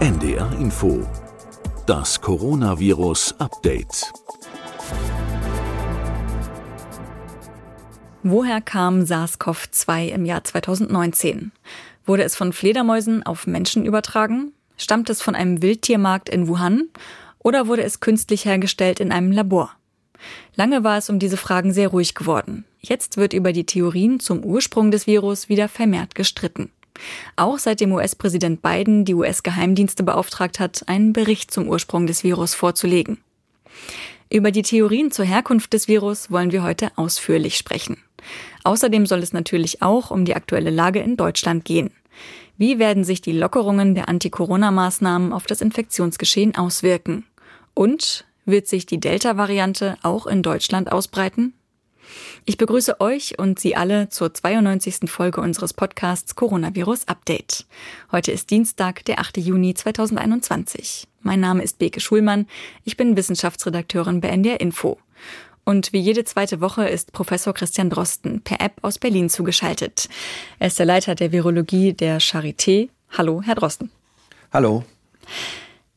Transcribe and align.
NDR 0.00 0.50
Info. 0.58 1.06
Das 1.84 2.22
Coronavirus 2.22 3.34
Update. 3.38 4.10
Woher 8.22 8.62
kam 8.62 9.02
SARS-CoV-2 9.02 10.08
im 10.08 10.24
Jahr 10.24 10.42
2019? 10.42 11.52
Wurde 12.06 12.22
es 12.22 12.34
von 12.34 12.54
Fledermäusen 12.54 13.24
auf 13.24 13.46
Menschen 13.46 13.84
übertragen? 13.84 14.54
Stammt 14.78 15.10
es 15.10 15.20
von 15.20 15.34
einem 15.34 15.60
Wildtiermarkt 15.60 16.30
in 16.30 16.48
Wuhan? 16.48 16.88
Oder 17.38 17.66
wurde 17.66 17.82
es 17.82 18.00
künstlich 18.00 18.46
hergestellt 18.46 19.00
in 19.00 19.12
einem 19.12 19.32
Labor? 19.32 19.70
Lange 20.54 20.82
war 20.82 20.96
es 20.96 21.10
um 21.10 21.18
diese 21.18 21.36
Fragen 21.36 21.74
sehr 21.74 21.88
ruhig 21.88 22.14
geworden. 22.14 22.64
Jetzt 22.80 23.18
wird 23.18 23.34
über 23.34 23.52
die 23.52 23.66
Theorien 23.66 24.18
zum 24.18 24.42
Ursprung 24.46 24.90
des 24.90 25.06
Virus 25.06 25.50
wieder 25.50 25.68
vermehrt 25.68 26.14
gestritten. 26.14 26.70
Auch 27.36 27.58
seitdem 27.58 27.92
US-Präsident 27.92 28.62
Biden 28.62 29.04
die 29.04 29.14
US-Geheimdienste 29.14 30.02
beauftragt 30.02 30.60
hat, 30.60 30.88
einen 30.88 31.12
Bericht 31.12 31.50
zum 31.50 31.68
Ursprung 31.68 32.06
des 32.06 32.24
Virus 32.24 32.54
vorzulegen. 32.54 33.18
Über 34.30 34.52
die 34.52 34.62
Theorien 34.62 35.10
zur 35.10 35.24
Herkunft 35.24 35.72
des 35.72 35.88
Virus 35.88 36.30
wollen 36.30 36.52
wir 36.52 36.62
heute 36.62 36.92
ausführlich 36.96 37.56
sprechen. 37.56 37.96
Außerdem 38.64 39.06
soll 39.06 39.20
es 39.20 39.32
natürlich 39.32 39.82
auch 39.82 40.10
um 40.10 40.24
die 40.24 40.36
aktuelle 40.36 40.70
Lage 40.70 41.00
in 41.00 41.16
Deutschland 41.16 41.64
gehen. 41.64 41.90
Wie 42.56 42.78
werden 42.78 43.04
sich 43.04 43.22
die 43.22 43.32
Lockerungen 43.32 43.94
der 43.94 44.08
Anti-Corona-Maßnahmen 44.08 45.32
auf 45.32 45.46
das 45.46 45.62
Infektionsgeschehen 45.62 46.56
auswirken? 46.56 47.24
Und 47.74 48.26
wird 48.44 48.68
sich 48.68 48.84
die 48.84 49.00
Delta-Variante 49.00 49.96
auch 50.02 50.26
in 50.26 50.42
Deutschland 50.42 50.92
ausbreiten? 50.92 51.54
Ich 52.44 52.56
begrüße 52.56 53.00
euch 53.00 53.38
und 53.38 53.58
Sie 53.58 53.76
alle 53.76 54.08
zur 54.08 54.32
92. 54.32 55.10
Folge 55.10 55.40
unseres 55.40 55.74
Podcasts 55.74 56.34
Coronavirus 56.34 57.08
Update. 57.08 57.66
Heute 58.12 58.32
ist 58.32 58.50
Dienstag, 58.50 59.04
der 59.04 59.20
8. 59.20 59.38
Juni 59.38 59.74
2021. 59.74 61.06
Mein 61.22 61.40
Name 61.40 61.62
ist 61.62 61.78
Beke 61.78 62.00
Schulmann. 62.00 62.46
Ich 62.84 62.96
bin 62.96 63.16
Wissenschaftsredakteurin 63.16 64.20
bei 64.20 64.28
NDR 64.28 64.60
Info. 64.60 64.98
Und 65.64 65.92
wie 65.92 66.00
jede 66.00 66.24
zweite 66.24 66.60
Woche 66.60 66.88
ist 66.88 67.12
Professor 67.12 67.54
Christian 67.54 67.90
Drosten 67.90 68.40
per 68.40 68.60
App 68.60 68.74
aus 68.82 68.98
Berlin 68.98 69.28
zugeschaltet. 69.28 70.08
Er 70.58 70.68
ist 70.68 70.78
der 70.78 70.86
Leiter 70.86 71.14
der 71.14 71.32
Virologie 71.32 71.92
der 71.92 72.20
Charité. 72.20 72.88
Hallo, 73.16 73.42
Herr 73.44 73.54
Drosten. 73.54 73.90
Hallo. 74.52 74.84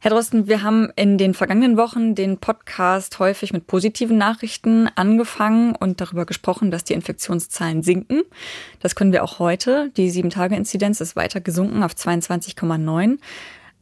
Herr 0.04 0.12
Drosten, 0.12 0.50
wir 0.50 0.64
haben 0.64 0.92
in 0.98 1.18
den 1.18 1.34
vergangenen 1.34 1.78
Wochen 1.78 2.14
den 2.14 2.38
Podcast 2.38 3.20
häufig 3.20 3.54
mit 3.54 3.68
positiven 3.68 4.18
Nachrichten 4.18 4.90
angefangen 4.96 5.78
und 5.78 6.02
darüber 6.02 6.26
gesprochen, 6.26 6.72
dass 6.72 6.84
die 6.84 6.92
Infektionszahlen 6.92 7.84
sinken. 7.84 8.24
Das 8.81 8.96
können 8.96 9.14
wir 9.14 9.24
auch 9.24 9.40
heute. 9.40 9.92
Die 9.96 10.09
Sieben-Tage-Inzidenz 10.09 11.00
ist 11.00 11.16
weiter 11.16 11.40
gesunken 11.40 11.84
auf 11.84 11.94
22,9. 11.94 13.18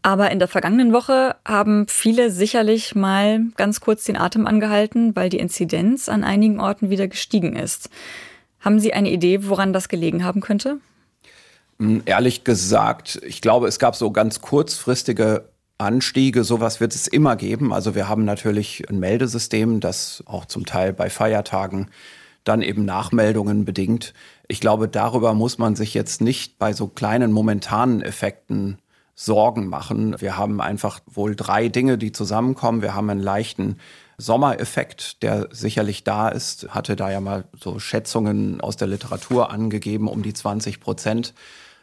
Aber 0.03 0.29
in 0.29 0.37
der 0.37 0.47
vergangenen 0.47 0.93
Woche 0.93 1.37
haben 1.43 1.87
viele 1.87 2.29
sicherlich 2.29 2.93
mal 2.93 3.41
ganz 3.57 3.81
kurz 3.81 4.03
den 4.03 4.15
Atem 4.15 4.45
angehalten, 4.45 5.15
weil 5.15 5.29
die 5.29 5.39
Inzidenz 5.39 6.07
an 6.07 6.23
einigen 6.23 6.59
Orten 6.59 6.91
wieder 6.91 7.07
gestiegen 7.07 7.55
ist. 7.55 7.89
Haben 8.59 8.79
Sie 8.79 8.93
eine 8.93 9.09
Idee, 9.09 9.47
woran 9.47 9.73
das 9.73 9.89
gelegen 9.89 10.23
haben 10.23 10.41
könnte? 10.41 10.77
Hm, 11.79 12.03
ehrlich 12.05 12.43
gesagt, 12.43 13.19
ich 13.25 13.41
glaube, 13.41 13.67
es 13.67 13.79
gab 13.79 13.95
so 13.95 14.11
ganz 14.11 14.39
kurzfristige 14.39 15.45
Anstiege, 15.81 16.43
sowas 16.43 16.79
wird 16.79 16.95
es 16.95 17.07
immer 17.07 17.35
geben. 17.35 17.73
Also 17.73 17.95
wir 17.95 18.07
haben 18.07 18.23
natürlich 18.23 18.89
ein 18.89 18.99
Meldesystem, 18.99 19.79
das 19.79 20.23
auch 20.25 20.45
zum 20.45 20.65
Teil 20.65 20.93
bei 20.93 21.09
Feiertagen 21.09 21.89
dann 22.43 22.61
eben 22.61 22.85
Nachmeldungen 22.85 23.65
bedingt. 23.65 24.13
Ich 24.47 24.61
glaube, 24.61 24.87
darüber 24.87 25.33
muss 25.33 25.57
man 25.57 25.75
sich 25.75 25.93
jetzt 25.93 26.21
nicht 26.21 26.57
bei 26.57 26.73
so 26.73 26.87
kleinen 26.87 27.31
momentanen 27.31 28.01
Effekten 28.01 28.77
Sorgen 29.13 29.67
machen. 29.67 30.19
Wir 30.19 30.37
haben 30.37 30.61
einfach 30.61 30.99
wohl 31.05 31.35
drei 31.35 31.67
Dinge, 31.67 31.97
die 31.97 32.11
zusammenkommen. 32.11 32.81
Wir 32.81 32.95
haben 32.95 33.09
einen 33.09 33.21
leichten 33.21 33.77
Sommereffekt, 34.17 35.21
der 35.21 35.49
sicherlich 35.51 36.03
da 36.03 36.29
ist, 36.29 36.69
hatte 36.69 36.95
da 36.95 37.11
ja 37.11 37.19
mal 37.19 37.45
so 37.59 37.77
Schätzungen 37.79 38.61
aus 38.61 38.77
der 38.77 38.87
Literatur 38.87 39.51
angegeben, 39.51 40.07
um 40.07 40.23
die 40.23 40.33
20 40.33 40.79
Prozent 40.79 41.33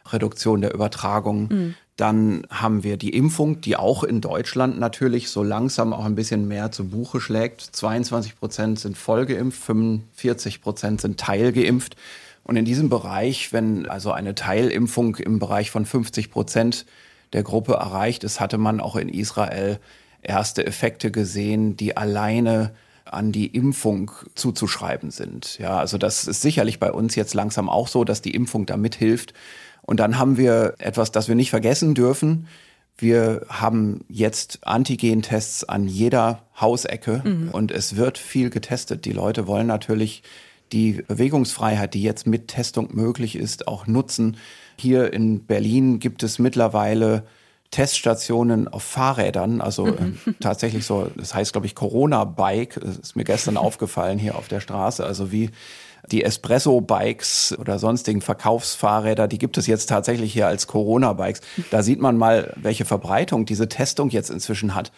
Reduktion 0.06 0.62
der 0.62 0.74
Übertragung. 0.74 1.48
Mhm. 1.48 1.74
Dann 1.98 2.46
haben 2.48 2.84
wir 2.84 2.96
die 2.96 3.10
Impfung, 3.10 3.60
die 3.60 3.74
auch 3.74 4.04
in 4.04 4.20
Deutschland 4.20 4.78
natürlich 4.78 5.30
so 5.30 5.42
langsam 5.42 5.92
auch 5.92 6.04
ein 6.04 6.14
bisschen 6.14 6.46
mehr 6.46 6.70
zu 6.70 6.88
Buche 6.90 7.20
schlägt. 7.20 7.60
22 7.60 8.38
Prozent 8.38 8.78
sind 8.78 8.96
vollgeimpft, 8.96 9.60
45 9.60 10.62
Prozent 10.62 11.00
sind 11.00 11.18
teilgeimpft. 11.18 11.96
Und 12.44 12.54
in 12.54 12.64
diesem 12.64 12.88
Bereich, 12.88 13.52
wenn 13.52 13.88
also 13.88 14.12
eine 14.12 14.36
Teilimpfung 14.36 15.16
im 15.16 15.40
Bereich 15.40 15.72
von 15.72 15.84
50 15.84 16.30
Prozent 16.30 16.86
der 17.32 17.42
Gruppe 17.42 17.72
erreicht 17.72 18.22
ist, 18.22 18.38
hatte 18.38 18.58
man 18.58 18.78
auch 18.78 18.94
in 18.94 19.08
Israel 19.08 19.80
erste 20.22 20.64
Effekte 20.64 21.10
gesehen, 21.10 21.76
die 21.76 21.96
alleine 21.96 22.74
an 23.04 23.32
die 23.32 23.46
Impfung 23.48 24.12
zuzuschreiben 24.36 25.10
sind. 25.10 25.58
Ja, 25.58 25.78
also 25.78 25.98
das 25.98 26.28
ist 26.28 26.42
sicherlich 26.42 26.78
bei 26.78 26.92
uns 26.92 27.16
jetzt 27.16 27.34
langsam 27.34 27.68
auch 27.68 27.88
so, 27.88 28.04
dass 28.04 28.22
die 28.22 28.34
Impfung 28.34 28.66
da 28.66 28.76
mithilft. 28.76 29.34
Und 29.88 30.00
dann 30.00 30.18
haben 30.18 30.36
wir 30.36 30.74
etwas, 30.76 31.12
das 31.12 31.28
wir 31.28 31.34
nicht 31.34 31.48
vergessen 31.48 31.94
dürfen. 31.94 32.46
Wir 32.98 33.46
haben 33.48 34.04
jetzt 34.10 34.58
Antigen-Tests 34.60 35.64
an 35.64 35.88
jeder 35.88 36.42
Hausecke 36.60 37.22
mhm. 37.24 37.48
und 37.52 37.70
es 37.70 37.96
wird 37.96 38.18
viel 38.18 38.50
getestet. 38.50 39.06
Die 39.06 39.12
Leute 39.12 39.46
wollen 39.46 39.66
natürlich 39.66 40.22
die 40.72 41.02
Bewegungsfreiheit, 41.08 41.94
die 41.94 42.02
jetzt 42.02 42.26
mit 42.26 42.48
Testung 42.48 42.90
möglich 42.94 43.34
ist, 43.34 43.66
auch 43.66 43.86
nutzen. 43.86 44.36
Hier 44.78 45.10
in 45.14 45.46
Berlin 45.46 46.00
gibt 46.00 46.22
es 46.22 46.38
mittlerweile 46.38 47.22
Teststationen 47.70 48.68
auf 48.68 48.82
Fahrrädern, 48.82 49.62
also 49.62 49.86
mhm. 49.86 50.18
äh, 50.26 50.32
tatsächlich 50.40 50.84
so, 50.84 51.10
das 51.16 51.32
heißt, 51.32 51.52
glaube 51.52 51.66
ich, 51.66 51.74
Corona-Bike, 51.74 52.78
das 52.82 52.98
ist 52.98 53.16
mir 53.16 53.24
gestern 53.24 53.56
aufgefallen 53.56 54.18
hier 54.18 54.36
auf 54.36 54.48
der 54.48 54.60
Straße, 54.60 55.02
also 55.02 55.32
wie 55.32 55.48
die 56.10 56.24
Espresso-Bikes 56.24 57.56
oder 57.58 57.78
sonstigen 57.78 58.20
Verkaufsfahrräder, 58.20 59.28
die 59.28 59.38
gibt 59.38 59.58
es 59.58 59.66
jetzt 59.66 59.88
tatsächlich 59.88 60.32
hier 60.32 60.46
als 60.46 60.66
Corona-Bikes. 60.66 61.40
Da 61.70 61.82
sieht 61.82 62.00
man 62.00 62.16
mal, 62.16 62.52
welche 62.56 62.84
Verbreitung 62.84 63.46
diese 63.46 63.68
Testung 63.68 64.10
jetzt 64.10 64.30
inzwischen 64.30 64.74
hat. 64.74 64.92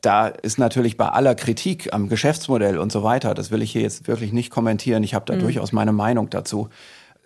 Da 0.00 0.26
ist 0.26 0.58
natürlich 0.58 0.96
bei 0.96 1.08
aller 1.08 1.34
Kritik 1.34 1.92
am 1.92 2.08
Geschäftsmodell 2.08 2.78
und 2.78 2.90
so 2.90 3.02
weiter, 3.04 3.34
das 3.34 3.50
will 3.50 3.62
ich 3.62 3.70
hier 3.70 3.82
jetzt 3.82 4.08
wirklich 4.08 4.32
nicht 4.32 4.50
kommentieren. 4.50 5.04
Ich 5.04 5.14
habe 5.14 5.24
da 5.26 5.34
mhm. 5.34 5.40
durchaus 5.40 5.72
meine 5.72 5.92
Meinung 5.92 6.28
dazu 6.28 6.68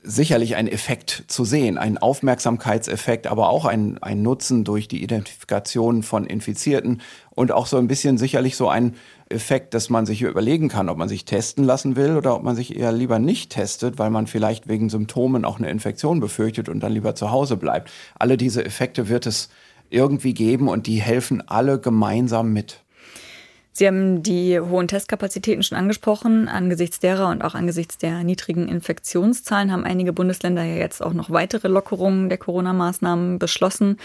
sicherlich 0.06 0.54
ein 0.54 0.68
Effekt 0.68 1.24
zu 1.26 1.44
sehen, 1.44 1.78
ein 1.78 1.98
Aufmerksamkeitseffekt, 1.98 3.26
aber 3.26 3.48
auch 3.48 3.64
ein, 3.64 4.00
ein 4.02 4.22
Nutzen 4.22 4.62
durch 4.62 4.86
die 4.86 5.02
Identifikation 5.02 6.04
von 6.04 6.26
Infizierten 6.26 7.02
und 7.34 7.50
auch 7.50 7.66
so 7.66 7.76
ein 7.76 7.88
bisschen 7.88 8.16
sicherlich 8.16 8.56
so 8.56 8.68
ein 8.68 8.94
Effekt, 9.28 9.74
dass 9.74 9.90
man 9.90 10.06
sich 10.06 10.22
überlegen 10.22 10.68
kann, 10.68 10.88
ob 10.88 10.98
man 10.98 11.08
sich 11.08 11.24
testen 11.24 11.64
lassen 11.64 11.96
will 11.96 12.16
oder 12.16 12.36
ob 12.36 12.42
man 12.42 12.54
sich 12.54 12.76
eher 12.76 12.92
lieber 12.92 13.18
nicht 13.18 13.50
testet, 13.50 13.98
weil 13.98 14.10
man 14.10 14.26
vielleicht 14.26 14.68
wegen 14.68 14.88
Symptomen 14.88 15.44
auch 15.44 15.58
eine 15.58 15.70
Infektion 15.70 16.20
befürchtet 16.20 16.68
und 16.68 16.80
dann 16.80 16.92
lieber 16.92 17.14
zu 17.14 17.30
Hause 17.30 17.56
bleibt. 17.56 17.90
Alle 18.18 18.36
diese 18.36 18.64
Effekte 18.64 19.08
wird 19.08 19.26
es 19.26 19.48
irgendwie 19.90 20.34
geben 20.34 20.68
und 20.68 20.86
die 20.86 21.00
helfen 21.00 21.46
alle 21.46 21.80
gemeinsam 21.80 22.52
mit. 22.52 22.82
Sie 23.76 23.86
haben 23.86 24.22
die 24.22 24.58
hohen 24.58 24.88
Testkapazitäten 24.88 25.62
schon 25.62 25.76
angesprochen. 25.76 26.48
Angesichts 26.48 26.98
derer 26.98 27.28
und 27.28 27.44
auch 27.44 27.54
angesichts 27.54 27.98
der 27.98 28.24
niedrigen 28.24 28.68
Infektionszahlen 28.68 29.70
haben 29.70 29.84
einige 29.84 30.14
Bundesländer 30.14 30.64
ja 30.64 30.76
jetzt 30.76 31.02
auch 31.02 31.12
noch 31.12 31.28
weitere 31.28 31.68
Lockerungen 31.68 32.30
der 32.30 32.38
Corona-Maßnahmen 32.38 33.38
beschlossen. 33.38 33.98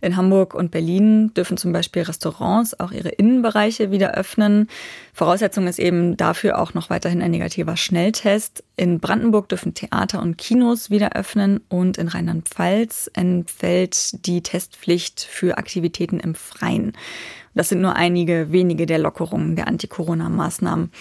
In 0.00 0.16
Hamburg 0.16 0.54
und 0.54 0.70
Berlin 0.70 1.34
dürfen 1.34 1.56
zum 1.56 1.72
Beispiel 1.72 2.02
Restaurants 2.02 2.78
auch 2.78 2.92
ihre 2.92 3.08
Innenbereiche 3.08 3.90
wieder 3.90 4.14
öffnen. 4.14 4.68
Voraussetzung 5.12 5.66
ist 5.66 5.80
eben 5.80 6.16
dafür 6.16 6.60
auch 6.60 6.74
noch 6.74 6.88
weiterhin 6.88 7.20
ein 7.20 7.32
negativer 7.32 7.76
Schnelltest. 7.76 8.62
In 8.76 9.00
Brandenburg 9.00 9.48
dürfen 9.48 9.74
Theater 9.74 10.22
und 10.22 10.38
Kinos 10.38 10.88
wieder 10.90 11.16
öffnen 11.16 11.62
und 11.68 11.98
in 11.98 12.06
Rheinland-Pfalz 12.06 13.10
entfällt 13.12 14.24
die 14.24 14.44
Testpflicht 14.44 15.20
für 15.20 15.58
Aktivitäten 15.58 16.20
im 16.20 16.36
Freien. 16.36 16.92
Das 17.56 17.70
sind 17.70 17.80
nur 17.80 17.96
einige 17.96 18.52
wenige 18.52 18.84
der 18.84 18.98
Lockerungen 18.98 19.56
der 19.56 19.66
Anti-Corona-Maßnahmen. 19.66 20.92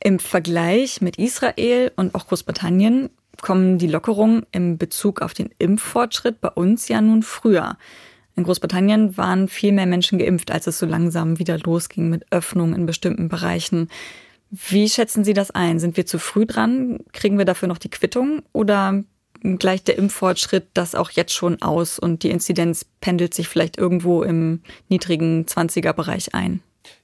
Im 0.00 0.18
Vergleich 0.18 1.00
mit 1.00 1.16
Israel 1.16 1.90
und 1.96 2.14
auch 2.14 2.28
Großbritannien 2.28 3.08
kommen 3.40 3.78
die 3.78 3.86
Lockerungen 3.86 4.44
im 4.52 4.76
Bezug 4.76 5.22
auf 5.22 5.32
den 5.32 5.50
Impffortschritt 5.58 6.42
bei 6.42 6.50
uns 6.50 6.88
ja 6.88 7.00
nun 7.00 7.22
früher. 7.22 7.78
In 8.36 8.44
Großbritannien 8.44 9.16
waren 9.16 9.48
viel 9.48 9.72
mehr 9.72 9.86
Menschen 9.86 10.18
geimpft, 10.18 10.50
als 10.50 10.66
es 10.66 10.78
so 10.78 10.84
langsam 10.84 11.38
wieder 11.38 11.58
losging 11.58 12.10
mit 12.10 12.26
Öffnungen 12.30 12.74
in 12.74 12.86
bestimmten 12.86 13.28
Bereichen. 13.28 13.88
Wie 14.50 14.90
schätzen 14.90 15.24
Sie 15.24 15.32
das 15.32 15.50
ein? 15.50 15.78
Sind 15.78 15.96
wir 15.96 16.04
zu 16.04 16.18
früh 16.18 16.44
dran? 16.44 16.98
Kriegen 17.12 17.38
wir 17.38 17.46
dafür 17.46 17.66
noch 17.66 17.78
die 17.78 17.90
Quittung? 17.90 18.42
Oder 18.52 19.04
gleicht 19.42 19.88
der 19.88 19.98
Impffortschritt 19.98 20.68
das 20.74 20.94
auch 20.94 21.10
jetzt 21.10 21.32
schon 21.32 21.62
aus 21.62 21.98
und 21.98 22.22
die 22.22 22.30
Inzidenz 22.30 22.86
pendelt 23.00 23.34
sich 23.34 23.48
vielleicht 23.48 23.78
irgendwo 23.78 24.22
im 24.22 24.60
niedrigen 24.88 25.44
20er-Bereich 25.46 26.34
ein? 26.34 26.60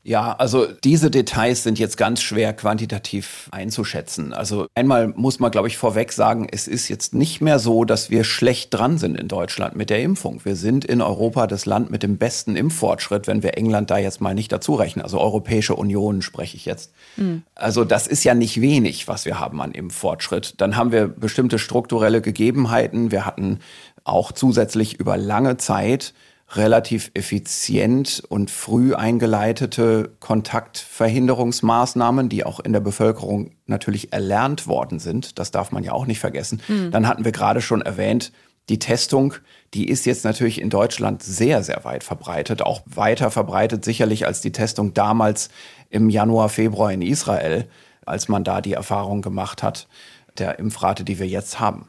Ja, 0.07 0.35
also 0.35 0.67
diese 0.67 1.11
Details 1.11 1.63
sind 1.63 1.79
jetzt 1.79 1.97
ganz 1.97 2.21
schwer 2.21 2.53
quantitativ 2.53 3.49
einzuschätzen. 3.53 4.35
Also 4.35 4.67
einmal 4.75 5.09
muss 5.09 5.41
man, 5.41 5.51
glaube 5.51 5.69
ich, 5.69 5.79
vorweg 5.79 6.13
sagen, 6.13 6.47
es 6.51 6.69
ist 6.69 6.89
jetzt 6.89 7.15
nicht 7.15 7.41
mehr 7.41 7.59
so, 7.59 7.87
dass 7.87 8.11
wir 8.11 8.23
schlecht 8.23 8.75
dran 8.75 8.99
sind 8.99 9.19
in 9.19 9.29
Deutschland 9.29 9.77
mit 9.77 9.89
der 9.89 10.03
Impfung. 10.03 10.45
Wir 10.45 10.57
sind 10.57 10.85
in 10.85 11.01
Europa 11.01 11.47
das 11.47 11.65
Land 11.65 11.91
mit 11.91 12.03
dem 12.03 12.19
besten 12.19 12.55
Impffortschritt, 12.55 13.27
wenn 13.27 13.43
wir 13.43 13.57
England 13.57 13.91
da 13.91 13.97
jetzt 13.97 14.21
mal 14.21 14.35
nicht 14.35 14.53
dazu 14.53 14.75
rechnen. 14.75 15.03
Also 15.03 15.19
Europäische 15.19 15.75
Union 15.75 16.21
spreche 16.21 16.59
ich 16.59 16.67
jetzt. 16.67 16.93
Mhm. 17.17 17.43
Also 17.55 17.85
das 17.85 18.07
ist 18.07 18.25
ja 18.25 18.35
nicht 18.35 18.61
wenig, 18.61 19.09
was 19.09 19.25
wir 19.25 19.41
haben 19.41 19.63
an 19.63 19.73
Impffortschritt. 19.73 20.61
Dann 20.61 20.77
haben 20.77 20.93
wir 20.93 21.09
bestimmte 21.09 21.59
strukturelle 21.59 22.21
Gegebenheiten. 22.21 23.11
Wir 23.11 23.25
hatten 23.25 23.61
auch 24.05 24.33
zusätzlich 24.33 25.01
über 25.01 25.17
lange 25.17 25.57
Zeit 25.57 26.13
relativ 26.50 27.11
effizient 27.14 28.23
und 28.29 28.50
früh 28.50 28.94
eingeleitete 28.94 30.12
Kontaktverhinderungsmaßnahmen, 30.20 32.29
die 32.29 32.44
auch 32.44 32.61
in 32.61 32.73
der 32.73 32.81
Bevölkerung 32.81 33.52
natürlich 33.67 34.12
erlernt 34.12 34.67
worden 34.67 34.99
sind. 34.99 35.38
Das 35.38 35.50
darf 35.50 35.73
man 35.73 35.85
ja 35.85 35.93
auch 35.93 36.06
nicht 36.06 36.20
vergessen. 36.20 36.61
Mhm. 36.69 36.91
Dann 36.91 37.08
hatten 37.08 37.25
wir 37.25 37.32
gerade 37.32 37.61
schon 37.61 37.82
erwähnt, 37.82 38.32
die 38.69 38.79
Testung, 38.79 39.35
die 39.75 39.88
ist 39.88 40.06
jetzt 40.06 40.25
natürlich 40.25 40.61
in 40.61 40.70
Deutschland 40.70 41.23
sehr, 41.23 41.62
sehr 41.62 41.85
weit 41.85 42.05
verbreitet, 42.05 42.62
auch 42.62 42.82
weiter 42.87 43.31
verbreitet 43.31 43.85
sicherlich 43.85 44.26
als 44.26 44.41
die 44.41 44.52
Testung 44.52 44.94
damals 44.94 45.50
im 45.91 46.08
Januar, 46.08 46.49
Februar 46.49 46.93
in 46.93 47.02
Israel, 47.02 47.69
als 48.06 48.29
man 48.29 48.44
da 48.44 48.61
die 48.61 48.73
Erfahrung 48.73 49.23
gemacht 49.23 49.62
hat 49.62 49.87
der 50.38 50.58
Impfrate, 50.58 51.05
die 51.05 51.19
wir 51.19 51.26
jetzt 51.26 51.61
haben. 51.61 51.88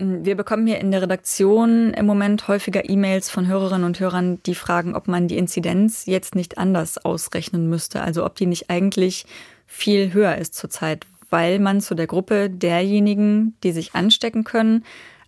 Wir 0.00 0.36
bekommen 0.36 0.68
hier 0.68 0.78
in 0.78 0.92
der 0.92 1.02
Redaktion 1.02 1.92
im 1.92 2.06
Moment 2.06 2.46
häufiger 2.46 2.88
E-Mails 2.88 3.30
von 3.30 3.48
Hörerinnen 3.48 3.82
und 3.82 3.98
Hörern, 3.98 4.40
die 4.44 4.54
fragen, 4.54 4.94
ob 4.94 5.08
man 5.08 5.26
die 5.26 5.36
Inzidenz 5.36 6.06
jetzt 6.06 6.36
nicht 6.36 6.56
anders 6.56 6.98
ausrechnen 6.98 7.68
müsste, 7.68 8.00
also 8.00 8.24
ob 8.24 8.36
die 8.36 8.46
nicht 8.46 8.70
eigentlich 8.70 9.26
viel 9.66 10.12
höher 10.12 10.36
ist 10.36 10.54
zurzeit, 10.54 11.04
weil 11.30 11.58
man 11.58 11.80
zu 11.80 11.96
der 11.96 12.06
Gruppe 12.06 12.48
derjenigen, 12.48 13.56
die 13.64 13.72
sich 13.72 13.96
anstecken 13.96 14.44
können, 14.44 14.84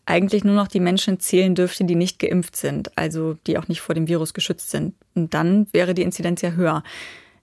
eigentlich 0.07 0.45
nur 0.45 0.55
noch 0.55 0.69
die 0.69 0.79
Menschen 0.79 1.19
zählen 1.19 1.57
dürfte, 1.57 1.83
die 1.83 1.97
nicht 1.97 2.21
geimpft 2.21 2.55
sind, 2.55 2.97
also 2.97 3.35
die 3.49 3.59
auch 3.59 3.67
nicht 3.67 3.81
vor 3.81 3.97
dem 3.97 4.07
Virus 4.07 4.35
geschützt 4.35 4.71
sind. 4.71 4.95
Und 5.17 5.35
dann 5.35 5.67
wäre 5.73 5.95
die 5.95 6.03
Inzidenz 6.03 6.43
ja 6.43 6.53
höher. 6.53 6.85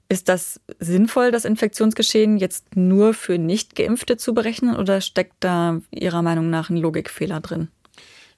Ist 0.09 0.30
das 0.30 0.62
sinnvoll, 0.80 1.31
das 1.31 1.44
Infektionsgeschehen 1.44 2.38
jetzt 2.38 2.75
nur 2.75 3.13
für 3.13 3.38
Nicht-Geimpfte 3.38 4.15
zu 4.15 4.33
berechnen 4.33 4.75
oder 4.75 5.01
steckt 5.01 5.36
da 5.42 5.81
Ihrer 5.92 6.21
Meinung 6.21 6.50
nach 6.50 6.69
ein 6.69 6.77
Logikfehler 6.77 7.42
drin? 7.42 7.68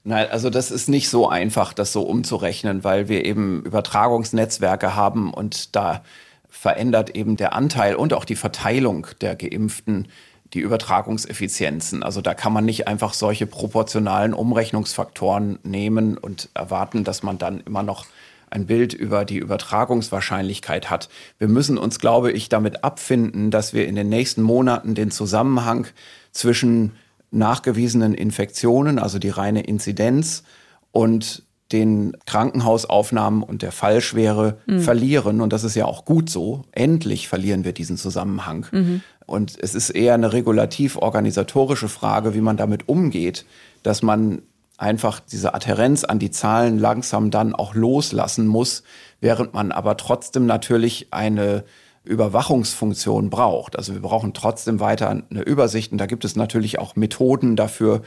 Nein, 0.04 0.28
also 0.32 0.50
das 0.50 0.72
ist 0.72 0.90
nicht 0.90 1.10
so 1.10 1.30
einfach, 1.30 1.74
das 1.74 1.92
so 1.92 2.02
umzurechnen, 2.02 2.84
weil 2.84 3.10
wir 3.10 3.26
eben 3.26 3.64
Übertragungsnetzwerke 3.64 4.96
haben 4.96 5.32
und 5.34 5.76
da 5.76 6.04
verändert 6.50 7.16
eben 7.16 7.38
der 7.38 7.54
Anteil 7.54 7.96
und 7.96 8.14
auch 8.14 8.26
die 8.26 8.36
Verteilung 8.36 9.08
der 9.22 9.36
Geimpften 9.36 10.08
die 10.54 10.62
Übertragungseffizienzen. 10.62 12.02
Also 12.02 12.22
da 12.22 12.34
kann 12.34 12.54
man 12.54 12.66
nicht 12.66 12.88
einfach 12.88 13.14
solche 13.14 13.46
proportionalen 13.46 14.34
Umrechnungsfaktoren 14.34 15.60
nehmen 15.64 16.18
und 16.18 16.50
erwarten, 16.56 17.04
dass 17.04 17.22
man 17.22 17.38
dann 17.38 17.62
immer 17.62 17.84
noch 17.84 18.06
ein 18.50 18.66
Bild 18.66 18.94
über 18.94 19.26
die 19.26 19.38
Übertragungswahrscheinlichkeit 19.38 20.90
hat. 20.90 21.10
Wir 21.38 21.48
müssen 21.48 21.78
uns, 21.78 22.00
glaube 22.00 22.32
ich, 22.32 22.50
damit 22.50 22.84
abfinden, 22.84 23.52
dass 23.52 23.74
wir 23.74 23.88
in 23.88 23.96
den 23.96 24.10
nächsten 24.10 24.42
Monaten 24.42 24.96
den 24.96 25.12
Zusammenhang 25.12 25.88
zwischen 26.32 26.94
nachgewiesenen 27.32 28.14
Infektionen, 28.14 29.00
also 29.00 29.20
die 29.20 29.30
reine 29.30 29.62
Inzidenz 29.62 30.44
und 30.92 31.44
den 31.72 32.18
Krankenhausaufnahmen 32.26 33.44
und 33.44 33.62
der 33.62 33.72
Fallschwere 33.72 34.58
mhm. 34.66 34.82
verlieren. 34.82 35.42
Und 35.42 35.54
das 35.54 35.64
ist 35.64 35.76
ja 35.76 35.86
auch 35.86 36.04
gut 36.06 36.30
so. 36.30 36.64
Endlich 36.72 37.28
verlieren 37.28 37.64
wir 37.64 37.74
diesen 37.74 37.98
Zusammenhang. 37.98 38.66
Mhm. 38.72 39.02
Und 39.28 39.56
es 39.62 39.76
ist 39.76 39.92
eher 39.92 40.16
eine 40.16 40.34
regulativ-organisatorische 40.34 41.88
Frage, 41.88 42.34
wie 42.34 42.42
man 42.42 42.58
damit 42.58 42.90
umgeht, 42.90 43.46
dass 43.84 44.02
man 44.02 44.42
einfach 44.80 45.20
diese 45.20 45.54
Adherenz 45.54 46.04
an 46.04 46.20
die 46.20 46.32
Zahlen 46.32 46.80
langsam 46.80 47.32
dann 47.32 47.54
auch 47.54 47.76
loslassen 47.76 48.48
muss, 48.48 48.84
während 49.20 49.54
man 49.54 49.72
aber 49.72 49.98
trotzdem 49.98 50.46
natürlich 50.46 51.08
eine 51.12 51.66
Überwachungsfunktion 52.06 53.30
braucht. 53.30 53.76
Also 53.78 53.94
wir 53.94 54.02
brauchen 54.02 54.34
trotzdem 54.34 54.80
weiter 54.80 55.10
eine 55.10 55.42
Übersicht 55.42 55.92
und 55.92 55.98
da 55.98 56.06
gibt 56.06 56.24
es 56.24 56.36
natürlich 56.36 56.80
auch 56.80 56.96
Methoden 56.96 57.56
dafür. 57.56 58.02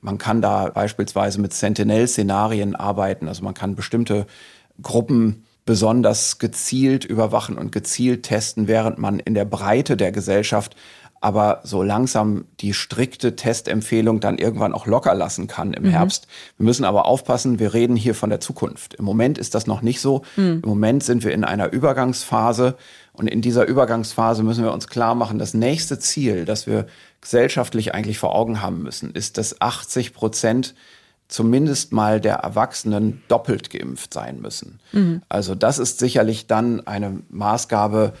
Man 0.00 0.18
kann 0.18 0.42
da 0.42 0.68
beispielsweise 0.68 1.40
mit 1.40 1.54
Sentinel-Szenarien 1.54 2.74
arbeiten. 2.74 3.28
Also 3.28 3.44
man 3.44 3.54
kann 3.54 3.76
bestimmte 3.76 4.26
Gruppen 4.82 5.44
besonders 5.64 6.38
gezielt 6.38 7.04
überwachen 7.04 7.56
und 7.56 7.72
gezielt 7.72 8.24
testen, 8.24 8.68
während 8.68 8.98
man 8.98 9.20
in 9.20 9.34
der 9.34 9.44
Breite 9.44 9.96
der 9.96 10.12
Gesellschaft 10.12 10.76
aber 11.20 11.60
so 11.64 11.82
langsam 11.82 12.44
die 12.60 12.74
strikte 12.74 13.36
Testempfehlung 13.36 14.20
dann 14.20 14.38
irgendwann 14.38 14.74
auch 14.74 14.86
locker 14.86 15.14
lassen 15.14 15.46
kann 15.46 15.72
im 15.72 15.84
mhm. 15.84 15.90
Herbst. 15.90 16.26
Wir 16.58 16.64
müssen 16.64 16.84
aber 16.84 17.06
aufpassen, 17.06 17.58
wir 17.58 17.74
reden 17.74 17.96
hier 17.96 18.14
von 18.14 18.30
der 18.30 18.40
Zukunft. 18.40 18.94
Im 18.94 19.04
Moment 19.04 19.38
ist 19.38 19.54
das 19.54 19.66
noch 19.66 19.82
nicht 19.82 20.00
so. 20.00 20.22
Mhm. 20.36 20.60
Im 20.62 20.68
Moment 20.68 21.02
sind 21.02 21.24
wir 21.24 21.32
in 21.32 21.44
einer 21.44 21.72
Übergangsphase 21.72 22.76
und 23.12 23.28
in 23.28 23.40
dieser 23.40 23.66
Übergangsphase 23.66 24.42
müssen 24.42 24.62
wir 24.62 24.72
uns 24.72 24.88
klar 24.88 25.14
machen, 25.14 25.38
das 25.38 25.54
nächste 25.54 25.98
Ziel, 25.98 26.44
das 26.44 26.66
wir 26.66 26.86
gesellschaftlich 27.20 27.94
eigentlich 27.94 28.18
vor 28.18 28.34
Augen 28.34 28.60
haben 28.60 28.82
müssen, 28.82 29.12
ist, 29.12 29.38
dass 29.38 29.60
80 29.60 30.12
Prozent 30.12 30.74
zumindest 31.28 31.92
mal 31.92 32.20
der 32.20 32.36
Erwachsenen 32.36 33.22
doppelt 33.28 33.70
geimpft 33.70 34.12
sein 34.12 34.40
müssen. 34.40 34.80
Mhm. 34.92 35.22
Also 35.28 35.54
das 35.54 35.78
ist 35.78 35.98
sicherlich 35.98 36.46
dann 36.46 36.86
eine 36.86 37.20
Maßgabe, 37.30 38.12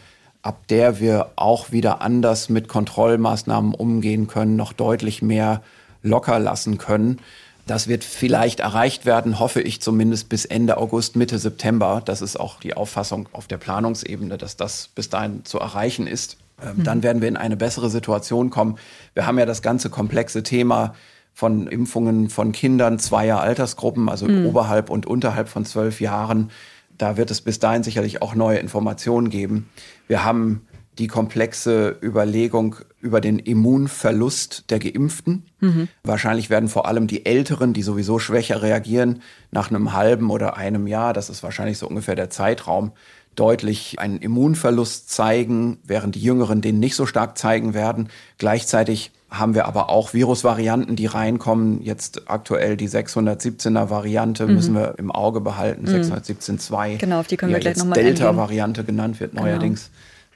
ab 0.46 0.68
der 0.68 1.00
wir 1.00 1.32
auch 1.34 1.72
wieder 1.72 2.00
anders 2.00 2.48
mit 2.48 2.68
Kontrollmaßnahmen 2.68 3.74
umgehen 3.74 4.28
können, 4.28 4.54
noch 4.54 4.72
deutlich 4.72 5.20
mehr 5.20 5.60
locker 6.02 6.38
lassen 6.38 6.78
können. 6.78 7.18
Das 7.66 7.88
wird 7.88 8.04
vielleicht 8.04 8.60
erreicht 8.60 9.06
werden, 9.06 9.40
hoffe 9.40 9.60
ich 9.60 9.82
zumindest 9.82 10.28
bis 10.28 10.44
Ende 10.44 10.76
August, 10.76 11.16
Mitte 11.16 11.38
September. 11.38 12.00
Das 12.04 12.22
ist 12.22 12.38
auch 12.38 12.60
die 12.60 12.74
Auffassung 12.74 13.28
auf 13.32 13.48
der 13.48 13.56
Planungsebene, 13.56 14.38
dass 14.38 14.56
das 14.56 14.88
bis 14.94 15.10
dahin 15.10 15.44
zu 15.44 15.58
erreichen 15.58 16.06
ist. 16.06 16.36
Ähm, 16.62 16.76
mhm. 16.76 16.84
Dann 16.84 17.02
werden 17.02 17.22
wir 17.22 17.28
in 17.28 17.36
eine 17.36 17.56
bessere 17.56 17.90
Situation 17.90 18.50
kommen. 18.50 18.78
Wir 19.14 19.26
haben 19.26 19.40
ja 19.40 19.46
das 19.46 19.62
ganze 19.62 19.90
komplexe 19.90 20.44
Thema 20.44 20.94
von 21.34 21.66
Impfungen 21.66 22.30
von 22.30 22.52
Kindern 22.52 23.00
zweier 23.00 23.40
Altersgruppen, 23.40 24.08
also 24.08 24.26
mhm. 24.28 24.46
oberhalb 24.46 24.88
und 24.88 25.04
unterhalb 25.04 25.48
von 25.48 25.64
zwölf 25.64 26.00
Jahren. 26.00 26.50
Da 26.98 27.16
wird 27.16 27.30
es 27.30 27.40
bis 27.40 27.58
dahin 27.58 27.82
sicherlich 27.82 28.22
auch 28.22 28.34
neue 28.34 28.58
Informationen 28.58 29.30
geben. 29.30 29.68
Wir 30.08 30.24
haben 30.24 30.66
die 30.98 31.08
komplexe 31.08 31.98
Überlegung 32.02 32.76
über 33.00 33.20
den 33.20 33.38
Immunverlust 33.38 34.70
der 34.70 34.78
Geimpften. 34.78 35.44
Mhm. 35.60 35.88
Wahrscheinlich 36.02 36.48
werden 36.48 36.68
vor 36.68 36.86
allem 36.86 37.06
die 37.06 37.26
Älteren, 37.26 37.74
die 37.74 37.82
sowieso 37.82 38.18
schwächer 38.18 38.62
reagieren, 38.62 39.20
nach 39.50 39.70
einem 39.70 39.92
halben 39.92 40.30
oder 40.30 40.56
einem 40.56 40.86
Jahr, 40.86 41.12
das 41.12 41.28
ist 41.28 41.42
wahrscheinlich 41.42 41.78
so 41.78 41.86
ungefähr 41.86 42.14
der 42.14 42.30
Zeitraum, 42.30 42.92
deutlich 43.34 43.98
einen 43.98 44.18
Immunverlust 44.18 45.10
zeigen, 45.10 45.78
während 45.84 46.14
die 46.14 46.22
Jüngeren 46.22 46.62
den 46.62 46.80
nicht 46.80 46.96
so 46.96 47.04
stark 47.04 47.36
zeigen 47.36 47.74
werden. 47.74 48.08
Gleichzeitig 48.38 49.12
haben 49.30 49.54
wir 49.54 49.66
aber 49.66 49.88
auch 49.88 50.14
Virusvarianten, 50.14 50.94
die 50.94 51.06
reinkommen. 51.06 51.82
Jetzt 51.82 52.30
aktuell 52.30 52.76
die 52.76 52.88
617er 52.88 53.90
Variante 53.90 54.46
mhm. 54.46 54.54
müssen 54.54 54.74
wir 54.74 54.94
im 54.98 55.10
Auge 55.10 55.40
behalten, 55.40 55.82
mhm. 55.82 56.02
617.2. 56.02 56.98
Genau, 56.98 57.20
auf 57.20 57.26
die 57.26 57.36
können 57.36 57.52
wir 57.52 57.58
gleich 57.58 57.76
nochmal 57.76 58.00
Delta-Variante 58.00 58.84
genannt 58.84 59.20
wird 59.20 59.32
genau. 59.32 59.44
neuerdings. 59.44 59.90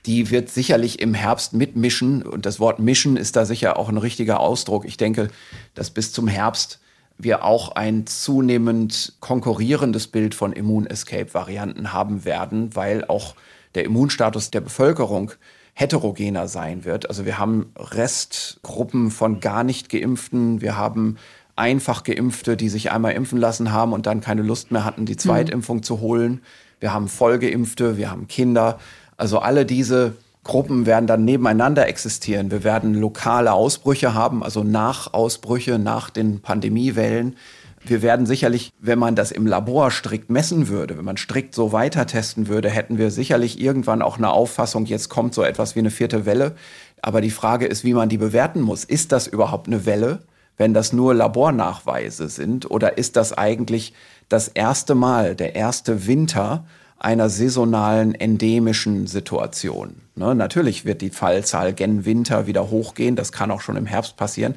Die 0.06 0.30
wird 0.30 0.48
sicherlich 0.48 1.00
im 1.00 1.14
Herbst 1.14 1.52
mitmischen 1.52 2.22
und 2.22 2.46
das 2.46 2.58
Wort 2.58 2.78
mischen 2.78 3.16
ist 3.16 3.36
da 3.36 3.44
sicher 3.44 3.78
auch 3.78 3.88
ein 3.88 3.98
richtiger 3.98 4.40
Ausdruck. 4.40 4.84
Ich 4.86 4.96
denke, 4.96 5.28
dass 5.74 5.90
bis 5.90 6.12
zum 6.12 6.26
Herbst 6.26 6.80
wir 7.18 7.44
auch 7.44 7.72
ein 7.72 8.06
zunehmend 8.06 9.12
konkurrierendes 9.20 10.06
Bild 10.06 10.34
von 10.34 10.52
Immun-Escape-Varianten 10.52 11.92
haben 11.92 12.24
werden, 12.24 12.74
weil 12.74 13.04
auch 13.04 13.34
der 13.74 13.84
Immunstatus 13.84 14.50
der 14.50 14.62
Bevölkerung 14.62 15.32
heterogener 15.80 16.46
sein 16.46 16.84
wird. 16.84 17.08
Also 17.08 17.24
wir 17.24 17.38
haben 17.38 17.72
Restgruppen 17.74 19.10
von 19.10 19.40
gar 19.40 19.64
nicht 19.64 19.88
geimpften, 19.88 20.60
wir 20.60 20.76
haben 20.76 21.16
einfach 21.56 22.04
geimpfte, 22.04 22.58
die 22.58 22.68
sich 22.68 22.90
einmal 22.90 23.12
impfen 23.12 23.38
lassen 23.38 23.72
haben 23.72 23.94
und 23.94 24.04
dann 24.04 24.20
keine 24.20 24.42
Lust 24.42 24.70
mehr 24.70 24.84
hatten, 24.84 25.06
die 25.06 25.16
Zweitimpfung 25.16 25.78
mhm. 25.78 25.82
zu 25.82 26.00
holen. 26.00 26.42
Wir 26.80 26.92
haben 26.92 27.08
vollgeimpfte, 27.08 27.96
wir 27.96 28.10
haben 28.10 28.28
Kinder. 28.28 28.78
Also 29.16 29.38
alle 29.38 29.64
diese 29.64 30.16
Gruppen 30.44 30.84
werden 30.84 31.06
dann 31.06 31.24
nebeneinander 31.24 31.88
existieren. 31.88 32.50
Wir 32.50 32.62
werden 32.62 32.94
lokale 32.94 33.52
Ausbrüche 33.52 34.12
haben, 34.12 34.42
also 34.42 34.62
Nachausbrüche 34.62 35.78
nach 35.78 36.10
den 36.10 36.40
Pandemiewellen. 36.40 37.36
Wir 37.82 38.02
werden 38.02 38.26
sicherlich, 38.26 38.72
wenn 38.78 38.98
man 38.98 39.16
das 39.16 39.32
im 39.32 39.46
Labor 39.46 39.90
strikt 39.90 40.30
messen 40.30 40.68
würde, 40.68 40.98
wenn 40.98 41.04
man 41.04 41.16
strikt 41.16 41.54
so 41.54 41.72
weiter 41.72 42.06
testen 42.06 42.48
würde, 42.48 42.68
hätten 42.68 42.98
wir 42.98 43.10
sicherlich 43.10 43.60
irgendwann 43.60 44.02
auch 44.02 44.18
eine 44.18 44.30
Auffassung, 44.30 44.84
jetzt 44.84 45.08
kommt 45.08 45.34
so 45.34 45.42
etwas 45.42 45.74
wie 45.74 45.80
eine 45.80 45.90
vierte 45.90 46.26
Welle. 46.26 46.54
Aber 47.02 47.22
die 47.22 47.30
Frage 47.30 47.66
ist, 47.66 47.82
wie 47.82 47.94
man 47.94 48.10
die 48.10 48.18
bewerten 48.18 48.60
muss. 48.60 48.84
Ist 48.84 49.12
das 49.12 49.26
überhaupt 49.26 49.66
eine 49.66 49.86
Welle, 49.86 50.20
wenn 50.58 50.74
das 50.74 50.92
nur 50.92 51.14
Labornachweise 51.14 52.28
sind? 52.28 52.70
Oder 52.70 52.98
ist 52.98 53.16
das 53.16 53.32
eigentlich 53.32 53.94
das 54.28 54.48
erste 54.48 54.94
Mal, 54.94 55.34
der 55.34 55.56
erste 55.56 56.06
Winter 56.06 56.64
einer 57.00 57.30
saisonalen 57.30 58.14
endemischen 58.14 59.06
Situation. 59.06 60.02
Ne, 60.14 60.34
natürlich 60.34 60.84
wird 60.84 61.00
die 61.00 61.10
Fallzahl 61.10 61.72
gen 61.72 62.04
Winter 62.04 62.46
wieder 62.46 62.70
hochgehen, 62.70 63.16
das 63.16 63.32
kann 63.32 63.50
auch 63.50 63.62
schon 63.62 63.76
im 63.76 63.86
Herbst 63.86 64.16
passieren, 64.16 64.54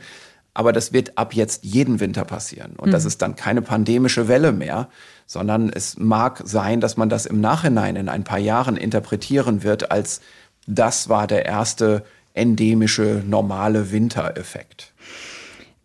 aber 0.53 0.71
das 0.71 0.93
wird 0.93 1.17
ab 1.17 1.33
jetzt 1.33 1.63
jeden 1.63 1.99
Winter 1.99 2.25
passieren. 2.25 2.73
Und 2.77 2.89
mhm. 2.89 2.91
das 2.91 3.05
ist 3.05 3.21
dann 3.21 3.35
keine 3.35 3.61
pandemische 3.61 4.27
Welle 4.27 4.51
mehr, 4.51 4.89
sondern 5.25 5.69
es 5.69 5.97
mag 5.97 6.41
sein, 6.45 6.79
dass 6.79 6.97
man 6.97 7.09
das 7.09 7.25
im 7.25 7.41
Nachhinein 7.41 7.95
in 7.95 8.09
ein 8.09 8.23
paar 8.23 8.39
Jahren 8.39 8.77
interpretieren 8.77 9.63
wird 9.63 9.91
als 9.91 10.21
das 10.65 11.09
war 11.09 11.27
der 11.27 11.45
erste 11.45 12.03
endemische 12.33 13.21
normale 13.27 13.91
Wintereffekt. 13.91 14.93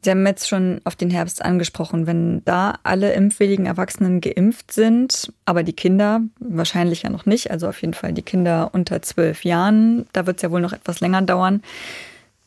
Sie 0.01 0.11
haben 0.11 0.25
jetzt 0.27 0.49
schon 0.49 0.81
auf 0.85 0.95
den 0.95 1.11
Herbst 1.11 1.45
angesprochen. 1.45 2.07
Wenn 2.07 2.45
da 2.45 2.79
alle 2.85 3.13
impfwilligen 3.13 3.67
Erwachsenen 3.67 4.21
geimpft 4.21 4.71
sind, 4.71 5.33
aber 5.45 5.65
die 5.65 5.73
Kinder 5.73 6.21
wahrscheinlich 6.39 7.03
ja 7.03 7.11
noch 7.11 7.27
nicht, 7.27 7.51
also 7.51 7.69
auf 7.69 7.81
jeden 7.81 7.95
Fall 7.95 8.13
die 8.13 8.23
Kinder 8.23 8.71
unter 8.73 9.03
zwölf 9.03 9.45
Jahren, 9.45 10.07
da 10.13 10.27
wird 10.27 10.37
es 10.37 10.43
ja 10.43 10.53
wohl 10.53 10.61
noch 10.61 10.73
etwas 10.73 11.01
länger 11.01 11.23
dauern. 11.23 11.63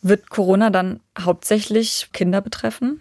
Wird 0.01 0.29
Corona 0.29 0.69
dann 0.69 0.99
hauptsächlich 1.19 2.09
Kinder 2.11 2.41
betreffen? 2.41 2.99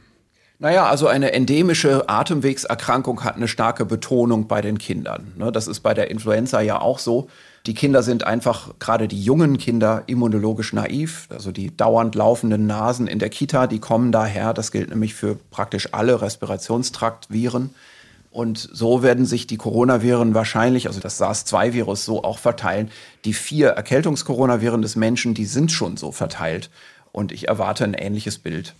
Naja, 0.58 0.86
also 0.86 1.06
eine 1.06 1.32
endemische 1.32 2.06
Atemwegserkrankung 2.10 3.24
hat 3.24 3.36
eine 3.36 3.48
starke 3.48 3.86
Betonung 3.86 4.46
bei 4.46 4.60
den 4.60 4.76
Kindern. 4.76 5.32
Ne? 5.36 5.50
Das 5.50 5.66
ist 5.66 5.80
bei 5.80 5.94
der 5.94 6.10
Influenza 6.10 6.60
ja 6.60 6.78
auch 6.78 6.98
so. 6.98 7.28
Die 7.64 7.72
Kinder 7.72 8.02
sind 8.02 8.24
einfach, 8.26 8.74
gerade 8.78 9.08
die 9.08 9.22
jungen 9.22 9.56
Kinder, 9.56 10.02
immunologisch 10.06 10.74
naiv. 10.74 11.28
Also 11.30 11.50
die 11.50 11.74
dauernd 11.74 12.14
laufenden 12.14 12.66
Nasen 12.66 13.06
in 13.06 13.18
der 13.18 13.30
Kita, 13.30 13.66
die 13.66 13.78
kommen 13.78 14.12
daher. 14.12 14.52
Das 14.52 14.70
gilt 14.70 14.90
nämlich 14.90 15.14
für 15.14 15.36
praktisch 15.50 15.94
alle 15.94 16.20
Respirationstraktviren. 16.20 17.74
Und 18.30 18.58
so 18.58 19.02
werden 19.02 19.26
sich 19.26 19.46
die 19.46 19.56
Coronaviren 19.56 20.34
wahrscheinlich, 20.34 20.86
also 20.86 21.00
das 21.00 21.18
SARS-2-Virus, 21.18 22.04
so 22.04 22.22
auch 22.22 22.38
verteilen. 22.38 22.90
Die 23.24 23.32
vier 23.32 23.70
Erkältungskoronaviren 23.70 24.82
des 24.82 24.94
Menschen, 24.94 25.34
die 25.34 25.46
sind 25.46 25.72
schon 25.72 25.96
so 25.96 26.12
verteilt. 26.12 26.70
Und 27.12 27.32
ich 27.32 27.48
erwarte 27.48 27.82
ein 27.84 27.94
ähnliches 27.94 28.38
Bild. 28.38 28.74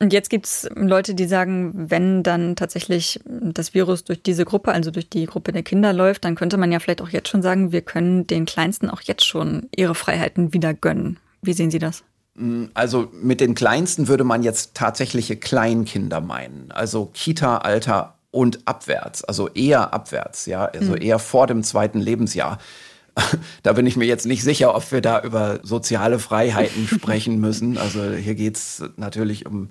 Und 0.00 0.12
jetzt 0.12 0.30
gibt 0.30 0.46
es 0.46 0.68
Leute, 0.74 1.14
die 1.14 1.26
sagen, 1.26 1.72
wenn 1.74 2.22
dann 2.22 2.56
tatsächlich 2.56 3.20
das 3.24 3.74
Virus 3.74 4.04
durch 4.04 4.22
diese 4.22 4.44
Gruppe, 4.44 4.72
also 4.72 4.90
durch 4.90 5.10
die 5.10 5.26
Gruppe 5.26 5.52
der 5.52 5.62
Kinder 5.62 5.92
läuft, 5.92 6.24
dann 6.24 6.36
könnte 6.36 6.56
man 6.56 6.70
ja 6.70 6.78
vielleicht 6.78 7.02
auch 7.02 7.08
jetzt 7.08 7.28
schon 7.28 7.42
sagen, 7.42 7.72
wir 7.72 7.82
können 7.82 8.26
den 8.26 8.44
Kleinsten 8.44 8.90
auch 8.90 9.00
jetzt 9.00 9.26
schon 9.26 9.68
ihre 9.74 9.96
Freiheiten 9.96 10.52
wieder 10.54 10.72
gönnen. 10.72 11.18
Wie 11.42 11.52
sehen 11.52 11.70
Sie 11.70 11.80
das? 11.80 12.04
Mm, 12.34 12.66
also 12.74 13.08
mit 13.12 13.40
den 13.40 13.54
Kleinsten 13.54 14.06
würde 14.06 14.24
man 14.24 14.44
jetzt 14.44 14.74
tatsächliche 14.74 15.36
Kleinkinder 15.36 16.20
meinen, 16.20 16.70
also 16.70 17.10
Kita-Alter 17.12 18.17
und 18.30 18.66
abwärts, 18.66 19.24
also 19.24 19.48
eher 19.48 19.92
abwärts, 19.94 20.46
ja, 20.46 20.66
also 20.66 20.92
mhm. 20.92 21.02
eher 21.02 21.18
vor 21.18 21.46
dem 21.46 21.62
zweiten 21.62 22.00
Lebensjahr. 22.00 22.58
Da 23.64 23.72
bin 23.72 23.84
ich 23.84 23.96
mir 23.96 24.04
jetzt 24.04 24.26
nicht 24.26 24.44
sicher, 24.44 24.76
ob 24.76 24.92
wir 24.92 25.00
da 25.00 25.20
über 25.22 25.58
soziale 25.64 26.20
Freiheiten 26.20 26.86
sprechen 26.94 27.40
müssen. 27.40 27.76
Also 27.76 28.12
hier 28.12 28.36
geht 28.36 28.56
es 28.56 28.84
natürlich 28.96 29.44
um 29.44 29.70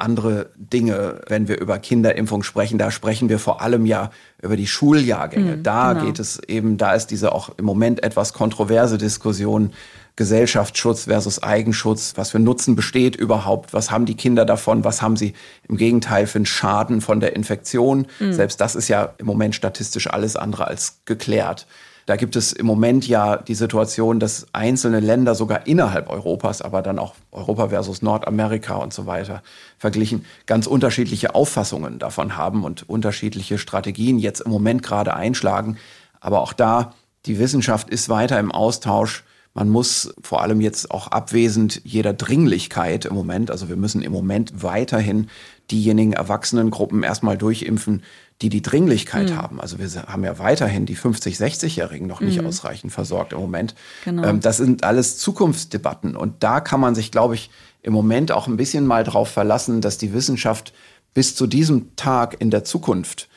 andere 0.00 0.50
Dinge, 0.56 1.20
wenn 1.28 1.46
wir 1.46 1.60
über 1.60 1.78
Kinderimpfung 1.78 2.42
sprechen. 2.42 2.78
Da 2.78 2.90
sprechen 2.90 3.28
wir 3.28 3.38
vor 3.38 3.60
allem 3.60 3.86
ja 3.86 4.10
über 4.42 4.56
die 4.56 4.66
Schuljahrgänge. 4.66 5.58
Mhm, 5.58 5.62
da 5.62 5.92
genau. 5.92 6.06
geht 6.06 6.18
es 6.18 6.40
eben, 6.48 6.78
da 6.78 6.94
ist 6.94 7.08
diese 7.08 7.32
auch 7.32 7.50
im 7.56 7.64
Moment 7.64 8.02
etwas 8.02 8.32
kontroverse 8.32 8.98
Diskussion. 8.98 9.72
Gesellschaftsschutz 10.20 11.04
versus 11.04 11.42
Eigenschutz. 11.42 12.12
Was 12.16 12.32
für 12.32 12.38
Nutzen 12.38 12.76
besteht 12.76 13.16
überhaupt? 13.16 13.72
Was 13.72 13.90
haben 13.90 14.04
die 14.04 14.16
Kinder 14.16 14.44
davon? 14.44 14.84
Was 14.84 15.00
haben 15.00 15.16
sie 15.16 15.32
im 15.66 15.78
Gegenteil 15.78 16.26
für 16.26 16.36
einen 16.36 16.44
Schaden 16.44 17.00
von 17.00 17.20
der 17.20 17.34
Infektion? 17.34 18.06
Mhm. 18.18 18.34
Selbst 18.34 18.60
das 18.60 18.74
ist 18.74 18.88
ja 18.88 19.14
im 19.16 19.24
Moment 19.24 19.54
statistisch 19.54 20.10
alles 20.10 20.36
andere 20.36 20.66
als 20.66 21.00
geklärt. 21.06 21.66
Da 22.04 22.16
gibt 22.16 22.36
es 22.36 22.52
im 22.52 22.66
Moment 22.66 23.08
ja 23.08 23.38
die 23.38 23.54
Situation, 23.54 24.20
dass 24.20 24.46
einzelne 24.52 25.00
Länder 25.00 25.34
sogar 25.34 25.66
innerhalb 25.66 26.10
Europas, 26.10 26.60
aber 26.60 26.82
dann 26.82 26.98
auch 26.98 27.14
Europa 27.32 27.68
versus 27.68 28.02
Nordamerika 28.02 28.74
und 28.74 28.92
so 28.92 29.06
weiter 29.06 29.42
verglichen, 29.78 30.26
ganz 30.44 30.66
unterschiedliche 30.66 31.34
Auffassungen 31.34 31.98
davon 31.98 32.36
haben 32.36 32.64
und 32.64 32.86
unterschiedliche 32.90 33.56
Strategien 33.56 34.18
jetzt 34.18 34.40
im 34.40 34.50
Moment 34.50 34.82
gerade 34.82 35.14
einschlagen. 35.14 35.78
Aber 36.20 36.42
auch 36.42 36.52
da, 36.52 36.92
die 37.24 37.38
Wissenschaft 37.38 37.88
ist 37.88 38.10
weiter 38.10 38.38
im 38.38 38.52
Austausch. 38.52 39.24
Man 39.52 39.68
muss 39.68 40.14
vor 40.22 40.42
allem 40.42 40.60
jetzt 40.60 40.90
auch 40.90 41.08
abwesend 41.08 41.80
jeder 41.84 42.12
Dringlichkeit 42.12 43.04
im 43.04 43.14
Moment, 43.14 43.50
also 43.50 43.68
wir 43.68 43.76
müssen 43.76 44.00
im 44.00 44.12
Moment 44.12 44.62
weiterhin 44.62 45.28
diejenigen 45.70 46.12
Erwachsenengruppen 46.12 47.02
erstmal 47.02 47.36
durchimpfen, 47.36 48.02
die 48.42 48.48
die 48.48 48.62
Dringlichkeit 48.62 49.30
mhm. 49.30 49.36
haben. 49.36 49.60
Also 49.60 49.78
wir 49.78 49.88
haben 50.04 50.24
ja 50.24 50.38
weiterhin 50.38 50.86
die 50.86 50.96
50-, 50.96 51.38
60-Jährigen 51.38 52.06
noch 52.06 52.20
nicht 52.20 52.40
mhm. 52.40 52.46
ausreichend 52.46 52.92
versorgt 52.92 53.32
im 53.32 53.40
Moment. 53.40 53.74
Genau. 54.04 54.24
Ähm, 54.24 54.40
das 54.40 54.56
sind 54.56 54.84
alles 54.84 55.18
Zukunftsdebatten. 55.18 56.16
Und 56.16 56.42
da 56.42 56.60
kann 56.60 56.80
man 56.80 56.94
sich, 56.94 57.10
glaube 57.12 57.34
ich, 57.34 57.50
im 57.82 57.92
Moment 57.92 58.32
auch 58.32 58.46
ein 58.46 58.56
bisschen 58.56 58.86
mal 58.86 59.04
darauf 59.04 59.28
verlassen, 59.28 59.80
dass 59.80 59.98
die 59.98 60.12
Wissenschaft 60.12 60.72
bis 61.12 61.34
zu 61.34 61.46
diesem 61.46 61.96
Tag 61.96 62.40
in 62.40 62.50
der 62.50 62.64
Zukunft 62.64 63.28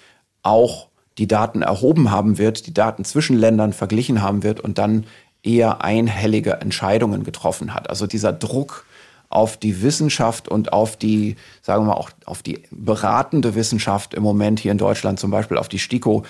auch 0.41 0.89
die 1.17 1.27
Daten 1.27 1.61
erhoben 1.61 2.11
haben 2.11 2.37
wird, 2.37 2.65
die 2.65 2.73
Daten 2.73 3.05
zwischen 3.05 3.37
Ländern 3.37 3.73
verglichen 3.73 4.21
haben 4.21 4.43
wird 4.43 4.59
und 4.59 4.77
dann 4.77 5.05
eher 5.43 5.83
einhellige 5.83 6.53
Entscheidungen 6.53 7.23
getroffen 7.23 7.73
hat. 7.73 7.89
Also 7.89 8.07
dieser 8.07 8.33
Druck, 8.33 8.85
auf 9.33 9.57
die 9.57 9.81
Wissenschaft 9.81 10.47
und 10.47 10.73
auf 10.73 10.95
die, 10.95 11.37
sagen 11.63 11.83
wir 11.83 11.87
mal, 11.87 11.97
auch 11.97 12.11
auf 12.25 12.43
die 12.43 12.61
beratende 12.69 13.55
Wissenschaft 13.55 14.13
im 14.13 14.21
Moment 14.21 14.59
hier 14.59 14.71
in 14.71 14.77
Deutschland, 14.77 15.19
zum 15.19 15.31
Beispiel 15.31 15.57
auf 15.57 15.67
die 15.67 15.79
STIKO, 15.79 16.23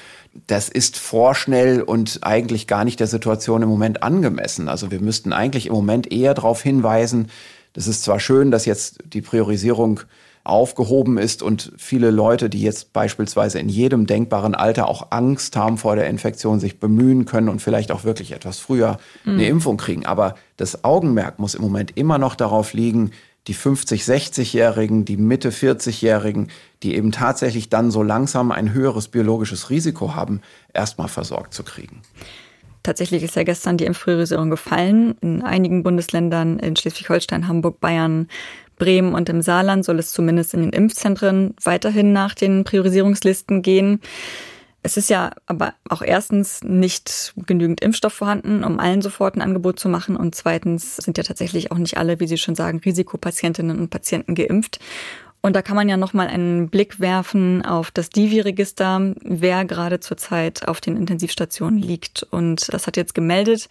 das 0.48 0.70
ist 0.70 0.98
vorschnell 0.98 1.82
und 1.82 2.22
eigentlich 2.24 2.65
gar 2.65 2.86
nicht 2.86 3.01
der 3.01 3.08
Situation 3.08 3.62
im 3.62 3.67
Moment 3.67 4.03
angemessen. 4.03 4.70
Also 4.70 4.89
wir 4.89 5.01
müssten 5.01 5.34
eigentlich 5.34 5.65
im 5.65 5.74
Moment 5.74 6.13
eher 6.13 6.34
darauf 6.34 6.63
hinweisen, 6.63 7.27
das 7.74 7.88
ist 7.88 8.03
zwar 8.03 8.22
schön, 8.22 8.51
dass 8.51 8.65
jetzt 8.65 9.00
die 9.05 9.22
Priorisierung 9.22 10.00
aufgehoben 10.43 11.17
ist 11.17 11.41
und 11.41 11.71
viele 11.77 12.12
Leute, 12.12 12.50
die 12.50 12.62
jetzt 12.62 12.91
beispielsweise 12.91 13.59
in 13.59 13.69
jedem 13.69 14.07
denkbaren 14.07 14.55
Alter 14.55 14.89
auch 14.89 15.07
Angst 15.12 15.55
haben 15.55 15.77
vor 15.77 15.95
der 15.95 16.07
Infektion, 16.07 16.59
sich 16.59 16.79
bemühen 16.79 17.25
können 17.25 17.47
und 17.47 17.62
vielleicht 17.62 17.91
auch 17.91 18.03
wirklich 18.03 18.33
etwas 18.33 18.59
früher 18.59 18.97
eine 19.25 19.35
mhm. 19.35 19.39
Impfung 19.39 19.77
kriegen. 19.77 20.05
Aber 20.05 20.35
das 20.57 20.83
Augenmerk 20.83 21.39
muss 21.39 21.55
im 21.55 21.62
Moment 21.62 21.95
immer 21.95 22.17
noch 22.17 22.35
darauf 22.35 22.73
liegen, 22.73 23.12
die 23.47 23.53
50, 23.53 24.03
60-Jährigen, 24.03 25.05
die 25.05 25.17
Mitte 25.17 25.51
40-Jährigen, 25.51 26.47
die 26.81 26.95
eben 26.95 27.12
tatsächlich 27.12 27.69
dann 27.69 27.91
so 27.91 28.03
langsam 28.03 28.51
ein 28.51 28.73
höheres 28.73 29.09
biologisches 29.09 29.69
Risiko 29.69 30.15
haben, 30.15 30.41
erstmal 30.73 31.09
versorgt 31.09 31.53
zu 31.53 31.63
kriegen. 31.63 32.01
Tatsächlich 32.83 33.23
ist 33.23 33.38
ja 33.38 33.43
gestern 33.43 33.77
die 33.77 33.85
Impfpriorisierung 33.85 34.50
gefallen. 34.50 35.15
In 35.21 35.41
einigen 35.41 35.83
Bundesländern, 35.83 36.59
in 36.59 36.75
Schleswig-Holstein, 36.75 37.47
Hamburg, 37.47 37.79
Bayern, 37.79 38.27
Bremen 38.77 39.13
und 39.13 39.30
im 39.30 39.42
Saarland 39.42 39.86
soll 39.86 40.00
es 40.00 40.12
zumindest 40.12 40.53
in 40.53 40.62
den 40.62 40.74
Impfzentren 40.74 41.56
weiterhin 41.63 42.13
nach 42.13 42.36
den 42.36 42.63
Priorisierungslisten 42.63 43.62
gehen. 43.62 44.00
Es 44.86 44.98
ist 44.98 45.10
ja 45.10 45.32
aber 45.46 45.75
auch 45.89 46.01
erstens 46.01 46.62
nicht 46.62 47.34
genügend 47.38 47.80
Impfstoff 47.80 48.13
vorhanden, 48.13 48.65
um 48.65 48.80
allen 48.80 49.01
sofort 49.01 49.36
ein 49.36 49.42
Angebot 49.42 49.80
zu 49.80 49.88
machen. 49.88 50.18
Und 50.18 50.36
zweitens 50.36 50.98
sind 50.98 51.18
ja 51.18 51.24
tatsächlich 51.24 51.72
auch 51.72 51.77
nicht 51.77 51.98
alle, 51.98 52.20
wie 52.20 52.27
Sie 52.27 52.38
schon 52.38 52.56
sagen, 52.56 52.82
Risikopatientinnen 52.84 53.80
und 53.80 53.89
Patienten 53.89 54.36
geimpft. 54.36 54.80
Und 55.45 55.57
da 55.57 55.62
kann 55.62 55.75
man 55.75 55.89
ja 55.89 55.97
nochmal 55.97 56.27
einen 56.27 56.69
Blick 56.69 57.01
werfen 57.01 57.65
auf 57.65 57.91
das 57.91 58.07
Divi-Register, 58.07 59.13
wer 59.23 59.65
gerade 59.65 60.00
zurzeit 60.00 60.65
auf 60.69 60.79
den 60.79 60.95
Intensivstationen 60.95 61.79
liegt. 61.79 62.23
Und 62.23 62.73
das 62.73 62.88
hat 62.88 62.95
jetzt 62.95 63.13
gemeldet, 63.13 63.67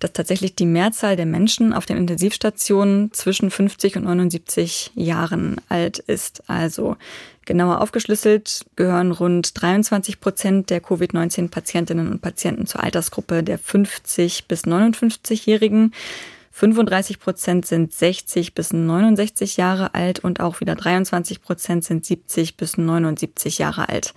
dass 0.00 0.12
tatsächlich 0.12 0.54
die 0.54 0.66
Mehrzahl 0.66 1.16
der 1.16 1.24
Menschen 1.24 1.72
auf 1.72 1.86
den 1.86 1.96
Intensivstationen 1.96 3.10
zwischen 3.14 3.50
50 3.50 3.96
und 3.96 4.04
79 4.04 4.90
Jahren 4.96 5.62
alt 5.70 5.98
ist. 5.98 6.42
Also 6.46 6.98
genauer 7.46 7.80
aufgeschlüsselt 7.80 8.66
gehören 8.76 9.10
rund 9.10 9.58
23 9.62 10.20
Prozent 10.20 10.68
der 10.68 10.82
Covid-19-Patientinnen 10.82 12.10
und 12.10 12.20
Patienten 12.20 12.66
zur 12.66 12.84
Altersgruppe 12.84 13.42
der 13.42 13.56
50 13.58 14.46
bis 14.46 14.64
59-Jährigen. 14.64 15.94
35 16.56 17.18
Prozent 17.18 17.66
sind 17.66 17.92
60 17.92 18.54
bis 18.54 18.72
69 18.72 19.56
Jahre 19.56 19.92
alt 19.92 20.20
und 20.20 20.38
auch 20.38 20.60
wieder 20.60 20.76
23 20.76 21.42
Prozent 21.42 21.82
sind 21.82 22.06
70 22.06 22.56
bis 22.56 22.78
79 22.78 23.58
Jahre 23.58 23.88
alt. 23.88 24.14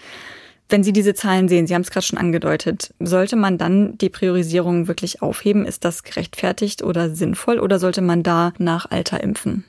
Wenn 0.70 0.84
Sie 0.84 0.94
diese 0.94 1.16
Zahlen 1.16 1.50
sehen, 1.50 1.66
Sie 1.66 1.74
haben 1.74 1.82
es 1.82 1.90
gerade 1.90 2.06
schon 2.06 2.20
angedeutet, 2.20 2.94
sollte 3.00 3.38
man 3.38 3.58
dann 3.58 3.98
die 3.98 4.10
Priorisierung 4.10 4.88
wirklich 4.88 5.24
aufheben? 5.24 5.66
Ist 5.66 5.84
das 5.84 6.04
gerechtfertigt 6.04 6.84
oder 6.84 7.10
sinnvoll 7.10 7.58
oder 7.58 7.80
sollte 7.80 8.02
man 8.02 8.22
da 8.22 8.54
nach 8.60 8.92
Alter 8.92 9.24
impfen? 9.24 9.66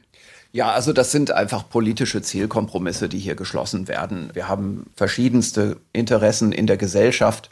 Ja, 0.52 0.70
also 0.70 0.92
das 0.92 1.10
sind 1.10 1.30
einfach 1.30 1.70
politische 1.70 2.20
Zielkompromisse, 2.20 3.08
die 3.08 3.18
hier 3.18 3.34
geschlossen 3.34 3.88
werden. 3.88 4.28
Wir 4.34 4.46
haben 4.46 4.90
verschiedenste 4.94 5.78
Interessen 5.94 6.52
in 6.52 6.66
der 6.66 6.76
Gesellschaft. 6.76 7.48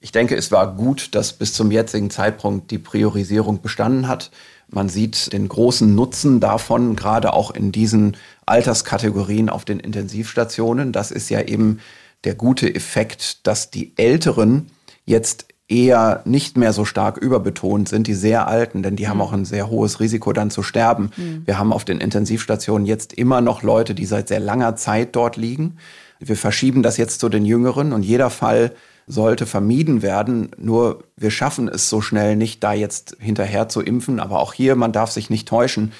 Ich 0.00 0.12
denke, 0.12 0.36
es 0.36 0.52
war 0.52 0.76
gut, 0.76 1.14
dass 1.16 1.32
bis 1.32 1.54
zum 1.54 1.72
jetzigen 1.72 2.10
Zeitpunkt 2.10 2.70
die 2.70 2.78
Priorisierung 2.78 3.60
bestanden 3.60 4.06
hat. 4.06 4.30
Man 4.70 4.88
sieht 4.88 5.32
den 5.32 5.48
großen 5.48 5.94
Nutzen 5.94 6.40
davon, 6.40 6.96
gerade 6.96 7.32
auch 7.32 7.50
in 7.50 7.72
diesen 7.72 8.16
Alterskategorien 8.46 9.48
auf 9.48 9.64
den 9.64 9.80
Intensivstationen. 9.80 10.92
Das 10.92 11.10
ist 11.10 11.28
ja 11.28 11.42
eben 11.42 11.80
der 12.24 12.34
gute 12.34 12.72
Effekt, 12.74 13.46
dass 13.46 13.70
die 13.70 13.92
Älteren 13.96 14.70
jetzt 15.04 15.46
eher 15.70 16.22
nicht 16.24 16.56
mehr 16.56 16.72
so 16.72 16.84
stark 16.84 17.16
überbetont 17.16 17.88
sind, 17.88 18.08
die 18.08 18.14
sehr 18.14 18.48
alten, 18.48 18.82
denn 18.82 18.96
die 18.96 19.04
mhm. 19.04 19.08
haben 19.08 19.20
auch 19.20 19.32
ein 19.32 19.44
sehr 19.44 19.70
hohes 19.70 20.00
Risiko 20.00 20.32
dann 20.32 20.50
zu 20.50 20.62
sterben. 20.62 21.10
Mhm. 21.16 21.42
Wir 21.46 21.58
haben 21.58 21.72
auf 21.72 21.84
den 21.84 22.00
Intensivstationen 22.00 22.86
jetzt 22.86 23.12
immer 23.12 23.40
noch 23.40 23.62
Leute, 23.62 23.94
die 23.94 24.06
seit 24.06 24.28
sehr 24.28 24.40
langer 24.40 24.76
Zeit 24.76 25.14
dort 25.14 25.36
liegen. 25.36 25.76
Wir 26.18 26.36
verschieben 26.36 26.82
das 26.82 26.96
jetzt 26.96 27.20
zu 27.20 27.28
den 27.28 27.44
Jüngeren 27.44 27.92
und 27.92 28.02
jeder 28.02 28.30
Fall 28.30 28.72
sollte 29.10 29.46
vermieden 29.46 30.02
werden. 30.02 30.50
Nur 30.56 31.04
wir 31.16 31.30
schaffen 31.30 31.68
es 31.68 31.88
so 31.90 32.00
schnell 32.00 32.36
nicht, 32.36 32.62
da 32.62 32.72
jetzt 32.72 33.16
hinterher 33.18 33.68
zu 33.68 33.80
impfen. 33.80 34.20
Aber 34.20 34.40
auch 34.40 34.52
hier, 34.52 34.76
man 34.76 34.92
darf 34.92 35.10
sich 35.10 35.30
nicht 35.30 35.48
täuschen. 35.48 35.92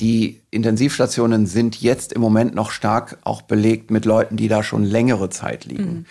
Die 0.00 0.40
Intensivstationen 0.50 1.46
sind 1.46 1.80
jetzt 1.80 2.12
im 2.12 2.20
Moment 2.20 2.54
noch 2.54 2.70
stark 2.70 3.18
auch 3.24 3.42
belegt 3.42 3.90
mit 3.90 4.04
Leuten, 4.04 4.36
die 4.36 4.48
da 4.48 4.62
schon 4.62 4.84
längere 4.84 5.30
Zeit 5.30 5.64
liegen. 5.64 5.92
Mhm. 5.92 6.06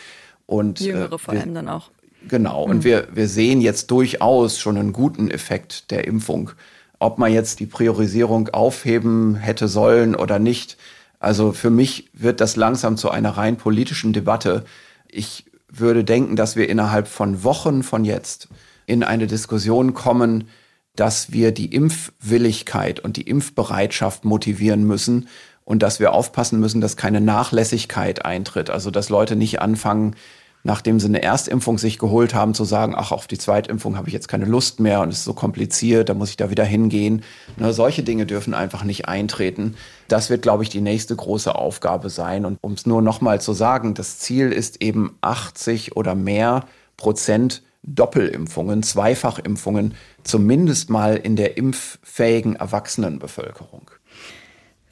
Und, 0.46 0.80
Jüngere 0.82 1.14
äh, 1.14 1.18
vor 1.18 1.34
allem 1.34 1.54
dann 1.54 1.70
auch. 1.70 1.90
Genau, 2.28 2.64
und 2.64 2.78
mhm. 2.78 2.84
wir, 2.84 3.08
wir 3.14 3.28
sehen 3.28 3.60
jetzt 3.60 3.92
durchaus 3.92 4.60
schon 4.60 4.78
einen 4.78 4.94
guten 4.94 5.32
Effekt 5.32 5.92
der 5.92 6.06
Impfung. 6.08 6.52
Ob 7.00 7.18
man 7.18 7.34
jetzt 7.34 7.60
die 7.60 7.66
Priorisierung 7.66 8.50
aufheben 8.50 9.36
hätte 9.36 9.68
sollen 9.68 10.16
oder 10.16 10.40
nicht. 10.40 10.78
Also 11.20 11.52
für 11.52 11.70
mich 11.70 12.10
wird 12.14 12.42
das 12.42 12.56
langsam 12.56 12.96
zu 12.98 13.10
einer 13.10 13.32
rein 13.32 13.58
politischen 13.58 14.14
Debatte. 14.14 14.64
Ich 15.10 15.46
würde 15.80 16.04
denken, 16.04 16.36
dass 16.36 16.56
wir 16.56 16.70
innerhalb 16.70 17.08
von 17.08 17.44
Wochen 17.44 17.84
von 17.84 18.06
jetzt 18.06 18.48
in 18.86 19.04
eine 19.04 19.28
Diskussion 19.28 19.94
kommen, 19.94 20.48
dass 20.96 21.32
wir 21.32 21.52
die 21.52 21.74
Impfwilligkeit 21.74 23.00
und 23.00 23.18
die 23.18 23.24
Impfbereitschaft 23.24 24.26
motivieren 24.26 24.86
müssen 24.86 25.28
und 25.66 25.82
dass 25.82 26.00
wir 26.00 26.14
aufpassen 26.14 26.60
müssen, 26.60 26.82
dass 26.82 26.98
keine 26.98 27.22
Nachlässigkeit 27.22 28.26
eintritt. 28.26 28.70
Also 28.70 28.92
dass 28.92 29.10
Leute 29.10 29.36
nicht 29.36 29.62
anfangen, 29.62 30.16
nachdem 30.64 31.00
sie 31.00 31.08
eine 31.08 31.22
Erstimpfung 31.22 31.78
sich 31.78 32.00
geholt 32.00 32.34
haben, 32.34 32.54
zu 32.54 32.64
sagen, 32.64 32.94
ach, 32.96 33.12
auf 33.12 33.28
die 33.28 33.38
Zweitimpfung 33.38 33.98
habe 33.98 34.08
ich 34.08 34.14
jetzt 34.14 34.28
keine 34.28 34.46
Lust 34.46 34.80
mehr 34.80 35.02
und 35.02 35.10
es 35.10 35.20
ist 35.20 35.26
so 35.26 35.34
kompliziert, 35.34 36.10
da 36.10 36.14
muss 36.14 36.30
ich 36.30 36.38
da 36.38 36.50
wieder 36.50 36.64
hingehen. 36.64 37.24
Ne, 37.58 37.74
solche 37.74 38.04
Dinge 38.04 38.26
dürfen 38.26 38.54
einfach 38.54 38.84
nicht 38.84 39.08
eintreten. 39.08 39.76
Das 40.08 40.30
wird, 40.30 40.42
glaube 40.42 40.64
ich, 40.64 40.70
die 40.70 40.82
nächste 40.82 41.16
große 41.16 41.54
Aufgabe 41.54 42.10
sein. 42.10 42.46
Und 42.46 42.58
um 42.62 42.74
es 42.74 42.86
nur 42.86 43.02
nochmal 43.02 43.42
zu 43.42 43.54
sagen, 43.54 43.94
das 43.94 44.20
Ziel 44.20 44.52
ist 44.52 44.82
eben 44.82 45.18
80 45.22 45.96
oder 45.98 46.16
mehr 46.16 46.66
Prozent 46.96 47.62
Doppelimpfungen, 47.84 48.82
Zweifachimpfungen, 48.82 49.96
zumindest 50.24 50.90
mal 50.90 51.18
in 51.18 51.36
der 51.36 51.58
impffähigen 51.58 52.56
Erwachsenenbevölkerung. 52.56 53.92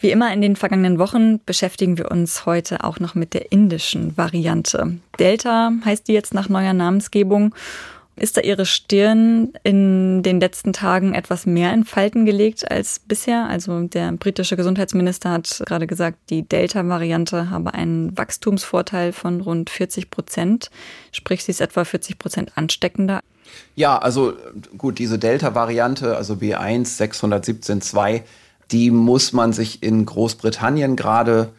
Wie 0.02 0.10
immer 0.10 0.34
in 0.34 0.42
den 0.42 0.56
vergangenen 0.56 0.98
Wochen 0.98 1.40
beschäftigen 1.46 1.98
wir 2.00 2.10
uns 2.10 2.48
heute 2.48 2.84
auch 2.84 3.00
noch 3.00 3.14
mit 3.14 3.36
der 3.36 3.52
indischen 3.52 4.18
Variante. 4.18 4.98
Delta 5.20 5.72
heißt 5.86 6.08
die 6.08 6.14
jetzt 6.14 6.34
nach 6.34 6.50
neuer 6.50 6.74
Namensgebung. 6.74 7.54
Ist 8.16 8.36
da 8.36 8.42
Ihre 8.42 8.66
Stirn 8.66 9.54
in 9.64 10.24
den 10.24 10.40
letzten 10.40 10.74
Tagen 10.74 11.14
etwas 11.14 11.46
mehr 11.46 11.72
in 11.74 11.86
Falten 11.86 12.26
gelegt 12.26 12.70
als 12.70 13.00
bisher? 13.00 13.48
Also 13.48 13.82
der 13.82 14.12
britische 14.14 14.58
Gesundheitsminister 14.58 15.30
hat 15.30 15.64
gerade 15.68 15.88
gesagt, 15.88 16.18
die 16.30 16.44
Delta-Variante 16.44 17.52
habe 17.52 17.74
einen 17.76 18.18
Wachstumsvorteil 18.18 19.14
von 19.14 19.42
rund 19.42 19.70
40 19.70 20.10
Prozent. 20.10 20.72
Sprich, 21.12 21.44
sie 21.44 21.52
ist 21.52 21.62
etwa 21.62 21.86
40 21.86 22.18
Prozent 22.18 22.52
ansteckender. 22.56 23.22
Ja, 23.76 23.98
also 23.98 24.34
gut, 24.78 25.00
diese 25.00 25.18
Delta-Variante, 25.18 26.16
also 26.18 26.34
B1 26.34 26.98
617.2, 26.98 28.22
die 28.72 28.92
muss 28.92 29.34
man 29.34 29.54
sich 29.54 29.84
in 29.84 30.06
Großbritannien 30.06 30.96
gerade 30.96 31.50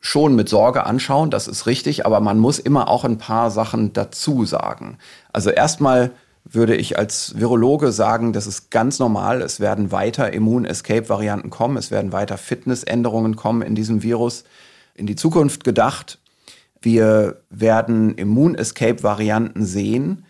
schon 0.00 0.36
mit 0.36 0.48
Sorge 0.48 0.86
anschauen, 0.86 1.30
das 1.30 1.48
ist 1.48 1.66
richtig, 1.66 2.06
aber 2.06 2.20
man 2.20 2.38
muss 2.38 2.58
immer 2.58 2.88
auch 2.88 3.04
ein 3.04 3.18
paar 3.18 3.50
Sachen 3.50 3.92
dazu 3.92 4.44
sagen. 4.44 4.98
Also 5.32 5.50
erstmal 5.50 6.12
würde 6.44 6.76
ich 6.76 6.96
als 6.96 7.38
Virologe 7.38 7.90
sagen, 7.90 8.32
das 8.32 8.46
ist 8.46 8.70
ganz 8.70 8.98
normal. 8.98 9.42
Es 9.42 9.58
werden 9.58 9.90
weiter 9.90 10.32
Immun-Escape-Varianten 10.32 11.50
kommen, 11.50 11.76
es 11.76 11.90
werden 11.90 12.12
weiter 12.12 12.38
Fitnessänderungen 12.38 13.34
kommen 13.34 13.62
in 13.62 13.74
diesem 13.74 14.02
Virus. 14.02 14.44
In 14.94 15.06
die 15.06 15.16
Zukunft 15.16 15.64
gedacht, 15.64 16.18
wir 16.80 17.40
werden 17.50 18.14
Immun-Escape-Varianten 18.14 19.64
sehen. 19.64 20.24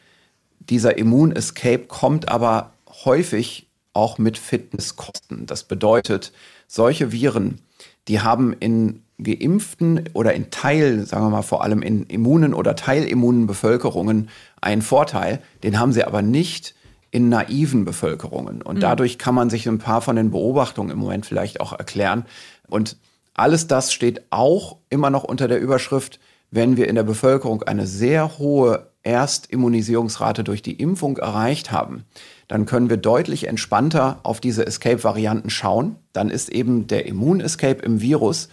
Dieser 0.61 0.97
Immun-Escape 0.97 1.85
kommt 1.87 2.31
aber 2.31 2.71
häufig 3.05 3.66
auch 3.97 4.19
mit 4.19 4.39
Fitnesskosten. 4.39 5.47
Das 5.47 5.65
bedeutet, 5.65 6.33
solche 6.69 7.11
Viren, 7.11 7.61
die 8.07 8.21
haben 8.21 8.53
in 8.53 9.03
geimpften 9.19 10.11
oder 10.13 10.35
in 10.35 10.51
Teil, 10.51 11.07
sagen 11.07 11.25
wir 11.25 11.31
mal 11.31 11.43
vor 11.43 11.65
allem 11.65 11.83
in 11.83 12.05
immunen 12.05 12.53
oder 12.55 12.77
teilimmunen 12.77 13.47
Bevölkerungen 13.47 14.29
einen 14.61 14.83
Vorteil, 14.83 15.41
den 15.63 15.79
haben 15.79 15.93
sie 15.93 16.05
aber 16.05 16.23
nicht 16.23 16.75
in 17.11 17.31
naiven 17.31 17.85
Bevölkerungen. 17.85 18.61
Und 18.61 18.77
mhm. 18.77 18.81
dadurch 18.81 19.19
kann 19.19 19.35
man 19.35 19.49
sich 19.49 19.67
ein 19.67 19.79
paar 19.79 20.03
von 20.03 20.17
den 20.17 20.31
Beobachtungen 20.31 20.91
im 20.91 20.99
Moment 20.99 21.25
vielleicht 21.25 21.61
auch 21.61 21.73
erklären. 21.73 22.27
Und 22.69 22.99
alles 23.33 23.67
das 23.67 23.93
steht 23.93 24.23
auch 24.31 24.77
immer 24.91 25.09
noch 25.09 25.25
unter 25.25 25.49
der 25.49 25.61
Überschrift, 25.61 26.21
wenn 26.51 26.77
wir 26.77 26.89
in 26.89 26.95
der 26.95 27.03
Bevölkerung 27.03 27.63
eine 27.63 27.87
sehr 27.87 28.39
hohe 28.39 28.91
Erstimmunisierungsrate 29.07 30.45
durch 30.45 30.61
die 30.63 30.75
Impfung 30.75 31.17
erreicht 31.17 31.73
haben, 31.73 32.05
dann 32.49 32.67
können 32.67 32.91
wir 32.91 32.97
deutlich 32.97 33.49
entspannter 33.49 34.19
auf 34.23 34.41
diese 34.41 34.67
Escape-Varianten 34.67 35.51
schauen. 35.51 35.97
Dann 36.13 36.31
ist 36.31 36.49
eben 36.49 36.87
der 36.87 37.07
Immun-Escape 37.07 37.83
im 37.83 38.01
Virus 38.01 38.49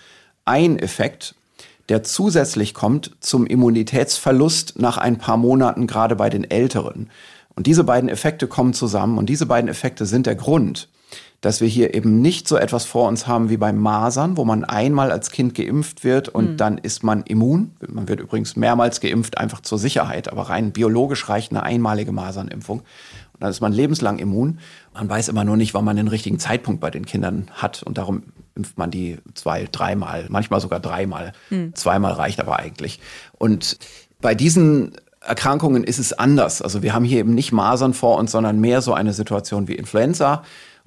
ein 0.45 0.79
Effekt, 0.79 1.35
der 1.89 2.03
zusätzlich 2.03 2.73
kommt 2.73 3.11
zum 3.19 3.45
Immunitätsverlust 3.45 4.79
nach 4.79 4.97
ein 4.97 5.17
paar 5.17 5.37
Monaten, 5.37 5.87
gerade 5.87 6.15
bei 6.15 6.29
den 6.29 6.49
Älteren. 6.49 7.09
Und 7.55 7.67
diese 7.67 7.83
beiden 7.83 8.09
Effekte 8.09 8.47
kommen 8.47 8.73
zusammen 8.73 9.17
und 9.17 9.27
diese 9.27 9.45
beiden 9.45 9.69
Effekte 9.69 10.05
sind 10.05 10.25
der 10.25 10.35
Grund, 10.35 10.89
dass 11.43 11.59
wir 11.59 11.67
hier 11.67 11.93
eben 11.93 12.21
nicht 12.21 12.47
so 12.47 12.55
etwas 12.55 12.85
vor 12.85 13.09
uns 13.09 13.27
haben 13.27 13.49
wie 13.49 13.57
beim 13.57 13.77
Masern, 13.77 14.37
wo 14.37 14.45
man 14.45 14.63
einmal 14.63 15.11
als 15.11 15.29
Kind 15.29 15.53
geimpft 15.53 16.05
wird 16.05 16.29
und 16.29 16.51
mhm. 16.51 16.57
dann 16.57 16.77
ist 16.77 17.03
man 17.03 17.23
immun. 17.23 17.71
Man 17.85 18.07
wird 18.07 18.21
übrigens 18.21 18.55
mehrmals 18.55 19.01
geimpft, 19.01 19.37
einfach 19.37 19.59
zur 19.59 19.77
Sicherheit, 19.77 20.31
aber 20.31 20.43
rein 20.43 20.71
biologisch 20.71 21.27
reicht 21.27 21.51
eine 21.51 21.61
einmalige 21.61 22.13
Masernimpfung. 22.13 22.79
Und 22.79 23.41
dann 23.41 23.49
ist 23.49 23.59
man 23.59 23.73
lebenslang 23.73 24.19
immun. 24.19 24.59
Man 24.93 25.09
weiß 25.09 25.27
immer 25.27 25.43
nur 25.43 25.57
nicht, 25.57 25.73
wann 25.73 25.83
man 25.83 25.97
den 25.97 26.07
richtigen 26.07 26.39
Zeitpunkt 26.39 26.79
bei 26.79 26.89
den 26.89 27.05
Kindern 27.05 27.49
hat 27.51 27.83
und 27.83 27.97
darum 27.97 28.23
impft 28.55 28.77
man 28.77 28.89
die 28.89 29.17
zwei, 29.33 29.67
dreimal, 29.69 30.27
manchmal 30.29 30.61
sogar 30.61 30.79
dreimal. 30.79 31.33
Mhm. 31.49 31.75
Zweimal 31.75 32.13
reicht 32.13 32.39
aber 32.39 32.57
eigentlich. 32.59 33.01
Und 33.37 33.79
bei 34.21 34.33
diesen 34.33 34.93
Erkrankungen 35.19 35.83
ist 35.83 35.99
es 35.99 36.13
anders. 36.13 36.61
Also 36.61 36.83
wir 36.83 36.93
haben 36.93 37.03
hier 37.03 37.19
eben 37.19 37.35
nicht 37.35 37.51
Masern 37.51 37.93
vor 37.93 38.17
uns, 38.17 38.31
sondern 38.31 38.61
mehr 38.61 38.81
so 38.81 38.93
eine 38.93 39.11
Situation 39.11 39.67
wie 39.67 39.75
Influenza 39.75 40.43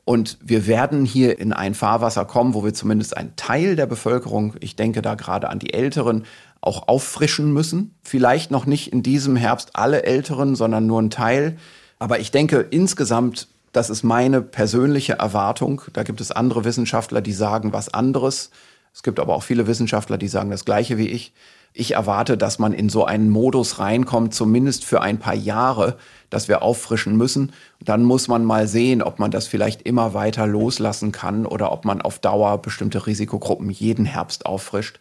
und 0.08 0.38
wir 0.40 0.68
werden 0.68 1.04
hier 1.04 1.40
in 1.40 1.52
ein 1.52 1.74
Fahrwasser 1.74 2.24
kommen, 2.24 2.54
wo 2.54 2.64
wir 2.64 2.72
zumindest 2.72 3.16
einen 3.16 3.34
Teil 3.34 3.74
der 3.74 3.86
Bevölkerung, 3.86 4.54
ich 4.60 4.76
denke 4.76 5.02
da 5.02 5.16
gerade 5.16 5.50
an 5.50 5.58
die 5.58 5.74
Älteren, 5.74 6.26
auch 6.60 6.86
auffrischen 6.86 7.52
müssen. 7.52 7.92
Vielleicht 8.04 8.52
noch 8.52 8.66
nicht 8.66 8.92
in 8.92 9.02
diesem 9.02 9.34
Herbst 9.34 9.70
alle 9.74 10.04
Älteren, 10.04 10.54
sondern 10.54 10.86
nur 10.86 11.02
ein 11.02 11.10
Teil. 11.10 11.56
Aber 11.98 12.20
ich 12.20 12.30
denke 12.30 12.60
insgesamt, 12.70 13.48
das 13.72 13.90
ist 13.90 14.04
meine 14.04 14.42
persönliche 14.42 15.14
Erwartung. 15.14 15.82
Da 15.92 16.04
gibt 16.04 16.20
es 16.20 16.30
andere 16.30 16.64
Wissenschaftler, 16.64 17.20
die 17.20 17.32
sagen 17.32 17.72
was 17.72 17.92
anderes. 17.92 18.50
Es 18.94 19.02
gibt 19.02 19.18
aber 19.18 19.34
auch 19.34 19.42
viele 19.42 19.66
Wissenschaftler, 19.66 20.18
die 20.18 20.28
sagen 20.28 20.52
das 20.52 20.64
Gleiche 20.64 20.98
wie 20.98 21.08
ich. 21.08 21.32
Ich 21.72 21.92
erwarte, 21.92 22.38
dass 22.38 22.58
man 22.58 22.72
in 22.72 22.88
so 22.88 23.04
einen 23.04 23.28
Modus 23.28 23.78
reinkommt, 23.78 24.34
zumindest 24.34 24.84
für 24.84 25.02
ein 25.02 25.18
paar 25.18 25.34
Jahre, 25.34 25.96
dass 26.30 26.48
wir 26.48 26.62
auffrischen 26.62 27.16
müssen. 27.16 27.52
Dann 27.84 28.02
muss 28.02 28.28
man 28.28 28.44
mal 28.44 28.66
sehen, 28.66 29.02
ob 29.02 29.18
man 29.18 29.30
das 29.30 29.46
vielleicht 29.46 29.82
immer 29.82 30.14
weiter 30.14 30.46
loslassen 30.46 31.12
kann 31.12 31.44
oder 31.44 31.72
ob 31.72 31.84
man 31.84 32.00
auf 32.00 32.18
Dauer 32.18 32.62
bestimmte 32.62 33.06
Risikogruppen 33.06 33.70
jeden 33.70 34.06
Herbst 34.06 34.46
auffrischt. 34.46 34.98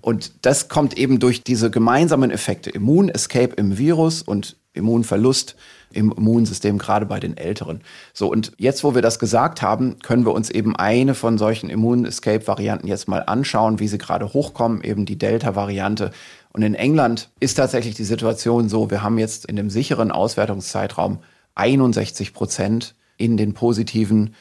Und 0.00 0.32
das 0.46 0.68
kommt 0.68 0.98
eben 0.98 1.18
durch 1.18 1.42
diese 1.42 1.70
gemeinsamen 1.70 2.30
Effekte. 2.30 2.70
Immun-Escape 2.70 3.54
im 3.54 3.78
Virus 3.78 4.22
und 4.22 4.56
Immunverlust 4.74 5.56
im 5.94 6.12
Immunsystem, 6.12 6.78
gerade 6.78 7.06
bei 7.06 7.20
den 7.20 7.36
Älteren. 7.36 7.80
So, 8.12 8.30
und 8.30 8.52
jetzt, 8.58 8.84
wo 8.84 8.94
wir 8.94 9.02
das 9.02 9.18
gesagt 9.18 9.62
haben, 9.62 9.98
können 10.00 10.26
wir 10.26 10.32
uns 10.32 10.50
eben 10.50 10.76
eine 10.76 11.14
von 11.14 11.38
solchen 11.38 11.70
Immun-Escape-Varianten 11.70 12.86
jetzt 12.86 13.08
mal 13.08 13.20
anschauen, 13.20 13.80
wie 13.80 13.88
sie 13.88 13.98
gerade 13.98 14.32
hochkommen, 14.32 14.82
eben 14.82 15.06
die 15.06 15.18
Delta-Variante. 15.18 16.10
Und 16.52 16.62
in 16.62 16.74
England 16.74 17.30
ist 17.40 17.54
tatsächlich 17.54 17.94
die 17.94 18.04
Situation 18.04 18.68
so, 18.68 18.90
wir 18.90 19.02
haben 19.02 19.18
jetzt 19.18 19.46
in 19.46 19.56
dem 19.56 19.70
sicheren 19.70 20.12
Auswertungszeitraum 20.12 21.18
61 21.54 22.32
Prozent 22.32 22.94
in 23.16 23.36
den 23.36 23.54
positiven, 23.54 24.34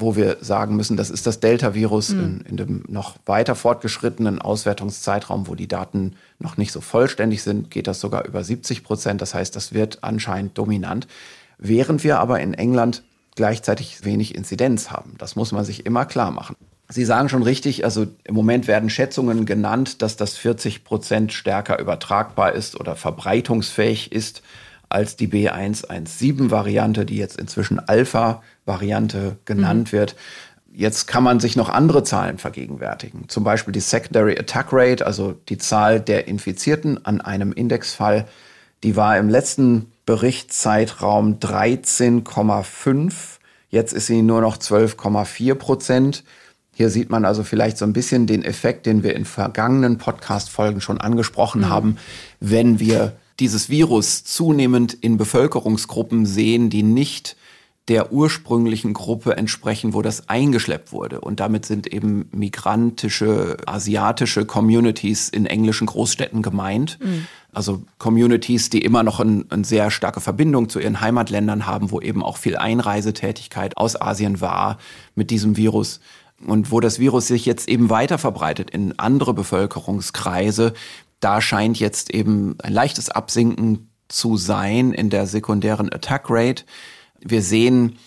wo 0.00 0.16
wir 0.16 0.38
sagen 0.40 0.76
müssen, 0.76 0.96
das 0.96 1.10
ist 1.10 1.26
das 1.26 1.40
Delta-Virus 1.40 2.10
mhm. 2.10 2.20
in, 2.20 2.40
in, 2.40 2.56
dem 2.56 2.84
noch 2.88 3.16
weiter 3.26 3.54
fortgeschrittenen 3.54 4.40
Auswertungszeitraum, 4.40 5.48
wo 5.48 5.54
die 5.54 5.68
Daten 5.68 6.14
noch 6.38 6.56
nicht 6.56 6.72
so 6.72 6.80
vollständig 6.80 7.42
sind, 7.42 7.70
geht 7.70 7.86
das 7.86 8.00
sogar 8.00 8.24
über 8.26 8.42
70 8.42 8.84
Prozent. 8.84 9.22
Das 9.22 9.34
heißt, 9.34 9.54
das 9.54 9.72
wird 9.72 10.02
anscheinend 10.02 10.56
dominant. 10.56 11.06
Während 11.58 12.04
wir 12.04 12.18
aber 12.18 12.40
in 12.40 12.54
England 12.54 13.02
gleichzeitig 13.34 14.04
wenig 14.04 14.34
Inzidenz 14.34 14.90
haben. 14.90 15.14
Das 15.18 15.36
muss 15.36 15.52
man 15.52 15.64
sich 15.64 15.86
immer 15.86 16.04
klar 16.06 16.32
machen. 16.32 16.56
Sie 16.88 17.04
sagen 17.04 17.28
schon 17.28 17.42
richtig, 17.42 17.84
also 17.84 18.06
im 18.24 18.34
Moment 18.34 18.66
werden 18.66 18.90
Schätzungen 18.90 19.46
genannt, 19.46 20.02
dass 20.02 20.16
das 20.16 20.36
40 20.36 20.84
Prozent 20.84 21.32
stärker 21.32 21.78
übertragbar 21.78 22.52
ist 22.52 22.80
oder 22.80 22.96
verbreitungsfähig 22.96 24.10
ist 24.10 24.42
als 24.88 25.16
die 25.16 25.28
B117-Variante, 25.28 27.04
die 27.04 27.16
jetzt 27.16 27.38
inzwischen 27.38 27.78
Alpha-Variante 28.68 29.38
genannt 29.44 29.92
mhm. 29.92 29.96
wird. 29.96 30.16
Jetzt 30.72 31.06
kann 31.06 31.24
man 31.24 31.40
sich 31.40 31.56
noch 31.56 31.70
andere 31.70 32.04
Zahlen 32.04 32.38
vergegenwärtigen. 32.38 33.28
Zum 33.28 33.42
Beispiel 33.42 33.72
die 33.72 33.80
Secondary 33.80 34.38
Attack 34.38 34.68
Rate, 34.70 35.04
also 35.04 35.34
die 35.48 35.58
Zahl 35.58 36.00
der 36.00 36.28
Infizierten 36.28 37.04
an 37.04 37.20
einem 37.20 37.52
Indexfall. 37.52 38.26
Die 38.84 38.94
war 38.94 39.18
im 39.18 39.28
letzten 39.28 39.90
Berichtszeitraum 40.06 41.40
13,5. 41.40 43.12
Jetzt 43.70 43.92
ist 43.92 44.06
sie 44.06 44.22
nur 44.22 44.40
noch 44.40 44.56
12,4 44.58 45.54
Prozent. 45.56 46.22
Hier 46.72 46.90
sieht 46.90 47.10
man 47.10 47.24
also 47.24 47.42
vielleicht 47.42 47.76
so 47.76 47.84
ein 47.84 47.92
bisschen 47.92 48.28
den 48.28 48.44
Effekt, 48.44 48.86
den 48.86 49.02
wir 49.02 49.16
in 49.16 49.24
vergangenen 49.24 49.98
Podcast-Folgen 49.98 50.80
schon 50.80 51.00
angesprochen 51.00 51.62
mhm. 51.62 51.68
haben, 51.70 51.96
wenn 52.38 52.78
wir 52.78 53.14
dieses 53.40 53.68
Virus 53.68 54.22
zunehmend 54.22 54.94
in 54.94 55.16
Bevölkerungsgruppen 55.16 56.24
sehen, 56.24 56.70
die 56.70 56.84
nicht 56.84 57.36
der 57.88 58.12
ursprünglichen 58.12 58.92
Gruppe 58.92 59.36
entsprechen, 59.36 59.94
wo 59.94 60.02
das 60.02 60.28
eingeschleppt 60.28 60.92
wurde. 60.92 61.20
Und 61.20 61.40
damit 61.40 61.64
sind 61.64 61.86
eben 61.86 62.28
migrantische, 62.32 63.56
asiatische 63.66 64.44
Communities 64.44 65.28
in 65.30 65.46
englischen 65.46 65.86
Großstädten 65.86 66.42
gemeint. 66.42 66.98
Mhm. 67.02 67.26
Also 67.52 67.82
Communities, 67.96 68.68
die 68.68 68.82
immer 68.82 69.02
noch 69.02 69.20
eine 69.20 69.44
ein 69.48 69.64
sehr 69.64 69.90
starke 69.90 70.20
Verbindung 70.20 70.68
zu 70.68 70.80
ihren 70.80 71.00
Heimatländern 71.00 71.66
haben, 71.66 71.90
wo 71.90 72.00
eben 72.00 72.22
auch 72.22 72.36
viel 72.36 72.56
Einreisetätigkeit 72.56 73.78
aus 73.78 74.00
Asien 74.00 74.40
war 74.40 74.78
mit 75.14 75.30
diesem 75.30 75.56
Virus. 75.56 76.00
Und 76.46 76.70
wo 76.70 76.80
das 76.80 76.98
Virus 76.98 77.26
sich 77.26 77.46
jetzt 77.46 77.68
eben 77.68 77.90
weiter 77.90 78.18
verbreitet 78.18 78.70
in 78.70 78.98
andere 78.98 79.34
Bevölkerungskreise, 79.34 80.74
da 81.20 81.40
scheint 81.40 81.80
jetzt 81.80 82.10
eben 82.10 82.56
ein 82.62 82.72
leichtes 82.72 83.08
Absinken 83.10 83.90
zu 84.08 84.36
sein 84.36 84.92
in 84.92 85.10
der 85.10 85.26
sekundären 85.26 85.92
Attack 85.92 86.26
Rate. 86.28 86.64
Wir 87.20 87.42
sehen 87.42 87.98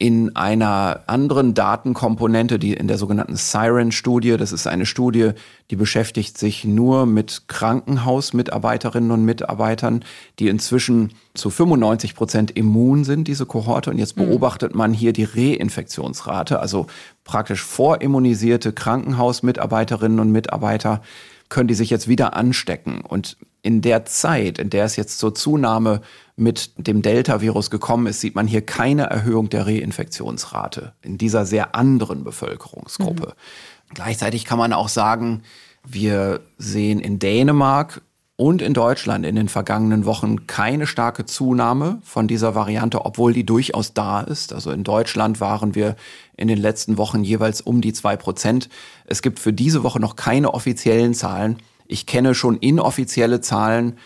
in 0.00 0.34
einer 0.34 1.02
anderen 1.08 1.52
Datenkomponente, 1.52 2.58
die 2.58 2.72
in 2.72 2.88
der 2.88 2.96
sogenannten 2.96 3.36
Siren-Studie, 3.36 4.38
das 4.38 4.50
ist 4.50 4.66
eine 4.66 4.86
Studie, 4.86 5.32
die 5.70 5.76
beschäftigt 5.76 6.38
sich 6.38 6.64
nur 6.64 7.04
mit 7.04 7.42
Krankenhausmitarbeiterinnen 7.48 9.10
und 9.10 9.26
Mitarbeitern, 9.26 10.02
die 10.38 10.48
inzwischen 10.48 11.12
zu 11.34 11.50
95 11.50 12.14
Prozent 12.14 12.50
immun 12.50 13.04
sind, 13.04 13.28
diese 13.28 13.44
Kohorte. 13.44 13.90
Und 13.90 13.98
jetzt 13.98 14.16
mhm. 14.16 14.24
beobachtet 14.24 14.74
man 14.74 14.94
hier 14.94 15.12
die 15.12 15.24
Reinfektionsrate, 15.24 16.60
also 16.60 16.86
praktisch 17.24 17.62
vorimmunisierte 17.62 18.72
Krankenhausmitarbeiterinnen 18.72 20.18
und 20.18 20.32
Mitarbeiter 20.32 21.02
können 21.50 21.68
die 21.68 21.74
sich 21.74 21.90
jetzt 21.90 22.08
wieder 22.08 22.34
anstecken. 22.34 23.02
Und 23.02 23.36
in 23.62 23.82
der 23.82 24.04
Zeit, 24.04 24.58
in 24.58 24.70
der 24.70 24.84
es 24.84 24.96
jetzt 24.96 25.18
zur 25.18 25.34
Zunahme 25.34 26.00
mit 26.36 26.72
dem 26.76 27.02
Delta-Virus 27.02 27.70
gekommen 27.70 28.06
ist, 28.06 28.20
sieht 28.20 28.34
man 28.34 28.46
hier 28.46 28.62
keine 28.62 29.04
Erhöhung 29.04 29.50
der 29.50 29.66
Reinfektionsrate 29.66 30.94
in 31.02 31.18
dieser 31.18 31.44
sehr 31.44 31.74
anderen 31.74 32.24
Bevölkerungsgruppe. 32.24 33.28
Mhm. 33.28 33.94
Gleichzeitig 33.94 34.44
kann 34.44 34.58
man 34.58 34.72
auch 34.72 34.88
sagen, 34.88 35.42
wir 35.86 36.40
sehen 36.58 37.00
in 37.00 37.18
Dänemark 37.18 38.02
und 38.36 38.62
in 38.62 38.72
Deutschland 38.72 39.26
in 39.26 39.36
den 39.36 39.50
vergangenen 39.50 40.06
Wochen 40.06 40.46
keine 40.46 40.86
starke 40.86 41.26
Zunahme 41.26 41.98
von 42.02 42.26
dieser 42.26 42.54
Variante, 42.54 43.04
obwohl 43.04 43.34
die 43.34 43.44
durchaus 43.44 43.92
da 43.92 44.22
ist. 44.22 44.54
Also 44.54 44.70
in 44.70 44.82
Deutschland 44.82 45.40
waren 45.42 45.74
wir 45.74 45.94
in 46.38 46.48
den 46.48 46.56
letzten 46.56 46.96
Wochen 46.96 47.22
jeweils 47.22 47.60
um 47.60 47.82
die 47.82 47.92
zwei 47.92 48.16
Prozent. 48.16 48.70
Es 49.04 49.20
gibt 49.20 49.40
für 49.40 49.52
diese 49.52 49.82
Woche 49.82 50.00
noch 50.00 50.16
keine 50.16 50.54
offiziellen 50.54 51.12
Zahlen. 51.12 51.58
Ich 51.90 52.06
kenne 52.06 52.34
schon 52.36 52.56
inoffizielle 52.56 53.40
Zahlen, 53.40 53.96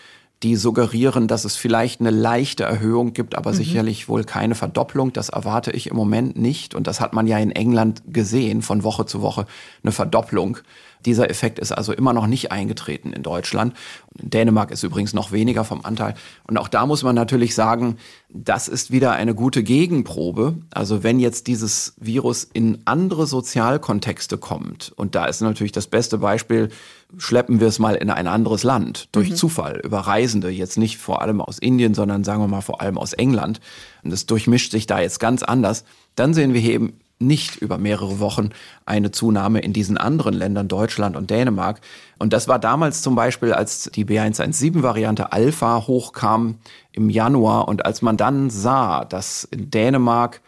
die 0.41 0.55
suggerieren, 0.55 1.27
dass 1.27 1.45
es 1.45 1.55
vielleicht 1.55 2.01
eine 2.01 2.09
leichte 2.09 2.63
Erhöhung 2.63 3.13
gibt, 3.13 3.35
aber 3.35 3.51
mhm. 3.51 3.55
sicherlich 3.55 4.09
wohl 4.09 4.23
keine 4.23 4.55
Verdopplung. 4.55 5.13
Das 5.13 5.29
erwarte 5.29 5.71
ich 5.71 5.87
im 5.87 5.95
Moment 5.95 6.35
nicht. 6.35 6.73
Und 6.73 6.87
das 6.87 6.99
hat 6.99 7.13
man 7.13 7.27
ja 7.27 7.37
in 7.37 7.51
England 7.51 8.01
gesehen, 8.07 8.63
von 8.63 8.83
Woche 8.83 9.05
zu 9.05 9.21
Woche 9.21 9.45
eine 9.83 9.91
Verdopplung. 9.91 10.57
Dieser 11.05 11.29
Effekt 11.29 11.59
ist 11.59 11.71
also 11.71 11.93
immer 11.93 12.13
noch 12.13 12.27
nicht 12.27 12.51
eingetreten 12.51 13.13
in 13.13 13.23
Deutschland. 13.23 13.73
In 14.19 14.29
Dänemark 14.31 14.71
ist 14.71 14.83
übrigens 14.83 15.13
noch 15.13 15.31
weniger 15.31 15.63
vom 15.63 15.85
Anteil. 15.85 16.15
Und 16.47 16.57
auch 16.57 16.67
da 16.67 16.85
muss 16.85 17.03
man 17.03 17.15
natürlich 17.15 17.55
sagen, 17.55 17.97
das 18.29 18.67
ist 18.67 18.91
wieder 18.91 19.13
eine 19.13 19.35
gute 19.35 19.63
Gegenprobe. 19.63 20.55
Also 20.71 21.03
wenn 21.03 21.19
jetzt 21.19 21.47
dieses 21.47 21.93
Virus 21.97 22.43
in 22.43 22.79
andere 22.85 23.27
Sozialkontexte 23.27 24.37
kommt, 24.37 24.91
und 24.95 25.15
da 25.15 25.25
ist 25.25 25.41
natürlich 25.41 25.71
das 25.71 25.87
beste 25.87 26.17
Beispiel, 26.17 26.69
schleppen 27.17 27.59
wir 27.59 27.67
es 27.67 27.79
mal 27.79 27.95
in 27.95 28.09
ein 28.09 28.27
anderes 28.27 28.63
Land 28.63 29.09
durch 29.11 29.29
mhm. 29.29 29.35
Zufall 29.35 29.79
über 29.83 29.99
Reisende, 29.99 30.49
jetzt 30.49 30.77
nicht 30.77 30.97
vor 30.97 31.21
allem 31.21 31.39
aus 31.39 31.59
Indien, 31.59 31.93
sondern 31.93 32.23
sagen 32.23 32.41
wir 32.41 32.47
mal 32.47 32.61
vor 32.61 32.81
allem 32.81 32.97
aus 32.97 33.13
England. 33.13 33.61
Und 34.03 34.11
es 34.11 34.25
durchmischt 34.25 34.71
sich 34.71 34.87
da 34.87 34.99
jetzt 34.99 35.19
ganz 35.19 35.43
anders. 35.43 35.85
Dann 36.15 36.33
sehen 36.33 36.53
wir 36.53 36.61
eben 36.61 36.93
nicht 37.19 37.57
über 37.57 37.77
mehrere 37.77 38.19
Wochen 38.19 38.49
eine 38.85 39.11
Zunahme 39.11 39.59
in 39.59 39.73
diesen 39.73 39.97
anderen 39.97 40.33
Ländern, 40.33 40.67
Deutschland 40.67 41.15
und 41.15 41.29
Dänemark. 41.29 41.81
Und 42.19 42.33
das 42.33 42.47
war 42.47 42.59
damals 42.59 43.01
zum 43.01 43.15
Beispiel, 43.15 43.53
als 43.53 43.89
die 43.93 44.05
B117-Variante 44.05 45.31
Alpha 45.31 45.87
hochkam 45.87 46.55
im 46.91 47.09
Januar 47.09 47.67
und 47.67 47.85
als 47.85 48.01
man 48.01 48.17
dann 48.17 48.49
sah, 48.49 49.05
dass 49.05 49.45
in 49.45 49.71
Dänemark 49.71 50.41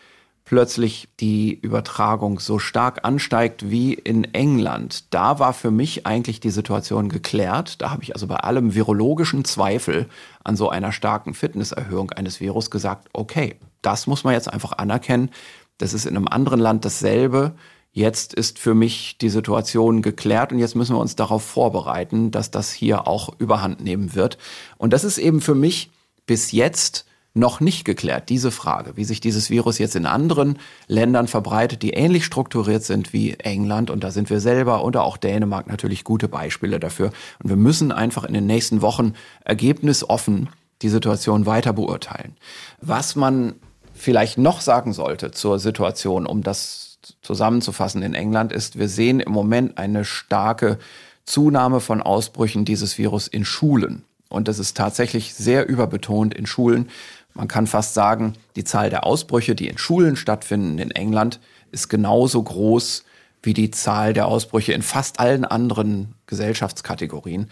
plötzlich 0.48 1.10
die 1.20 1.60
Übertragung 1.60 2.40
so 2.40 2.58
stark 2.58 3.04
ansteigt 3.04 3.70
wie 3.70 3.94
in 3.94 4.24
England, 4.34 5.14
da 5.14 5.40
war 5.40 5.52
für 5.52 5.72
mich 5.72 6.08
eigentlich 6.08 6.40
die 6.40 6.52
Situation 6.52 7.10
geklärt. 7.10 7.82
Da 7.82 7.92
habe 7.92 8.04
ich 8.04 8.14
also 8.14 8.28
bei 8.28 8.38
allem 8.38 8.74
virologischen 8.74 9.44
Zweifel 9.44 10.08
an 10.46 10.56
so 10.56 10.70
einer 10.70 10.94
starken 10.94 11.34
Fitnesserhöhung 11.34 12.12
eines 12.12 12.40
Virus 12.40 12.72
gesagt, 12.72 13.10
okay, 13.12 13.56
das 13.82 14.08
muss 14.08 14.24
man 14.24 14.34
jetzt 14.34 14.52
einfach 14.52 14.72
anerkennen. 14.72 15.32
Das 15.78 15.94
ist 15.94 16.06
in 16.06 16.16
einem 16.16 16.28
anderen 16.28 16.60
Land 16.60 16.86
dasselbe. 16.86 17.56
Jetzt 17.92 18.34
ist 18.34 18.60
für 18.60 18.76
mich 18.76 19.18
die 19.18 19.30
Situation 19.30 20.02
geklärt 20.02 20.52
und 20.52 20.60
jetzt 20.60 20.76
müssen 20.76 20.96
wir 20.96 21.00
uns 21.00 21.16
darauf 21.16 21.44
vorbereiten, 21.44 22.32
dass 22.32 22.52
das 22.52 22.72
hier 22.72 23.08
auch 23.08 23.30
überhand 23.40 23.84
nehmen 23.84 24.14
wird. 24.14 24.38
Und 24.78 24.94
das 24.94 25.04
ist 25.04 25.18
eben 25.18 25.42
für 25.42 25.56
mich 25.56 25.90
bis 26.26 26.52
jetzt 26.52 27.06
noch 27.38 27.60
nicht 27.60 27.86
geklärt, 27.86 28.30
diese 28.30 28.52
Frage, 28.52 28.98
wie 28.98 29.04
sich 29.04 29.20
dieses 29.20 29.50
Virus 29.50 29.78
jetzt 29.78 29.96
in 29.96 30.06
anderen 30.06 30.60
Ländern 30.88 31.28
verbreitet, 31.28 31.82
die 31.82 31.92
ähnlich 31.92 32.26
strukturiert 32.26 32.84
sind 32.84 33.14
wie 33.14 33.34
England. 33.34 33.90
Und 33.90 34.04
da 34.04 34.12
sind 34.12 34.30
wir 34.30 34.40
selber 34.40 34.84
oder 34.84 35.04
auch 35.04 35.18
Dänemark 35.18 35.68
natürlich 35.68 36.04
gute 36.04 36.28
Beispiele 36.28 36.80
dafür. 36.80 37.12
Und 37.42 37.50
wir 37.50 37.56
müssen 37.56 37.92
einfach 37.92 38.24
in 38.24 38.34
den 38.34 38.46
nächsten 38.46 38.82
Wochen 38.82 39.14
ergebnisoffen 39.46 40.50
die 40.82 40.90
Situation 40.90 41.46
weiter 41.46 41.74
beurteilen. 41.74 42.36
Was 42.82 43.16
man 43.16 43.56
vielleicht 43.98 44.38
noch 44.38 44.62
sagen 44.62 44.94
sollte 44.94 45.32
zur 45.32 45.60
Situation, 45.60 46.26
um 46.26 46.44
das 46.44 47.00
zusammenzufassen 47.22 48.02
in 48.02 48.14
England, 48.14 48.52
ist, 48.52 48.78
wir 48.78 48.90
sehen 48.90 49.20
im 49.20 49.32
Moment 49.32 49.78
eine 49.78 50.06
starke 50.06 50.78
Zunahme 51.26 51.80
von 51.80 52.02
Ausbrüchen 52.02 52.66
dieses 52.66 52.98
Virus 52.98 53.28
in 53.28 53.46
Schulen. 53.46 54.04
Und 54.30 54.48
das 54.48 54.60
ist 54.60 54.76
tatsächlich 54.76 55.34
sehr 55.34 55.68
überbetont 55.68 56.34
in 56.34 56.46
Schulen. 56.46 56.90
Man 57.34 57.48
kann 57.48 57.68
fast 57.68 57.94
sagen, 57.94 58.34
die 58.56 58.64
Zahl 58.64 58.90
der 58.90 59.06
Ausbrüche, 59.06 59.56
die 59.56 59.68
in 59.68 59.78
Schulen 59.78 60.16
stattfinden 60.16 60.80
in 60.80 60.92
England, 60.92 61.40
ist 61.72 61.90
genauso 61.90 62.42
groß 62.42 63.04
wie 63.44 63.54
die 63.54 63.72
Zahl 63.72 64.14
der 64.14 64.28
Ausbrüche 64.28 64.74
in 64.74 64.82
fast 64.82 65.20
allen 65.20 65.46
anderen 65.46 66.16
Gesellschaftskategorien. 66.26 67.50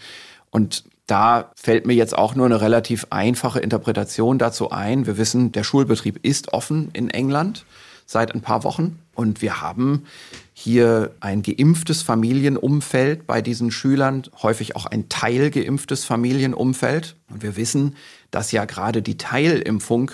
Und 0.50 0.84
da 1.06 1.52
fällt 1.54 1.86
mir 1.86 1.94
jetzt 1.94 2.16
auch 2.16 2.34
nur 2.34 2.46
eine 2.46 2.60
relativ 2.60 3.06
einfache 3.10 3.60
Interpretation 3.60 4.38
dazu 4.38 4.70
ein. 4.70 5.06
Wir 5.06 5.18
wissen, 5.18 5.52
der 5.52 5.62
Schulbetrieb 5.62 6.24
ist 6.24 6.52
offen 6.52 6.90
in 6.92 7.10
England 7.10 7.64
seit 8.06 8.34
ein 8.34 8.40
paar 8.40 8.64
Wochen 8.64 8.98
und 9.14 9.42
wir 9.42 9.60
haben 9.60 10.04
hier 10.52 11.12
ein 11.20 11.42
geimpftes 11.42 12.02
Familienumfeld 12.02 13.26
bei 13.26 13.42
diesen 13.42 13.70
Schülern, 13.70 14.22
häufig 14.42 14.76
auch 14.76 14.86
ein 14.86 15.08
teilgeimpftes 15.08 16.04
Familienumfeld. 16.04 17.16
Und 17.30 17.42
wir 17.42 17.56
wissen, 17.56 17.96
dass 18.30 18.52
ja 18.52 18.64
gerade 18.64 19.02
die 19.02 19.18
Teilimpfung 19.18 20.12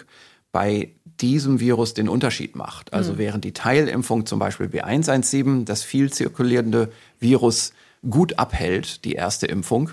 bei 0.53 0.91
diesem 1.21 1.61
Virus 1.61 1.95
den 1.95 2.09
Unterschied 2.09 2.57
macht. 2.57 2.93
Also 2.93 3.15
mhm. 3.15 3.19
während 3.19 3.45
die 3.45 3.53
Teilimpfung 3.53 4.27
zum 4.27 4.39
Beispiel 4.39 4.67
B117, 4.67 5.65
das 5.65 5.83
viel 5.83 6.13
zirkulierende 6.13 6.91
Virus, 7.21 7.73
gut 8.09 8.39
abhält, 8.39 9.05
die 9.05 9.13
erste 9.13 9.47
Impfung, 9.47 9.91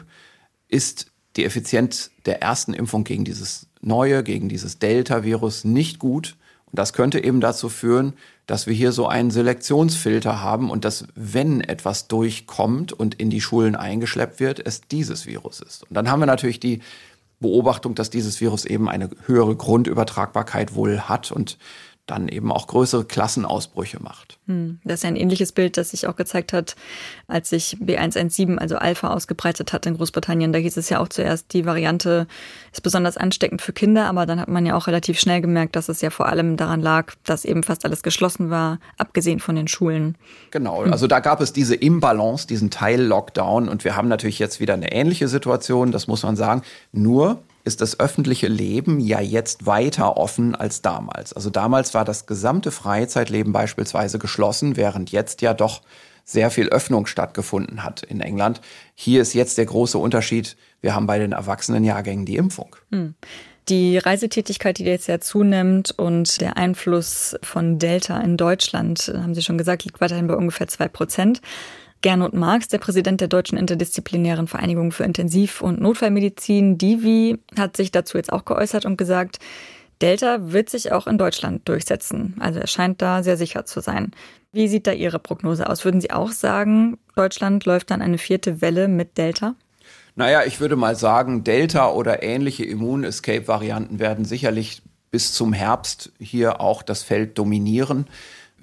ist 0.69 1.07
die 1.35 1.45
Effizienz 1.45 2.11
der 2.25 2.41
ersten 2.41 2.73
Impfung 2.73 3.03
gegen 3.03 3.25
dieses 3.25 3.67
neue, 3.81 4.23
gegen 4.23 4.49
dieses 4.49 4.79
Delta-Virus 4.79 5.63
nicht 5.63 5.99
gut. 5.99 6.35
Und 6.65 6.77
das 6.77 6.93
könnte 6.93 7.23
eben 7.23 7.41
dazu 7.41 7.67
führen, 7.69 8.13
dass 8.45 8.67
wir 8.67 8.73
hier 8.73 8.91
so 8.91 9.07
einen 9.07 9.31
Selektionsfilter 9.31 10.41
haben 10.41 10.69
und 10.69 10.85
dass, 10.85 11.05
wenn 11.15 11.61
etwas 11.61 12.07
durchkommt 12.07 12.93
und 12.93 13.15
in 13.15 13.29
die 13.29 13.41
Schulen 13.41 13.75
eingeschleppt 13.75 14.39
wird, 14.39 14.65
es 14.65 14.81
dieses 14.81 15.25
Virus 15.25 15.59
ist. 15.61 15.83
Und 15.83 15.95
dann 15.95 16.09
haben 16.09 16.19
wir 16.19 16.25
natürlich 16.25 16.59
die 16.59 16.81
Beobachtung, 17.39 17.95
dass 17.95 18.09
dieses 18.09 18.41
Virus 18.41 18.65
eben 18.65 18.89
eine 18.89 19.09
höhere 19.25 19.55
Grundübertragbarkeit 19.55 20.75
wohl 20.75 21.01
hat 21.01 21.31
und 21.31 21.57
dann 22.09 22.27
eben 22.27 22.51
auch 22.51 22.67
größere 22.67 23.05
Klassenausbrüche 23.05 24.01
macht. 24.01 24.39
Hm, 24.47 24.79
das 24.83 24.95
ist 24.95 25.03
ja 25.03 25.09
ein 25.09 25.15
ähnliches 25.15 25.51
Bild, 25.51 25.77
das 25.77 25.91
sich 25.91 26.07
auch 26.07 26.15
gezeigt 26.15 26.53
hat, 26.53 26.75
als 27.27 27.49
sich 27.49 27.77
B117, 27.79 28.57
also 28.57 28.77
Alpha, 28.77 29.13
ausgebreitet 29.13 29.73
hat 29.73 29.85
in 29.85 29.95
Großbritannien. 29.95 30.51
Da 30.51 30.59
hieß 30.59 30.77
es 30.77 30.89
ja 30.89 30.99
auch 30.99 31.07
zuerst, 31.07 31.53
die 31.53 31.65
Variante 31.65 32.27
ist 32.71 32.81
besonders 32.81 33.17
ansteckend 33.17 33.61
für 33.61 33.73
Kinder, 33.73 34.07
aber 34.07 34.25
dann 34.25 34.39
hat 34.39 34.47
man 34.47 34.65
ja 34.65 34.75
auch 34.75 34.87
relativ 34.87 35.19
schnell 35.19 35.41
gemerkt, 35.41 35.75
dass 35.75 35.89
es 35.89 36.01
ja 36.01 36.09
vor 36.09 36.27
allem 36.27 36.57
daran 36.57 36.81
lag, 36.81 37.13
dass 37.25 37.45
eben 37.45 37.63
fast 37.63 37.85
alles 37.85 38.03
geschlossen 38.03 38.49
war, 38.49 38.79
abgesehen 38.97 39.39
von 39.39 39.55
den 39.55 39.67
Schulen. 39.67 40.17
Genau, 40.51 40.81
also 40.83 41.07
da 41.07 41.19
gab 41.19 41.41
es 41.41 41.53
diese 41.53 41.75
Imbalance, 41.75 42.47
diesen 42.47 42.71
Teil-Lockdown 42.71 43.69
und 43.69 43.83
wir 43.83 43.95
haben 43.95 44.07
natürlich 44.07 44.39
jetzt 44.39 44.59
wieder 44.59 44.73
eine 44.73 44.91
ähnliche 44.91 45.27
Situation, 45.27 45.91
das 45.91 46.07
muss 46.07 46.23
man 46.23 46.35
sagen. 46.35 46.63
Nur 46.91 47.39
ist 47.63 47.81
das 47.81 47.99
öffentliche 47.99 48.47
Leben 48.47 48.99
ja 48.99 49.19
jetzt 49.19 49.65
weiter 49.65 50.17
offen 50.17 50.55
als 50.55 50.81
damals. 50.81 51.33
Also 51.33 51.49
damals 51.49 51.93
war 51.93 52.05
das 52.05 52.25
gesamte 52.25 52.71
Freizeitleben 52.71 53.53
beispielsweise 53.53 54.19
geschlossen, 54.19 54.77
während 54.77 55.11
jetzt 55.11 55.41
ja 55.41 55.53
doch 55.53 55.81
sehr 56.23 56.51
viel 56.51 56.69
Öffnung 56.69 57.05
stattgefunden 57.07 57.83
hat 57.83 58.03
in 58.03 58.21
England. 58.21 58.61
Hier 58.93 59.21
ist 59.21 59.33
jetzt 59.33 59.57
der 59.57 59.65
große 59.65 59.97
Unterschied, 59.97 60.57
wir 60.81 60.93
haben 60.93 61.07
bei 61.07 61.17
den 61.17 61.31
Erwachsenenjahrgängen 61.31 62.25
die 62.25 62.37
Impfung. 62.37 62.75
Hm. 62.91 63.15
Die 63.67 63.97
Reisetätigkeit, 63.99 64.79
die 64.79 64.83
jetzt 64.83 65.07
ja 65.07 65.19
zunimmt 65.19 65.91
und 65.91 66.41
der 66.41 66.57
Einfluss 66.57 67.35
von 67.43 67.77
Delta 67.77 68.19
in 68.19 68.35
Deutschland, 68.35 69.11
haben 69.15 69.35
Sie 69.35 69.43
schon 69.43 69.59
gesagt, 69.59 69.85
liegt 69.85 70.01
weiterhin 70.01 70.27
bei 70.27 70.35
ungefähr 70.35 70.67
zwei 70.67 70.87
Prozent. 70.87 71.41
Gernot 72.01 72.33
Marx, 72.33 72.69
der 72.69 72.77
Präsident 72.77 73.19
der 73.19 73.27
Deutschen 73.27 73.57
Interdisziplinären 73.57 74.47
Vereinigung 74.47 74.91
für 74.91 75.03
Intensiv- 75.03 75.61
und 75.61 75.81
Notfallmedizin, 75.81 76.77
DIVI, 76.77 77.39
hat 77.57 77.75
sich 77.75 77.91
dazu 77.91 78.17
jetzt 78.17 78.31
auch 78.31 78.45
geäußert 78.45 78.85
und 78.85 78.97
gesagt, 78.97 79.39
Delta 80.01 80.53
wird 80.53 80.69
sich 80.69 80.93
auch 80.93 81.07
in 81.07 81.17
Deutschland 81.17 81.67
durchsetzen. 81.67 82.35
Also 82.39 82.59
er 82.59 82.67
scheint 82.67 83.01
da 83.01 83.21
sehr 83.21 83.35
sicher 83.35 83.65
zu 83.65 83.81
sein. 83.81 84.11
Wie 84.53 84.69
sieht 84.69 84.87
da 84.87 84.93
Ihre 84.93 85.19
Prognose 85.19 85.69
aus? 85.69 85.83
Würden 85.83 85.99
Sie 85.99 86.11
auch 86.11 86.31
sagen, 86.31 86.97
Deutschland 87.15 87.65
läuft 87.65 87.91
dann 87.91 88.01
eine 88.01 88.17
vierte 88.17 88.61
Welle 88.61 88.87
mit 88.87 89.17
Delta? 89.17 89.55
Naja, 90.15 90.43
ich 90.45 90.61
würde 90.61 90.77
mal 90.77 90.95
sagen, 90.95 91.43
Delta 91.43 91.91
oder 91.91 92.23
ähnliche 92.23 92.63
Immun-Escape-Varianten 92.63 93.99
werden 93.99 94.23
sicherlich 94.23 94.81
bis 95.11 95.33
zum 95.33 95.51
Herbst 95.51 96.13
hier 96.19 96.61
auch 96.61 96.81
das 96.81 97.03
Feld 97.03 97.37
dominieren 97.37 98.07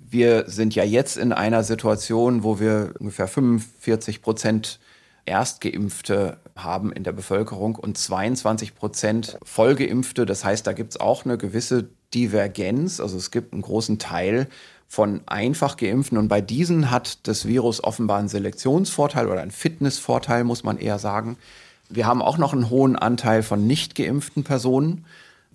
wir 0.09 0.45
sind 0.49 0.75
ja 0.75 0.85
jetzt 0.85 1.17
in 1.17 1.33
einer 1.33 1.63
Situation, 1.63 2.43
wo 2.43 2.61
wir 2.61 2.95
ungefähr 2.99 3.29
45 3.29 4.23
Prozent 4.23 4.79
Erstgeimpfte 5.27 6.39
haben 6.55 6.93
in 6.93 7.03
der 7.03 7.13
Bevölkerung 7.13 7.75
und 7.75 7.99
22 7.99 8.75
Prozent 8.75 9.39
Vollgeimpfte. 9.43 10.25
Das 10.25 10.45
heißt, 10.45 10.67
da 10.67 10.73
gibt 10.73 10.93
es 10.93 11.01
auch 11.01 11.25
eine 11.25 11.37
gewisse 11.37 11.89
Divergenz. 12.15 13.01
Also 13.01 13.17
es 13.17 13.31
gibt 13.31 13.53
einen 13.53 13.63
großen 13.63 13.99
Teil 13.99 14.49
von 14.89 15.23
einfach 15.27 15.77
geimpften 15.77 16.17
und 16.17 16.29
bei 16.29 16.41
diesen 16.41 16.93
hat 16.93 17.27
das 17.27 17.47
Virus 17.47 17.83
offenbar 17.83 18.19
einen 18.19 18.29
Selektionsvorteil 18.29 19.27
oder 19.27 19.43
einen 19.43 19.51
Fitnessvorteil, 19.51 20.45
muss 20.45 20.63
man 20.63 20.79
eher 20.79 21.01
sagen. 21.01 21.37
Wir 21.89 22.07
haben 22.07 22.23
auch 22.23 22.39
noch 22.39 22.53
einen 22.53 22.71
hohen 22.71 22.97
Anteil 22.97 23.43
von 23.43 23.67
nicht 23.67 23.97
geimpften 23.97 24.45
Personen. 24.45 25.05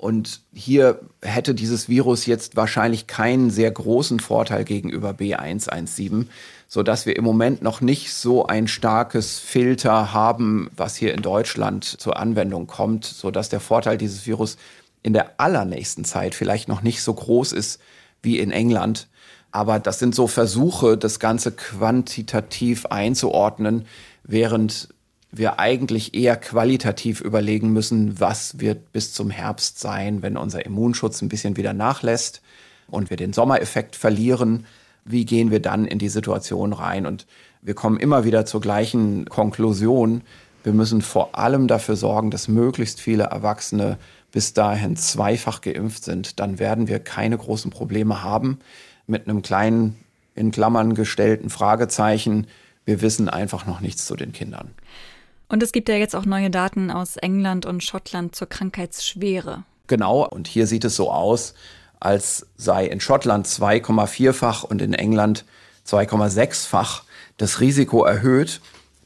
Und 0.02 0.42
hier 0.52 1.00
hätte 1.22 1.54
dieses 1.54 1.88
Virus 1.88 2.26
jetzt 2.26 2.56
wahrscheinlich 2.56 3.06
keinen 3.06 3.52
sehr 3.52 3.70
großen 3.70 4.20
Vorteil 4.20 4.66
gegenüber 4.66 5.12
B117, 5.12 6.26
so 6.68 6.82
dass 6.82 7.06
wir 7.06 7.16
im 7.16 7.24
Moment 7.24 7.62
noch 7.62 7.82
nicht 7.82 8.12
so 8.12 8.48
ein 8.48 8.68
starkes 8.68 9.38
Filter 9.38 10.12
haben, 10.12 10.72
was 10.76 10.96
hier 10.96 11.14
in 11.14 11.22
Deutschland 11.22 11.86
zur 11.86 12.18
Anwendung 12.18 12.66
kommt, 12.66 13.06
so 13.06 13.30
dass 13.30 13.50
der 13.50 13.60
Vorteil 13.60 14.00
dieses 14.00 14.26
Virus 14.26 14.58
in 15.04 15.14
der 15.14 15.40
allernächsten 15.40 16.04
Zeit 16.04 16.34
vielleicht 16.34 16.68
noch 16.68 16.82
nicht 16.82 17.04
so 17.04 17.14
groß 17.14 17.52
ist 17.52 17.80
wie 18.24 18.40
in 18.40 18.50
England. 18.50 19.08
Aber 19.52 19.78
das 19.78 20.00
sind 20.00 20.16
so 20.16 20.26
Versuche, 20.26 20.98
das 20.98 21.20
Ganze 21.20 21.52
quantitativ 21.52 22.88
einzuordnen, 22.88 23.86
während 24.24 24.90
wir 25.32 25.60
eigentlich 25.60 26.14
eher 26.14 26.36
qualitativ 26.36 27.22
überlegen 27.22 27.72
müssen, 27.72 28.20
was 28.20 28.60
wird 28.60 28.92
bis 28.92 29.14
zum 29.14 29.30
Herbst 29.30 29.80
sein, 29.80 30.22
wenn 30.22 30.36
unser 30.36 30.66
Immunschutz 30.66 31.22
ein 31.22 31.30
bisschen 31.30 31.56
wieder 31.56 31.74
nachlässt 31.74 32.42
und 32.88 33.10
wir 33.10 33.18
den 33.18 33.32
Sommereffekt 33.32 33.96
verlieren. 33.96 34.66
Wie 35.06 35.26
gehen 35.26 35.50
wir 35.50 35.62
dann 35.62 35.86
in 35.86 36.00
die 36.00 36.10
Situation 36.10 36.74
rein? 36.74 37.06
Und 37.06 37.26
wir 37.62 37.74
kommen 37.74 37.98
immer 37.98 38.26
wieder 38.26 38.46
zur 38.46 38.60
gleichen 38.60 39.26
Konklusion. 39.26 40.22
Wir 40.64 40.74
müssen 40.74 41.02
vor 41.02 41.38
allem 41.38 41.68
dafür 41.68 41.96
sorgen, 41.96 42.30
dass 42.30 42.48
möglichst 42.48 43.00
viele 43.00 43.24
Erwachsene 43.24 43.98
bis 44.32 44.54
dahin 44.54 44.96
zweifach 44.98 45.62
geimpft 45.62 46.04
sind. 46.04 46.40
Dann 46.40 46.60
werden 46.60 46.88
wir 46.88 47.00
keine 47.00 47.38
großen 47.38 47.72
Probleme 47.72 48.22
haben 48.22 48.60
mit 49.08 49.28
einem 49.28 49.42
kleinen, 49.42 49.98
in 50.36 50.52
Klammern 50.52 50.94
gestellten 50.94 51.50
Fragezeichen. 51.50 52.48
Wir 52.86 53.02
wissen 53.02 53.30
einfach 53.30 53.66
noch 53.66 53.80
nichts 53.80 54.06
zu 54.06 54.16
den 54.16 54.34
Kindern. 54.34 54.72
Und 55.52 55.62
es 55.62 55.74
gibt 55.74 55.90
ja 55.90 55.96
jetzt 55.96 56.16
auch 56.16 56.26
neue 56.26 56.50
Daten 56.50 56.92
aus 56.92 57.18
England 57.18 57.66
und 57.66 57.84
Schottland 57.84 58.34
zur 58.34 58.48
Krankheitsschwere. 58.48 59.64
Genau, 59.88 60.26
und 60.26 60.48
hier 60.48 60.66
sieht 60.66 60.86
es 60.86 60.96
so 60.96 61.12
aus, 61.12 61.56
als 62.00 62.48
sei 62.56 62.86
in 62.86 63.02
Schottland 63.02 63.46
2,4-fach 63.48 64.64
und 64.64 64.82
in 64.82 64.94
England 64.94 65.44
2,6-fach 65.86 67.04
das 67.36 67.60
Risiko 67.60 68.06
erhöht, 68.06 68.62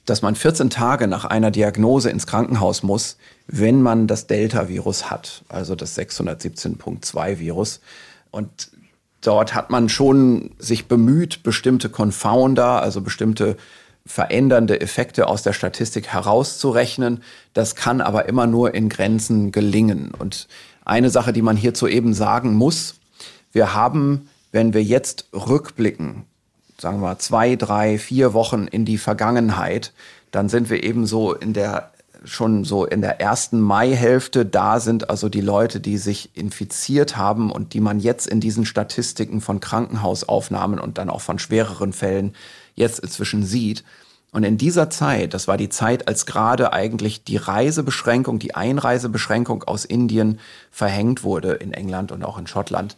dass 0.06 0.22
man 0.22 0.36
14 0.36 0.70
Tage 0.70 1.08
nach 1.08 1.26
einer 1.26 1.50
Diagnose 1.50 2.12
ins 2.12 2.28
Krankenhaus 2.28 2.84
muss, 2.84 3.18
wenn 3.48 3.82
man 3.82 4.06
das 4.06 4.28
Delta-Virus 4.28 5.10
hat, 5.10 5.44
also 5.50 5.74
das 5.74 5.98
617.2-Virus. 5.98 7.82
Und 8.30 8.70
dort 9.22 9.56
hat 9.56 9.72
man 9.72 9.90
schon 9.90 10.52
sich 10.60 10.88
bemüht, 10.88 11.42
bestimmte 11.42 11.90
Confounder, 11.90 12.84
also 12.84 13.02
bestimmte 13.02 13.58
verändernde 14.06 14.82
Effekte 14.82 15.28
aus 15.28 15.42
der 15.42 15.54
Statistik 15.54 16.08
herauszurechnen. 16.08 17.24
Das 17.54 17.76
kann 17.76 18.02
aber 18.02 18.28
immer 18.28 18.46
nur 18.48 18.74
in 18.76 18.90
Grenzen 18.90 19.52
gelingen. 19.52 20.12
Und 20.12 20.48
eine 20.86 21.10
Sache, 21.10 21.34
die 21.34 21.42
man 21.42 21.58
hierzu 21.58 21.88
eben 21.88 22.14
sagen 22.14 22.54
muss, 22.54 22.96
wir 23.52 23.74
haben, 23.74 24.30
wenn 24.52 24.74
wir 24.74 24.84
jetzt 24.84 25.28
rückblicken, 25.34 26.24
sagen 26.80 27.02
wir 27.02 27.18
zwei, 27.20 27.56
drei, 27.56 27.98
vier 27.98 28.34
Wochen 28.34 28.68
in 28.68 28.86
die 28.86 28.98
Vergangenheit, 28.98 29.92
dann 30.32 30.50
sind 30.50 30.70
wir 30.70 30.84
eben 30.84 31.06
so 31.06 31.34
in 31.34 31.54
der 31.54 31.92
schon 32.26 32.64
so 32.64 32.86
in 32.86 33.02
der 33.02 33.22
ersten 33.22 33.60
Maihälfte. 33.62 34.46
Da 34.46 34.80
sind 34.80 35.10
also 35.10 35.30
die 35.30 35.42
Leute, 35.42 35.80
die 35.80 35.98
sich 35.98 36.36
infiziert 36.36 37.18
haben 37.18 37.52
und 37.52 37.74
die 37.74 37.80
man 37.80 38.00
jetzt 38.00 38.28
in 38.28 38.40
diesen 38.40 38.66
Statistiken 38.66 39.42
von 39.42 39.60
Krankenhausaufnahmen 39.60 40.80
und 40.80 40.98
dann 40.98 41.10
auch 41.10 41.22
von 41.22 41.38
schwereren 41.38 41.94
Fällen 41.94 42.34
jetzt 42.76 43.00
inzwischen 43.00 43.44
sieht. 43.44 43.84
Und 44.32 44.44
in 44.44 44.58
dieser 44.58 44.90
Zeit, 44.90 45.34
das 45.34 45.48
war 45.48 45.56
die 45.56 45.70
Zeit, 45.70 46.08
als 46.10 46.26
gerade 46.26 46.74
eigentlich 46.74 47.24
die 47.24 47.38
Reisebeschränkung, 47.38 48.38
die 48.38 48.54
Einreisebeschränkung 48.54 49.64
aus 49.64 49.86
Indien 49.86 50.40
verhängt 50.72 51.24
wurde 51.24 51.54
in 51.54 51.72
England 51.72 52.12
und 52.12 52.24
auch 52.24 52.38
in 52.38 52.46
Schottland. 52.46 52.98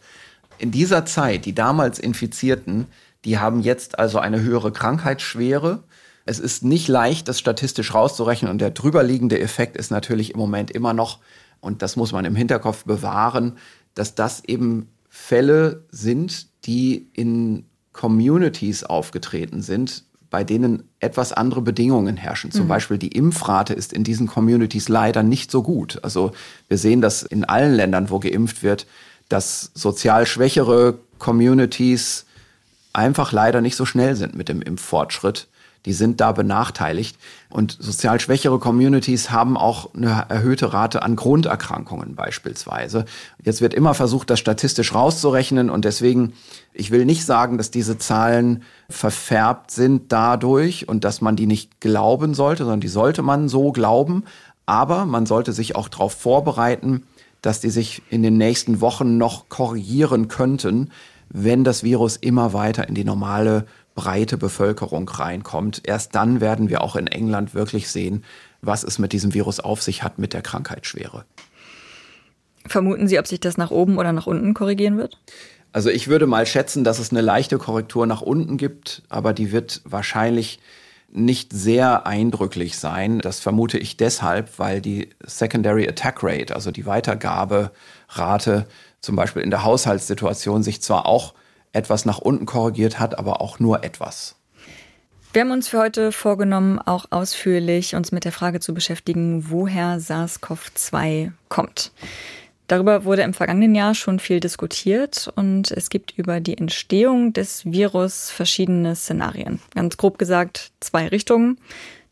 In 0.58 0.72
dieser 0.72 1.06
Zeit, 1.06 1.44
die 1.44 1.54
damals 1.54 2.00
Infizierten, 2.00 2.88
die 3.24 3.38
haben 3.38 3.60
jetzt 3.60 4.00
also 4.00 4.18
eine 4.18 4.40
höhere 4.40 4.72
Krankheitsschwere. 4.72 5.84
Es 6.24 6.40
ist 6.40 6.64
nicht 6.64 6.88
leicht, 6.88 7.28
das 7.28 7.38
statistisch 7.38 7.94
rauszurechnen 7.94 8.50
und 8.50 8.58
der 8.58 8.70
drüberliegende 8.70 9.38
Effekt 9.38 9.76
ist 9.76 9.90
natürlich 9.90 10.32
im 10.32 10.40
Moment 10.40 10.72
immer 10.72 10.92
noch, 10.92 11.20
und 11.60 11.82
das 11.82 11.96
muss 11.96 12.12
man 12.12 12.24
im 12.24 12.36
Hinterkopf 12.36 12.84
bewahren, 12.84 13.58
dass 13.94 14.14
das 14.14 14.44
eben 14.44 14.88
Fälle 15.08 15.84
sind, 15.90 16.48
die 16.66 17.08
in 17.12 17.64
Communities 17.98 18.84
aufgetreten 18.84 19.60
sind, 19.60 20.04
bei 20.30 20.44
denen 20.44 20.84
etwas 21.00 21.32
andere 21.32 21.62
Bedingungen 21.62 22.16
herrschen. 22.16 22.52
Zum 22.52 22.66
mhm. 22.66 22.68
Beispiel 22.68 22.96
die 22.96 23.08
Impfrate 23.08 23.74
ist 23.74 23.92
in 23.92 24.04
diesen 24.04 24.28
Communities 24.28 24.88
leider 24.88 25.24
nicht 25.24 25.50
so 25.50 25.64
gut. 25.64 25.98
Also 26.04 26.30
wir 26.68 26.78
sehen 26.78 27.00
das 27.00 27.24
in 27.24 27.44
allen 27.44 27.74
Ländern, 27.74 28.08
wo 28.08 28.20
geimpft 28.20 28.62
wird, 28.62 28.86
dass 29.28 29.72
sozial 29.74 30.26
schwächere 30.26 30.96
Communities 31.18 32.24
einfach 32.92 33.32
leider 33.32 33.62
nicht 33.62 33.74
so 33.74 33.84
schnell 33.84 34.14
sind 34.14 34.36
mit 34.36 34.48
dem 34.48 34.62
Impffortschritt 34.62 35.47
die 35.86 35.92
sind 35.92 36.20
da 36.20 36.32
benachteiligt. 36.32 37.16
Und 37.50 37.76
sozial 37.80 38.20
schwächere 38.20 38.58
Communities 38.58 39.30
haben 39.30 39.56
auch 39.56 39.94
eine 39.94 40.26
erhöhte 40.28 40.72
Rate 40.72 41.02
an 41.02 41.16
Grunderkrankungen 41.16 42.14
beispielsweise. 42.14 43.04
Jetzt 43.42 43.60
wird 43.60 43.74
immer 43.74 43.94
versucht, 43.94 44.30
das 44.30 44.38
statistisch 44.38 44.94
rauszurechnen 44.94 45.70
und 45.70 45.84
deswegen, 45.84 46.34
ich 46.72 46.90
will 46.90 47.04
nicht 47.04 47.24
sagen, 47.24 47.58
dass 47.58 47.70
diese 47.70 47.98
Zahlen 47.98 48.62
verfärbt 48.90 49.70
sind 49.70 50.12
dadurch 50.12 50.88
und 50.88 51.04
dass 51.04 51.20
man 51.20 51.36
die 51.36 51.46
nicht 51.46 51.80
glauben 51.80 52.34
sollte, 52.34 52.64
sondern 52.64 52.80
die 52.80 52.88
sollte 52.88 53.22
man 53.22 53.48
so 53.48 53.72
glauben. 53.72 54.24
Aber 54.66 55.06
man 55.06 55.24
sollte 55.24 55.52
sich 55.52 55.76
auch 55.76 55.88
darauf 55.88 56.12
vorbereiten, 56.12 57.04
dass 57.40 57.60
die 57.60 57.70
sich 57.70 58.02
in 58.10 58.22
den 58.22 58.36
nächsten 58.36 58.80
Wochen 58.80 59.16
noch 59.16 59.48
korrigieren 59.48 60.28
könnten, 60.28 60.90
wenn 61.30 61.64
das 61.64 61.82
Virus 61.82 62.16
immer 62.16 62.52
weiter 62.52 62.88
in 62.88 62.94
die 62.94 63.04
normale 63.04 63.66
breite 63.98 64.38
Bevölkerung 64.38 65.08
reinkommt. 65.08 65.82
Erst 65.82 66.14
dann 66.14 66.40
werden 66.40 66.68
wir 66.68 66.82
auch 66.82 66.94
in 66.94 67.08
England 67.08 67.52
wirklich 67.52 67.88
sehen, 67.88 68.22
was 68.62 68.84
es 68.84 69.00
mit 69.00 69.12
diesem 69.12 69.34
Virus 69.34 69.58
auf 69.58 69.82
sich 69.82 70.04
hat 70.04 70.20
mit 70.20 70.34
der 70.34 70.42
Krankheitsschwere. 70.42 71.24
Vermuten 72.64 73.08
Sie, 73.08 73.18
ob 73.18 73.26
sich 73.26 73.40
das 73.40 73.56
nach 73.56 73.72
oben 73.72 73.98
oder 73.98 74.12
nach 74.12 74.28
unten 74.28 74.54
korrigieren 74.54 74.98
wird? 74.98 75.18
Also 75.72 75.90
ich 75.90 76.06
würde 76.06 76.28
mal 76.28 76.46
schätzen, 76.46 76.84
dass 76.84 77.00
es 77.00 77.10
eine 77.10 77.22
leichte 77.22 77.58
Korrektur 77.58 78.06
nach 78.06 78.22
unten 78.22 78.56
gibt, 78.56 79.02
aber 79.08 79.32
die 79.32 79.50
wird 79.50 79.82
wahrscheinlich 79.84 80.60
nicht 81.10 81.52
sehr 81.52 82.06
eindrücklich 82.06 82.78
sein. 82.78 83.18
Das 83.18 83.40
vermute 83.40 83.78
ich 83.78 83.96
deshalb, 83.96 84.60
weil 84.60 84.80
die 84.80 85.10
Secondary 85.26 85.88
Attack 85.88 86.22
Rate, 86.22 86.54
also 86.54 86.70
die 86.70 86.86
Weitergaberate, 86.86 88.68
zum 89.00 89.16
Beispiel 89.16 89.42
in 89.42 89.50
der 89.50 89.64
Haushaltssituation 89.64 90.62
sich 90.62 90.82
zwar 90.82 91.06
auch 91.06 91.34
etwas 91.72 92.04
nach 92.04 92.18
unten 92.18 92.46
korrigiert 92.46 92.98
hat, 92.98 93.18
aber 93.18 93.40
auch 93.40 93.58
nur 93.58 93.84
etwas. 93.84 94.36
Wir 95.32 95.42
haben 95.42 95.50
uns 95.50 95.68
für 95.68 95.78
heute 95.78 96.10
vorgenommen, 96.10 96.78
auch 96.78 97.06
ausführlich 97.10 97.94
uns 97.94 98.12
mit 98.12 98.24
der 98.24 98.32
Frage 98.32 98.60
zu 98.60 98.72
beschäftigen, 98.72 99.50
woher 99.50 100.00
SARS-CoV-2 100.00 101.32
kommt. 101.48 101.92
Darüber 102.66 103.04
wurde 103.04 103.22
im 103.22 103.34
vergangenen 103.34 103.74
Jahr 103.74 103.94
schon 103.94 104.18
viel 104.18 104.40
diskutiert 104.40 105.30
und 105.36 105.70
es 105.70 105.90
gibt 105.90 106.12
über 106.18 106.40
die 106.40 106.56
Entstehung 106.56 107.32
des 107.32 107.64
Virus 107.64 108.30
verschiedene 108.30 108.94
Szenarien. 108.94 109.58
Ganz 109.74 109.96
grob 109.96 110.18
gesagt 110.18 110.70
zwei 110.80 111.08
Richtungen. 111.08 111.58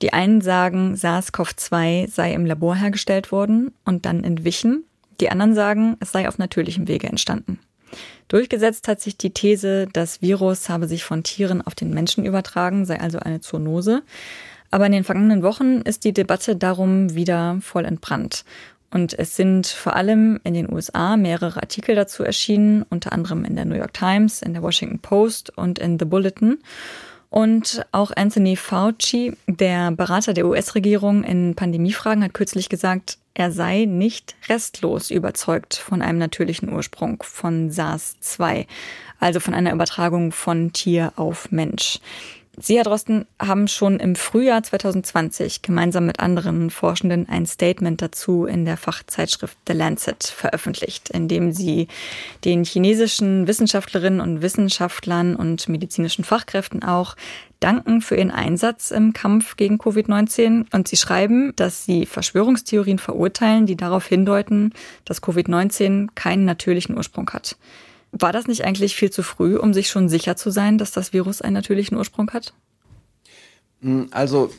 Die 0.03 0.13
einen 0.13 0.41
sagen, 0.41 0.95
SARS-CoV-2 0.95 2.11
sei 2.11 2.33
im 2.33 2.47
Labor 2.47 2.75
hergestellt 2.75 3.33
worden 3.33 3.73
und 3.85 4.07
dann 4.07 4.25
entwichen. 4.25 4.85
Die 5.21 5.31
anderen 5.31 5.55
sagen, 5.55 5.97
es 6.01 6.13
sei 6.13 6.29
auf 6.29 6.39
natürlichem 6.39 6.89
Wege 6.89 7.07
entstanden. 7.07 7.59
Durchgesetzt 8.29 8.89
hat 8.89 9.01
sich 9.01 9.17
die 9.17 9.31
These, 9.31 9.87
das 9.93 10.21
Virus 10.23 10.69
habe 10.69 10.89
sich 10.89 11.05
von 11.05 11.23
Tieren 11.23 11.63
auf 11.63 11.75
den 11.75 11.91
Menschen 11.91 12.25
übertragen, 12.25 12.85
sei 12.85 13.01
also 13.01 13.19
eine 13.19 13.41
Zoonose. 13.41 14.03
Aber 14.71 14.87
in 14.87 14.93
den 14.93 15.05
vergangenen 15.05 15.43
Wochen 15.43 15.81
ist 15.83 16.05
die 16.05 16.13
Debatte 16.13 16.57
darum 16.57 17.15
wieder 17.15 17.59
voll 17.61 17.85
entbrannt. 17.85 18.45
Und 18.91 19.19
es 19.19 19.37
sind 19.37 19.67
vor 19.67 19.97
allem 19.97 20.41
in 20.45 20.55
den 20.55 20.73
USA 20.73 21.17
mehrere 21.17 21.61
Artikel 21.61 21.95
dazu 21.95 22.23
erschienen, 22.23 22.85
unter 22.89 23.13
anderem 23.13 23.45
in 23.45 23.57
der 23.57 23.65
New 23.65 23.75
York 23.75 23.95
Times, 23.95 24.43
in 24.43 24.55
der 24.55 24.63
Washington 24.63 25.01
Post 25.01 25.57
und 25.57 25.79
in 25.79 25.99
The 25.99 26.05
Bulletin. 26.05 26.59
Und 27.37 27.85
auch 27.93 28.13
Anthony 28.17 28.57
Fauci, 28.57 29.37
der 29.47 29.91
Berater 29.91 30.33
der 30.33 30.47
US-Regierung 30.47 31.23
in 31.23 31.55
Pandemiefragen, 31.55 32.25
hat 32.25 32.33
kürzlich 32.33 32.71
gesagt, 32.71 33.19
er 33.35 33.53
sei 33.53 33.85
nicht 33.85 34.35
restlos 34.49 35.11
überzeugt 35.11 35.75
von 35.75 36.01
einem 36.01 36.19
natürlichen 36.19 36.73
Ursprung 36.73 37.23
von 37.23 37.71
SARS-2, 37.71 38.65
also 39.21 39.41
von 39.41 39.53
einer 39.53 39.75
Übertragung 39.75 40.33
von 40.33 40.73
Tier 40.73 41.13
auf 41.17 41.53
Mensch. 41.53 42.01
Sie, 42.59 42.77
Herr 42.77 42.85
Drosten, 42.85 43.27
haben 43.39 43.69
schon 43.69 44.01
im 44.01 44.17
Frühjahr 44.17 44.63
2020 44.63 45.61
gemeinsam 45.61 46.07
mit 46.07 46.21
anderen 46.21 46.71
Forschenden 46.71 47.29
ein 47.29 47.45
Statement 47.45 48.01
dazu 48.01 48.47
in 48.47 48.65
der 48.65 48.79
Fachzeitschrift 48.79 49.59
The 49.69 49.75
Lancet 49.75 50.25
veröffentlicht, 50.25 51.11
in 51.11 51.29
dem 51.29 51.53
Sie 51.53 51.89
den 52.47 52.65
chinesischen 52.65 53.47
Wissenschaftlerinnen 53.47 54.23
und 54.23 54.41
Wissenschaftlern 54.41 55.37
und 55.37 55.69
medizinischen 55.69 56.25
Fachkräften 56.25 56.83
auch 56.83 57.15
danken 57.61 58.01
für 58.01 58.17
ihren 58.17 58.31
Einsatz 58.31 58.91
im 58.91 59.13
Kampf 59.13 59.57
gegen 59.57 59.77
Covid-19. 59.77 60.65
Und 60.73 60.89
Sie 60.89 60.97
schreiben, 60.97 61.53
dass 61.57 61.85
Sie 61.85 62.07
Verschwörungstheorien 62.07 62.99
verurteilen, 62.99 63.67
die 63.67 63.77
darauf 63.77 64.07
hindeuten, 64.07 64.73
dass 65.05 65.23
Covid-19 65.23 66.09
keinen 66.15 66.47
natürlichen 66.47 66.97
Ursprung 66.97 67.29
hat. 67.31 67.57
War 68.19 68.33
das 68.33 68.47
nicht 68.47 68.65
eigentlich 68.65 68.97
viel 68.97 69.11
zu 69.11 69.23
früh, 69.23 69.57
um 69.57 69.75
sich 69.75 69.89
schon 69.89 70.09
sicher 70.09 70.37
zu 70.37 70.51
sein, 70.51 70.79
dass 70.79 70.91
das 70.91 71.13
Virus 71.13 71.43
einen 71.43 71.55
natürlichen 71.55 71.97
Ursprung 71.97 72.31
hat? 72.31 72.55
Hm, 73.83 74.09
also, 74.11 74.51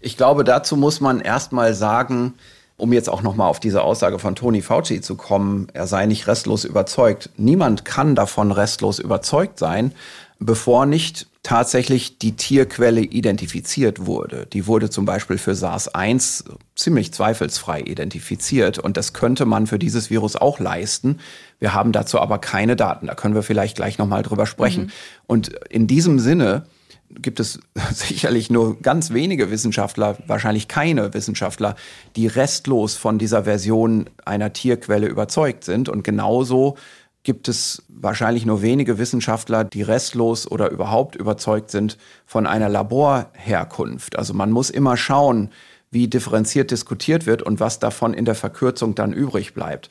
ich 0.00 0.16
glaube, 0.16 0.44
dazu 0.44 0.76
muss 0.76 1.00
man 1.00 1.20
erstmal 1.20 1.74
sagen, 1.74 2.34
um 2.76 2.92
jetzt 2.92 3.08
auch 3.08 3.22
nochmal 3.22 3.48
auf 3.48 3.60
diese 3.60 3.82
Aussage 3.82 4.18
von 4.18 4.34
Tony 4.34 4.60
Fauci 4.60 5.00
zu 5.00 5.16
kommen, 5.16 5.68
er 5.72 5.86
sei 5.86 6.06
nicht 6.06 6.26
restlos 6.26 6.64
überzeugt. 6.64 7.30
Niemand 7.36 7.84
kann 7.84 8.14
davon 8.14 8.52
restlos 8.52 8.98
überzeugt 8.98 9.58
sein, 9.58 9.92
bevor 10.38 10.84
nicht 10.84 11.26
tatsächlich 11.42 12.18
die 12.18 12.36
Tierquelle 12.36 13.00
identifiziert 13.00 14.04
wurde. 14.04 14.46
Die 14.52 14.66
wurde 14.66 14.90
zum 14.90 15.06
Beispiel 15.06 15.38
für 15.38 15.54
SARS-1 15.54 16.44
ziemlich 16.74 17.12
zweifelsfrei 17.12 17.80
identifiziert 17.80 18.78
und 18.78 18.96
das 18.96 19.12
könnte 19.12 19.46
man 19.46 19.66
für 19.66 19.78
dieses 19.78 20.10
Virus 20.10 20.36
auch 20.36 20.58
leisten. 20.58 21.20
Wir 21.58 21.74
haben 21.74 21.92
dazu 21.92 22.20
aber 22.20 22.38
keine 22.38 22.76
Daten. 22.76 23.06
Da 23.06 23.14
können 23.14 23.34
wir 23.34 23.42
vielleicht 23.42 23.76
gleich 23.76 23.98
nochmal 23.98 24.22
drüber 24.22 24.46
sprechen. 24.46 24.84
Mhm. 24.84 24.90
Und 25.26 25.48
in 25.70 25.86
diesem 25.86 26.18
Sinne 26.18 26.64
gibt 27.10 27.40
es 27.40 27.60
sicherlich 27.92 28.50
nur 28.50 28.80
ganz 28.80 29.12
wenige 29.12 29.50
Wissenschaftler, 29.50 30.16
wahrscheinlich 30.26 30.68
keine 30.68 31.14
Wissenschaftler, 31.14 31.76
die 32.16 32.26
restlos 32.26 32.96
von 32.96 33.18
dieser 33.18 33.44
Version 33.44 34.10
einer 34.24 34.52
Tierquelle 34.52 35.06
überzeugt 35.06 35.64
sind. 35.64 35.88
Und 35.88 36.04
genauso 36.04 36.76
gibt 37.22 37.48
es 37.48 37.82
wahrscheinlich 37.88 38.46
nur 38.46 38.62
wenige 38.62 38.98
Wissenschaftler, 38.98 39.64
die 39.64 39.82
restlos 39.82 40.48
oder 40.48 40.70
überhaupt 40.70 41.16
überzeugt 41.16 41.70
sind 41.72 41.98
von 42.24 42.46
einer 42.46 42.68
Laborherkunft. 42.68 44.16
Also 44.16 44.32
man 44.32 44.52
muss 44.52 44.70
immer 44.70 44.96
schauen, 44.96 45.50
wie 45.90 46.08
differenziert 46.08 46.70
diskutiert 46.70 47.26
wird 47.26 47.42
und 47.42 47.58
was 47.58 47.78
davon 47.78 48.14
in 48.14 48.26
der 48.26 48.34
Verkürzung 48.34 48.94
dann 48.94 49.12
übrig 49.12 49.54
bleibt. 49.54 49.90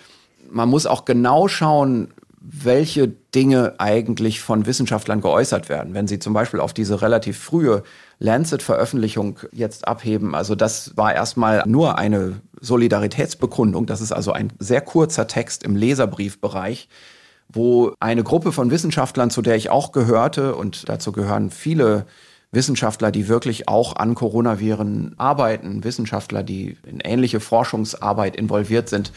Man 0.50 0.70
muss 0.70 0.86
auch 0.86 1.06
genau 1.06 1.48
schauen, 1.48 2.10
welche 2.48 3.08
Dinge 3.08 3.74
eigentlich 3.80 4.40
von 4.40 4.66
Wissenschaftlern 4.66 5.22
geäußert 5.22 5.68
werden. 5.68 5.94
Wenn 5.94 6.08
Sie 6.08 6.20
zum 6.20 6.34
Beispiel 6.34 6.60
auf 6.60 6.74
diese 6.74 7.02
relativ 7.02 7.40
frühe 7.40 7.84
Lancet-Veröffentlichung 8.20 9.40
jetzt 9.52 9.88
abheben, 9.88 10.36
also 10.36 10.54
das 10.54 10.96
war 10.96 11.14
erstmal 11.14 11.64
nur 11.66 11.98
eine 11.98 12.42
Solidaritätsbekundung, 12.62 13.88
das 13.88 14.00
ist 14.02 14.12
also 14.12 14.32
ein 14.32 14.54
sehr 14.60 14.82
kurzer 14.82 15.28
Text 15.28 15.64
im 15.64 15.76
Leserbriefbereich, 15.76 16.88
wo 17.50 17.94
eine 18.00 18.24
Gruppe 18.24 18.52
von 18.52 18.70
Wissenschaftlern, 18.70 19.32
zu 19.32 19.42
der 19.42 19.56
ich 19.56 19.72
auch 19.72 19.92
gehörte, 19.92 20.56
und 20.56 20.88
dazu 20.88 21.12
gehören 21.12 21.50
viele 21.50 22.06
Wissenschaftler, 22.52 23.12
die 23.12 23.28
wirklich 23.28 23.68
auch 23.68 23.96
an 23.96 24.16
Coronaviren 24.16 25.16
arbeiten, 25.18 25.84
Wissenschaftler, 25.84 26.44
die 26.44 26.78
in 26.86 27.00
ähnliche 27.00 27.40
Forschungsarbeit 27.40 28.36
involviert 28.36 28.88
sind, 28.88 29.12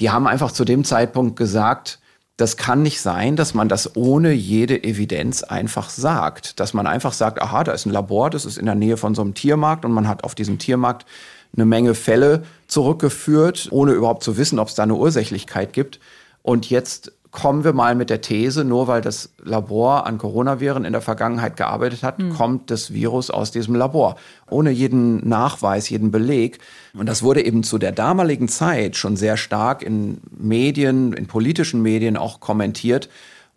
die 0.00 0.10
haben 0.10 0.26
einfach 0.26 0.52
zu 0.52 0.64
dem 0.64 0.84
Zeitpunkt 0.84 1.36
gesagt, 1.36 1.98
das 2.36 2.56
kann 2.56 2.82
nicht 2.82 3.00
sein, 3.00 3.36
dass 3.36 3.54
man 3.54 3.68
das 3.68 3.94
ohne 3.96 4.32
jede 4.32 4.82
Evidenz 4.82 5.44
einfach 5.44 5.88
sagt. 5.88 6.58
Dass 6.58 6.74
man 6.74 6.86
einfach 6.86 7.12
sagt, 7.12 7.40
aha, 7.40 7.62
da 7.62 7.72
ist 7.72 7.86
ein 7.86 7.92
Labor, 7.92 8.28
das 8.30 8.44
ist 8.44 8.58
in 8.58 8.66
der 8.66 8.74
Nähe 8.74 8.96
von 8.96 9.14
so 9.14 9.22
einem 9.22 9.34
Tiermarkt 9.34 9.84
und 9.84 9.92
man 9.92 10.08
hat 10.08 10.24
auf 10.24 10.34
diesem 10.34 10.58
Tiermarkt 10.58 11.06
eine 11.54 11.64
Menge 11.64 11.94
Fälle 11.94 12.42
zurückgeführt, 12.66 13.68
ohne 13.70 13.92
überhaupt 13.92 14.24
zu 14.24 14.36
wissen, 14.36 14.58
ob 14.58 14.68
es 14.68 14.74
da 14.74 14.82
eine 14.82 14.96
Ursächlichkeit 14.96 15.72
gibt. 15.72 16.00
Und 16.42 16.68
jetzt 16.70 17.12
kommen 17.34 17.64
wir 17.64 17.72
mal 17.72 17.96
mit 17.96 18.10
der 18.10 18.20
These, 18.20 18.64
nur 18.64 18.86
weil 18.86 19.00
das 19.00 19.30
Labor 19.42 20.06
an 20.06 20.18
Coronaviren 20.18 20.84
in 20.84 20.92
der 20.92 21.02
Vergangenheit 21.02 21.56
gearbeitet 21.56 22.04
hat, 22.04 22.20
mhm. 22.20 22.30
kommt 22.30 22.70
das 22.70 22.92
Virus 22.92 23.28
aus 23.28 23.50
diesem 23.50 23.74
Labor. 23.74 24.14
Ohne 24.48 24.70
jeden 24.70 25.28
Nachweis, 25.28 25.90
jeden 25.90 26.12
Beleg. 26.12 26.60
Und 26.96 27.06
das 27.08 27.24
wurde 27.24 27.44
eben 27.44 27.64
zu 27.64 27.78
der 27.78 27.90
damaligen 27.90 28.46
Zeit 28.46 28.96
schon 28.96 29.16
sehr 29.16 29.36
stark 29.36 29.82
in 29.82 30.18
Medien, 30.30 31.12
in 31.12 31.26
politischen 31.26 31.82
Medien 31.82 32.16
auch 32.16 32.38
kommentiert. 32.38 33.08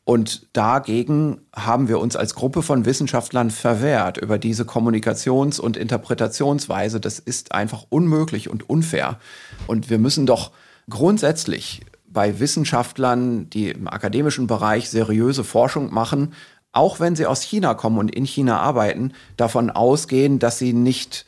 Und 0.05 0.47
dagegen 0.53 1.41
haben 1.55 1.87
wir 1.87 1.99
uns 1.99 2.15
als 2.15 2.33
Gruppe 2.33 2.63
von 2.63 2.85
Wissenschaftlern 2.85 3.51
verwehrt 3.51 4.17
über 4.17 4.39
diese 4.39 4.63
Kommunikations- 4.63 5.59
und 5.59 5.77
Interpretationsweise. 5.77 6.99
Das 6.99 7.19
ist 7.19 7.51
einfach 7.51 7.85
unmöglich 7.89 8.49
und 8.49 8.67
unfair. 8.67 9.19
Und 9.67 9.91
wir 9.91 9.99
müssen 9.99 10.25
doch 10.25 10.51
grundsätzlich 10.89 11.81
bei 12.07 12.39
Wissenschaftlern, 12.39 13.49
die 13.49 13.69
im 13.69 13.87
akademischen 13.87 14.47
Bereich 14.47 14.89
seriöse 14.89 15.43
Forschung 15.43 15.93
machen, 15.93 16.33
auch 16.71 16.99
wenn 16.99 17.15
sie 17.15 17.25
aus 17.25 17.41
China 17.41 17.73
kommen 17.73 17.97
und 17.97 18.13
in 18.13 18.25
China 18.25 18.59
arbeiten, 18.59 19.13
davon 19.35 19.69
ausgehen, 19.69 20.39
dass 20.39 20.59
sie 20.59 20.73
nicht 20.73 21.25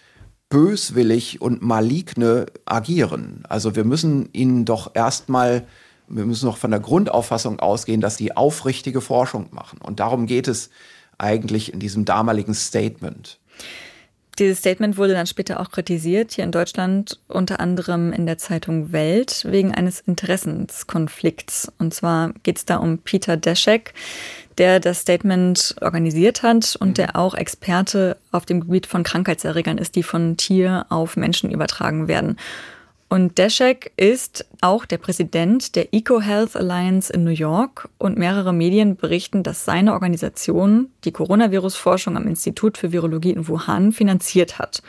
böswillig 0.49 1.41
und 1.41 1.61
maligne 1.61 2.47
agieren. 2.65 3.43
Also 3.47 3.75
wir 3.75 3.83
müssen 3.83 4.29
ihnen 4.33 4.65
doch 4.65 4.91
erstmal, 4.95 5.67
wir 6.07 6.25
müssen 6.25 6.47
doch 6.47 6.57
von 6.57 6.71
der 6.71 6.79
Grundauffassung 6.79 7.59
ausgehen, 7.59 8.01
dass 8.01 8.17
sie 8.17 8.35
aufrichtige 8.35 9.01
Forschung 9.01 9.47
machen. 9.51 9.79
Und 9.81 9.99
darum 9.99 10.25
geht 10.25 10.47
es 10.47 10.69
eigentlich 11.17 11.73
in 11.73 11.79
diesem 11.79 12.05
damaligen 12.05 12.53
Statement. 12.53 13.39
Dieses 14.39 14.59
Statement 14.59 14.95
wurde 14.95 15.13
dann 15.13 15.27
später 15.27 15.59
auch 15.59 15.69
kritisiert, 15.69 16.31
hier 16.31 16.45
in 16.45 16.53
Deutschland 16.53 17.19
unter 17.27 17.59
anderem 17.59 18.13
in 18.13 18.25
der 18.25 18.37
Zeitung 18.37 18.93
Welt, 18.93 19.45
wegen 19.45 19.75
eines 19.75 19.99
Interessenskonflikts. 19.99 21.69
Und 21.77 21.93
zwar 21.93 22.31
geht 22.43 22.57
es 22.57 22.65
da 22.65 22.77
um 22.77 22.99
Peter 22.99 23.35
Deschek, 23.35 23.93
der 24.57 24.79
das 24.79 25.01
Statement 25.01 25.75
organisiert 25.81 26.41
hat 26.41 26.77
und 26.79 26.97
der 26.97 27.17
auch 27.17 27.35
Experte 27.35 28.15
auf 28.31 28.45
dem 28.45 28.61
Gebiet 28.61 28.87
von 28.87 29.03
Krankheitserregern 29.03 29.77
ist, 29.77 29.95
die 29.95 30.03
von 30.03 30.37
Tier 30.37 30.85
auf 30.87 31.17
Menschen 31.17 31.51
übertragen 31.51 32.07
werden. 32.07 32.37
Und 33.09 33.39
Deschek 33.39 33.91
ist 33.97 34.45
auch 34.61 34.85
der 34.85 34.99
Präsident 34.99 35.75
der 35.75 35.95
EcoHealth 35.95 36.55
Alliance 36.55 37.11
in 37.11 37.23
New 37.23 37.31
York 37.31 37.89
und 37.97 38.19
mehrere 38.19 38.53
Medien 38.53 38.95
berichten, 38.97 39.41
dass 39.41 39.65
seine 39.65 39.93
Organisation 39.93 40.91
die 41.05 41.11
Coronavirus-Forschung 41.11 42.15
am 42.15 42.27
Institut 42.27 42.77
für 42.77 42.91
Virologie 42.91 43.31
in 43.31 43.47
Wuhan 43.47 43.93
finanziert 43.93 44.59
hat. 44.59 44.83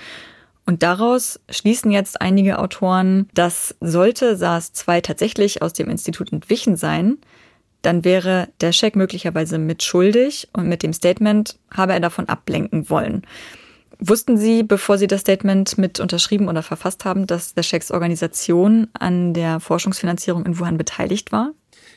Und 0.66 0.82
daraus 0.82 1.40
schließen 1.48 1.90
jetzt 1.90 2.20
einige 2.20 2.58
Autoren, 2.58 3.30
dass 3.32 3.74
sollte 3.80 4.36
SARS-2 4.36 5.00
tatsächlich 5.00 5.62
aus 5.62 5.72
dem 5.72 5.88
Institut 5.88 6.30
entwichen 6.30 6.76
sein, 6.76 7.16
dann 7.80 8.04
wäre 8.04 8.48
der 8.60 8.72
Scheck 8.72 8.96
möglicherweise 8.96 9.56
mitschuldig 9.56 10.48
und 10.52 10.68
mit 10.68 10.82
dem 10.82 10.92
Statement 10.92 11.58
habe 11.72 11.94
er 11.94 12.00
davon 12.00 12.28
ablenken 12.28 12.90
wollen. 12.90 13.22
Wussten 14.00 14.38
Sie, 14.38 14.62
bevor 14.62 14.96
Sie 14.96 15.06
das 15.06 15.20
Statement 15.20 15.76
mit 15.76 16.00
unterschrieben 16.00 16.48
oder 16.48 16.62
verfasst 16.62 17.04
haben, 17.04 17.26
dass 17.26 17.54
der 17.54 17.62
Schecks 17.62 17.90
Organisation 17.90 18.88
an 18.94 19.34
der 19.34 19.60
Forschungsfinanzierung 19.60 20.46
in 20.46 20.58
Wuhan 20.58 20.78
beteiligt 20.78 21.32
war? 21.32 21.52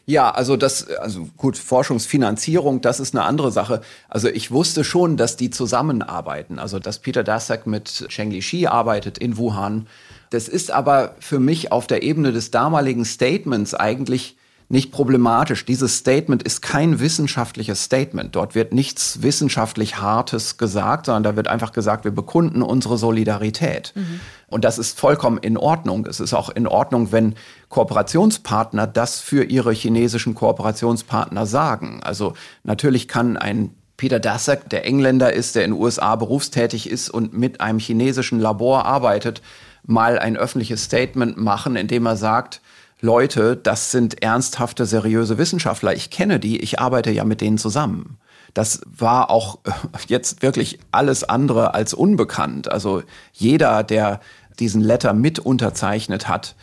Ja, 0.05 0.31
also 0.31 0.57
das, 0.57 0.89
also 0.89 1.29
gut, 1.37 1.57
Forschungsfinanzierung, 1.57 2.81
das 2.81 2.99
ist 2.99 3.15
eine 3.15 3.23
andere 3.23 3.53
Sache. 3.53 3.79
Also 4.09 4.27
ich 4.27 4.51
wusste 4.51 4.83
schon, 4.83 5.15
dass 5.15 5.37
die 5.37 5.49
zusammenarbeiten. 5.49 6.59
Also 6.59 6.77
dass 6.77 6.99
Peter 6.99 7.23
Daszak 7.23 7.67
mit 7.67 8.05
Cheng 8.09 8.31
Li 8.31 8.67
arbeitet 8.67 9.17
in 9.17 9.37
Wuhan. 9.37 9.87
Das 10.29 10.49
ist 10.49 10.71
aber 10.71 11.15
für 11.19 11.39
mich 11.39 11.71
auf 11.71 11.87
der 11.87 12.03
Ebene 12.03 12.33
des 12.33 12.51
damaligen 12.51 13.05
Statements 13.05 13.73
eigentlich 13.73 14.35
nicht 14.73 14.91
problematisch. 14.91 15.65
Dieses 15.65 15.97
Statement 15.97 16.41
ist 16.41 16.63
kein 16.63 16.99
wissenschaftliches 16.99 17.83
Statement. 17.83 18.35
Dort 18.35 18.55
wird 18.55 18.73
nichts 18.73 19.21
wissenschaftlich 19.21 20.01
Hartes 20.01 20.57
gesagt, 20.57 21.05
sondern 21.05 21.21
da 21.21 21.35
wird 21.35 21.47
einfach 21.47 21.73
gesagt, 21.73 22.05
wir 22.05 22.11
bekunden 22.11 22.63
unsere 22.63 22.97
Solidarität. 22.97 23.93
Mhm. 23.95 24.19
Und 24.47 24.65
das 24.65 24.79
ist 24.79 24.99
vollkommen 24.99 25.37
in 25.37 25.57
Ordnung. 25.57 26.07
Es 26.07 26.19
ist 26.19 26.33
auch 26.33 26.49
in 26.49 26.65
Ordnung, 26.65 27.11
wenn 27.11 27.35
Kooperationspartner 27.69 28.87
das 28.87 29.19
für 29.19 29.43
ihre 29.43 29.73
chinesischen 29.73 30.33
Kooperationspartner 30.33 31.45
sagen. 31.45 32.01
Also 32.01 32.33
natürlich 32.63 33.07
kann 33.07 33.37
ein 33.37 33.75
Peter 33.95 34.19
Daszak, 34.19 34.71
der 34.71 34.85
Engländer 34.85 35.31
ist, 35.33 35.53
der 35.53 35.65
in 35.65 35.71
den 35.71 35.79
USA 35.79 36.15
berufstätig 36.15 36.89
ist 36.89 37.11
und 37.11 37.37
mit 37.37 37.61
einem 37.61 37.77
chinesischen 37.77 38.39
Labor 38.39 38.85
arbeitet, 38.87 39.43
mal 39.85 40.17
ein 40.17 40.35
öffentliches 40.35 40.85
Statement 40.85 41.37
machen, 41.37 41.75
in 41.75 41.87
dem 41.87 42.07
er 42.07 42.17
sagt, 42.17 42.59
Leute, 43.03 43.57
das 43.57 43.91
sind 43.91 44.23
ernsthafte, 44.23 44.85
seriöse 44.85 45.37
Wissenschaftler. 45.37 45.93
Ich 45.93 46.09
kenne 46.09 46.39
die, 46.39 46.61
ich 46.61 46.79
arbeite 46.79 47.11
ja 47.11 47.25
mit 47.25 47.41
denen 47.41 47.57
zusammen. 47.57 48.17
Das 48.53 48.79
war 48.85 49.29
auch 49.29 49.59
jetzt 50.07 50.41
wirklich 50.41 50.79
alles 50.91 51.25
andere 51.25 51.73
als 51.73 51.93
unbekannt. 51.93 52.71
Also 52.71 53.03
jeder, 53.33 53.83
der 53.83 54.21
diesen 54.57 54.79
Letter 54.79 55.11
mit 55.11 55.37
unterzeichnet 55.37 56.29
hat, 56.29 56.55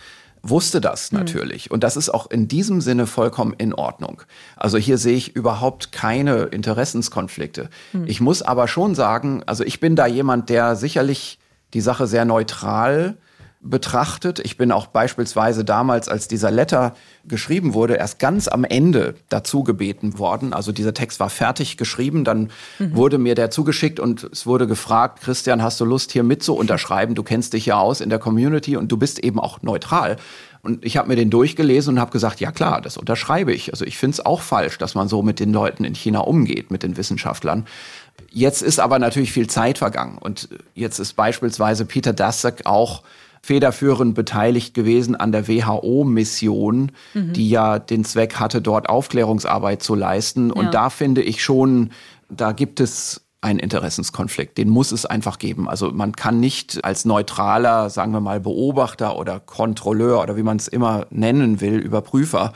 wusste 0.43 0.81
das 0.81 1.11
hm. 1.11 1.19
natürlich. 1.19 1.69
Mhm. 1.69 1.75
Und 1.75 1.85
das 1.85 1.99
ist 1.99 2.09
auch 2.09 2.31
in 2.31 2.49
diesem 2.49 2.81
Sinne 2.81 3.07
vollkommen 3.07 3.53
in 3.59 3.75
Ordnung. 3.75 4.23
Also 4.57 4.79
hier 4.79 4.97
sehe 4.97 5.17
ich 5.17 5.37
überhaupt 5.37 5.93
keine 5.93 6.45
Interessenskonflikte. 6.45 7.69
Mhm. 7.93 8.05
Ich 8.07 8.23
muss 8.23 8.41
aber 8.41 8.67
schon 8.67 8.95
sagen, 8.95 9.43
also 9.45 9.63
ich 9.63 9.79
bin 9.79 9.95
da 9.95 10.07
jemand, 10.07 10.49
der 10.49 10.75
sicherlich 10.75 11.39
die 11.75 11.83
Sache 11.83 12.07
sehr 12.07 12.25
neutral 12.25 13.19
betrachtet. 13.63 14.39
Ich 14.39 14.57
bin 14.57 14.73
auch 14.73 14.87
beispielsweise 14.87 15.65
damals, 15.65 16.09
als 16.09 16.29
dieser 16.29 16.51
Letter 16.51 16.95
geschrieben 17.27 17.75
wurde, 17.75 17.95
erst 17.95 18.19
ganz 18.19 18.49
am 18.49 18.65
Ende 18.65 19.15
dazu 19.29 19.63
gebeten 19.65 20.19
worden. 20.19 20.55
Also 20.55 20.73
dieser 20.73 20.95
Text 20.95 21.21
war 21.21 21.29
fertig 21.29 21.77
geschrieben, 21.77 22.25
dann 22.25 22.51
mhm. 22.79 22.97
wurde 22.97 23.19
mir 23.19 23.35
der 23.35 23.51
zugeschickt 23.51 24.01
und 24.01 24.25
es 24.25 24.47
wurde 24.47 24.67
gefragt, 24.67 25.21
Christian, 25.21 25.63
hast 25.63 25.79
du 25.79 25.85
Lust 25.85 26.11
hier 26.11 26.23
mit 26.23 26.43
zu 26.43 26.55
unterschreiben? 26.55 27.15
Du 27.15 27.23
kennst 27.23 27.53
dich 27.53 27.67
ja 27.67 27.79
aus 27.79 28.01
in 28.01 28.09
der 28.09 28.19
Community 28.19 28.79
und 28.79 28.91
du 28.91 28.97
bist 28.97 29.19
eben 29.19 29.39
auch 29.39 29.61
neutral. 29.61 30.17
Und 30.63 30.85
ich 30.85 30.97
habe 30.97 31.09
mir 31.09 31.17
den 31.17 31.31
durchgelesen 31.31 31.95
und 31.95 32.01
habe 32.01 32.13
gesagt, 32.13 32.41
ja 32.41 32.53
klar, 32.53 32.81
das 32.81 32.97
unterschreibe 32.97 33.53
ich. 33.53 33.73
Also 33.73 33.85
ich 33.85 33.99
finde 33.99 34.15
es 34.15 34.27
auch 34.27 34.41
falsch, 34.41 34.79
dass 34.79 34.95
man 34.95 35.09
so 35.09 35.23
mit 35.23 35.41
den 35.41 35.53
Leuten 35.53 35.85
in 35.85 35.95
China 35.95 36.21
umgeht, 36.21 36.71
mit 36.71 36.83
den 36.83 36.97
Wissenschaftlern. 36.97 37.67
Jetzt 38.31 38.63
ist 38.63 38.79
aber 38.81 38.99
natürlich 38.99 39.33
viel 39.33 39.49
Zeit 39.49 39.79
vergangen 39.79 40.19
und 40.19 40.49
jetzt 40.75 40.99
ist 40.99 41.15
beispielsweise 41.15 41.85
Peter 41.85 42.13
Daszak 42.13 42.67
auch 42.67 43.03
federführend 43.43 44.15
beteiligt 44.15 44.75
gewesen 44.75 45.17
an 45.17 45.33
der 45.33 45.49
WHO-Mission, 45.49 46.93
mhm. 47.15 47.33
die 47.33 47.49
ja 47.49 47.79
den 47.79 48.05
Zweck 48.05 48.35
hatte, 48.35 48.61
dort 48.61 48.89
Aufklärungsarbeit 48.89 49.83
zu 49.83 49.95
leisten. 49.95 50.49
Ja. 50.49 50.55
Und 50.55 50.75
da 50.75 50.91
finde 50.91 51.23
ich 51.23 51.43
schon, 51.43 51.91
da 52.29 52.53
gibt 52.53 52.81
es 52.81 53.23
einen 53.41 53.59
Interessenskonflikt. 53.59 54.59
Den 54.59 54.69
muss 54.69 54.93
es 54.93 55.07
einfach 55.07 55.39
geben. 55.39 55.69
Also 55.69 55.91
man 55.91 56.13
kann 56.13 56.41
nicht 56.41 56.85
als 56.85 57.07
neutraler, 57.07 57.89
sagen 57.89 58.13
wir 58.13 58.21
mal, 58.21 58.41
Beobachter 58.41 59.17
oder 59.17 59.41
Kontrolleur 59.41 60.23
oder 60.23 60.37
wie 60.37 60.43
man 60.43 60.59
es 60.59 60.69
immer 60.69 61.07
nennen 61.11 61.61
will, 61.61 61.79
Überprüfer 61.79 62.53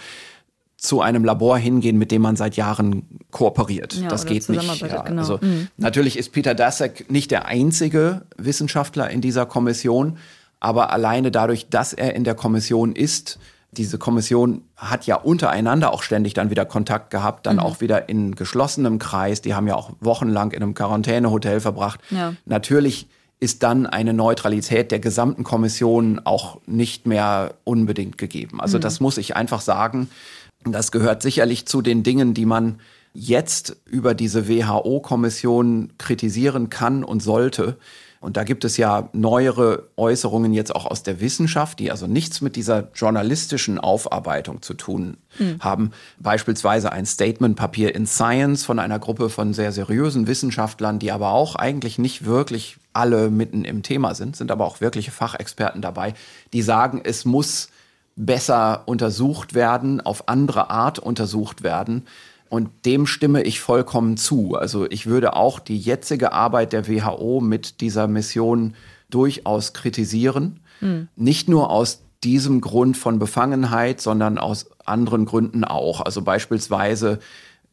zu 0.76 1.00
einem 1.00 1.24
Labor 1.24 1.56
hingehen, 1.56 1.96
mit 1.96 2.10
dem 2.10 2.20
man 2.20 2.36
seit 2.36 2.56
Jahren 2.56 3.06
kooperiert. 3.30 3.94
Ja, 3.94 4.08
das 4.08 4.26
geht 4.26 4.46
nicht. 4.50 4.80
Ja. 4.82 5.00
Genau. 5.02 5.22
Also 5.22 5.38
mhm. 5.40 5.68
natürlich 5.78 6.18
ist 6.18 6.32
Peter 6.32 6.54
Daszak 6.54 7.10
nicht 7.10 7.30
der 7.30 7.46
einzige 7.46 8.26
Wissenschaftler 8.36 9.08
in 9.08 9.22
dieser 9.22 9.46
Kommission, 9.46 10.18
aber 10.64 10.90
alleine 10.94 11.30
dadurch, 11.30 11.68
dass 11.68 11.92
er 11.92 12.14
in 12.14 12.24
der 12.24 12.34
Kommission 12.34 12.96
ist, 12.96 13.38
diese 13.72 13.98
Kommission 13.98 14.62
hat 14.76 15.06
ja 15.06 15.16
untereinander 15.16 15.92
auch 15.92 16.02
ständig 16.02 16.32
dann 16.32 16.48
wieder 16.48 16.64
Kontakt 16.64 17.10
gehabt, 17.10 17.44
dann 17.44 17.56
mhm. 17.56 17.62
auch 17.62 17.82
wieder 17.82 18.08
in 18.08 18.34
geschlossenem 18.34 18.98
Kreis. 18.98 19.42
Die 19.42 19.54
haben 19.54 19.68
ja 19.68 19.74
auch 19.74 19.90
wochenlang 20.00 20.52
in 20.52 20.62
einem 20.62 20.72
Quarantänehotel 20.72 21.60
verbracht. 21.60 22.00
Ja. 22.08 22.32
Natürlich 22.46 23.08
ist 23.40 23.62
dann 23.62 23.84
eine 23.84 24.14
Neutralität 24.14 24.90
der 24.90 25.00
gesamten 25.00 25.44
Kommission 25.44 26.18
auch 26.24 26.60
nicht 26.64 27.06
mehr 27.06 27.56
unbedingt 27.64 28.16
gegeben. 28.16 28.58
Also 28.58 28.78
mhm. 28.78 28.82
das 28.82 29.00
muss 29.00 29.18
ich 29.18 29.36
einfach 29.36 29.60
sagen. 29.60 30.08
Das 30.64 30.92
gehört 30.92 31.20
sicherlich 31.20 31.66
zu 31.66 31.82
den 31.82 32.02
Dingen, 32.02 32.32
die 32.32 32.46
man 32.46 32.78
jetzt 33.12 33.76
über 33.84 34.14
diese 34.14 34.48
WHO-Kommission 34.48 35.92
kritisieren 35.98 36.70
kann 36.70 37.04
und 37.04 37.22
sollte. 37.22 37.76
Und 38.24 38.38
da 38.38 38.44
gibt 38.44 38.64
es 38.64 38.78
ja 38.78 39.10
neuere 39.12 39.90
Äußerungen 39.98 40.54
jetzt 40.54 40.74
auch 40.74 40.86
aus 40.86 41.02
der 41.02 41.20
Wissenschaft, 41.20 41.78
die 41.78 41.90
also 41.90 42.06
nichts 42.06 42.40
mit 42.40 42.56
dieser 42.56 42.88
journalistischen 42.94 43.78
Aufarbeitung 43.78 44.62
zu 44.62 44.72
tun 44.72 45.18
mhm. 45.38 45.58
haben. 45.60 45.90
Beispielsweise 46.18 46.90
ein 46.90 47.04
Statementpapier 47.04 47.94
in 47.94 48.06
Science 48.06 48.64
von 48.64 48.78
einer 48.78 48.98
Gruppe 48.98 49.28
von 49.28 49.52
sehr 49.52 49.72
seriösen 49.72 50.26
Wissenschaftlern, 50.26 50.98
die 50.98 51.12
aber 51.12 51.32
auch 51.32 51.54
eigentlich 51.54 51.98
nicht 51.98 52.24
wirklich 52.24 52.78
alle 52.94 53.28
mitten 53.28 53.66
im 53.66 53.82
Thema 53.82 54.14
sind, 54.14 54.36
sind 54.36 54.50
aber 54.50 54.64
auch 54.64 54.80
wirkliche 54.80 55.10
Fachexperten 55.10 55.82
dabei, 55.82 56.14
die 56.54 56.62
sagen, 56.62 57.02
es 57.04 57.26
muss 57.26 57.68
besser 58.16 58.84
untersucht 58.86 59.52
werden, 59.52 60.00
auf 60.00 60.28
andere 60.30 60.70
Art 60.70 60.98
untersucht 60.98 61.62
werden. 61.62 62.06
Und 62.48 62.70
dem 62.84 63.06
stimme 63.06 63.42
ich 63.42 63.60
vollkommen 63.60 64.16
zu. 64.16 64.54
Also 64.54 64.86
ich 64.88 65.06
würde 65.06 65.34
auch 65.34 65.58
die 65.58 65.78
jetzige 65.78 66.32
Arbeit 66.32 66.72
der 66.72 66.88
WHO 66.88 67.40
mit 67.40 67.80
dieser 67.80 68.06
Mission 68.06 68.74
durchaus 69.10 69.72
kritisieren. 69.72 70.60
Mhm. 70.80 71.08
Nicht 71.16 71.48
nur 71.48 71.70
aus 71.70 72.02
diesem 72.22 72.60
Grund 72.60 72.96
von 72.96 73.18
Befangenheit, 73.18 74.00
sondern 74.00 74.38
aus 74.38 74.70
anderen 74.84 75.26
Gründen 75.26 75.64
auch. 75.64 76.00
Also 76.00 76.22
beispielsweise 76.22 77.18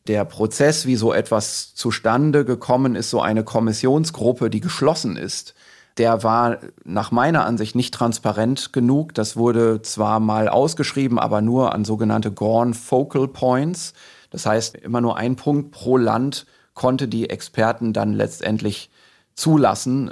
der 0.07 0.25
Prozess, 0.25 0.85
wie 0.85 0.95
so 0.95 1.13
etwas 1.13 1.75
zustande 1.75 2.43
gekommen 2.43 2.95
ist, 2.95 3.09
so 3.09 3.21
eine 3.21 3.43
Kommissionsgruppe, 3.43 4.49
die 4.49 4.59
geschlossen 4.59 5.15
ist, 5.15 5.53
der 5.97 6.23
war 6.23 6.57
nach 6.83 7.11
meiner 7.11 7.45
Ansicht 7.45 7.75
nicht 7.75 7.93
transparent 7.93 8.73
genug. 8.73 9.13
Das 9.13 9.35
wurde 9.35 9.81
zwar 9.81 10.19
mal 10.19 10.47
ausgeschrieben, 10.47 11.19
aber 11.19 11.41
nur 11.41 11.73
an 11.73 11.85
sogenannte 11.85 12.31
Gorn 12.31 12.73
Focal 12.73 13.27
Points. 13.27 13.93
Das 14.31 14.45
heißt, 14.45 14.75
immer 14.77 15.01
nur 15.01 15.17
ein 15.17 15.35
Punkt 15.35 15.71
pro 15.71 15.97
Land 15.97 16.47
konnte 16.73 17.07
die 17.07 17.29
Experten 17.29 17.93
dann 17.93 18.13
letztendlich 18.13 18.89
zulassen. 19.35 20.11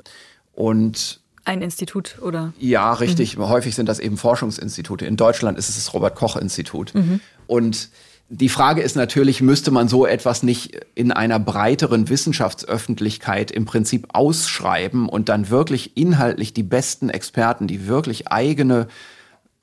Und 0.54 1.22
ein 1.46 1.62
Institut, 1.64 2.20
oder? 2.22 2.54
Ja, 2.60 2.94
richtig. 2.94 3.38
Mhm. 3.38 3.50
Häufig 3.50 3.74
sind 3.74 3.88
das 3.88 4.00
eben 4.00 4.18
Forschungsinstitute. 4.18 5.06
In 5.06 5.18
Deutschland 5.18 5.58
ist 5.58 5.70
es 5.70 5.76
das 5.76 5.94
Robert-Koch-Institut. 5.94 6.94
Mhm. 6.94 7.22
Und 7.48 7.90
die 8.30 8.50
Frage 8.50 8.82
ist 8.82 8.96
natürlich, 8.96 9.42
müsste 9.42 9.72
man 9.72 9.88
so 9.88 10.06
etwas 10.06 10.44
nicht 10.44 10.80
in 10.94 11.12
einer 11.12 11.40
breiteren 11.40 12.10
Wissenschaftsöffentlichkeit 12.10 13.50
im 13.50 13.66
Prinzip 13.66 14.10
ausschreiben 14.14 15.10
und 15.10 15.30
dann 15.30 15.50
wirklich 15.50 15.98
inhaltlich 15.98 16.54
die 16.54 16.62
besten 16.62 17.10
Experten, 17.10 17.66
die 17.66 17.88
wirklich 17.88 18.28
eigene 18.28 18.88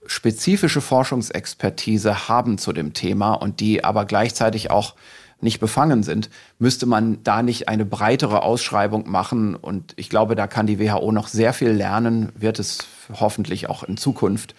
spezifische 0.07 0.81
Forschungsexpertise 0.81 2.29
haben 2.29 2.59
zu 2.59 2.73
dem 2.73 2.93
Thema 2.93 3.35
und 3.35 3.61
die 3.61 3.85
aber 3.85 4.05
gleichzeitig 4.05 4.71
auch 4.71 4.95
nicht 5.41 5.61
befangen 5.61 6.03
sind, 6.03 6.31
müsste 6.59 6.87
man 6.87 7.23
da 7.23 7.43
nicht 7.43 7.69
eine 7.69 7.85
breitere 7.85 8.43
Ausschreibung 8.43 9.11
machen. 9.11 9.55
Und 9.55 9.93
ich 9.97 10.09
glaube, 10.09 10.35
da 10.35 10.47
kann 10.47 10.67
die 10.67 10.79
WHO 10.79 11.13
noch 11.13 11.29
sehr 11.29 11.53
viel 11.53 11.71
lernen, 11.71 12.33
wird 12.35 12.59
es 12.59 12.79
hoffentlich 13.13 13.69
auch 13.69 13.83
in 13.83 13.97
Zukunft. 13.97 14.55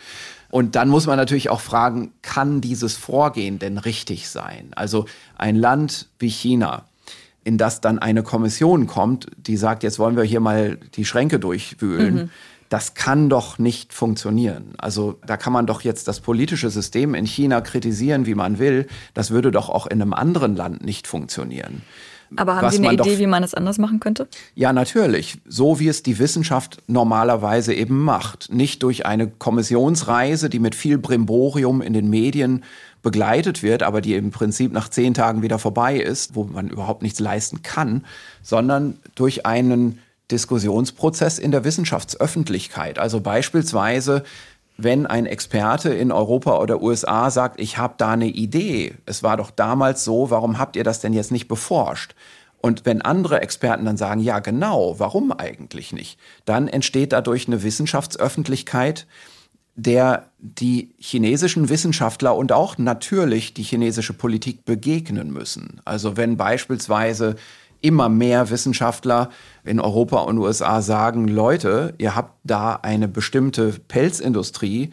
Und 0.50 0.76
dann 0.76 0.88
muss 0.90 1.08
man 1.08 1.18
natürlich 1.18 1.50
auch 1.50 1.60
fragen, 1.60 2.14
kann 2.22 2.62
dieses 2.62 2.96
Vorgehen 2.96 3.60
denn 3.60 3.78
richtig 3.78 4.30
sein? 4.30 4.72
Also 4.76 5.06
ein 5.38 5.56
Land 5.56 6.08
wie 6.20 6.30
China, 6.30 6.86
in 7.44 7.58
das 7.58 7.82
dann 7.82 8.00
eine 8.00 8.24
Kommission 8.24 8.88
kommt, 8.88 9.28
die 9.36 9.58
sagt, 9.58 9.84
jetzt 9.84 10.00
wollen 10.00 10.16
wir 10.16 10.24
hier 10.24 10.40
mal 10.40 10.78
die 10.96 11.06
Schränke 11.06 11.40
durchwühlen. 11.40 12.16
Mhm 12.16 12.30
das 12.70 12.94
kann 12.94 13.30
doch 13.30 13.60
nicht 13.60 13.94
funktionieren. 13.94 14.74
Also 14.78 15.20
da 15.26 15.38
kann 15.38 15.54
man 15.54 15.68
doch 15.68 15.82
jetzt 15.82 16.08
das 16.08 16.20
politische 16.20 16.70
System 16.70 17.16
in 17.16 17.26
China 17.26 17.62
kritisieren, 17.62 18.26
wie 18.26 18.36
man 18.36 18.60
will. 18.60 18.88
Das 19.14 19.32
würde 19.32 19.52
doch 19.52 19.70
auch 19.70 19.88
in 19.88 20.02
einem 20.02 20.14
anderen 20.14 20.56
Land 20.56 20.84
nicht 20.84 21.08
funktionieren. 21.08 21.84
Aber 22.36 22.58
haben 22.58 22.70
Sie 22.70 22.86
eine 22.86 22.94
Idee, 22.94 23.20
wie 23.20 23.28
man 23.28 23.44
es 23.44 23.54
anders 23.54 23.78
machen 23.78 24.00
könnte? 24.00 24.28
Ja, 24.54 24.74
natürlich. 24.74 25.38
So 25.48 25.80
wie 25.80 25.88
es 25.88 26.04
die 26.04 26.20
Wissenschaft 26.20 26.84
normalerweise 26.88 27.74
eben 27.74 28.04
macht. 28.04 28.52
Nicht 28.52 28.84
durch 28.84 29.06
eine 29.06 29.28
Kommissionsreise, 29.28 30.50
die 30.50 30.60
mit 30.60 30.76
viel 30.76 30.98
Brimborium 30.98 31.82
in 31.82 31.94
den 31.94 32.10
Medien 32.10 32.66
begleitet 33.02 33.64
wird, 33.64 33.84
aber 33.84 34.02
die 34.02 34.16
im 34.16 34.32
Prinzip 34.32 34.74
nach 34.74 34.90
zehn 34.90 35.14
Tagen 35.14 35.42
wieder 35.42 35.60
vorbei 35.60 35.98
ist, 35.98 36.36
wo 36.36 36.44
man 36.44 36.68
überhaupt 36.68 37.02
nichts 37.02 37.20
leisten 37.20 37.62
kann, 37.62 38.04
sondern 38.42 38.98
durch 39.16 39.46
einen 39.46 40.00
Diskussionsprozess 40.32 41.40
in 41.40 41.52
der 41.52 41.64
Wissenschaftsöffentlichkeit. 41.64 43.00
Also 43.00 43.22
beispielsweise 43.22 44.24
wenn 44.78 45.08
ein 45.08 45.26
Experte 45.26 45.90
in 45.90 46.12
Europa 46.12 46.60
oder 46.60 46.82
USA 46.82 47.32
sagt, 47.32 47.60
ich 47.60 47.78
habe 47.78 47.96
da 47.98 48.12
eine 48.12 48.28
Idee, 48.28 48.94
es 49.06 49.24
war 49.24 49.36
doch 49.36 49.50
damals 49.50 50.04
so, 50.04 50.30
warum 50.30 50.60
habt 50.60 50.76
ihr 50.76 50.84
das 50.84 51.02
denn 51.02 51.14
jetzt 51.14 51.32
nicht 51.32 51.48
beforscht? 51.48 52.14
Und 52.62 52.86
wenn 52.86 53.02
andere 53.02 53.42
Experten 53.42 53.86
dann 53.86 53.98
sagen, 53.98 54.22
ja 54.22 54.40
genau, 54.40 55.00
warum 55.00 55.32
eigentlich 55.32 55.94
nicht, 55.94 56.20
dann 56.46 56.68
entsteht 56.68 57.12
dadurch 57.12 57.48
eine 57.48 57.64
Wissenschaftsöffentlichkeit, 57.64 59.08
der 59.76 60.30
die 60.40 60.94
chinesischen 60.98 61.70
Wissenschaftler 61.70 62.36
und 62.36 62.52
auch 62.52 62.78
natürlich 62.78 63.54
die 63.54 63.64
chinesische 63.64 64.14
Politik 64.14 64.66
begegnen 64.66 65.32
müssen. 65.32 65.82
Also 65.86 66.18
wenn 66.18 66.36
beispielsweise 66.36 67.36
immer 67.82 68.10
mehr 68.10 68.50
Wissenschaftler 68.50 69.30
in 69.68 69.80
Europa 69.80 70.22
und 70.22 70.38
USA 70.38 70.82
sagen, 70.82 71.28
Leute, 71.28 71.94
ihr 71.98 72.16
habt 72.16 72.34
da 72.44 72.80
eine 72.82 73.08
bestimmte 73.08 73.74
Pelzindustrie, 73.88 74.92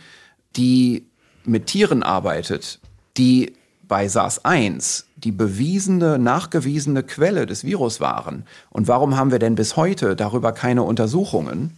die 0.57 1.07
mit 1.45 1.66
Tieren 1.66 2.03
arbeitet, 2.03 2.81
die 3.16 3.55
bei 3.87 4.07
SARS-1 4.07 5.05
die 5.16 5.33
bewiesene, 5.33 6.18
nachgewiesene 6.18 7.03
Quelle 7.03 7.47
des 7.47 7.64
Virus 7.64 8.01
waren. 8.01 8.45
Und 8.70 8.89
warum 8.89 9.16
haben 9.16 9.31
wir 9.31 9.39
denn 9.39 9.55
bis 9.55 9.77
heute 9.77 10.16
darüber 10.16 10.53
keine 10.53 10.83
Untersuchungen? 10.83 11.77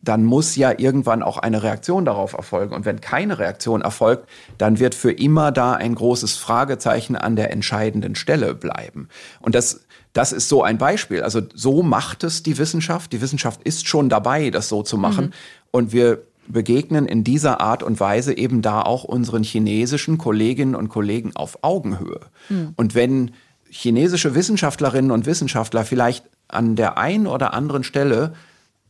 Dann 0.00 0.24
muss 0.24 0.56
ja 0.56 0.72
irgendwann 0.76 1.22
auch 1.22 1.38
eine 1.38 1.62
Reaktion 1.62 2.04
darauf 2.04 2.32
erfolgen. 2.32 2.74
Und 2.74 2.84
wenn 2.84 3.00
keine 3.00 3.38
Reaktion 3.38 3.82
erfolgt, 3.82 4.28
dann 4.58 4.80
wird 4.80 4.96
für 4.96 5.12
immer 5.12 5.52
da 5.52 5.74
ein 5.74 5.94
großes 5.94 6.36
Fragezeichen 6.36 7.14
an 7.14 7.36
der 7.36 7.52
entscheidenden 7.52 8.16
Stelle 8.16 8.54
bleiben. 8.54 9.08
Und 9.40 9.54
das 9.54 9.84
das 10.12 10.32
ist 10.32 10.48
so 10.48 10.62
ein 10.62 10.78
Beispiel. 10.78 11.22
Also 11.22 11.40
so 11.54 11.82
macht 11.82 12.24
es 12.24 12.42
die 12.42 12.58
Wissenschaft. 12.58 13.12
Die 13.12 13.20
Wissenschaft 13.20 13.62
ist 13.62 13.88
schon 13.88 14.08
dabei, 14.08 14.50
das 14.50 14.68
so 14.68 14.82
zu 14.82 14.98
machen. 14.98 15.26
Mhm. 15.26 15.32
Und 15.70 15.92
wir 15.92 16.22
begegnen 16.48 17.06
in 17.06 17.24
dieser 17.24 17.60
Art 17.60 17.82
und 17.82 17.98
Weise 18.00 18.36
eben 18.36 18.62
da 18.62 18.82
auch 18.82 19.04
unseren 19.04 19.42
chinesischen 19.42 20.18
Kolleginnen 20.18 20.74
und 20.74 20.88
Kollegen 20.88 21.34
auf 21.34 21.58
Augenhöhe. 21.62 22.20
Mhm. 22.48 22.74
Und 22.76 22.94
wenn 22.94 23.32
chinesische 23.70 24.34
Wissenschaftlerinnen 24.34 25.10
und 25.10 25.24
Wissenschaftler 25.24 25.84
vielleicht 25.84 26.24
an 26.48 26.76
der 26.76 26.98
einen 26.98 27.26
oder 27.26 27.54
anderen 27.54 27.84
Stelle 27.84 28.34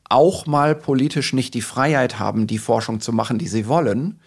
auch 0.09 0.47
mal 0.47 0.75
politisch 0.75 1.33
nicht 1.33 1.55
die 1.55 1.63
Freiheit 1.63 2.19
haben, 2.19 2.47
die 2.47 2.59
Forschung 2.59 3.01
zu 3.01 3.13
machen, 3.13 3.39
die 3.39 3.49
sie 3.49 3.69
wollen, 3.69 4.19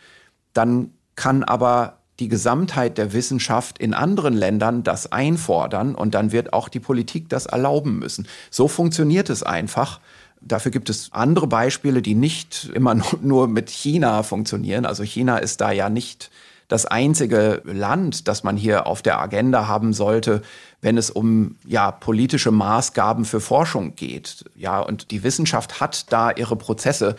dann 0.53 0.91
kann 1.15 1.43
aber 1.43 1.99
die 2.19 2.29
Gesamtheit 2.29 2.97
der 2.97 3.13
Wissenschaft 3.13 3.77
in 3.77 3.93
anderen 3.93 4.33
Ländern 4.33 4.83
das 4.83 5.11
einfordern 5.11 5.95
und 5.95 6.15
dann 6.15 6.31
wird 6.31 6.53
auch 6.53 6.69
die 6.69 6.79
Politik 6.79 7.29
das 7.29 7.45
erlauben 7.45 7.99
müssen. 7.99 8.27
So 8.49 8.67
funktioniert 8.67 9.29
es 9.29 9.43
einfach. 9.43 9.99
Dafür 10.41 10.71
gibt 10.71 10.89
es 10.89 11.11
andere 11.11 11.47
Beispiele, 11.47 12.01
die 12.01 12.15
nicht 12.15 12.69
immer 12.73 12.95
nur 13.21 13.47
mit 13.47 13.69
China 13.69 14.23
funktionieren. 14.23 14.85
Also 14.85 15.03
China 15.03 15.37
ist 15.37 15.61
da 15.61 15.71
ja 15.71 15.89
nicht 15.89 16.31
das 16.67 16.85
einzige 16.85 17.61
Land, 17.65 18.27
das 18.27 18.43
man 18.43 18.57
hier 18.57 18.87
auf 18.87 19.01
der 19.01 19.19
Agenda 19.19 19.67
haben 19.67 19.93
sollte, 19.93 20.41
wenn 20.81 20.97
es 20.97 21.11
um 21.11 21.57
ja 21.65 21.91
politische 21.91 22.51
Maßgaben 22.51 23.25
für 23.25 23.39
Forschung 23.39 23.95
geht. 23.95 24.45
Ja, 24.55 24.79
und 24.79 25.11
die 25.11 25.23
Wissenschaft 25.23 25.79
hat 25.79 26.11
da 26.11 26.31
ihre 26.31 26.55
Prozesse. 26.55 27.15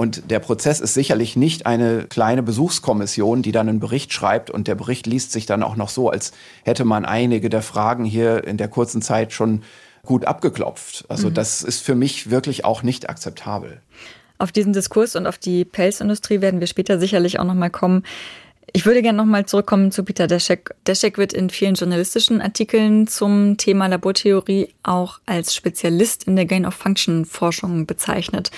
Und 0.00 0.30
der 0.30 0.38
Prozess 0.38 0.78
ist 0.78 0.94
sicherlich 0.94 1.34
nicht 1.34 1.66
eine 1.66 2.04
kleine 2.04 2.44
Besuchskommission, 2.44 3.42
die 3.42 3.50
dann 3.50 3.68
einen 3.68 3.80
Bericht 3.80 4.12
schreibt 4.12 4.48
und 4.48 4.68
der 4.68 4.76
Bericht 4.76 5.08
liest 5.08 5.32
sich 5.32 5.44
dann 5.44 5.64
auch 5.64 5.74
noch 5.74 5.88
so, 5.88 6.08
als 6.08 6.30
hätte 6.62 6.84
man 6.84 7.04
einige 7.04 7.48
der 7.48 7.62
Fragen 7.62 8.04
hier 8.04 8.44
in 8.44 8.58
der 8.58 8.68
kurzen 8.68 9.02
Zeit 9.02 9.32
schon 9.32 9.64
gut 10.06 10.24
abgeklopft. 10.24 11.04
Also 11.08 11.30
mhm. 11.30 11.34
das 11.34 11.62
ist 11.62 11.82
für 11.82 11.96
mich 11.96 12.30
wirklich 12.30 12.64
auch 12.64 12.84
nicht 12.84 13.10
akzeptabel. 13.10 13.80
Auf 14.38 14.52
diesen 14.52 14.72
Diskurs 14.72 15.16
und 15.16 15.26
auf 15.26 15.36
die 15.36 15.64
Pelzindustrie 15.64 16.40
werden 16.40 16.60
wir 16.60 16.68
später 16.68 17.00
sicherlich 17.00 17.40
auch 17.40 17.44
noch 17.44 17.54
mal 17.54 17.68
kommen. 17.68 18.04
Ich 18.72 18.86
würde 18.86 19.02
gerne 19.02 19.18
noch 19.18 19.24
mal 19.24 19.46
zurückkommen 19.46 19.90
zu 19.90 20.04
Peter 20.04 20.28
Deschek. 20.28 20.76
Deschek 20.86 21.18
wird 21.18 21.32
in 21.32 21.50
vielen 21.50 21.74
journalistischen 21.74 22.40
Artikeln 22.40 23.08
zum 23.08 23.56
Thema 23.56 23.88
Labortheorie 23.88 24.68
auch 24.84 25.18
als 25.26 25.56
Spezialist 25.56 26.22
in 26.22 26.36
der 26.36 26.44
Gain-of-Function-Forschung 26.44 27.86
bezeichnet. 27.86 28.52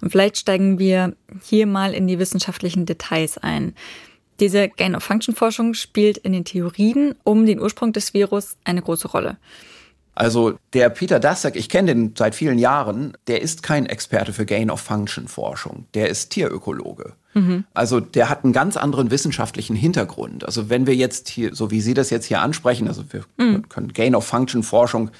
Und 0.00 0.10
vielleicht 0.10 0.38
steigen 0.38 0.78
wir 0.78 1.14
hier 1.42 1.66
mal 1.66 1.94
in 1.94 2.06
die 2.06 2.18
wissenschaftlichen 2.18 2.86
Details 2.86 3.38
ein. 3.38 3.74
Diese 4.40 4.68
Gain-of-Function-Forschung 4.68 5.74
spielt 5.74 6.16
in 6.16 6.32
den 6.32 6.44
Theorien 6.44 7.14
um 7.24 7.44
den 7.44 7.60
Ursprung 7.60 7.92
des 7.92 8.14
Virus 8.14 8.56
eine 8.64 8.80
große 8.80 9.08
Rolle. 9.08 9.36
Also 10.14 10.54
der 10.72 10.90
Peter 10.90 11.20
Daszak, 11.20 11.56
ich 11.56 11.68
kenne 11.68 11.94
den 11.94 12.14
seit 12.16 12.34
vielen 12.34 12.58
Jahren, 12.58 13.16
der 13.26 13.42
ist 13.42 13.62
kein 13.62 13.86
Experte 13.86 14.32
für 14.32 14.44
Gain-of-Function-Forschung. 14.44 15.86
Der 15.94 16.08
ist 16.08 16.30
Tierökologe. 16.30 17.14
Mhm. 17.34 17.64
Also 17.74 18.00
der 18.00 18.28
hat 18.28 18.44
einen 18.44 18.52
ganz 18.52 18.76
anderen 18.76 19.10
wissenschaftlichen 19.10 19.76
Hintergrund. 19.76 20.44
Also 20.44 20.68
wenn 20.68 20.86
wir 20.86 20.96
jetzt 20.96 21.28
hier, 21.28 21.54
so 21.54 21.70
wie 21.70 21.80
Sie 21.80 21.94
das 21.94 22.10
jetzt 22.10 22.26
hier 22.26 22.40
ansprechen, 22.40 22.88
also 22.88 23.04
wir 23.12 23.24
mhm. 23.36 23.68
können 23.68 23.92
Gain-of-Function-Forschung 23.92 25.10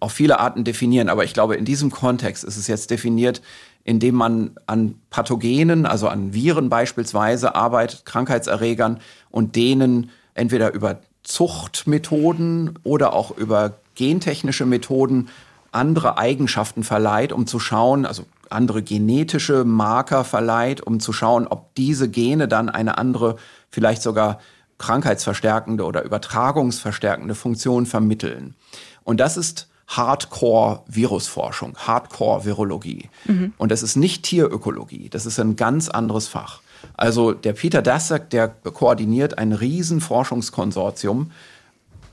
auf 0.00 0.12
viele 0.12 0.40
Arten 0.40 0.64
definieren, 0.64 1.08
aber 1.08 1.24
ich 1.24 1.34
glaube, 1.34 1.54
in 1.54 1.64
diesem 1.64 1.90
Kontext 1.90 2.42
ist 2.42 2.56
es 2.56 2.66
jetzt 2.66 2.90
definiert 2.90 3.42
indem 3.84 4.14
man 4.14 4.52
an 4.66 4.96
Pathogenen, 5.10 5.86
also 5.86 6.08
an 6.08 6.34
Viren 6.34 6.68
beispielsweise 6.68 7.54
arbeitet, 7.54 8.04
Krankheitserregern 8.04 9.00
und 9.30 9.56
denen 9.56 10.10
entweder 10.34 10.72
über 10.72 11.00
Zuchtmethoden 11.22 12.78
oder 12.84 13.12
auch 13.12 13.36
über 13.36 13.74
gentechnische 13.94 14.66
Methoden 14.66 15.28
andere 15.70 16.18
Eigenschaften 16.18 16.84
verleiht, 16.84 17.32
um 17.32 17.46
zu 17.46 17.58
schauen, 17.58 18.06
also 18.06 18.24
andere 18.50 18.82
genetische 18.82 19.64
Marker 19.64 20.24
verleiht, 20.24 20.82
um 20.82 21.00
zu 21.00 21.12
schauen, 21.12 21.46
ob 21.46 21.74
diese 21.74 22.08
Gene 22.08 22.48
dann 22.48 22.68
eine 22.68 22.98
andere, 22.98 23.36
vielleicht 23.70 24.02
sogar 24.02 24.38
krankheitsverstärkende 24.78 25.84
oder 25.84 26.02
übertragungsverstärkende 26.04 27.34
Funktion 27.34 27.86
vermitteln. 27.86 28.54
Und 29.04 29.20
das 29.20 29.36
ist 29.36 29.68
Hardcore-Virusforschung, 29.96 31.76
Hardcore-Virologie. 31.76 33.08
Mhm. 33.24 33.52
Und 33.58 33.72
das 33.72 33.82
ist 33.82 33.96
nicht 33.96 34.22
Tierökologie, 34.24 35.08
das 35.08 35.26
ist 35.26 35.38
ein 35.38 35.56
ganz 35.56 35.88
anderes 35.88 36.28
Fach. 36.28 36.60
Also 36.94 37.32
der 37.32 37.52
Peter 37.52 37.82
Daszak, 37.82 38.30
der 38.30 38.48
koordiniert 38.48 39.38
ein 39.38 39.52
Riesenforschungskonsortium, 39.52 41.30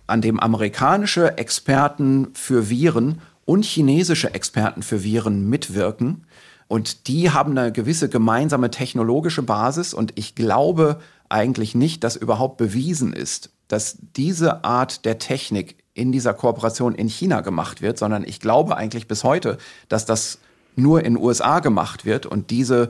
an 0.08 0.22
dem 0.22 0.40
amerikanische 0.40 1.38
Experten 1.38 2.30
für 2.34 2.70
Viren 2.70 3.22
und 3.46 3.64
chinesische 3.66 4.34
Experten 4.34 4.84
für 4.84 5.04
Viren 5.04 5.50
mitwirken. 5.50 6.26
Und 6.68 7.08
die 7.08 7.32
haben 7.32 7.58
eine 7.58 7.72
gewisse 7.72 8.10
gemeinsame 8.10 8.70
technologische 8.70 9.42
Basis. 9.42 9.94
Und 9.94 10.14
ich 10.16 10.36
glaube 10.36 11.00
eigentlich 11.30 11.76
nicht, 11.76 12.04
dass 12.04 12.16
überhaupt 12.16 12.58
bewiesen 12.58 13.14
ist, 13.14 13.52
dass 13.68 13.98
diese 14.16 14.64
Art 14.64 15.06
der 15.06 15.20
Technik 15.20 15.78
in 16.00 16.12
dieser 16.12 16.34
Kooperation 16.34 16.96
in 16.96 17.08
China 17.08 17.42
gemacht 17.42 17.82
wird, 17.82 17.98
sondern 17.98 18.24
ich 18.24 18.40
glaube 18.40 18.78
eigentlich 18.78 19.08
bis 19.08 19.24
heute, 19.24 19.58
dass 19.90 20.06
das 20.06 20.40
nur 20.76 21.04
in 21.04 21.18
USA 21.18 21.60
gemacht 21.60 22.06
wird 22.06 22.26
und 22.26 22.50
diese 22.50 22.90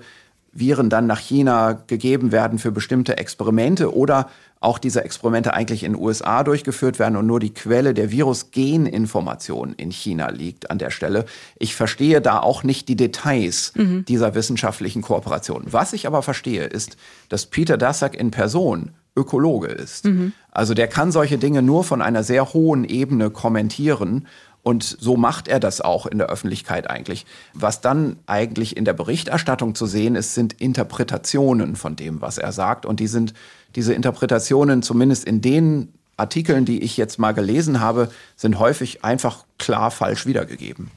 Viren 0.51 0.89
dann 0.89 1.07
nach 1.07 1.20
China 1.20 1.74
gegeben 1.88 2.32
werden 2.32 2.60
für 2.60 2.72
bestimmte 2.72 3.18
Experimente 3.18 3.95
oder 3.95 4.30
auch 4.62 4.78
diese 4.78 5.03
Experimente 5.03 5.53
eigentlich 5.53 5.84
in 5.84 5.95
USA 5.95 6.43
durchgeführt 6.43 6.99
werden 6.99 7.16
und 7.16 7.26
nur 7.26 7.39
die 7.39 7.53
Quelle 7.53 7.93
der 7.93 8.12
Virusgeninformation 8.12 9.74
in 9.74 9.91
China 9.91 10.30
liegt 10.30 10.70
an 10.70 10.80
der 10.80 10.89
Stelle. 10.89 11.26
Ich 11.57 11.76
verstehe 11.76 12.20
da 12.20 12.39
auch 12.39 12.64
nicht 12.64 12.89
die 12.89 12.97
Details 12.97 13.74
mhm. 13.76 14.03
dieser 14.05 14.36
wissenschaftlichen 14.36 15.01
Kooperation. 15.01 15.64
Was 15.68 15.93
ich 15.93 16.07
aber 16.07 16.22
verstehe, 16.24 16.66
ist, 16.66 16.97
dass 17.30 17.45
Peter 17.45 17.78
Daszak 17.78 18.16
in 18.16 18.32
Person 18.32 18.91
Ökologe 19.16 19.68
ist. 19.68 20.05
Mhm. 20.05 20.34
Also 20.51 20.74
der 20.74 20.88
kann 20.88 21.12
solche 21.12 21.38
Dinge 21.38 21.62
nur 21.62 21.84
von 21.84 22.01
einer 22.01 22.24
sehr 22.24 22.53
hohen 22.53 22.84
Ebene 22.84 23.30
kommentieren. 23.30 24.28
Und 24.62 24.84
so 24.84 25.16
macht 25.16 25.47
er 25.47 25.60
das 25.60 25.82
auch 25.82 26.05
in 26.05 26.18
der 26.18 26.28
Öffentlichkeit 26.28 26.89
eigentlich. 26.89 27.26
Was 27.53 27.82
dann 27.82 28.18
eigentlich 28.28 28.76
in 28.76 28.86
der 28.86 28.93
Berichterstattung 28.93 29.74
zu 29.74 29.86
sehen 29.86 30.16
ist, 30.16 30.36
sind 30.36 30.53
Interpretationen 30.53 31.76
von 31.76 31.95
dem, 31.95 32.22
was 32.22 32.38
er 32.38 32.51
sagt. 32.51 32.86
Und 32.86 32.99
die 32.99 33.07
sind 33.07 33.34
diese 33.76 33.93
Interpretationen, 33.93 34.82
zumindest 34.82 35.26
in 35.26 35.41
den 35.41 35.93
Artikeln, 36.18 36.66
die 36.66 36.84
ich 36.84 36.97
jetzt 36.97 37.18
mal 37.18 37.32
gelesen 37.32 37.80
habe, 37.80 38.10
sind 38.36 38.60
häufig 38.60 39.03
einfach 39.05 39.45
klar 39.57 39.89
falsch 39.89 40.26
wiedergegeben. 40.26 40.91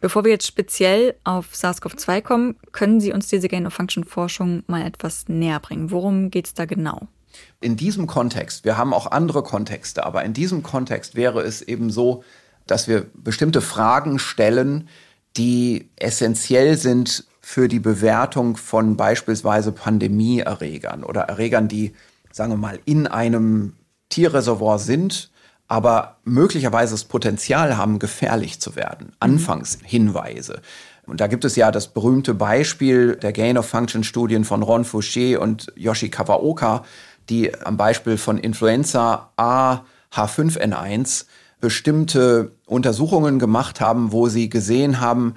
Bevor 0.00 0.24
wir 0.24 0.32
jetzt 0.32 0.46
speziell 0.46 1.14
auf 1.22 1.54
SARS-CoV-2 1.54 2.20
kommen, 2.20 2.56
können 2.72 3.00
Sie 3.00 3.12
uns 3.12 3.28
diese 3.28 3.48
Gain-of-Function-Forschung 3.48 4.64
mal 4.66 4.82
etwas 4.82 5.28
näher 5.28 5.60
bringen. 5.60 5.92
Worum 5.92 6.30
geht 6.30 6.46
es 6.46 6.54
da 6.54 6.64
genau? 6.64 7.06
In 7.60 7.76
diesem 7.76 8.06
Kontext, 8.06 8.64
wir 8.64 8.76
haben 8.76 8.92
auch 8.92 9.10
andere 9.10 9.42
Kontexte, 9.42 10.04
aber 10.04 10.24
in 10.24 10.32
diesem 10.32 10.62
Kontext 10.62 11.14
wäre 11.14 11.42
es 11.42 11.62
eben 11.62 11.90
so, 11.90 12.22
dass 12.66 12.88
wir 12.88 13.06
bestimmte 13.14 13.60
Fragen 13.60 14.18
stellen, 14.18 14.88
die 15.36 15.90
essentiell 15.96 16.76
sind 16.76 17.26
für 17.40 17.68
die 17.68 17.80
Bewertung 17.80 18.56
von 18.56 18.96
beispielsweise 18.96 19.72
Pandemieerregern 19.72 21.04
oder 21.04 21.22
Erregern, 21.22 21.68
die, 21.68 21.94
sagen 22.32 22.52
wir 22.52 22.56
mal, 22.56 22.78
in 22.84 23.06
einem 23.06 23.74
Tierreservoir 24.08 24.78
sind, 24.78 25.30
aber 25.68 26.18
möglicherweise 26.24 26.94
das 26.94 27.04
Potenzial 27.04 27.76
haben, 27.76 27.98
gefährlich 27.98 28.60
zu 28.60 28.76
werden. 28.76 29.08
Mhm. 29.08 29.14
Anfangshinweise. 29.20 30.62
Und 31.06 31.20
da 31.20 31.26
gibt 31.26 31.44
es 31.44 31.56
ja 31.56 31.70
das 31.70 31.88
berühmte 31.88 32.32
Beispiel 32.32 33.16
der 33.16 33.32
Gain-of-Function-Studien 33.32 34.44
von 34.44 34.62
Ron 34.62 34.84
Fouché 34.84 35.36
und 35.36 35.70
Yoshi 35.76 36.08
Kawaoka, 36.08 36.84
die 37.28 37.54
am 37.54 37.76
Beispiel 37.76 38.16
von 38.16 38.38
Influenza 38.38 39.30
A 39.36 39.84
H5N1 40.12 41.26
bestimmte 41.60 42.52
Untersuchungen 42.66 43.38
gemacht 43.38 43.80
haben, 43.80 44.12
wo 44.12 44.28
sie 44.28 44.48
gesehen 44.48 45.00
haben, 45.00 45.34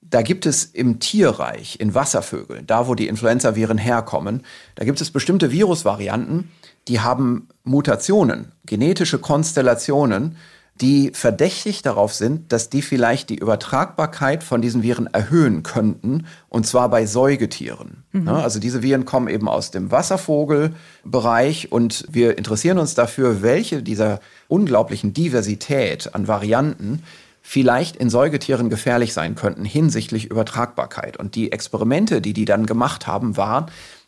da 0.00 0.22
gibt 0.22 0.46
es 0.46 0.64
im 0.64 1.00
Tierreich, 1.00 1.80
in 1.80 1.94
Wasservögeln, 1.94 2.66
da 2.66 2.86
wo 2.86 2.94
die 2.94 3.08
Influenzaviren 3.08 3.78
herkommen, 3.78 4.44
da 4.76 4.84
gibt 4.84 5.00
es 5.00 5.10
bestimmte 5.10 5.50
Virusvarianten, 5.50 6.50
die 6.86 7.00
haben 7.00 7.48
Mutationen, 7.64 8.52
genetische 8.64 9.18
Konstellationen, 9.18 10.36
die 10.80 11.12
verdächtig 11.14 11.82
darauf 11.82 12.12
sind, 12.12 12.52
dass 12.52 12.68
die 12.68 12.82
vielleicht 12.82 13.30
die 13.30 13.36
Übertragbarkeit 13.36 14.42
von 14.42 14.60
diesen 14.60 14.82
Viren 14.82 15.06
erhöhen 15.06 15.62
könnten, 15.62 16.26
und 16.48 16.66
zwar 16.66 16.88
bei 16.88 17.06
Säugetieren. 17.06 18.02
Mhm. 18.12 18.28
Also 18.28 18.58
diese 18.58 18.82
Viren 18.82 19.04
kommen 19.04 19.28
eben 19.28 19.48
aus 19.48 19.70
dem 19.70 19.92
Wasservogelbereich 19.92 21.70
und 21.70 22.06
wir 22.10 22.36
interessieren 22.38 22.78
uns 22.78 22.94
dafür, 22.94 23.40
welche 23.40 23.82
dieser 23.82 24.18
unglaublichen 24.48 25.14
Diversität 25.14 26.12
an 26.14 26.26
Varianten 26.26 27.02
vielleicht 27.46 27.96
in 27.96 28.08
Säugetieren 28.08 28.70
gefährlich 28.70 29.12
sein 29.12 29.34
könnten 29.34 29.66
hinsichtlich 29.66 30.24
Übertragbarkeit. 30.30 31.18
Und 31.18 31.34
die 31.34 31.52
Experimente, 31.52 32.22
die 32.22 32.32
die 32.32 32.46
dann 32.46 32.64
gemacht 32.64 33.06
haben, 33.06 33.36
waren, 33.36 33.66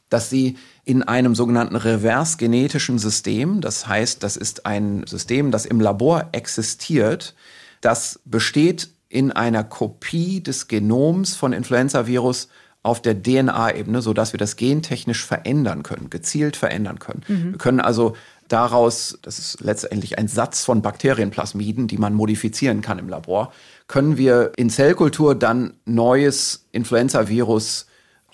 dass 0.09 0.31
sie 0.31 0.57
in 0.85 1.03
einem 1.03 1.35
sogenannten 1.35 1.77
reversgenetischen 1.77 2.99
System, 2.99 3.61
das 3.61 3.87
heißt, 3.87 4.23
das 4.23 4.37
ist 4.37 4.67
ein 4.67 5.05
System, 5.07 5.51
das 5.51 5.67
im 5.67 5.81
Labor 5.81 6.29
existiert, 6.33 7.35
das 7.81 8.21
besteht 8.25 8.91
in 9.09 9.33
einer 9.33 9.65
Kopie 9.65 10.43
des 10.43 10.69
Genoms 10.69 11.37
von 11.37 11.53
Influenza-Virus 11.53 12.49
auf 12.83 13.03
der 13.03 13.21
DNA-Ebene, 13.21 14.01
sodass 14.01 14.33
wir 14.33 14.39
das 14.39 14.55
gentechnisch 14.55 15.25
verändern 15.25 15.83
können, 15.83 16.09
gezielt 16.09 16.57
verändern 16.57 17.01
können. 17.01 17.23
Mhm. 17.27 17.51
Wir 17.53 17.59
können 17.59 17.81
also 17.81 18.17
daraus, 18.47 19.19
das 19.23 19.41
ist 19.41 19.61
letztendlich 19.61 20.19
ein 20.19 20.29
Satz 20.29 20.65
von 20.65 20.83
Bakterienplasmiden, 20.83 21.89
die 21.89 21.99
man 21.99 22.15
modifizieren 22.15 22.83
kann 22.83 23.01
im 23.01 23.09
Labor, 23.09 23.53
können 23.89 24.19
wir 24.19 24.53
in 24.57 24.71
Zellkultur 24.71 25.35
dann 25.35 25.75
neues 25.85 26.67
Influenza-Virus, 26.71 27.86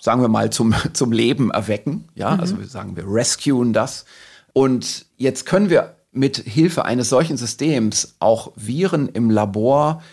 sagen 0.03 0.21
wir 0.21 0.27
mal, 0.27 0.49
zum, 0.49 0.75
zum 0.93 1.11
Leben 1.13 1.49
erwecken. 1.49 2.09
Ja, 2.13 2.31
mhm. 2.31 2.39
also 2.41 2.59
wir 2.59 2.67
sagen, 2.67 2.97
wir 2.97 3.05
rescuen 3.07 3.71
das. 3.71 4.05
Und 4.51 5.05
jetzt 5.15 5.45
können 5.45 5.69
wir 5.69 5.95
mit 6.11 6.37
Hilfe 6.37 6.85
eines 6.85 7.09
solchen 7.09 7.37
Systems 7.37 8.15
auch 8.19 8.51
Viren 8.55 9.07
im 9.07 9.29
Labor 9.29 10.03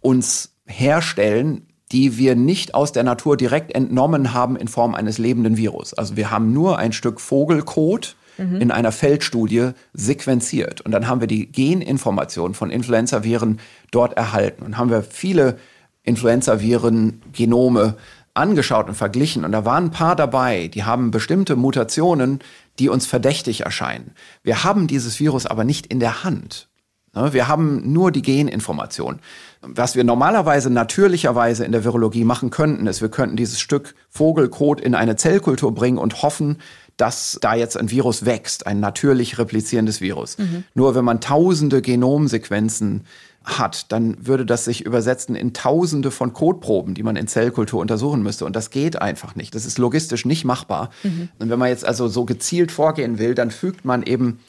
uns 0.00 0.50
herstellen, 0.66 1.66
die 1.90 2.18
wir 2.18 2.36
nicht 2.36 2.74
aus 2.74 2.92
der 2.92 3.02
Natur 3.02 3.38
direkt 3.38 3.74
entnommen 3.74 4.34
haben 4.34 4.54
in 4.56 4.68
Form 4.68 4.94
eines 4.94 5.16
lebenden 5.16 5.56
Virus. 5.56 5.94
Also 5.94 6.16
wir 6.16 6.30
haben 6.30 6.52
nur 6.52 6.78
ein 6.78 6.92
Stück 6.92 7.18
Vogelkot, 7.18 8.16
mhm. 8.36 8.60
in 8.60 8.70
einer 8.70 8.92
Feldstudie 8.92 9.70
sequenziert. 9.94 10.82
Und 10.82 10.92
dann 10.92 11.08
haben 11.08 11.20
wir 11.20 11.26
die 11.26 11.50
Geninformation 11.50 12.52
von 12.52 12.70
Influenza-Viren 12.70 13.60
dort 13.90 14.12
erhalten 14.12 14.62
und 14.62 14.76
haben 14.76 14.90
wir 14.90 15.02
viele 15.02 15.56
Influenza-Viren-Genome 16.02 17.94
angeschaut 18.38 18.88
und 18.88 18.94
verglichen. 18.94 19.44
Und 19.44 19.52
da 19.52 19.64
waren 19.64 19.86
ein 19.86 19.90
paar 19.90 20.16
dabei, 20.16 20.68
die 20.68 20.84
haben 20.84 21.10
bestimmte 21.10 21.56
Mutationen, 21.56 22.40
die 22.78 22.88
uns 22.88 23.06
verdächtig 23.06 23.62
erscheinen. 23.62 24.12
Wir 24.42 24.64
haben 24.64 24.86
dieses 24.86 25.18
Virus 25.20 25.46
aber 25.46 25.64
nicht 25.64 25.86
in 25.86 26.00
der 26.00 26.24
Hand. 26.24 26.68
Ne, 27.14 27.32
wir 27.32 27.48
haben 27.48 27.92
nur 27.92 28.12
die 28.12 28.22
Geninformation. 28.22 29.20
Was 29.62 29.96
wir 29.96 30.04
normalerweise 30.04 30.70
natürlicherweise 30.70 31.64
in 31.64 31.72
der 31.72 31.84
Virologie 31.84 32.24
machen 32.24 32.50
könnten, 32.50 32.86
ist, 32.86 33.00
wir 33.00 33.08
könnten 33.08 33.36
dieses 33.36 33.60
Stück 33.60 33.94
Vogelkot 34.08 34.80
in 34.80 34.94
eine 34.94 35.16
Zellkultur 35.16 35.74
bringen 35.74 35.98
und 35.98 36.22
hoffen, 36.22 36.58
dass 36.96 37.38
da 37.40 37.54
jetzt 37.54 37.76
ein 37.76 37.90
Virus 37.90 38.24
wächst, 38.26 38.66
ein 38.66 38.80
natürlich 38.80 39.38
replizierendes 39.38 40.00
Virus. 40.00 40.36
Mhm. 40.36 40.64
Nur 40.74 40.94
wenn 40.94 41.04
man 41.04 41.20
tausende 41.20 41.80
Genomsequenzen 41.80 43.04
hat, 43.48 43.90
dann 43.92 44.26
würde 44.26 44.44
das 44.44 44.64
sich 44.64 44.84
übersetzen 44.84 45.34
in 45.34 45.54
Tausende 45.54 46.10
von 46.10 46.32
Kotproben, 46.32 46.94
die 46.94 47.02
man 47.02 47.16
in 47.16 47.26
Zellkultur 47.26 47.80
untersuchen 47.80 48.22
müsste. 48.22 48.44
Und 48.44 48.54
das 48.54 48.70
geht 48.70 49.00
einfach 49.00 49.34
nicht. 49.34 49.54
Das 49.54 49.64
ist 49.64 49.78
logistisch 49.78 50.24
nicht 50.24 50.44
machbar. 50.44 50.90
Mhm. 51.02 51.30
Und 51.38 51.50
wenn 51.50 51.58
man 51.58 51.68
jetzt 51.68 51.84
also 51.84 52.08
so 52.08 52.24
gezielt 52.24 52.70
vorgehen 52.70 53.18
will, 53.18 53.34
dann 53.34 53.50
fügt 53.50 53.84
man 53.84 54.02
eben 54.02 54.40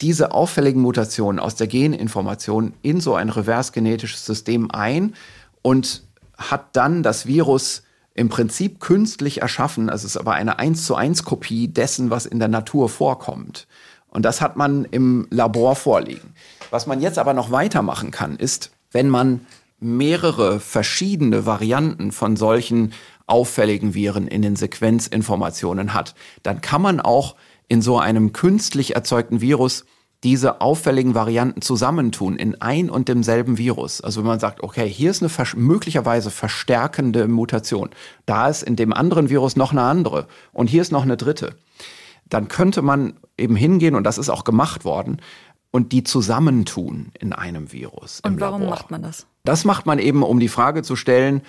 diese 0.00 0.32
auffälligen 0.32 0.82
Mutationen 0.82 1.40
aus 1.40 1.56
der 1.56 1.66
Geninformation 1.66 2.74
in 2.82 3.00
so 3.00 3.14
ein 3.14 3.28
reversgenetisches 3.28 4.24
System 4.24 4.70
ein 4.70 5.14
und 5.62 6.02
hat 6.36 6.76
dann 6.76 7.02
das 7.02 7.26
Virus 7.26 7.82
im 8.14 8.28
Prinzip 8.28 8.80
künstlich 8.80 9.42
erschaffen. 9.42 9.88
Es 9.88 10.04
ist 10.04 10.16
aber 10.16 10.34
eine 10.34 10.58
1 10.58 10.86
zu 10.86 10.94
1 10.94 11.24
Kopie 11.24 11.68
dessen, 11.68 12.10
was 12.10 12.26
in 12.26 12.38
der 12.38 12.48
Natur 12.48 12.88
vorkommt. 12.88 13.66
Und 14.14 14.22
das 14.22 14.40
hat 14.40 14.56
man 14.56 14.86
im 14.86 15.26
Labor 15.30 15.76
vorliegen. 15.76 16.34
Was 16.70 16.86
man 16.86 17.00
jetzt 17.00 17.18
aber 17.18 17.34
noch 17.34 17.50
weitermachen 17.50 18.10
kann, 18.10 18.36
ist, 18.36 18.70
wenn 18.92 19.10
man 19.10 19.44
mehrere 19.80 20.60
verschiedene 20.60 21.44
Varianten 21.46 22.12
von 22.12 22.36
solchen 22.36 22.94
auffälligen 23.26 23.92
Viren 23.92 24.28
in 24.28 24.40
den 24.40 24.56
Sequenzinformationen 24.56 25.92
hat, 25.94 26.14
dann 26.42 26.60
kann 26.60 26.80
man 26.80 27.00
auch 27.00 27.34
in 27.68 27.82
so 27.82 27.98
einem 27.98 28.32
künstlich 28.32 28.94
erzeugten 28.94 29.40
Virus 29.40 29.84
diese 30.22 30.60
auffälligen 30.60 31.14
Varianten 31.14 31.60
zusammentun 31.60 32.36
in 32.36 32.60
ein 32.62 32.88
und 32.88 33.08
demselben 33.08 33.58
Virus. 33.58 34.00
Also 34.00 34.20
wenn 34.20 34.28
man 34.28 34.40
sagt, 34.40 34.62
okay, 34.62 34.88
hier 34.88 35.10
ist 35.10 35.22
eine 35.22 35.30
möglicherweise 35.56 36.30
verstärkende 36.30 37.26
Mutation, 37.28 37.90
da 38.24 38.48
ist 38.48 38.62
in 38.62 38.76
dem 38.76 38.92
anderen 38.92 39.28
Virus 39.28 39.56
noch 39.56 39.72
eine 39.72 39.82
andere 39.82 40.26
und 40.52 40.68
hier 40.68 40.82
ist 40.82 40.92
noch 40.92 41.02
eine 41.02 41.18
dritte, 41.18 41.56
dann 42.28 42.48
könnte 42.48 42.82
man 42.82 43.14
eben 43.38 43.56
hingehen, 43.56 43.94
und 43.94 44.04
das 44.04 44.18
ist 44.18 44.28
auch 44.28 44.44
gemacht 44.44 44.84
worden, 44.84 45.20
und 45.70 45.92
die 45.92 46.04
zusammentun 46.04 47.10
in 47.18 47.32
einem 47.32 47.72
Virus. 47.72 48.20
Und 48.24 48.40
warum 48.40 48.62
Labor. 48.62 48.76
macht 48.76 48.90
man 48.90 49.02
das? 49.02 49.26
Das 49.44 49.64
macht 49.64 49.86
man 49.86 49.98
eben, 49.98 50.22
um 50.22 50.38
die 50.38 50.48
Frage 50.48 50.82
zu 50.82 50.94
stellen, 50.94 51.42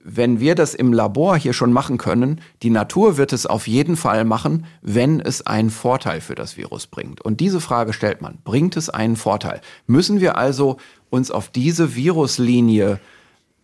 wenn 0.00 0.40
wir 0.40 0.54
das 0.54 0.74
im 0.74 0.92
Labor 0.92 1.36
hier 1.36 1.52
schon 1.52 1.72
machen 1.72 1.98
können, 1.98 2.40
die 2.62 2.70
Natur 2.70 3.16
wird 3.16 3.32
es 3.32 3.46
auf 3.46 3.66
jeden 3.66 3.96
Fall 3.96 4.24
machen, 4.24 4.66
wenn 4.80 5.20
es 5.20 5.46
einen 5.46 5.70
Vorteil 5.70 6.20
für 6.20 6.34
das 6.34 6.56
Virus 6.56 6.86
bringt. 6.86 7.20
Und 7.20 7.40
diese 7.40 7.60
Frage 7.60 7.92
stellt 7.92 8.22
man, 8.22 8.38
bringt 8.44 8.76
es 8.76 8.90
einen 8.90 9.16
Vorteil? 9.16 9.60
Müssen 9.86 10.20
wir 10.20 10.36
also 10.36 10.78
uns 11.10 11.30
auf 11.30 11.48
diese 11.48 11.94
Viruslinie 11.94 13.00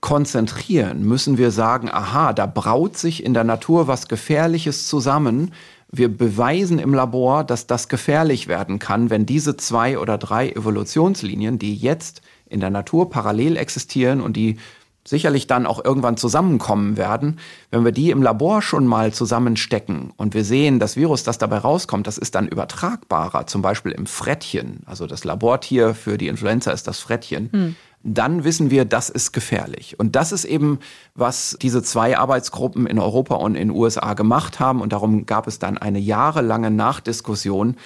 konzentrieren? 0.01 1.05
Müssen 1.05 1.39
wir 1.39 1.51
sagen, 1.51 1.89
aha, 1.91 2.33
da 2.33 2.47
braut 2.47 2.97
sich 2.99 3.25
in 3.25 3.33
der 3.33 3.45
Natur 3.45 3.87
was 3.87 4.09
Gefährliches 4.09 4.87
zusammen? 4.89 5.53
Wir 5.97 6.09
beweisen 6.09 6.81
im 6.81 6.93
Labor, 6.93 7.45
dass 7.45 7.69
das 7.69 7.89
gefährlich 7.89 8.49
werden 8.49 8.81
kann, 8.81 9.11
wenn 9.11 9.27
diese 9.27 9.57
zwei 9.57 9.97
oder 9.99 10.19
drei 10.19 10.51
Evolutionslinien, 10.51 11.59
die 11.59 11.77
jetzt 11.77 12.21
in 12.47 12.59
der 12.59 12.71
Natur 12.71 13.11
parallel 13.11 13.57
existieren 13.57 14.21
und 14.21 14.37
die 14.37 14.59
sicherlich 15.07 15.47
dann 15.47 15.67
auch 15.67 15.85
irgendwann 15.85 16.17
zusammenkommen 16.17 16.97
werden, 16.97 17.39
wenn 17.71 17.85
wir 17.85 17.93
die 17.93 18.11
im 18.11 18.23
Labor 18.23 18.63
schon 18.63 18.87
mal 18.87 19.13
zusammenstecken 19.13 20.13
und 20.17 20.35
wir 20.35 20.45
sehen, 20.45 20.81
das 20.81 20.97
Virus, 20.97 21.23
das 21.23 21.39
dabei 21.39 21.59
rauskommt, 21.59 22.07
das 22.07 22.19
ist 22.19 22.35
dann 22.35 22.49
übertragbarer, 22.49 23.47
zum 23.47 23.63
Beispiel 23.63 23.93
im 23.93 24.07
Frettchen, 24.07 24.81
also 24.87 25.07
das 25.07 25.25
Labortier 25.25 25.95
für 25.95 26.17
die 26.17 26.29
Influenza 26.29 26.73
ist 26.73 26.89
das 26.89 26.99
Frettchen, 27.01 27.51
hm. 27.53 27.77
Dann 28.05 28.45
wissen 28.45 28.71
wir, 28.71 28.85
das 28.85 29.09
ist 29.09 29.33
gefährlich. 29.33 29.99
Und 29.99 30.15
das 30.15 30.31
ist 30.31 30.45
eben, 30.45 30.79
was 31.15 31.57
diese 31.61 31.83
zwei 31.83 32.19
Arbeitsgruppen 32.19 32.87
in 32.87 32.99
Europa 32.99 33.37
und 33.37 33.55
in 33.55 33.69
den 33.69 33.77
USA 33.77 34.13
gemacht 34.13 34.61
haben 34.61 34.83
und 34.83 34.93
darum 34.93 35.25
gab 35.25 35.47
es 35.47 35.59
dann 35.59 35.79
eine 35.79 35.99
jahrelange 35.99 36.71
Nachdiskussion, 36.71 37.77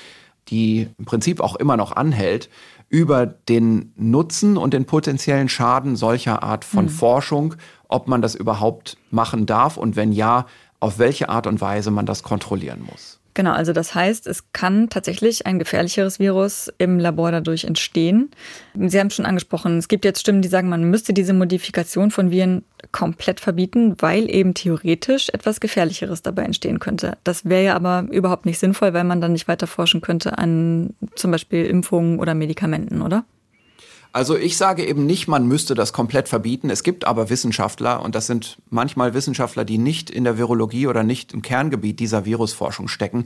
die 0.48 0.88
im 0.98 1.04
Prinzip 1.04 1.40
auch 1.40 1.54
immer 1.56 1.76
noch 1.76 1.92
anhält, 1.92 2.50
über 2.88 3.26
den 3.26 3.92
Nutzen 3.96 4.56
und 4.56 4.74
den 4.74 4.86
potenziellen 4.86 5.48
Schaden 5.48 5.94
solcher 5.94 6.42
Art 6.42 6.64
von 6.64 6.86
mhm. 6.86 6.90
Forschung, 6.90 7.54
ob 7.86 8.08
man 8.08 8.20
das 8.20 8.34
überhaupt 8.34 8.96
machen 9.10 9.46
darf 9.46 9.76
und 9.76 9.94
wenn 9.94 10.10
ja, 10.12 10.46
auf 10.80 10.98
welche 10.98 11.28
Art 11.28 11.46
und 11.46 11.60
Weise 11.60 11.90
man 11.90 12.06
das 12.06 12.22
kontrollieren 12.22 12.86
muss. 12.88 13.17
Genau, 13.38 13.52
also 13.52 13.72
das 13.72 13.94
heißt, 13.94 14.26
es 14.26 14.52
kann 14.52 14.88
tatsächlich 14.88 15.46
ein 15.46 15.60
gefährlicheres 15.60 16.18
Virus 16.18 16.72
im 16.78 16.98
Labor 16.98 17.30
dadurch 17.30 17.62
entstehen. 17.62 18.32
Sie 18.74 18.98
haben 18.98 19.10
schon 19.10 19.26
angesprochen, 19.26 19.78
es 19.78 19.86
gibt 19.86 20.04
jetzt 20.04 20.18
Stimmen, 20.18 20.42
die 20.42 20.48
sagen, 20.48 20.68
man 20.68 20.82
müsste 20.90 21.12
diese 21.12 21.32
Modifikation 21.34 22.10
von 22.10 22.32
Viren 22.32 22.64
komplett 22.90 23.38
verbieten, 23.38 23.94
weil 24.00 24.28
eben 24.28 24.54
theoretisch 24.54 25.28
etwas 25.28 25.60
Gefährlicheres 25.60 26.22
dabei 26.22 26.42
entstehen 26.42 26.80
könnte. 26.80 27.16
Das 27.22 27.44
wäre 27.44 27.62
ja 27.62 27.76
aber 27.76 28.08
überhaupt 28.10 28.44
nicht 28.44 28.58
sinnvoll, 28.58 28.92
weil 28.92 29.04
man 29.04 29.20
dann 29.20 29.34
nicht 29.34 29.46
weiter 29.46 29.68
forschen 29.68 30.00
könnte 30.00 30.36
an 30.36 30.94
zum 31.14 31.30
Beispiel 31.30 31.64
Impfungen 31.64 32.18
oder 32.18 32.34
Medikamenten, 32.34 33.02
oder? 33.02 33.24
Also 34.12 34.36
ich 34.36 34.56
sage 34.56 34.86
eben 34.86 35.06
nicht, 35.06 35.28
man 35.28 35.46
müsste 35.46 35.74
das 35.74 35.92
komplett 35.92 36.28
verbieten. 36.28 36.70
Es 36.70 36.82
gibt 36.82 37.06
aber 37.06 37.30
Wissenschaftler, 37.30 38.02
und 38.02 38.14
das 38.14 38.26
sind 38.26 38.58
manchmal 38.70 39.14
Wissenschaftler, 39.14 39.64
die 39.64 39.78
nicht 39.78 40.10
in 40.10 40.24
der 40.24 40.38
Virologie 40.38 40.86
oder 40.86 41.02
nicht 41.02 41.32
im 41.32 41.42
Kerngebiet 41.42 42.00
dieser 42.00 42.24
Virusforschung 42.24 42.88
stecken, 42.88 43.24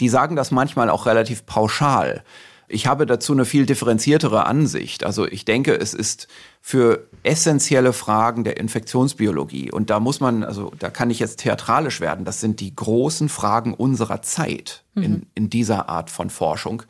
die 0.00 0.08
sagen 0.08 0.36
das 0.36 0.50
manchmal 0.50 0.90
auch 0.90 1.06
relativ 1.06 1.46
pauschal. 1.46 2.22
Ich 2.70 2.86
habe 2.86 3.06
dazu 3.06 3.32
eine 3.32 3.46
viel 3.46 3.64
differenziertere 3.64 4.44
Ansicht. 4.44 5.02
Also 5.04 5.26
ich 5.26 5.46
denke, 5.46 5.74
es 5.74 5.94
ist 5.94 6.28
für 6.60 7.08
essentielle 7.22 7.94
Fragen 7.94 8.44
der 8.44 8.58
Infektionsbiologie, 8.58 9.72
und 9.72 9.88
da 9.88 10.00
muss 10.00 10.20
man, 10.20 10.44
also 10.44 10.72
da 10.78 10.90
kann 10.90 11.08
ich 11.08 11.18
jetzt 11.18 11.40
theatralisch 11.40 12.00
werden, 12.00 12.26
das 12.26 12.40
sind 12.40 12.60
die 12.60 12.76
großen 12.76 13.30
Fragen 13.30 13.72
unserer 13.72 14.20
Zeit 14.20 14.84
mhm. 14.94 15.02
in, 15.02 15.26
in 15.34 15.50
dieser 15.50 15.88
Art 15.88 16.10
von 16.10 16.28
Forschung. 16.28 16.82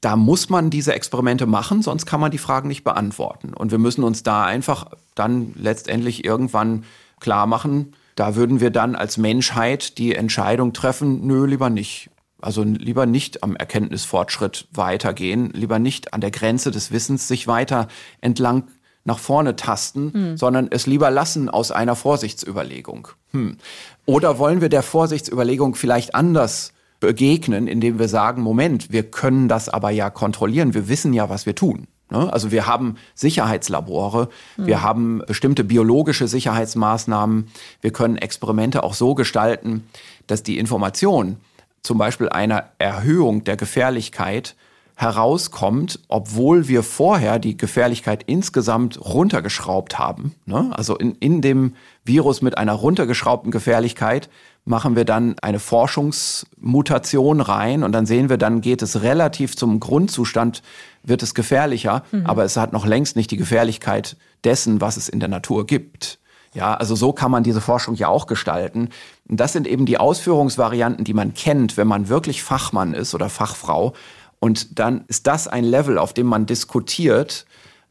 Da 0.00 0.16
muss 0.16 0.50
man 0.50 0.70
diese 0.70 0.94
Experimente 0.94 1.46
machen, 1.46 1.82
sonst 1.82 2.06
kann 2.06 2.20
man 2.20 2.30
die 2.30 2.38
Fragen 2.38 2.68
nicht 2.68 2.84
beantworten. 2.84 3.54
Und 3.54 3.70
wir 3.70 3.78
müssen 3.78 4.04
uns 4.04 4.22
da 4.22 4.44
einfach 4.44 4.86
dann 5.14 5.52
letztendlich 5.56 6.24
irgendwann 6.24 6.84
klar 7.18 7.46
machen, 7.46 7.94
da 8.16 8.34
würden 8.34 8.60
wir 8.60 8.70
dann 8.70 8.96
als 8.96 9.18
Menschheit 9.18 9.98
die 9.98 10.14
Entscheidung 10.14 10.72
treffen, 10.72 11.26
nö, 11.26 11.46
lieber 11.46 11.70
nicht. 11.70 12.10
Also 12.40 12.62
lieber 12.62 13.06
nicht 13.06 13.42
am 13.42 13.56
Erkenntnisfortschritt 13.56 14.68
weitergehen, 14.72 15.50
lieber 15.52 15.78
nicht 15.78 16.12
an 16.14 16.20
der 16.20 16.30
Grenze 16.30 16.70
des 16.70 16.92
Wissens 16.92 17.28
sich 17.28 17.46
weiter 17.46 17.88
entlang 18.20 18.64
nach 19.04 19.18
vorne 19.18 19.56
tasten, 19.56 20.12
hm. 20.12 20.36
sondern 20.36 20.68
es 20.70 20.86
lieber 20.86 21.10
lassen 21.10 21.48
aus 21.48 21.70
einer 21.70 21.94
Vorsichtsüberlegung. 21.94 23.08
Hm. 23.32 23.56
Oder 24.04 24.38
wollen 24.38 24.60
wir 24.60 24.68
der 24.68 24.82
Vorsichtsüberlegung 24.82 25.74
vielleicht 25.74 26.14
anders 26.14 26.72
begegnen, 27.00 27.66
indem 27.66 27.98
wir 27.98 28.08
sagen, 28.08 28.42
Moment, 28.42 28.92
wir 28.92 29.04
können 29.04 29.48
das 29.48 29.68
aber 29.68 29.90
ja 29.90 30.10
kontrollieren, 30.10 30.74
wir 30.74 30.88
wissen 30.88 31.12
ja, 31.12 31.28
was 31.28 31.46
wir 31.46 31.54
tun. 31.54 31.86
Ne? 32.10 32.32
Also 32.32 32.50
wir 32.50 32.66
haben 32.66 32.96
Sicherheitslabore, 33.14 34.28
hm. 34.56 34.66
wir 34.66 34.82
haben 34.82 35.22
bestimmte 35.26 35.64
biologische 35.64 36.28
Sicherheitsmaßnahmen, 36.28 37.48
wir 37.80 37.92
können 37.92 38.16
Experimente 38.16 38.82
auch 38.82 38.94
so 38.94 39.14
gestalten, 39.14 39.86
dass 40.26 40.42
die 40.42 40.58
Information, 40.58 41.36
zum 41.82 41.98
Beispiel 41.98 42.28
einer 42.28 42.70
Erhöhung 42.78 43.44
der 43.44 43.56
Gefährlichkeit 43.56 44.56
herauskommt, 44.98 46.00
obwohl 46.08 46.68
wir 46.68 46.82
vorher 46.82 47.38
die 47.38 47.58
Gefährlichkeit 47.58 48.22
insgesamt 48.26 48.98
runtergeschraubt 48.98 49.98
haben. 49.98 50.34
Ne? 50.46 50.70
Also 50.72 50.96
in, 50.96 51.14
in 51.16 51.42
dem 51.42 51.74
Virus 52.02 52.40
mit 52.40 52.56
einer 52.56 52.72
runtergeschraubten 52.72 53.50
Gefährlichkeit 53.50 54.30
machen 54.64 54.96
wir 54.96 55.04
dann 55.04 55.36
eine 55.42 55.60
Forschungsmutation 55.60 57.42
rein 57.42 57.82
und 57.82 57.92
dann 57.92 58.06
sehen 58.06 58.30
wir, 58.30 58.38
dann 58.38 58.62
geht 58.62 58.80
es 58.80 59.02
relativ 59.02 59.54
zum 59.54 59.80
Grundzustand, 59.80 60.62
wird 61.02 61.22
es 61.22 61.34
gefährlicher, 61.34 62.02
mhm. 62.10 62.24
aber 62.24 62.44
es 62.44 62.56
hat 62.56 62.72
noch 62.72 62.86
längst 62.86 63.16
nicht 63.16 63.30
die 63.30 63.36
Gefährlichkeit 63.36 64.16
dessen, 64.44 64.80
was 64.80 64.96
es 64.96 65.10
in 65.10 65.20
der 65.20 65.28
Natur 65.28 65.66
gibt. 65.66 66.18
Ja, 66.54 66.72
also 66.72 66.94
so 66.94 67.12
kann 67.12 67.30
man 67.30 67.42
diese 67.42 67.60
Forschung 67.60 67.96
ja 67.96 68.08
auch 68.08 68.26
gestalten. 68.26 68.88
Und 69.28 69.38
das 69.38 69.52
sind 69.52 69.66
eben 69.66 69.84
die 69.84 69.98
Ausführungsvarianten, 69.98 71.04
die 71.04 71.12
man 71.12 71.34
kennt, 71.34 71.76
wenn 71.76 71.86
man 71.86 72.08
wirklich 72.08 72.42
Fachmann 72.42 72.94
ist 72.94 73.14
oder 73.14 73.28
Fachfrau. 73.28 73.92
Und 74.38 74.78
dann 74.78 75.04
ist 75.08 75.26
das 75.26 75.48
ein 75.48 75.64
Level, 75.64 75.98
auf 75.98 76.12
dem 76.12 76.26
man 76.26 76.46
diskutiert, 76.46 77.46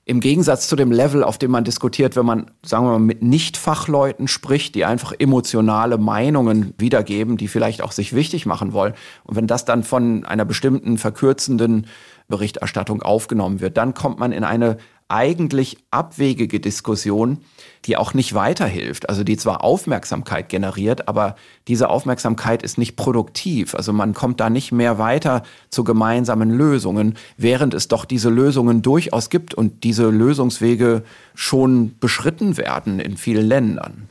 im 0.07 0.19
Gegensatz 0.19 0.67
zu 0.67 0.75
dem 0.75 0.91
Level, 0.91 1.23
auf 1.23 1.39
dem 1.39 1.49
man 1.49 1.63
diskutiert, 1.63 2.15
wenn 2.15 2.27
man, 2.27 2.51
sagen 2.63 2.85
wir 2.85 2.91
mal, 2.91 2.99
mit 2.99 3.23
Nicht-Fachleuten 3.23 4.27
spricht, 4.27 4.75
die 4.75 4.85
einfach 4.85 5.13
emotionale 5.17 5.97
Meinungen 5.97 6.75
wiedergeben, 6.77 7.37
die 7.37 7.47
vielleicht 7.47 7.81
auch 7.81 7.91
sich 7.91 8.13
wichtig 8.13 8.45
machen 8.45 8.71
wollen. 8.71 8.93
Und 9.23 9.35
wenn 9.35 9.47
das 9.47 9.65
dann 9.65 9.83
von 9.83 10.23
einer 10.23 10.45
bestimmten 10.45 10.99
verkürzenden 10.99 11.87
Berichterstattung 12.27 13.01
aufgenommen 13.01 13.61
wird, 13.61 13.77
dann 13.77 13.95
kommt 13.95 14.19
man 14.19 14.31
in 14.31 14.43
eine 14.43 14.77
eigentlich 15.08 15.78
abwegige 15.91 16.60
Diskussion, 16.60 17.38
die 17.86 17.95
auch 17.95 18.14
nicht 18.16 18.34
weiterhilft. 18.34 19.08
Also 19.08 19.24
die 19.24 19.38
zwar 19.38 19.64
Aufmerksamkeit 19.64 20.49
generiert, 20.49 21.08
aber 21.08 21.36
diese 21.68 21.89
Aufmerksamkeit 21.89 22.64
ist 22.64 22.78
nicht 22.78 22.95
produktiv. 22.95 23.76
Also 23.76 23.93
man 23.93 24.14
kommt 24.14 24.39
da 24.39 24.49
nicht 24.49 24.72
mehr 24.72 24.97
weiter 24.97 25.43
zu 25.70 25.84
gemeinsamen 25.84 26.49
Lösungen, 26.49 27.16
während 27.38 27.76
es 27.76 27.88
doch 27.88 28.06
diese 28.06 28.30
Lösungen 28.30 28.82
durchaus 28.82 29.30
gibt 29.30 29.53
und 29.53 29.84
diese 29.84 30.10
Lösungswege 30.10 31.03
schon 31.36 31.95
beschritten 31.99 32.58
werden 32.58 32.99
in 32.99 33.18
vielen 33.18 33.47
Ländern. 33.47 34.10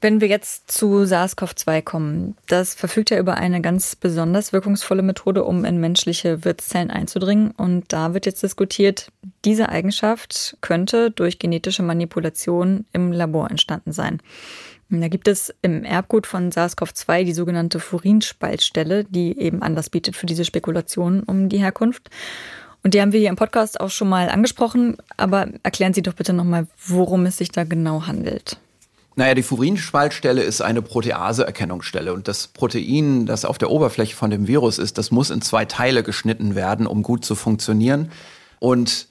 Wenn 0.00 0.20
wir 0.20 0.28
jetzt 0.28 0.70
zu 0.70 1.04
SARS-CoV-2 1.04 1.82
kommen, 1.82 2.36
das 2.46 2.74
verfügt 2.74 3.10
ja 3.10 3.18
über 3.18 3.34
eine 3.34 3.60
ganz 3.60 3.96
besonders 3.96 4.52
wirkungsvolle 4.52 5.02
Methode, 5.02 5.42
um 5.42 5.64
in 5.64 5.80
menschliche 5.80 6.44
Wirtszellen 6.44 6.92
einzudringen. 6.92 7.50
Und 7.50 7.92
da 7.92 8.14
wird 8.14 8.24
jetzt 8.24 8.44
diskutiert, 8.44 9.10
diese 9.44 9.70
Eigenschaft 9.70 10.56
könnte 10.60 11.10
durch 11.10 11.40
genetische 11.40 11.82
Manipulation 11.82 12.86
im 12.92 13.10
Labor 13.10 13.50
entstanden 13.50 13.90
sein. 13.90 14.20
Da 14.88 15.08
gibt 15.08 15.26
es 15.26 15.52
im 15.62 15.84
Erbgut 15.84 16.28
von 16.28 16.52
SARS-CoV-2 16.52 17.24
die 17.24 17.34
sogenannte 17.34 17.80
Furinspaltstelle, 17.80 19.02
die 19.04 19.36
eben 19.36 19.62
Anlass 19.62 19.90
bietet 19.90 20.14
für 20.14 20.26
diese 20.26 20.44
Spekulationen 20.44 21.24
um 21.24 21.48
die 21.48 21.58
Herkunft. 21.58 22.08
Und 22.84 22.94
die 22.94 23.00
haben 23.00 23.12
wir 23.12 23.18
hier 23.18 23.30
im 23.30 23.36
Podcast 23.36 23.80
auch 23.80 23.90
schon 23.90 24.08
mal 24.08 24.28
angesprochen, 24.28 24.96
aber 25.16 25.48
erklären 25.64 25.92
Sie 25.92 26.02
doch 26.02 26.14
bitte 26.14 26.32
nochmal, 26.32 26.68
worum 26.86 27.26
es 27.26 27.36
sich 27.36 27.50
da 27.50 27.64
genau 27.64 28.06
handelt. 28.06 28.58
Naja, 29.18 29.34
die 29.34 29.42
Furinspaltstelle 29.42 30.44
ist 30.44 30.60
eine 30.60 30.80
Protease-Erkennungsstelle 30.80 32.12
und 32.12 32.28
das 32.28 32.46
Protein, 32.46 33.26
das 33.26 33.44
auf 33.44 33.58
der 33.58 33.68
Oberfläche 33.68 34.14
von 34.14 34.30
dem 34.30 34.46
Virus 34.46 34.78
ist, 34.78 34.96
das 34.96 35.10
muss 35.10 35.30
in 35.30 35.42
zwei 35.42 35.64
Teile 35.64 36.04
geschnitten 36.04 36.54
werden, 36.54 36.86
um 36.86 37.02
gut 37.02 37.24
zu 37.24 37.34
funktionieren. 37.34 38.12
Und 38.60 39.08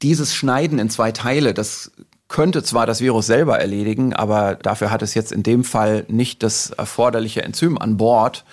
dieses 0.00 0.32
Schneiden 0.32 0.78
in 0.78 0.90
zwei 0.90 1.10
Teile, 1.10 1.54
das 1.54 1.90
könnte 2.28 2.62
zwar 2.62 2.86
das 2.86 3.00
Virus 3.00 3.26
selber 3.26 3.58
erledigen, 3.58 4.14
aber 4.14 4.54
dafür 4.54 4.92
hat 4.92 5.02
es 5.02 5.14
jetzt 5.14 5.32
in 5.32 5.42
dem 5.42 5.64
Fall 5.64 6.04
nicht 6.06 6.44
das 6.44 6.70
erforderliche 6.70 7.42
Enzym 7.42 7.78
an 7.78 7.96
Bord. 7.96 8.44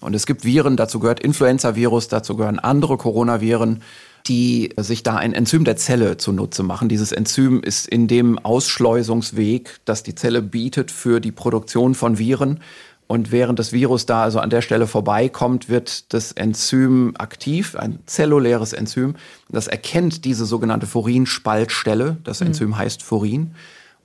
Und 0.00 0.16
es 0.16 0.24
gibt 0.24 0.46
Viren, 0.46 0.78
dazu 0.78 1.00
gehört 1.00 1.20
Influenza-Virus, 1.20 2.08
dazu 2.08 2.34
gehören 2.34 2.58
andere 2.58 2.96
Coronaviren 2.96 3.82
die 4.26 4.72
sich 4.76 5.02
da 5.02 5.16
ein 5.16 5.32
Enzym 5.32 5.64
der 5.64 5.76
Zelle 5.76 6.16
zunutze 6.16 6.62
machen. 6.62 6.88
Dieses 6.88 7.12
Enzym 7.12 7.62
ist 7.62 7.88
in 7.88 8.08
dem 8.08 8.38
Ausschleusungsweg, 8.38 9.80
das 9.84 10.02
die 10.02 10.14
Zelle 10.14 10.42
bietet 10.42 10.90
für 10.90 11.20
die 11.20 11.32
Produktion 11.32 11.94
von 11.94 12.18
Viren. 12.18 12.60
Und 13.06 13.32
während 13.32 13.58
das 13.58 13.72
Virus 13.72 14.06
da 14.06 14.22
also 14.22 14.38
an 14.38 14.50
der 14.50 14.62
Stelle 14.62 14.86
vorbeikommt, 14.86 15.68
wird 15.68 16.12
das 16.14 16.30
Enzym 16.30 17.14
aktiv, 17.18 17.74
ein 17.74 17.98
zelluläres 18.06 18.72
Enzym. 18.72 19.16
Das 19.48 19.66
erkennt 19.66 20.24
diese 20.24 20.46
sogenannte 20.46 20.86
Furinspaltstelle. 20.86 22.18
Das 22.22 22.40
mhm. 22.40 22.48
Enzym 22.48 22.68
mhm. 22.68 22.78
heißt 22.78 23.02
Furin. 23.02 23.54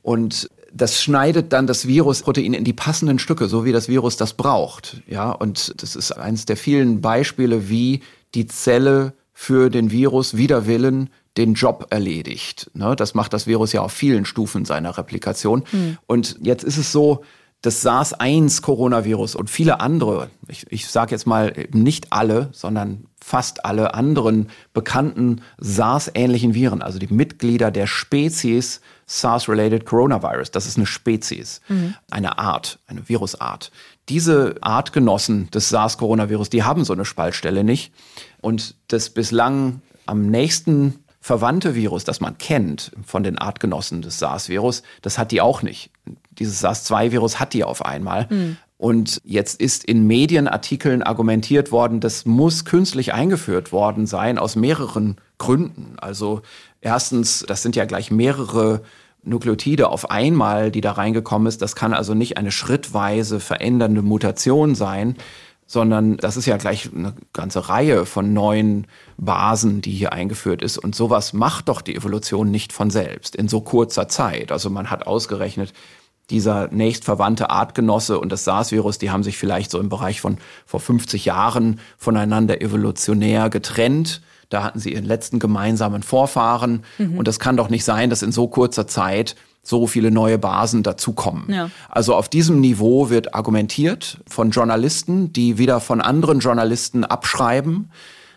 Und 0.01 0.49
das 0.73 1.01
schneidet 1.01 1.53
dann 1.53 1.67
das 1.67 1.87
Virusprotein 1.87 2.53
in 2.53 2.63
die 2.63 2.73
passenden 2.73 3.19
Stücke, 3.19 3.47
so 3.47 3.63
wie 3.63 3.71
das 3.71 3.87
Virus 3.87 4.17
das 4.17 4.33
braucht. 4.33 5.01
Ja, 5.07 5.31
und 5.31 5.81
das 5.81 5.95
ist 5.95 6.11
eines 6.11 6.45
der 6.45 6.57
vielen 6.57 6.99
Beispiele, 6.99 7.69
wie 7.69 8.01
die 8.33 8.47
Zelle 8.47 9.13
für 9.37 9.69
den 9.69 9.91
Virus 9.91 10.37
wider 10.37 10.65
Willen 10.65 11.09
den 11.37 11.53
Job 11.53 11.87
erledigt. 11.89 12.71
Ne? 12.73 12.95
Das 12.95 13.13
macht 13.13 13.33
das 13.33 13.45
Virus 13.45 13.73
ja 13.73 13.81
auf 13.81 13.91
vielen 13.91 14.25
Stufen 14.25 14.63
seiner 14.63 14.97
Replikation. 14.97 15.63
Mhm. 15.71 15.97
Und 16.07 16.37
jetzt 16.41 16.63
ist 16.63 16.77
es 16.77 16.91
so, 16.93 17.21
das 17.61 17.81
SARS-1-Coronavirus 17.81 19.35
und 19.35 19.49
viele 19.49 19.79
andere, 19.79 20.29
ich, 20.47 20.65
ich 20.71 20.87
sage 20.87 21.11
jetzt 21.11 21.25
mal 21.25 21.53
nicht 21.71 22.13
alle, 22.13 22.49
sondern 22.51 23.05
fast 23.19 23.65
alle 23.65 23.95
anderen 23.95 24.49
bekannten 24.73 25.41
SARS-ähnlichen 25.57 26.53
Viren, 26.53 26.83
also 26.83 26.99
die 26.99 27.11
Mitglieder 27.11 27.71
der 27.71 27.87
Spezies 27.87 28.81
SARS-related 29.07 29.85
Coronavirus, 29.85 30.51
das 30.51 30.67
ist 30.67 30.77
eine 30.77 30.85
Spezies, 30.85 31.61
mhm. 31.67 31.95
eine 32.11 32.37
Art, 32.37 32.77
eine 32.85 33.09
Virusart. 33.09 33.71
Diese 34.09 34.55
Artgenossen 34.61 35.49
des 35.49 35.69
SARS-Coronavirus, 35.69 36.51
die 36.51 36.63
haben 36.63 36.85
so 36.85 36.93
eine 36.93 37.05
Spaltstelle 37.05 37.63
nicht. 37.63 37.91
Und 38.45 38.75
das 38.89 39.09
bislang 39.09 39.81
am 40.05 40.29
nächsten 40.29 41.03
verwandte 41.19 41.73
Virus, 41.73 42.03
das 42.03 42.21
man 42.21 42.37
kennt 42.37 42.91
von 43.03 43.23
den 43.23 43.39
Artgenossen 43.39 44.03
des 44.03 44.19
SARS-Virus, 44.19 44.83
das 45.01 45.17
hat 45.17 45.31
die 45.31 45.41
auch 45.41 45.63
nicht. 45.63 45.89
Dieses 46.29 46.59
SARS-2-Virus 46.59 47.39
hat 47.39 47.53
die 47.53 47.63
auf 47.63 47.83
einmal. 47.83 48.27
Mhm. 48.29 48.57
Und 48.77 49.19
jetzt 49.25 49.59
ist 49.59 49.83
in 49.83 50.05
Medienartikeln 50.05 51.01
argumentiert 51.01 51.71
worden, 51.71 52.01
das 52.01 52.25
muss 52.25 52.65
künstlich 52.65 53.15
eingeführt 53.15 53.71
worden 53.71 54.05
sein 54.05 54.37
aus 54.37 54.55
mehreren 54.55 55.15
Gründen. 55.39 55.95
Also 55.97 56.43
erstens, 56.81 57.43
das 57.47 57.63
sind 57.63 57.75
ja 57.75 57.85
gleich 57.85 58.11
mehrere 58.11 58.83
Nukleotide 59.23 59.89
auf 59.89 60.11
einmal, 60.11 60.69
die 60.69 60.81
da 60.81 60.91
reingekommen 60.91 61.47
ist. 61.47 61.63
Das 61.63 61.75
kann 61.75 61.95
also 61.95 62.13
nicht 62.13 62.37
eine 62.37 62.51
schrittweise 62.51 63.39
verändernde 63.39 64.03
Mutation 64.03 64.75
sein, 64.75 65.15
sondern 65.67 66.17
das 66.17 66.37
ist 66.37 66.45
ja 66.45 66.57
gleich 66.57 66.89
eine 66.95 67.15
ganze 67.33 67.69
Reihe 67.69 68.05
von 68.05 68.33
neuen 68.33 68.87
Basen, 69.17 69.81
die 69.81 69.91
hier 69.91 70.13
eingeführt 70.13 70.61
ist. 70.61 70.77
Und 70.77 70.95
sowas 70.95 71.33
macht 71.33 71.69
doch 71.69 71.81
die 71.81 71.95
Evolution 71.95 72.51
nicht 72.51 72.71
von 72.71 72.89
selbst 72.89 73.35
in 73.35 73.47
so 73.47 73.61
kurzer 73.61 74.07
Zeit. 74.07 74.51
Also 74.51 74.69
man 74.69 74.91
hat 74.91 75.07
ausgerechnet, 75.07 75.73
dieser 76.29 76.69
nächstverwandte 76.69 77.49
Artgenosse 77.49 78.19
und 78.19 78.31
das 78.31 78.43
SARS-Virus, 78.45 78.97
die 78.97 79.11
haben 79.11 79.23
sich 79.23 79.37
vielleicht 79.37 79.69
so 79.69 79.79
im 79.79 79.89
Bereich 79.89 80.21
von 80.21 80.37
vor 80.65 80.79
50 80.79 81.25
Jahren 81.25 81.79
voneinander 81.97 82.61
evolutionär 82.61 83.49
getrennt. 83.49 84.21
da 84.49 84.63
hatten 84.63 84.79
sie 84.79 84.93
ihren 84.93 85.05
letzten 85.05 85.39
gemeinsamen 85.39 86.03
Vorfahren. 86.03 86.83
Mhm. 86.97 87.17
Und 87.17 87.27
es 87.27 87.39
kann 87.39 87.57
doch 87.57 87.69
nicht 87.69 87.83
sein, 87.83 88.09
dass 88.09 88.21
in 88.21 88.31
so 88.31 88.47
kurzer 88.47 88.87
Zeit 88.87 89.35
so 89.65 89.87
viele 89.87 90.11
neue 90.11 90.37
Basen 90.37 90.83
dazukommen. 90.83 91.51
Ja. 91.51 91.69
Also 91.89 92.15
auf 92.15 92.29
diesem 92.29 92.61
Niveau 92.61 93.09
wird 93.09 93.33
argumentiert 93.33 94.19
von 94.27 94.51
Journalisten, 94.51 95.33
die 95.33 95.57
wieder 95.57 95.81
von 95.81 96.01
anderen 96.01 96.39
Journalisten 96.39 97.03
abschreiben. 97.03 97.89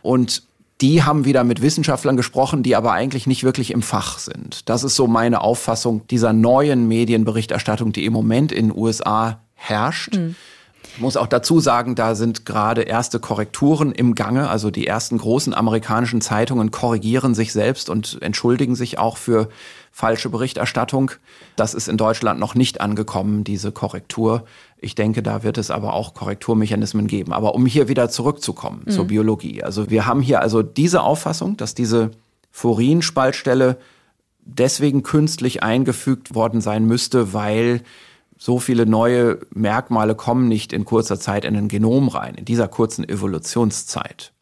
Und 0.02 0.42
die 0.80 1.02
haben 1.02 1.24
wieder 1.24 1.44
mit 1.44 1.60
Wissenschaftlern 1.60 2.16
gesprochen, 2.16 2.62
die 2.62 2.74
aber 2.74 2.92
eigentlich 2.92 3.26
nicht 3.26 3.44
wirklich 3.44 3.72
im 3.72 3.82
Fach 3.82 4.18
sind. 4.18 4.68
Das 4.68 4.84
ist 4.84 4.96
so 4.96 5.06
meine 5.06 5.42
Auffassung 5.42 6.06
dieser 6.08 6.32
neuen 6.32 6.88
Medienberichterstattung, 6.88 7.92
die 7.92 8.06
im 8.06 8.12
Moment 8.12 8.50
in 8.50 8.68
den 8.68 8.76
USA 8.76 9.40
herrscht. 9.54 10.16
Mhm. 10.16 10.34
Ich 10.98 11.02
muss 11.02 11.16
auch 11.16 11.28
dazu 11.28 11.60
sagen, 11.60 11.94
da 11.94 12.16
sind 12.16 12.44
gerade 12.44 12.82
erste 12.82 13.20
Korrekturen 13.20 13.92
im 13.92 14.16
Gange. 14.16 14.50
Also 14.50 14.72
die 14.72 14.84
ersten 14.84 15.16
großen 15.16 15.54
amerikanischen 15.54 16.20
Zeitungen 16.20 16.72
korrigieren 16.72 17.36
sich 17.36 17.52
selbst 17.52 17.88
und 17.88 18.18
entschuldigen 18.20 18.74
sich 18.74 18.98
auch 18.98 19.16
für 19.16 19.48
falsche 19.92 20.28
Berichterstattung. 20.28 21.12
Das 21.54 21.72
ist 21.72 21.86
in 21.86 21.98
Deutschland 21.98 22.40
noch 22.40 22.56
nicht 22.56 22.80
angekommen, 22.80 23.44
diese 23.44 23.70
Korrektur. 23.70 24.42
Ich 24.76 24.96
denke, 24.96 25.22
da 25.22 25.44
wird 25.44 25.56
es 25.56 25.70
aber 25.70 25.92
auch 25.92 26.14
Korrekturmechanismen 26.14 27.06
geben. 27.06 27.32
Aber 27.32 27.54
um 27.54 27.64
hier 27.64 27.86
wieder 27.86 28.08
zurückzukommen 28.08 28.82
mhm. 28.84 28.90
zur 28.90 29.04
Biologie. 29.04 29.62
Also 29.62 29.88
wir 29.90 30.04
haben 30.04 30.20
hier 30.20 30.40
also 30.40 30.64
diese 30.64 31.02
Auffassung, 31.02 31.56
dass 31.56 31.76
diese 31.76 32.10
Furin-Spaltstelle 32.50 33.76
deswegen 34.40 35.04
künstlich 35.04 35.62
eingefügt 35.62 36.34
worden 36.34 36.60
sein 36.60 36.86
müsste, 36.86 37.32
weil 37.32 37.82
so 38.38 38.60
viele 38.60 38.86
neue 38.86 39.40
Merkmale 39.52 40.14
kommen 40.14 40.48
nicht 40.48 40.72
in 40.72 40.84
kurzer 40.84 41.18
Zeit 41.18 41.44
in 41.44 41.56
ein 41.56 41.68
Genom 41.68 42.08
rein, 42.08 42.36
in 42.36 42.44
dieser 42.44 42.68
kurzen 42.68 43.06
Evolutionszeit. 43.06 44.32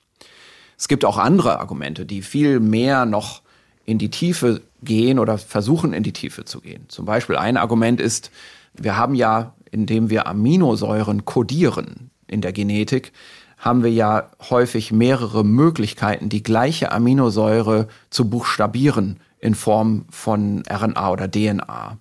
Es 0.79 0.89
gibt 0.89 1.05
auch 1.05 1.17
andere 1.17 1.59
Argumente, 1.59 2.05
die 2.05 2.21
viel 2.21 2.61
mehr 2.61 3.07
noch 3.07 3.41
in 3.87 3.99
die 3.99 4.11
Tiefe 4.11 4.61
gehen 4.83 5.19
oder 5.19 5.39
versuchen 5.39 5.95
in 5.95 6.03
die 6.03 6.13
Tiefe 6.13 6.45
zu 6.45 6.61
gehen. 6.61 6.85
Zum 6.89 7.07
Beispiel 7.07 7.37
ein 7.37 7.57
Argument 7.57 8.01
ist, 8.01 8.31
wir 8.75 8.97
haben 8.97 9.15
ja, 9.15 9.55
indem 9.71 10.11
wir 10.11 10.27
Aminosäuren 10.27 11.25
kodieren 11.25 12.11
in 12.27 12.43
der 12.43 12.53
Genetik, 12.53 13.13
haben 13.57 13.83
wir 13.83 13.91
ja 13.91 14.31
häufig 14.51 14.93
mehrere 14.93 15.43
Möglichkeiten, 15.43 16.29
die 16.29 16.43
gleiche 16.43 16.93
Aminosäure 16.93 17.89
zu 18.11 18.29
buchstabieren 18.29 19.21
in 19.39 19.55
Form 19.55 20.05
von 20.11 20.63
RNA 20.69 21.11
oder 21.11 21.31
DNA. 21.31 21.97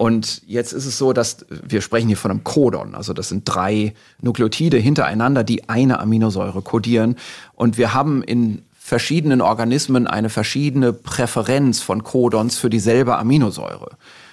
Und 0.00 0.40
jetzt 0.46 0.72
ist 0.72 0.86
es 0.86 0.96
so, 0.96 1.12
dass 1.12 1.44
wir 1.50 1.82
sprechen 1.82 2.08
hier 2.08 2.16
von 2.16 2.30
einem 2.30 2.42
Codon. 2.42 2.94
Also 2.94 3.12
das 3.12 3.28
sind 3.28 3.42
drei 3.44 3.92
Nukleotide 4.22 4.78
hintereinander, 4.78 5.44
die 5.44 5.68
eine 5.68 6.00
Aminosäure 6.00 6.62
kodieren. 6.62 7.16
Und 7.54 7.76
wir 7.76 7.92
haben 7.92 8.22
in 8.22 8.62
verschiedenen 8.78 9.42
Organismen 9.42 10.06
eine 10.06 10.30
verschiedene 10.30 10.94
Präferenz 10.94 11.82
von 11.82 12.02
Codons 12.02 12.56
für 12.56 12.70
dieselbe 12.70 13.18
Aminosäure. 13.18 13.90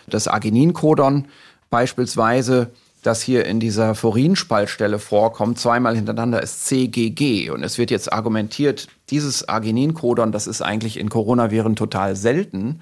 Das 0.10 0.30
Arginin-Codon 0.30 1.26
beispielsweise, 1.70 2.70
das 3.04 3.22
hier 3.22 3.46
in 3.46 3.60
dieser 3.60 3.94
Furinspaltstelle 3.94 5.00
vorkommt, 5.00 5.60
zweimal 5.60 5.98
hintereinander 5.98 6.42
ist 6.42 6.66
CGG. 6.66 7.50
Und 7.50 7.66
es 7.66 7.78
wird 7.78 7.92
jetzt 7.92 8.14
argumentiert, 8.14 8.88
dieses 9.10 9.50
Arginin-Codon, 9.50 10.32
das 10.32 10.48
ist 10.48 10.62
eigentlich 10.62 10.98
in 10.98 11.10
Coronaviren 11.10 11.76
total 11.76 12.16
selten. 12.16 12.80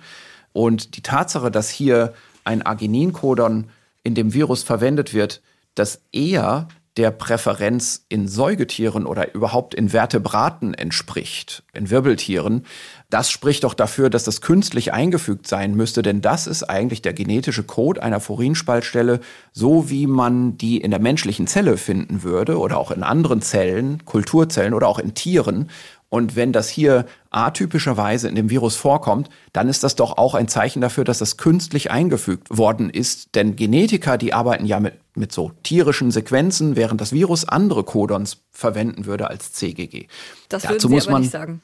Und 0.54 0.96
die 0.98 1.02
Tatsache, 1.02 1.50
dass 1.50 1.72
hier 1.72 2.14
ein 2.46 2.62
Arginin-Codon 2.62 3.66
in 4.04 4.16
dem 4.16 4.34
Virus 4.34 4.64
verwendet 4.64 5.14
wird, 5.14 5.42
das 5.76 6.02
eher 6.12 6.68
der 6.98 7.12
Präferenz 7.12 8.06
in 8.08 8.28
Säugetieren 8.28 9.06
oder 9.06 9.34
überhaupt 9.36 9.76
in 9.76 9.90
Vertebraten 9.90 10.74
entspricht, 10.74 11.64
in 11.74 11.90
Wirbeltieren, 11.90 12.66
das 13.10 13.30
spricht 13.30 13.64
doch 13.64 13.74
dafür, 13.74 14.10
dass 14.10 14.24
das 14.24 14.42
künstlich 14.42 14.94
eingefügt 14.94 15.46
sein 15.46 15.76
müsste, 15.76 16.02
denn 16.02 16.22
das 16.22 16.48
ist 16.48 16.64
eigentlich 16.64 17.02
der 17.02 17.14
genetische 17.14 17.64
Code 17.64 18.02
einer 18.02 18.20
Furinspaltstelle, 18.20 19.20
so 19.52 19.90
wie 19.90 20.08
man 20.08 20.58
die 20.58 20.82
in 20.82 20.92
der 20.92 21.00
menschlichen 21.00 21.48
Zelle 21.48 21.78
finden 21.78 22.24
würde 22.24 22.58
oder 22.58 22.78
auch 22.78 22.92
in 22.92 23.04
anderen 23.04 23.42
Zellen, 23.42 24.04
Kulturzellen 24.06 24.74
oder 24.74 24.88
auch 24.88 25.00
in 25.00 25.14
Tieren. 25.14 25.70
Und 26.10 26.36
wenn 26.36 26.54
das 26.54 26.70
hier 26.70 27.06
atypischerweise 27.32 28.30
in 28.30 28.36
dem 28.36 28.50
Virus 28.50 28.76
vorkommt, 28.76 29.30
dann 29.54 29.68
ist 29.68 29.84
das 29.84 29.96
doch 29.96 30.18
auch 30.18 30.36
ein 30.36 30.48
Zeichen 30.48 30.80
dafür, 30.80 31.04
dass 31.04 31.18
das 31.18 31.38
künstlich 31.38 31.92
eingefügt 31.92 32.56
worden 32.56 32.90
ist. 32.90 33.36
Denn 33.36 33.56
Genetiker, 33.56 34.18
die 34.18 34.34
arbeiten 34.34 34.66
ja 34.66 34.80
mit, 34.80 34.94
mit 35.16 35.32
so 35.32 35.52
tierischen 35.64 36.12
Sequenzen, 36.12 36.76
während 36.76 37.02
das 37.02 37.12
Virus 37.12 37.48
andere 37.48 37.84
Codons 37.84 38.38
verwenden 38.52 39.06
würde 39.06 39.30
als 39.30 39.52
CGG. 39.54 40.08
Das 40.48 40.64
Dazu 40.64 40.90
muss 40.90 41.10
man 41.10 41.24
nicht 41.24 41.32
sagen. 41.32 41.62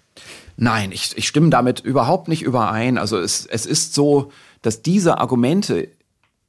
Nein, 0.58 0.92
ich, 0.92 1.18
ich 1.18 1.28
stimme 1.28 1.50
damit 1.50 1.80
überhaupt 1.80 2.28
nicht 2.28 2.42
überein. 2.42 2.98
Also 2.98 3.20
es, 3.20 3.46
es 3.46 3.66
ist 3.66 3.94
so, 3.94 4.32
dass 4.62 4.82
diese 4.82 5.20
Argumente 5.20 5.88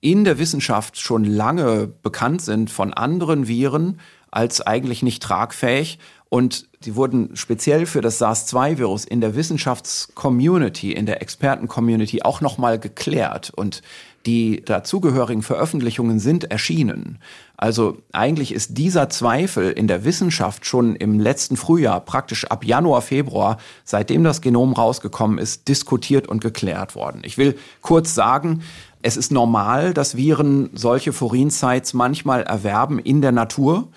in 0.00 0.24
der 0.24 0.38
Wissenschaft 0.38 0.98
schon 0.98 1.24
lange 1.24 1.86
bekannt 1.86 2.42
sind 2.42 2.70
von 2.70 2.92
anderen 2.92 3.46
Viren 3.46 4.00
als 4.32 4.60
eigentlich 4.60 5.02
nicht 5.02 5.22
tragfähig 5.22 5.98
und 6.32 6.66
die 6.86 6.96
wurden 6.96 7.36
speziell 7.36 7.84
für 7.84 8.00
das 8.00 8.16
SARS-2-Virus 8.16 9.04
in 9.04 9.20
der 9.20 9.36
Wissenschaftscommunity, 9.36 10.90
in 10.90 11.04
der 11.04 11.20
Expertencommunity 11.20 12.22
auch 12.22 12.40
nochmal 12.40 12.78
geklärt. 12.78 13.52
Und 13.54 13.82
die 14.24 14.62
dazugehörigen 14.64 15.42
Veröffentlichungen 15.42 16.20
sind 16.20 16.50
erschienen. 16.50 17.18
Also 17.58 17.98
eigentlich 18.12 18.52
ist 18.52 18.78
dieser 18.78 19.10
Zweifel 19.10 19.72
in 19.72 19.88
der 19.88 20.06
Wissenschaft 20.06 20.64
schon 20.64 20.96
im 20.96 21.20
letzten 21.20 21.58
Frühjahr, 21.58 22.00
praktisch 22.00 22.46
ab 22.46 22.64
Januar, 22.64 23.02
Februar, 23.02 23.58
seitdem 23.84 24.24
das 24.24 24.40
Genom 24.40 24.72
rausgekommen 24.72 25.36
ist, 25.36 25.68
diskutiert 25.68 26.28
und 26.28 26.40
geklärt 26.40 26.94
worden. 26.94 27.20
Ich 27.26 27.36
will 27.36 27.58
kurz 27.82 28.14
sagen, 28.14 28.62
es 29.02 29.18
ist 29.18 29.32
normal, 29.32 29.92
dass 29.92 30.16
Viren 30.16 30.70
solche 30.72 31.12
Furin-Sites 31.12 31.92
manchmal 31.92 32.42
erwerben 32.44 32.98
in 32.98 33.20
der 33.20 33.32
Natur. 33.32 33.88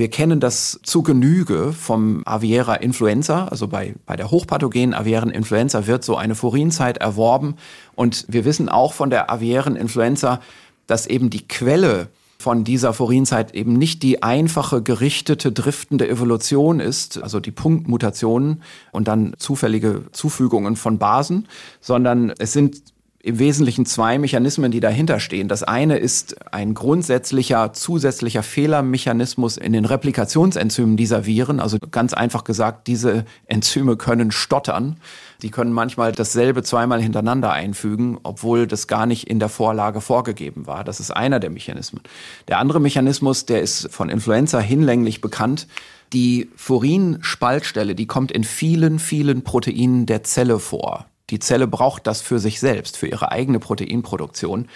Wir 0.00 0.08
kennen 0.08 0.40
das 0.40 0.80
zu 0.82 1.02
Genüge 1.02 1.74
vom 1.74 2.22
Aviera 2.24 2.76
Influenza, 2.76 3.48
also 3.48 3.68
bei, 3.68 3.94
bei 4.06 4.16
der 4.16 4.30
hochpathogenen 4.30 4.94
aviären 4.94 5.28
Influenza 5.28 5.86
wird 5.86 6.04
so 6.04 6.16
eine 6.16 6.34
Furinzeit 6.34 6.96
erworben. 6.96 7.56
Und 7.96 8.24
wir 8.26 8.46
wissen 8.46 8.70
auch 8.70 8.94
von 8.94 9.10
der 9.10 9.30
aviären 9.30 9.76
Influenza, 9.76 10.40
dass 10.86 11.06
eben 11.06 11.28
die 11.28 11.46
Quelle 11.46 12.08
von 12.38 12.64
dieser 12.64 12.94
Furinzeit 12.94 13.54
eben 13.54 13.74
nicht 13.74 14.02
die 14.02 14.22
einfache 14.22 14.80
gerichtete 14.80 15.52
driftende 15.52 16.08
Evolution 16.08 16.80
ist, 16.80 17.22
also 17.22 17.38
die 17.38 17.50
Punktmutationen 17.50 18.62
und 18.92 19.06
dann 19.06 19.34
zufällige 19.36 20.04
Zufügungen 20.12 20.76
von 20.76 20.96
Basen, 20.96 21.46
sondern 21.82 22.32
es 22.38 22.54
sind 22.54 22.80
im 23.22 23.38
Wesentlichen 23.38 23.84
zwei 23.84 24.18
Mechanismen, 24.18 24.70
die 24.70 24.80
dahinter 24.80 25.20
stehen. 25.20 25.48
Das 25.48 25.62
eine 25.62 25.98
ist 25.98 26.36
ein 26.52 26.72
grundsätzlicher 26.72 27.74
zusätzlicher 27.74 28.42
Fehlermechanismus 28.42 29.58
in 29.58 29.74
den 29.74 29.84
Replikationsenzymen 29.84 30.96
dieser 30.96 31.26
Viren. 31.26 31.60
Also 31.60 31.76
ganz 31.90 32.14
einfach 32.14 32.44
gesagt, 32.44 32.86
diese 32.86 33.26
Enzyme 33.46 33.96
können 33.96 34.30
stottern. 34.30 34.96
Die 35.42 35.50
können 35.50 35.72
manchmal 35.72 36.12
dasselbe 36.12 36.62
zweimal 36.62 37.02
hintereinander 37.02 37.52
einfügen, 37.52 38.18
obwohl 38.22 38.66
das 38.66 38.86
gar 38.86 39.04
nicht 39.04 39.28
in 39.28 39.38
der 39.38 39.50
Vorlage 39.50 40.00
vorgegeben 40.00 40.66
war. 40.66 40.82
Das 40.82 40.98
ist 40.98 41.10
einer 41.10 41.40
der 41.40 41.50
Mechanismen. 41.50 42.02
Der 42.48 42.58
andere 42.58 42.80
Mechanismus, 42.80 43.44
der 43.44 43.60
ist 43.60 43.90
von 43.90 44.08
Influenza 44.08 44.60
hinlänglich 44.60 45.20
bekannt. 45.20 45.66
Die 46.14 46.48
Furin-Spaltstelle, 46.56 47.94
die 47.94 48.06
kommt 48.06 48.32
in 48.32 48.44
vielen, 48.44 48.98
vielen 48.98 49.44
Proteinen 49.44 50.06
der 50.06 50.24
Zelle 50.24 50.58
vor. 50.58 51.06
Die 51.30 51.38
Zelle 51.38 51.66
braucht 51.66 52.06
das 52.06 52.20
für 52.20 52.38
sich 52.38 52.60
selbst, 52.60 52.96
für 52.96 53.06
ihre 53.06 53.32
eigene 53.32 53.58
Proteinproduktion. 53.58 54.68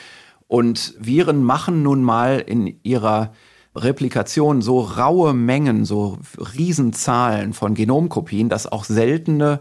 Und 0.47 0.95
Viren 0.99 1.43
machen 1.43 1.83
nun 1.83 2.03
mal 2.03 2.39
in 2.39 2.79
ihrer 2.83 3.33
Replikation 3.75 4.63
so 4.63 4.81
raue 4.81 5.35
Mengen, 5.35 5.85
so 5.85 6.19
Riesenzahlen 6.39 7.53
von 7.53 7.75
Genomkopien, 7.75 8.49
dass 8.49 8.71
auch 8.71 8.85
seltene 8.85 9.61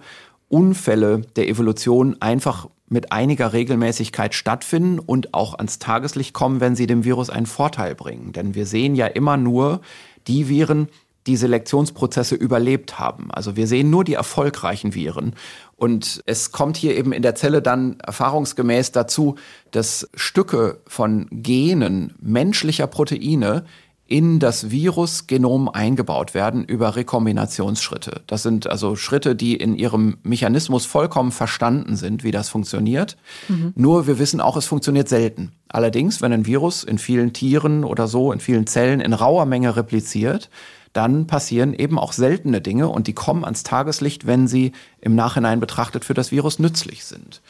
Unfälle 0.50 1.22
der 1.36 1.50
Evolution 1.50 2.18
einfach 2.20 2.68
mit 2.90 3.12
einiger 3.12 3.54
Regelmäßigkeit 3.54 4.36
stattfinden 4.36 5.00
und 5.00 5.34
auch 5.34 5.56
ans 5.56 5.80
Tageslicht 5.80 6.34
kommen, 6.34 6.60
wenn 6.60 6.76
sie 6.76 6.86
dem 6.86 7.04
Virus 7.04 7.32
einen 7.32 7.48
Vorteil 7.48 7.96
bringen. 7.96 8.34
Denn 8.34 8.54
wir 8.54 8.68
sehen 8.68 8.94
ja 8.94 9.08
immer 9.08 9.36
nur 9.36 9.82
die 10.28 10.48
Viren, 10.48 10.90
die 11.26 11.38
Selektionsprozesse 11.38 12.36
überlebt 12.36 13.00
haben. 13.00 13.32
Also 13.32 13.56
wir 13.56 13.66
sehen 13.66 13.90
nur 13.90 14.04
die 14.04 14.14
erfolgreichen 14.14 14.94
Viren. 14.94 15.36
Und 15.76 16.22
es 16.26 16.52
kommt 16.52 16.78
hier 16.78 16.96
eben 16.96 17.12
in 17.12 17.24
der 17.24 17.36
Zelle 17.36 17.62
dann 17.62 18.00
erfahrungsgemäß 18.00 18.92
dazu, 18.92 19.36
dass 19.72 20.10
Stücke 20.16 20.80
von 20.88 21.28
Genen 21.32 22.14
menschlicher 22.22 22.88
Proteine 22.88 23.66
in 24.06 24.40
das 24.40 24.70
Virusgenom 24.70 25.70
eingebaut 25.70 26.34
werden 26.34 26.66
über 26.66 26.96
Rekombinationsschritte. 26.96 28.22
Das 28.28 28.44
sind 28.44 28.68
also 28.68 28.96
Schritte, 28.96 29.36
die 29.36 29.56
in 29.56 29.76
ihrem 29.76 30.18
Mechanismus 30.24 30.86
vollkommen 30.86 31.32
verstanden 31.32 31.96
sind, 31.96 32.24
wie 32.24 32.32
das 32.32 32.50
funktioniert. 32.50 33.18
Mhm. 33.48 33.74
Nur 33.76 34.06
wir 34.06 34.20
wissen 34.20 34.42
auch, 34.42 34.58
es 34.58 34.66
funktioniert 34.66 35.08
selten. 35.10 35.54
Allerdings, 35.70 36.22
wenn 36.22 36.34
ein 36.34 36.46
Virus 36.46 36.84
in 36.84 36.98
vielen 37.00 37.34
Tieren 37.34 37.84
oder 37.84 38.08
so, 38.08 38.32
in 38.32 38.40
vielen 38.40 38.68
Zellen 38.68 39.00
in 39.00 39.14
rauer 39.14 39.46
Menge 39.46 39.76
repliziert, 39.76 40.50
dann 40.94 41.28
passieren 41.28 41.74
eben 41.74 42.00
auch 42.00 42.14
seltene 42.14 42.62
Dinge 42.62 42.88
und 42.88 43.08
die 43.08 43.14
kommen 43.14 43.44
ans 43.44 43.64
Tageslicht, 43.64 44.28
wenn 44.28 44.48
sie 44.48 44.72
im 45.02 45.16
Nachhinein 45.16 45.60
betrachtet 45.60 46.06
für 46.06 46.14
das 46.14 46.32
Virus 46.32 46.60
nützlich 46.60 47.04
sind. 47.04 47.42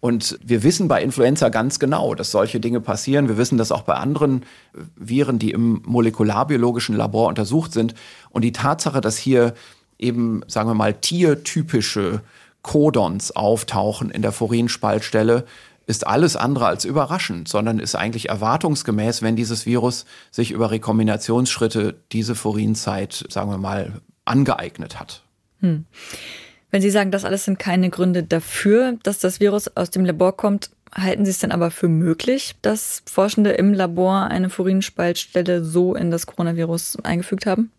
Und 0.00 0.36
wir 0.42 0.64
wissen 0.64 0.88
bei 0.88 1.00
Influenza 1.00 1.48
ganz 1.48 1.78
genau, 1.78 2.16
dass 2.16 2.32
solche 2.32 2.58
Dinge 2.58 2.80
passieren. 2.80 3.28
Wir 3.28 3.36
wissen 3.36 3.56
das 3.56 3.70
auch 3.70 3.82
bei 3.82 3.94
anderen 3.94 4.44
Viren, 4.96 5.38
die 5.38 5.52
im 5.52 5.80
molekularbiologischen 5.84 6.96
Labor 6.96 7.28
untersucht 7.28 7.72
sind. 7.72 7.94
Und 8.30 8.42
die 8.42 8.50
Tatsache, 8.50 9.00
dass 9.00 9.16
hier 9.16 9.54
eben, 10.00 10.42
sagen 10.48 10.68
wir 10.68 10.74
mal, 10.74 10.94
tiertypische 10.94 12.20
Codons 12.62 13.30
auftauchen 13.30 14.10
in 14.10 14.22
der 14.22 14.32
Furinspaltstelle, 14.32 15.44
ist 15.86 16.06
alles 16.06 16.36
andere 16.36 16.66
als 16.66 16.84
überraschend, 16.84 17.48
sondern 17.48 17.78
ist 17.78 17.94
eigentlich 17.94 18.28
erwartungsgemäß, 18.28 19.22
wenn 19.22 19.36
dieses 19.36 19.66
Virus 19.66 20.04
sich 20.30 20.50
über 20.50 20.70
Rekombinationsschritte 20.70 21.96
diese 22.12 22.34
Furinzeit, 22.34 23.24
sagen 23.28 23.50
wir 23.50 23.58
mal, 23.58 24.00
angeeignet 24.24 25.00
hat. 25.00 25.22
Hm. 25.60 25.86
Wenn 26.70 26.82
Sie 26.82 26.90
sagen, 26.90 27.10
das 27.10 27.24
alles 27.24 27.44
sind 27.44 27.58
keine 27.58 27.90
Gründe 27.90 28.22
dafür, 28.22 28.98
dass 29.02 29.18
das 29.18 29.40
Virus 29.40 29.76
aus 29.76 29.90
dem 29.90 30.04
Labor 30.04 30.36
kommt, 30.36 30.70
halten 30.94 31.24
Sie 31.24 31.30
es 31.30 31.38
denn 31.38 31.52
aber 31.52 31.70
für 31.70 31.88
möglich, 31.88 32.54
dass 32.62 33.02
Forschende 33.06 33.50
im 33.50 33.74
Labor 33.74 34.24
eine 34.24 34.50
Furinspaltstelle 34.50 35.64
so 35.64 35.94
in 35.94 36.10
das 36.10 36.26
Coronavirus 36.26 36.98
eingefügt 37.02 37.46
haben? 37.46 37.70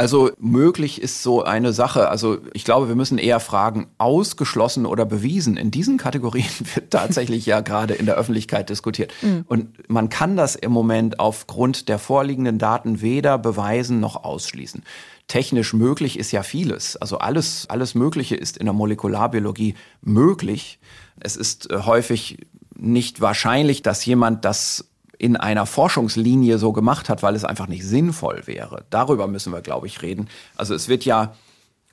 Also 0.00 0.30
möglich 0.38 1.02
ist 1.02 1.22
so 1.22 1.44
eine 1.44 1.74
Sache. 1.74 2.08
Also 2.08 2.38
ich 2.54 2.64
glaube, 2.64 2.88
wir 2.88 2.94
müssen 2.94 3.18
eher 3.18 3.38
fragen, 3.38 3.88
ausgeschlossen 3.98 4.86
oder 4.86 5.04
bewiesen. 5.04 5.58
In 5.58 5.70
diesen 5.70 5.98
Kategorien 5.98 6.48
wird 6.74 6.90
tatsächlich 6.90 7.44
ja 7.44 7.60
gerade 7.60 7.92
in 7.92 8.06
der 8.06 8.14
Öffentlichkeit 8.14 8.70
diskutiert. 8.70 9.12
Mhm. 9.20 9.44
Und 9.46 9.90
man 9.90 10.08
kann 10.08 10.38
das 10.38 10.56
im 10.56 10.72
Moment 10.72 11.20
aufgrund 11.20 11.90
der 11.90 11.98
vorliegenden 11.98 12.56
Daten 12.56 13.02
weder 13.02 13.36
beweisen 13.36 14.00
noch 14.00 14.24
ausschließen 14.24 14.84
technisch 15.28 15.74
möglich 15.74 16.18
ist 16.18 16.32
ja 16.32 16.42
vieles. 16.42 16.96
Also 16.96 17.18
alles, 17.18 17.66
alles 17.68 17.94
Mögliche 17.94 18.34
ist 18.34 18.56
in 18.56 18.64
der 18.66 18.72
Molekularbiologie 18.72 19.76
möglich. 20.02 20.80
Es 21.20 21.36
ist 21.36 21.70
äh, 21.70 21.82
häufig 21.84 22.38
nicht 22.74 23.20
wahrscheinlich, 23.20 23.82
dass 23.82 24.04
jemand 24.04 24.44
das 24.44 24.89
in 25.20 25.36
einer 25.36 25.66
Forschungslinie 25.66 26.56
so 26.56 26.72
gemacht 26.72 27.10
hat, 27.10 27.22
weil 27.22 27.34
es 27.34 27.44
einfach 27.44 27.68
nicht 27.68 27.84
sinnvoll 27.84 28.42
wäre. 28.46 28.84
Darüber 28.88 29.26
müssen 29.26 29.52
wir, 29.52 29.60
glaube 29.60 29.86
ich, 29.86 30.00
reden. 30.00 30.28
Also 30.56 30.74
es 30.74 30.88
wird 30.88 31.04
ja 31.04 31.34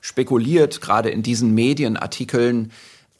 spekuliert, 0.00 0.80
gerade 0.80 1.10
in 1.10 1.22
diesen 1.22 1.54
Medienartikeln, 1.54 2.72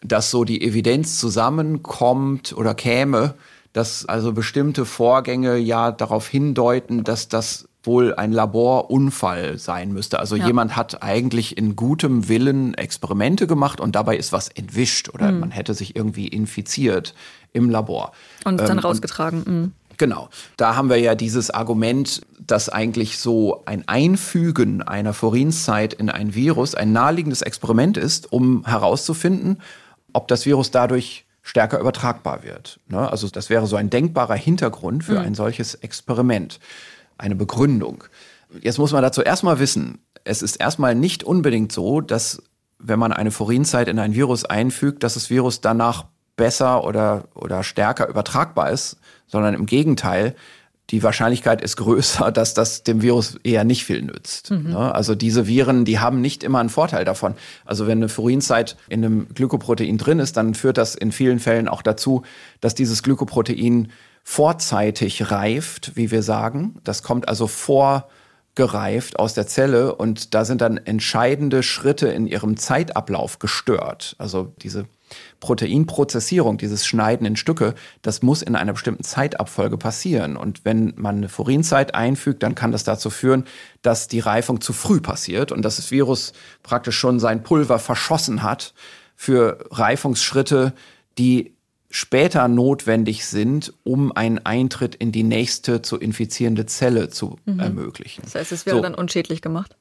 dass 0.03 0.31
so 0.31 0.45
die 0.45 0.63
Evidenz 0.63 1.19
zusammenkommt 1.19 2.55
oder 2.57 2.75
käme, 2.75 3.35
dass 3.75 4.07
also 4.07 4.33
bestimmte 4.33 4.87
Vorgänge 4.87 5.59
ja 5.59 5.93
darauf 5.93 6.27
hindeuten, 6.27 7.05
dass 7.05 7.29
das 7.29 7.69
wohl 7.83 8.15
ein 8.15 8.33
Laborunfall 8.33 9.59
sein 9.59 9.93
müsste. 9.93 10.21
Also 10.21 10.37
ja. 10.37 10.47
jemand 10.47 10.75
hat 10.75 11.03
eigentlich 11.03 11.59
in 11.59 11.77
gutem 11.77 12.29
Willen 12.31 12.73
Experimente 12.75 13.47
gemacht 13.47 13.79
und 13.79 13.95
dabei 13.95 14.17
ist 14.17 14.33
was 14.33 14.49
entwischt 14.49 15.11
oder 15.11 15.33
mhm. 15.33 15.41
man 15.41 15.51
hätte 15.51 15.75
sich 15.75 15.95
irgendwie 15.95 16.29
infiziert 16.29 17.15
im 17.53 17.69
Labor. 17.69 18.13
Und 18.47 18.59
dann 18.59 18.79
ähm, 18.79 18.79
rausgetragen. 18.79 19.45
Mhm. 19.47 19.73
Genau. 19.99 20.29
Da 20.57 20.77
haben 20.77 20.89
wir 20.89 20.99
ja 20.99 21.15
dieses 21.15 21.51
Argument, 21.51 22.23
dass 22.41 22.69
eigentlich 22.69 23.19
so 23.19 23.63
ein 23.67 23.87
Einfügen 23.87 24.83
einer 24.83 25.13
Forinszeit 25.13 25.93
in 25.93 26.09
ein 26.09 26.35
Virus 26.35 26.75
ein 26.75 26.93
naheliegendes 26.93 27.43
Experiment 27.43 27.97
ist, 27.97 28.33
um 28.33 28.65
herauszufinden, 28.65 29.61
ob 30.13 30.29
das 30.29 30.47
Virus 30.47 30.71
dadurch 30.71 31.27
stärker 31.43 31.81
übertragbar 31.81 32.45
wird. 32.45 32.79
Ne? 32.89 33.11
Also 33.11 33.29
das 33.29 33.51
wäre 33.51 33.67
so 33.67 33.77
ein 33.77 33.91
denkbarer 33.91 34.35
Hintergrund 34.35 35.05
für 35.05 35.19
mhm. 35.19 35.27
ein 35.27 35.35
solches 35.35 35.75
Experiment 35.75 36.61
eine 37.17 37.35
Begründung. 37.35 38.05
Jetzt 38.63 38.79
muss 38.79 38.93
man 38.93 39.03
dazu 39.03 39.23
erstmal 39.23 39.59
wissen, 39.59 39.99
es 40.25 40.43
ist 40.43 40.57
erstmal 40.57 40.95
nicht 40.95 41.25
unbedingt 41.25 41.73
so, 41.73 42.01
dass 42.01 42.43
wenn 42.79 42.99
man 42.99 43.13
eine 43.13 43.31
Furinzeit 43.31 43.89
in 43.89 43.99
ein 43.99 44.15
Virus 44.15 44.45
einfügt, 44.45 45.03
dass 45.03 45.15
das 45.15 45.31
Virus 45.31 45.61
danach 45.61 46.07
besser 46.37 46.85
oder, 46.85 47.25
oder 47.35 47.65
stärker 47.65 48.09
übertragbar 48.09 48.71
ist, 48.71 48.99
sondern 49.29 49.55
im 49.55 49.66
Gegenteil, 49.66 50.35
die 50.91 51.03
Wahrscheinlichkeit 51.03 51.61
ist 51.61 51.76
größer, 51.76 52.33
dass 52.33 52.55
das 52.55 52.83
dem 52.83 53.03
Virus 53.03 53.39
eher 53.45 53.64
nicht 53.64 53.85
viel 53.85 54.03
nützt. 54.03 54.51
Mhm. 54.51 54.70
Ne? 54.70 54.95
Also 54.95 55.14
diese 55.14 55.47
Viren, 55.47 55.85
die 55.85 55.99
haben 55.99 56.20
nicht 56.20 56.43
immer 56.43 56.61
einen 56.61 56.70
Vorteil 56.70 57.05
davon. 57.05 57.35
Also 57.64 57.87
wenn 57.87 57.99
eine 57.99 58.09
Furinzeit 58.09 58.76
in 58.89 59.05
einem 59.05 59.29
Glykoprotein 59.35 59.99
drin 59.99 60.18
ist, 60.18 60.37
dann 60.37 60.55
führt 60.55 60.79
das 60.79 60.95
in 60.95 61.12
vielen 61.12 61.39
Fällen 61.39 61.68
auch 61.68 61.83
dazu, 61.83 62.22
dass 62.61 62.74
dieses 62.74 63.03
Glykoprotein 63.03 63.93
vorzeitig 64.24 65.31
reift, 65.31 65.93
wie 65.97 66.11
wir 66.11 66.22
sagen. 66.22 66.81
Das 66.85 67.03
kommt 67.03 67.29
also 67.29 67.47
vorgereift 67.47 69.18
aus 69.18 69.33
der 69.33 69.47
Zelle 69.47 69.95
und 69.95 70.35
da 70.35 70.45
sind 70.45 70.61
dann 70.61 70.76
entscheidende 70.76 71.62
Schritte 71.62 72.09
in 72.09 72.26
ihrem 72.26 72.59
Zeitablauf 72.59 73.39
gestört. 73.39 74.16
Also 74.18 74.53
diese 74.59 74.85
Proteinprozessierung, 75.41 76.59
dieses 76.59 76.86
Schneiden 76.86 77.26
in 77.26 77.36
Stücke, 77.36 77.74
das 78.03 78.22
muss 78.22 78.43
in 78.43 78.57
einer 78.57 78.72
bestimmten 78.72 79.05
Zeitabfolge 79.05 79.78
passieren. 79.78 80.36
Und 80.36 80.64
wenn 80.64 80.95
man 80.97 81.18
eine 81.18 81.28
Furinzeit 81.28 81.95
einfügt, 81.95 82.43
dann 82.43 82.55
kann 82.55 82.72
das 82.72 82.84
dazu 82.84 83.11
führen, 83.11 83.45
dass 83.82 84.09
die 84.09 84.20
Reifung 84.20 84.61
zu 84.61 84.72
früh 84.72 85.01
passiert 85.01 85.53
und 85.53 85.62
dass 85.62 85.76
das 85.76 85.91
Virus 85.91 86.32
praktisch 86.62 86.99
schon 86.99 87.20
sein 87.20 87.43
Pulver 87.43 87.78
verschossen 87.78 88.43
hat 88.43 88.74
für 89.14 89.64
Reifungsschritte, 89.70 90.72
die 91.18 91.55
später 91.91 92.49
notwendig 92.49 93.26
sind, 93.26 93.72
um 93.82 94.12
einen 94.12 94.39
Eintritt 94.45 94.95
in 94.95 95.12
die 95.12 95.22
nächste 95.22 95.82
zu 95.82 95.97
infizierende 95.97 96.66
Zelle 96.66 97.09
zu 97.09 97.39
mhm. 97.47 97.61
ermöglichen. 97.61 98.22
Das 98.24 98.34
heißt, 98.34 98.53
es 98.53 98.66
wäre 98.66 98.76
so. 98.76 98.82
dann 98.82 98.95
unschädlich 98.95 99.41
gemacht? 99.41 99.76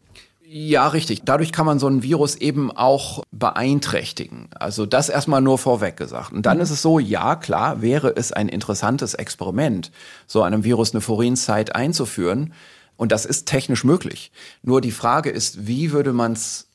Ja, 0.50 0.88
richtig. 0.88 1.24
Dadurch 1.26 1.52
kann 1.52 1.66
man 1.66 1.78
so 1.78 1.88
ein 1.88 2.04
Virus 2.04 2.36
eben 2.36 2.72
auch 2.72 3.22
beeinträchtigen. 3.32 4.48
Also 4.58 4.86
das 4.86 5.10
erstmal 5.10 5.42
nur 5.42 5.58
vorweg 5.58 5.98
gesagt. 5.98 6.32
Und 6.32 6.46
dann 6.46 6.58
mhm. 6.58 6.64
ist 6.64 6.70
es 6.70 6.82
so, 6.82 7.00
ja, 7.00 7.36
klar, 7.36 7.82
wäre 7.82 8.16
es 8.16 8.32
ein 8.32 8.48
interessantes 8.48 9.14
Experiment, 9.14 9.92
so 10.26 10.44
einem 10.44 10.64
Virus 10.64 10.94
eine 10.94 11.02
Furinzeit 11.02 11.76
einzuführen. 11.76 12.54
Und 12.96 13.12
das 13.12 13.26
ist 13.26 13.46
technisch 13.46 13.84
möglich. 13.84 14.32
Nur 14.64 14.80
die 14.80 14.92
Frage 14.92 15.32
ist, 15.32 15.68
wie 15.68 15.92
würde 15.92 16.14
man 16.14 16.32
es 16.32 16.68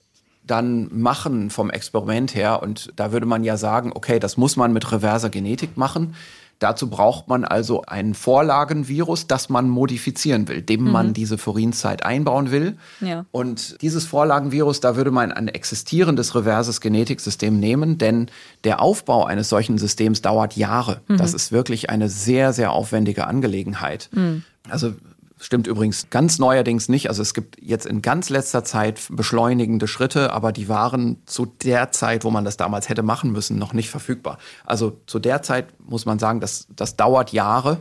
dann 0.44 0.88
machen 0.92 1.48
vom 1.48 1.70
Experiment 1.70 2.34
her. 2.34 2.62
Und 2.62 2.92
da 2.96 3.10
würde 3.10 3.26
man 3.26 3.42
ja 3.42 3.56
sagen, 3.56 3.92
okay, 3.94 4.18
das 4.18 4.36
muss 4.36 4.56
man 4.56 4.74
mit 4.74 4.92
reverser 4.92 5.30
Genetik 5.30 5.78
machen. 5.78 6.14
Dazu 6.62 6.88
braucht 6.88 7.26
man 7.26 7.44
also 7.44 7.82
ein 7.82 8.14
Vorlagenvirus, 8.14 9.26
das 9.26 9.48
man 9.48 9.68
modifizieren 9.68 10.46
will, 10.46 10.62
dem 10.62 10.84
mhm. 10.84 10.90
man 10.92 11.12
diese 11.12 11.36
Furinzeit 11.36 12.04
einbauen 12.04 12.52
will. 12.52 12.76
Ja. 13.00 13.26
Und 13.32 13.82
dieses 13.82 14.06
Vorlagenvirus, 14.06 14.78
da 14.78 14.94
würde 14.94 15.10
man 15.10 15.32
ein 15.32 15.48
existierendes 15.48 16.36
reverses 16.36 16.80
Genetiksystem 16.80 17.58
nehmen, 17.58 17.98
denn 17.98 18.30
der 18.62 18.80
Aufbau 18.80 19.24
eines 19.24 19.48
solchen 19.48 19.76
Systems 19.76 20.22
dauert 20.22 20.56
Jahre. 20.56 21.00
Mhm. 21.08 21.16
Das 21.16 21.34
ist 21.34 21.50
wirklich 21.50 21.90
eine 21.90 22.08
sehr, 22.08 22.52
sehr 22.52 22.70
aufwendige 22.70 23.26
Angelegenheit. 23.26 24.08
Mhm. 24.12 24.44
Also 24.68 24.94
Stimmt 25.42 25.66
übrigens 25.66 26.06
ganz 26.08 26.38
neuerdings 26.38 26.88
nicht. 26.88 27.08
Also 27.08 27.20
es 27.20 27.34
gibt 27.34 27.60
jetzt 27.60 27.84
in 27.84 28.00
ganz 28.00 28.30
letzter 28.30 28.62
Zeit 28.62 29.00
beschleunigende 29.10 29.88
Schritte, 29.88 30.32
aber 30.32 30.52
die 30.52 30.68
waren 30.68 31.16
zu 31.26 31.46
der 31.46 31.90
Zeit, 31.90 32.22
wo 32.22 32.30
man 32.30 32.44
das 32.44 32.56
damals 32.56 32.88
hätte 32.88 33.02
machen 33.02 33.32
müssen, 33.32 33.58
noch 33.58 33.72
nicht 33.72 33.90
verfügbar. 33.90 34.38
Also 34.64 35.00
zu 35.06 35.18
der 35.18 35.42
Zeit 35.42 35.66
muss 35.84 36.06
man 36.06 36.20
sagen, 36.20 36.38
das, 36.38 36.68
das 36.76 36.94
dauert 36.94 37.32
Jahre. 37.32 37.80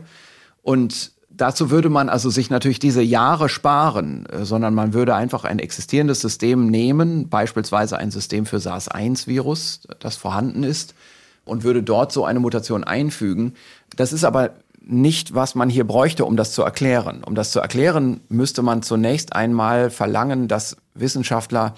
Und 0.62 1.12
dazu 1.30 1.70
würde 1.70 1.88
man 1.88 2.08
also 2.08 2.30
sich 2.30 2.50
natürlich 2.50 2.80
diese 2.80 3.00
Jahre 3.00 3.48
sparen, 3.48 4.26
äh, 4.26 4.44
sondern 4.44 4.74
man 4.74 4.92
würde 4.92 5.14
einfach 5.14 5.44
ein 5.44 5.60
existierendes 5.60 6.20
System 6.20 6.66
nehmen, 6.66 7.28
beispielsweise 7.28 7.96
ein 7.96 8.10
System 8.10 8.44
für 8.44 8.58
SARS-1-Virus, 8.58 9.82
das 10.00 10.16
vorhanden 10.16 10.64
ist, 10.64 10.96
und 11.44 11.62
würde 11.62 11.84
dort 11.84 12.10
so 12.10 12.24
eine 12.24 12.40
Mutation 12.40 12.82
einfügen. 12.82 13.54
Das 13.96 14.12
ist 14.12 14.24
aber 14.24 14.50
nicht, 14.84 15.34
was 15.34 15.54
man 15.54 15.68
hier 15.68 15.86
bräuchte, 15.86 16.24
um 16.24 16.36
das 16.36 16.52
zu 16.52 16.62
erklären. 16.62 17.22
Um 17.24 17.34
das 17.34 17.52
zu 17.52 17.60
erklären, 17.60 18.20
müsste 18.28 18.62
man 18.62 18.82
zunächst 18.82 19.34
einmal 19.34 19.90
verlangen, 19.90 20.48
dass 20.48 20.76
Wissenschaftler 20.94 21.74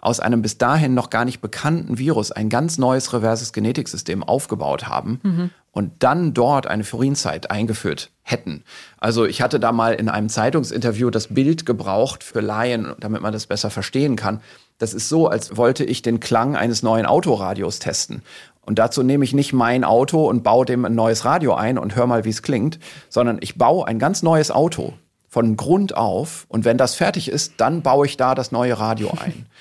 aus 0.00 0.20
einem 0.20 0.42
bis 0.42 0.58
dahin 0.58 0.94
noch 0.94 1.10
gar 1.10 1.24
nicht 1.24 1.40
bekannten 1.40 1.98
Virus 1.98 2.32
ein 2.32 2.48
ganz 2.48 2.78
neues 2.78 3.12
reverses 3.12 3.52
Genetiksystem 3.52 4.22
aufgebaut 4.22 4.88
haben 4.88 5.20
mhm. 5.22 5.50
und 5.72 5.92
dann 5.98 6.32
dort 6.32 6.66
eine 6.66 6.84
Furinzeit 6.84 7.50
eingeführt 7.50 8.10
hätten. 8.22 8.64
Also 8.98 9.26
ich 9.26 9.42
hatte 9.42 9.60
da 9.60 9.72
mal 9.72 9.92
in 9.92 10.08
einem 10.08 10.30
Zeitungsinterview 10.30 11.10
das 11.10 11.28
Bild 11.28 11.66
gebraucht 11.66 12.24
für 12.24 12.40
Laien, 12.40 12.94
damit 12.98 13.20
man 13.20 13.32
das 13.32 13.46
besser 13.46 13.70
verstehen 13.70 14.16
kann. 14.16 14.40
Das 14.78 14.94
ist 14.94 15.10
so, 15.10 15.28
als 15.28 15.58
wollte 15.58 15.84
ich 15.84 16.00
den 16.00 16.20
Klang 16.20 16.56
eines 16.56 16.82
neuen 16.82 17.04
Autoradios 17.04 17.80
testen. 17.80 18.22
Und 18.64 18.78
dazu 18.78 19.02
nehme 19.02 19.24
ich 19.24 19.32
nicht 19.32 19.52
mein 19.52 19.84
Auto 19.84 20.28
und 20.28 20.42
baue 20.42 20.66
dem 20.66 20.84
ein 20.84 20.94
neues 20.94 21.24
Radio 21.24 21.54
ein 21.54 21.78
und 21.78 21.96
hör 21.96 22.06
mal, 22.06 22.24
wie 22.24 22.30
es 22.30 22.42
klingt, 22.42 22.78
sondern 23.08 23.38
ich 23.40 23.56
baue 23.56 23.86
ein 23.86 23.98
ganz 23.98 24.22
neues 24.22 24.50
Auto 24.50 24.92
von 25.28 25.56
Grund 25.56 25.96
auf. 25.96 26.44
Und 26.48 26.64
wenn 26.64 26.76
das 26.76 26.94
fertig 26.94 27.28
ist, 27.28 27.54
dann 27.58 27.82
baue 27.82 28.06
ich 28.06 28.16
da 28.16 28.34
das 28.34 28.52
neue 28.52 28.78
Radio 28.78 29.12
ein. 29.24 29.46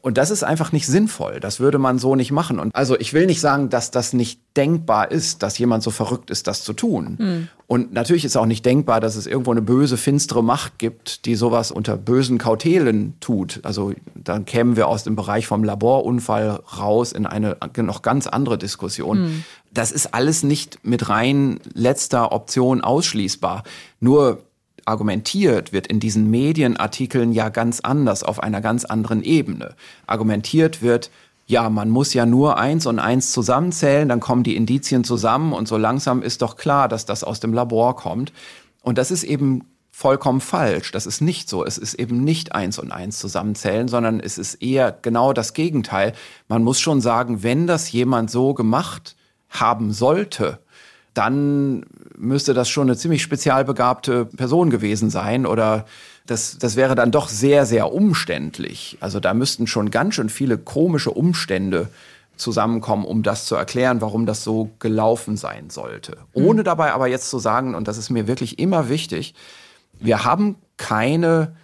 Und 0.00 0.18
das 0.18 0.30
ist 0.30 0.42
einfach 0.42 0.72
nicht 0.72 0.86
sinnvoll. 0.86 1.38
Das 1.40 1.60
würde 1.60 1.78
man 1.78 1.98
so 1.98 2.16
nicht 2.16 2.32
machen. 2.32 2.58
Und 2.58 2.74
also 2.74 2.98
ich 2.98 3.12
will 3.12 3.26
nicht 3.26 3.40
sagen, 3.40 3.68
dass 3.68 3.90
das 3.90 4.12
nicht 4.12 4.40
denkbar 4.56 5.10
ist, 5.10 5.42
dass 5.42 5.58
jemand 5.58 5.82
so 5.82 5.90
verrückt 5.90 6.30
ist, 6.30 6.46
das 6.46 6.64
zu 6.64 6.72
tun. 6.72 7.16
Mhm. 7.18 7.48
Und 7.66 7.92
natürlich 7.92 8.24
ist 8.24 8.36
auch 8.36 8.46
nicht 8.46 8.66
denkbar, 8.66 9.00
dass 9.00 9.16
es 9.16 9.26
irgendwo 9.26 9.50
eine 9.50 9.62
böse, 9.62 9.96
finstere 9.96 10.42
Macht 10.42 10.78
gibt, 10.78 11.24
die 11.24 11.34
sowas 11.34 11.70
unter 11.70 11.96
bösen 11.96 12.38
Kautelen 12.38 13.14
tut. 13.20 13.60
Also 13.62 13.92
dann 14.14 14.44
kämen 14.44 14.76
wir 14.76 14.88
aus 14.88 15.04
dem 15.04 15.16
Bereich 15.16 15.46
vom 15.46 15.64
Laborunfall 15.64 16.60
raus 16.78 17.12
in 17.12 17.26
eine 17.26 17.56
noch 17.76 18.02
ganz 18.02 18.26
andere 18.26 18.58
Diskussion. 18.58 19.22
Mhm. 19.22 19.44
Das 19.72 19.90
ist 19.90 20.14
alles 20.14 20.42
nicht 20.42 20.80
mit 20.82 21.08
rein 21.08 21.60
letzter 21.74 22.32
Option 22.32 22.82
ausschließbar. 22.82 23.62
Nur 24.00 24.42
argumentiert 24.84 25.72
wird 25.72 25.86
in 25.86 26.00
diesen 26.00 26.30
Medienartikeln 26.30 27.32
ja 27.32 27.48
ganz 27.48 27.80
anders, 27.80 28.22
auf 28.22 28.42
einer 28.42 28.60
ganz 28.60 28.84
anderen 28.84 29.22
Ebene. 29.22 29.74
Argumentiert 30.06 30.82
wird, 30.82 31.10
ja, 31.46 31.68
man 31.68 31.90
muss 31.90 32.14
ja 32.14 32.26
nur 32.26 32.58
eins 32.58 32.86
und 32.86 32.98
eins 32.98 33.32
zusammenzählen, 33.32 34.08
dann 34.08 34.20
kommen 34.20 34.42
die 34.42 34.56
Indizien 34.56 35.04
zusammen 35.04 35.52
und 35.52 35.68
so 35.68 35.76
langsam 35.76 36.22
ist 36.22 36.42
doch 36.42 36.56
klar, 36.56 36.88
dass 36.88 37.04
das 37.04 37.24
aus 37.24 37.40
dem 37.40 37.52
Labor 37.52 37.96
kommt. 37.96 38.32
Und 38.82 38.98
das 38.98 39.10
ist 39.10 39.24
eben 39.24 39.64
vollkommen 39.90 40.40
falsch. 40.40 40.90
Das 40.90 41.06
ist 41.06 41.20
nicht 41.20 41.48
so. 41.48 41.64
Es 41.64 41.78
ist 41.78 41.94
eben 41.94 42.24
nicht 42.24 42.54
eins 42.54 42.78
und 42.78 42.90
eins 42.90 43.18
zusammenzählen, 43.18 43.88
sondern 43.88 44.18
es 44.18 44.38
ist 44.38 44.54
eher 44.62 44.96
genau 45.02 45.32
das 45.32 45.52
Gegenteil. 45.52 46.14
Man 46.48 46.64
muss 46.64 46.80
schon 46.80 47.00
sagen, 47.00 47.42
wenn 47.42 47.66
das 47.66 47.92
jemand 47.92 48.30
so 48.30 48.54
gemacht 48.54 49.14
haben 49.50 49.92
sollte, 49.92 50.58
dann 51.14 51.84
müsste 52.16 52.54
das 52.54 52.68
schon 52.68 52.88
eine 52.88 52.96
ziemlich 52.96 53.22
spezialbegabte 53.22 54.24
Person 54.24 54.70
gewesen 54.70 55.10
sein 55.10 55.46
oder 55.46 55.86
das, 56.26 56.58
das 56.58 56.76
wäre 56.76 56.94
dann 56.94 57.10
doch 57.10 57.28
sehr, 57.28 57.66
sehr 57.66 57.92
umständlich. 57.92 58.96
Also 59.00 59.20
da 59.20 59.34
müssten 59.34 59.66
schon 59.66 59.90
ganz 59.90 60.14
schön 60.14 60.28
viele 60.28 60.56
komische 60.56 61.10
Umstände 61.10 61.88
zusammenkommen, 62.36 63.04
um 63.04 63.22
das 63.22 63.46
zu 63.46 63.56
erklären, 63.56 64.00
warum 64.00 64.26
das 64.26 64.42
so 64.44 64.70
gelaufen 64.78 65.36
sein 65.36 65.70
sollte. 65.70 66.16
Ohne 66.32 66.60
mhm. 66.60 66.64
dabei 66.64 66.92
aber 66.92 67.08
jetzt 67.08 67.28
zu 67.28 67.38
sagen, 67.38 67.74
und 67.74 67.88
das 67.88 67.98
ist 67.98 68.10
mir 68.10 68.26
wirklich 68.26 68.58
immer 68.58 68.88
wichtig, 68.88 69.34
wir 69.98 70.24
haben 70.24 70.56
keine 70.76 71.54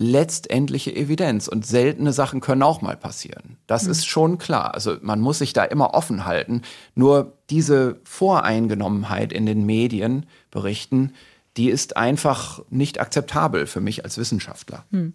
letztendliche 0.00 0.96
Evidenz. 0.96 1.46
Und 1.46 1.66
seltene 1.66 2.14
Sachen 2.14 2.40
können 2.40 2.62
auch 2.62 2.80
mal 2.80 2.96
passieren. 2.96 3.58
Das 3.66 3.84
mhm. 3.84 3.90
ist 3.90 4.06
schon 4.06 4.38
klar. 4.38 4.72
Also 4.74 4.96
man 5.02 5.20
muss 5.20 5.38
sich 5.38 5.52
da 5.52 5.62
immer 5.62 5.92
offen 5.92 6.24
halten. 6.24 6.62
Nur 6.94 7.36
diese 7.50 8.00
Voreingenommenheit 8.04 9.30
in 9.30 9.44
den 9.44 9.66
Medien 9.66 10.24
berichten, 10.50 11.12
die 11.58 11.68
ist 11.68 11.98
einfach 11.98 12.62
nicht 12.70 12.98
akzeptabel 12.98 13.66
für 13.66 13.82
mich 13.82 14.02
als 14.02 14.16
Wissenschaftler. 14.16 14.86
Mhm. 14.90 15.12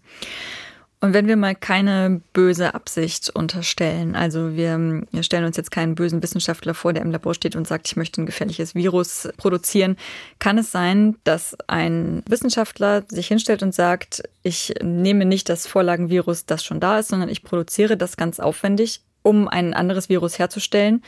Und 1.06 1.14
wenn 1.14 1.28
wir 1.28 1.36
mal 1.38 1.54
keine 1.54 2.20
böse 2.34 2.74
Absicht 2.74 3.30
unterstellen, 3.30 4.16
also 4.16 4.56
wir, 4.56 5.04
wir, 5.12 5.22
stellen 5.22 5.46
uns 5.46 5.56
jetzt 5.56 5.70
keinen 5.70 5.94
bösen 5.94 6.24
Wissenschaftler 6.24 6.74
vor, 6.74 6.94
der 6.94 7.04
im 7.04 7.12
Labor 7.12 7.36
steht 7.36 7.56
und 7.56 7.68
sagt, 7.68 7.86
ich 7.86 7.96
möchte 7.96 8.20
ein 8.20 8.26
gefährliches 8.26 8.74
Virus 8.74 9.30
produzieren, 9.38 9.98
kann 10.40 10.58
es 10.58 10.72
sein, 10.72 11.16
dass 11.24 11.56
ein 11.68 12.24
Wissenschaftler 12.28 13.04
sich 13.08 13.28
hinstellt 13.28 13.62
und 13.62 13.76
sagt, 13.76 14.24
ich 14.42 14.74
nehme 14.82 15.26
nicht 15.26 15.48
das 15.48 15.68
Vorlagenvirus, 15.68 16.48
das 16.48 16.64
schon 16.64 16.80
da 16.80 16.98
ist, 16.98 17.10
sondern 17.10 17.30
ich 17.30 17.44
produziere 17.44 17.98
das 17.98 18.18
ganz 18.18 18.40
aufwendig, 18.40 19.02
um 19.22 19.48
ein 19.48 19.76
anderes 19.76 20.10
Virus 20.10 20.40
herzustellen, 20.40 21.04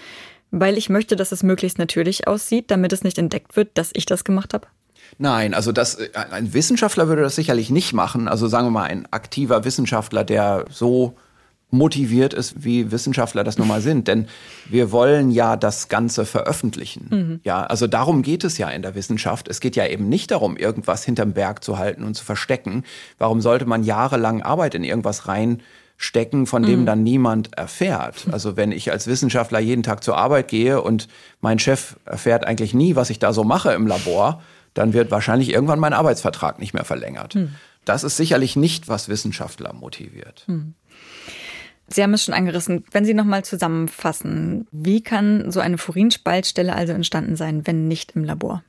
weil 0.52 0.78
ich 0.78 0.90
möchte, 0.90 1.16
dass 1.16 1.32
es 1.32 1.42
möglichst 1.42 1.80
natürlich 1.80 2.28
aussieht, 2.28 2.70
damit 2.70 2.94
es 2.94 3.04
nicht 3.04 3.18
entdeckt 3.18 3.56
wird, 3.56 3.72
dass 3.74 3.90
ich 3.94 4.06
das 4.06 4.24
gemacht 4.24 4.54
habe? 4.54 4.68
Nein, 5.18 5.54
also 5.54 5.72
das, 5.72 5.96
äh, 5.96 6.10
ein 6.32 6.54
Wissenschaftler 6.54 7.08
würde 7.08 7.22
das 7.22 7.36
sicherlich 7.36 7.70
nicht 7.70 7.94
machen. 7.94 8.28
Also 8.28 8.48
sagen 8.48 8.68
wir 8.68 8.72
mal, 8.72 8.84
ein 8.84 9.08
aktiver 9.12 9.66
Wissenschaftler, 9.66 10.24
der 10.24 10.66
so 10.70 11.16
motiviert 11.70 12.34
ist, 12.34 12.64
wie 12.64 12.92
Wissenschaftler 12.92 13.44
das 13.44 13.58
nun 13.58 13.68
mal 13.68 13.82
sind. 13.82 14.08
Denn 14.08 14.28
wir 14.70 14.92
wollen 14.92 15.32
ja 15.32 15.58
das 15.58 15.90
Ganze 15.90 16.26
veröffentlichen. 16.26 17.08
Mhm. 17.10 17.40
Ja, 17.44 17.64
also 17.64 17.88
darum 17.88 18.22
geht 18.22 18.44
es 18.44 18.58
ja 18.58 18.70
in 18.70 18.82
der 18.82 18.96
Wissenschaft. 18.96 19.48
Es 19.48 19.60
geht 19.60 19.76
ja 19.76 19.86
eben 19.86 20.08
nicht 20.08 20.32
darum, 20.32 20.56
irgendwas 20.56 21.04
hinterm 21.04 21.34
Berg 21.34 21.64
zu 21.64 21.78
halten 21.78 22.04
und 22.04 22.16
zu 22.16 22.24
verstecken. 22.24 22.84
Warum 23.18 23.42
sollte 23.42 23.66
man 23.66 23.84
jahrelang 23.84 24.42
Arbeit 24.42 24.76
in 24.76 24.86
irgendwas 24.86 25.28
reinstecken, 25.28 26.46
von 26.46 26.64
dem 26.64 26.82
mhm. 26.82 26.86
dann 26.86 27.04
niemand 27.04 27.58
erfährt? 27.58 28.28
Also 28.32 28.56
wenn 28.56 28.72
ich 28.72 28.92
als 28.92 29.08
Wissenschaftler 29.08 29.60
jeden 29.60 29.84
Tag 29.84 30.06
zur 30.06 30.18
Arbeit 30.18 30.48
gehe 30.48 30.82
und 30.82 31.10
mein 31.42 31.60
Chef 31.60 31.98
erfährt 32.06 32.46
eigentlich 32.46 32.74
nie, 32.74 32.96
was 32.96 33.10
ich 33.10 33.20
da 33.20 33.34
so 33.34 33.44
mache 33.44 33.74
im 33.74 33.88
Labor, 33.88 34.42
dann 34.78 34.94
wird 34.94 35.12
wahrscheinlich 35.12 35.52
irgendwann 35.52 35.80
mein 35.80 35.94
Arbeitsvertrag 35.94 36.60
nicht 36.60 36.74
mehr 36.74 36.86
verlängert. 36.86 37.34
Hm. 37.34 37.56
Das 37.86 38.04
ist 38.04 38.18
sicherlich 38.18 38.56
nicht, 38.56 38.88
was 38.88 39.10
Wissenschaftler 39.10 39.74
motiviert. 39.74 40.44
Hm. 40.48 40.74
Sie 41.88 42.04
haben 42.04 42.14
es 42.14 42.26
schon 42.26 42.34
angerissen. 42.34 42.84
Wenn 42.92 43.06
Sie 43.06 43.14
nochmal 43.14 43.46
zusammenfassen, 43.46 44.68
wie 44.72 45.02
kann 45.02 45.52
so 45.52 45.62
eine 45.62 45.78
Furinspaltstelle 45.78 46.76
also 46.76 46.92
entstanden 46.94 47.38
sein, 47.38 47.66
wenn 47.66 47.88
nicht 47.88 48.12
im 48.16 48.26
Labor? 48.26 48.64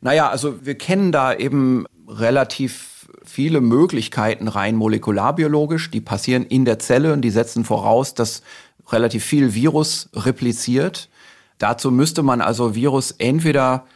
Naja, 0.00 0.30
also 0.30 0.64
wir 0.64 0.76
kennen 0.76 1.12
da 1.12 1.34
eben 1.34 1.84
relativ 2.08 3.08
viele 3.24 3.60
Möglichkeiten 3.60 4.48
rein 4.48 4.76
molekularbiologisch. 4.76 5.90
Die 5.90 6.00
passieren 6.00 6.44
in 6.44 6.64
der 6.64 6.78
Zelle 6.78 7.12
und 7.12 7.22
die 7.22 7.30
setzen 7.30 7.64
voraus, 7.64 8.14
dass 8.14 8.42
relativ 8.90 9.24
viel 9.24 9.54
Virus 9.54 10.08
repliziert. 10.14 11.08
Dazu 11.58 11.90
müsste 11.90 12.22
man 12.22 12.40
also 12.40 12.74
Virus 12.74 13.12
entweder 13.12 13.86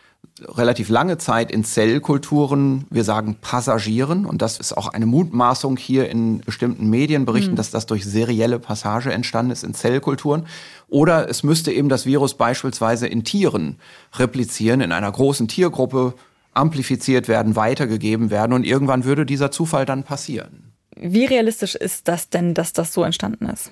relativ 0.46 0.88
lange 0.88 1.18
Zeit 1.18 1.50
in 1.50 1.64
Zellkulturen, 1.64 2.86
wir 2.90 3.04
sagen 3.04 3.36
Passagieren, 3.40 4.26
und 4.26 4.42
das 4.42 4.58
ist 4.58 4.76
auch 4.76 4.88
eine 4.88 5.06
Mutmaßung 5.06 5.76
hier 5.76 6.08
in 6.08 6.40
bestimmten 6.40 6.88
Medienberichten, 6.90 7.52
mhm. 7.52 7.56
dass 7.56 7.70
das 7.70 7.86
durch 7.86 8.04
serielle 8.04 8.58
Passage 8.58 9.12
entstanden 9.12 9.52
ist 9.52 9.64
in 9.64 9.74
Zellkulturen. 9.74 10.46
Oder 10.88 11.28
es 11.28 11.42
müsste 11.42 11.72
eben 11.72 11.88
das 11.88 12.06
Virus 12.06 12.34
beispielsweise 12.34 13.06
in 13.06 13.24
Tieren 13.24 13.76
replizieren, 14.14 14.80
in 14.80 14.92
einer 14.92 15.10
großen 15.10 15.48
Tiergruppe 15.48 16.14
amplifiziert 16.54 17.28
werden, 17.28 17.56
weitergegeben 17.56 18.30
werden 18.30 18.52
und 18.52 18.64
irgendwann 18.64 19.04
würde 19.04 19.26
dieser 19.26 19.50
Zufall 19.50 19.86
dann 19.86 20.02
passieren. 20.02 20.72
Wie 20.96 21.24
realistisch 21.24 21.74
ist 21.74 22.08
das 22.08 22.28
denn, 22.28 22.54
dass 22.54 22.72
das 22.72 22.92
so 22.92 23.04
entstanden 23.04 23.46
ist? 23.46 23.70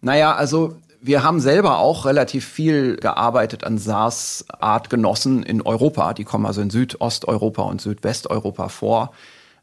Naja, 0.00 0.34
also 0.34 0.76
wir 1.02 1.22
haben 1.22 1.40
selber 1.40 1.78
auch 1.78 2.04
relativ 2.04 2.44
viel 2.44 2.96
gearbeitet 2.96 3.64
an 3.64 3.78
SARS-Artgenossen 3.78 5.42
in 5.42 5.62
Europa. 5.62 6.12
Die 6.14 6.24
kommen 6.24 6.46
also 6.46 6.60
in 6.60 6.70
Südosteuropa 6.70 7.62
und 7.62 7.80
Südwesteuropa 7.80 8.68
vor. 8.68 9.12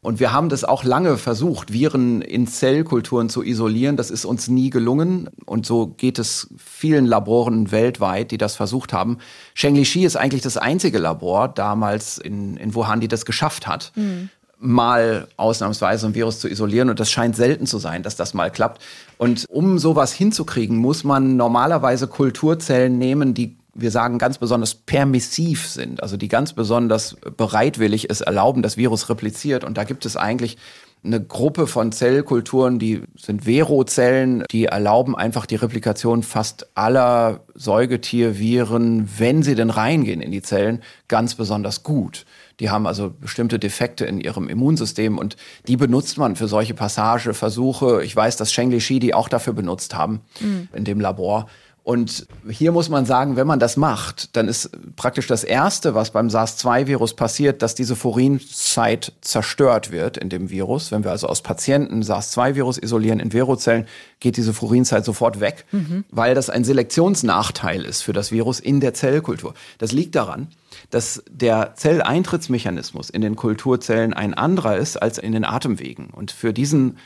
Und 0.00 0.20
wir 0.20 0.32
haben 0.32 0.48
das 0.48 0.64
auch 0.64 0.84
lange 0.84 1.16
versucht, 1.16 1.72
Viren 1.72 2.22
in 2.22 2.46
Zellkulturen 2.46 3.28
zu 3.28 3.42
isolieren. 3.42 3.96
Das 3.96 4.10
ist 4.10 4.24
uns 4.24 4.48
nie 4.48 4.70
gelungen. 4.70 5.28
Und 5.44 5.66
so 5.66 5.88
geht 5.88 6.18
es 6.18 6.48
vielen 6.56 7.04
Laboren 7.04 7.72
weltweit, 7.72 8.30
die 8.30 8.38
das 8.38 8.54
versucht 8.54 8.92
haben. 8.92 9.18
Shengli-Shi 9.54 10.04
ist 10.04 10.16
eigentlich 10.16 10.42
das 10.42 10.56
einzige 10.56 10.98
Labor 10.98 11.48
damals 11.48 12.18
in, 12.18 12.56
in 12.56 12.74
Wuhan, 12.74 13.00
die 13.00 13.08
das 13.08 13.24
geschafft 13.24 13.66
hat. 13.66 13.92
Mhm 13.96 14.30
mal 14.60 15.28
ausnahmsweise 15.36 16.06
ein 16.06 16.14
Virus 16.14 16.40
zu 16.40 16.48
isolieren. 16.48 16.90
Und 16.90 17.00
das 17.00 17.10
scheint 17.10 17.36
selten 17.36 17.66
zu 17.66 17.78
sein, 17.78 18.02
dass 18.02 18.16
das 18.16 18.34
mal 18.34 18.50
klappt. 18.50 18.82
Und 19.18 19.44
um 19.48 19.78
sowas 19.78 20.12
hinzukriegen, 20.12 20.76
muss 20.76 21.04
man 21.04 21.36
normalerweise 21.36 22.06
Kulturzellen 22.06 22.98
nehmen, 22.98 23.34
die 23.34 23.56
wir 23.74 23.90
sagen, 23.90 24.18
ganz 24.18 24.38
besonders 24.38 24.74
permissiv 24.74 25.66
sind, 25.66 26.02
also 26.02 26.16
die 26.16 26.28
ganz 26.28 26.52
besonders 26.52 27.16
bereitwillig 27.36 28.10
es 28.10 28.20
erlauben, 28.20 28.62
das 28.62 28.76
Virus 28.76 29.08
repliziert. 29.08 29.62
Und 29.62 29.78
da 29.78 29.84
gibt 29.84 30.04
es 30.04 30.16
eigentlich 30.16 30.56
eine 31.04 31.22
Gruppe 31.22 31.68
von 31.68 31.92
Zellkulturen, 31.92 32.78
die 32.78 33.02
sind 33.16 33.44
Verozellen, 33.44 34.42
die 34.50 34.64
erlauben 34.66 35.16
einfach 35.16 35.46
die 35.46 35.54
Replikation 35.54 36.24
fast 36.24 36.66
aller 36.74 37.44
Säugetierviren, 37.54 39.08
wenn 39.16 39.44
sie 39.44 39.54
denn 39.54 39.70
reingehen 39.70 40.20
in 40.20 40.32
die 40.32 40.42
Zellen, 40.42 40.82
ganz 41.06 41.36
besonders 41.36 41.84
gut. 41.84 42.24
Die 42.60 42.70
haben 42.70 42.86
also 42.86 43.10
bestimmte 43.10 43.58
Defekte 43.58 44.04
in 44.04 44.20
ihrem 44.20 44.48
Immunsystem 44.48 45.18
und 45.18 45.36
die 45.66 45.76
benutzt 45.76 46.18
man 46.18 46.36
für 46.36 46.48
solche 46.48 46.74
Passageversuche. 46.74 48.02
Ich 48.02 48.14
weiß, 48.14 48.36
dass 48.36 48.52
Shengli 48.52 48.80
Shi 48.80 48.98
die 48.98 49.14
auch 49.14 49.28
dafür 49.28 49.52
benutzt 49.52 49.94
haben 49.94 50.20
mhm. 50.40 50.68
in 50.72 50.84
dem 50.84 51.00
Labor. 51.00 51.48
Und 51.88 52.26
hier 52.46 52.70
muss 52.70 52.90
man 52.90 53.06
sagen, 53.06 53.36
wenn 53.36 53.46
man 53.46 53.60
das 53.60 53.78
macht, 53.78 54.36
dann 54.36 54.46
ist 54.46 54.68
praktisch 54.96 55.26
das 55.26 55.42
Erste, 55.42 55.94
was 55.94 56.10
beim 56.10 56.28
SARS-2-Virus 56.28 57.14
passiert, 57.14 57.62
dass 57.62 57.74
diese 57.74 57.96
Furinzeit 57.96 59.14
zerstört 59.22 59.90
wird 59.90 60.18
in 60.18 60.28
dem 60.28 60.50
Virus. 60.50 60.92
Wenn 60.92 61.02
wir 61.02 61.12
also 61.12 61.28
aus 61.28 61.40
Patienten 61.40 62.02
SARS-2-Virus 62.02 62.76
isolieren 62.76 63.20
in 63.20 63.32
Virozellen, 63.32 63.86
geht 64.20 64.36
diese 64.36 64.52
Furinzeit 64.52 65.06
sofort 65.06 65.40
weg, 65.40 65.64
mhm. 65.72 66.04
weil 66.10 66.34
das 66.34 66.50
ein 66.50 66.62
Selektionsnachteil 66.62 67.82
ist 67.86 68.02
für 68.02 68.12
das 68.12 68.32
Virus 68.32 68.60
in 68.60 68.80
der 68.80 68.92
Zellkultur. 68.92 69.54
Das 69.78 69.90
liegt 69.90 70.14
daran, 70.14 70.48
dass 70.90 71.22
der 71.30 71.72
Zelleintrittsmechanismus 71.74 73.08
in 73.08 73.22
den 73.22 73.34
Kulturzellen 73.34 74.12
ein 74.12 74.34
anderer 74.34 74.76
ist 74.76 74.98
als 74.98 75.16
in 75.16 75.32
den 75.32 75.46
Atemwegen. 75.46 76.08
Und 76.10 76.32
für 76.32 76.52
diesen 76.52 76.98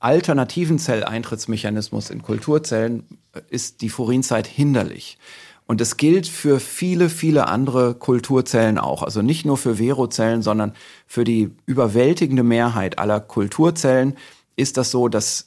alternativen 0.00 0.78
Zelleintrittsmechanismus 0.78 2.10
in 2.10 2.22
Kulturzellen 2.22 3.04
äh, 3.32 3.40
ist 3.48 3.80
die 3.80 3.88
Furinzeit 3.88 4.46
hinderlich. 4.46 5.18
Und 5.66 5.82
es 5.82 5.98
gilt 5.98 6.26
für 6.26 6.60
viele, 6.60 7.10
viele 7.10 7.46
andere 7.46 7.94
Kulturzellen 7.94 8.78
auch. 8.78 9.02
Also 9.02 9.20
nicht 9.20 9.44
nur 9.44 9.58
für 9.58 9.76
Verozellen, 9.76 10.40
sondern 10.40 10.72
für 11.06 11.24
die 11.24 11.50
überwältigende 11.66 12.42
Mehrheit 12.42 12.98
aller 12.98 13.20
Kulturzellen 13.20 14.16
ist 14.56 14.78
das 14.78 14.90
so, 14.90 15.08
dass 15.08 15.46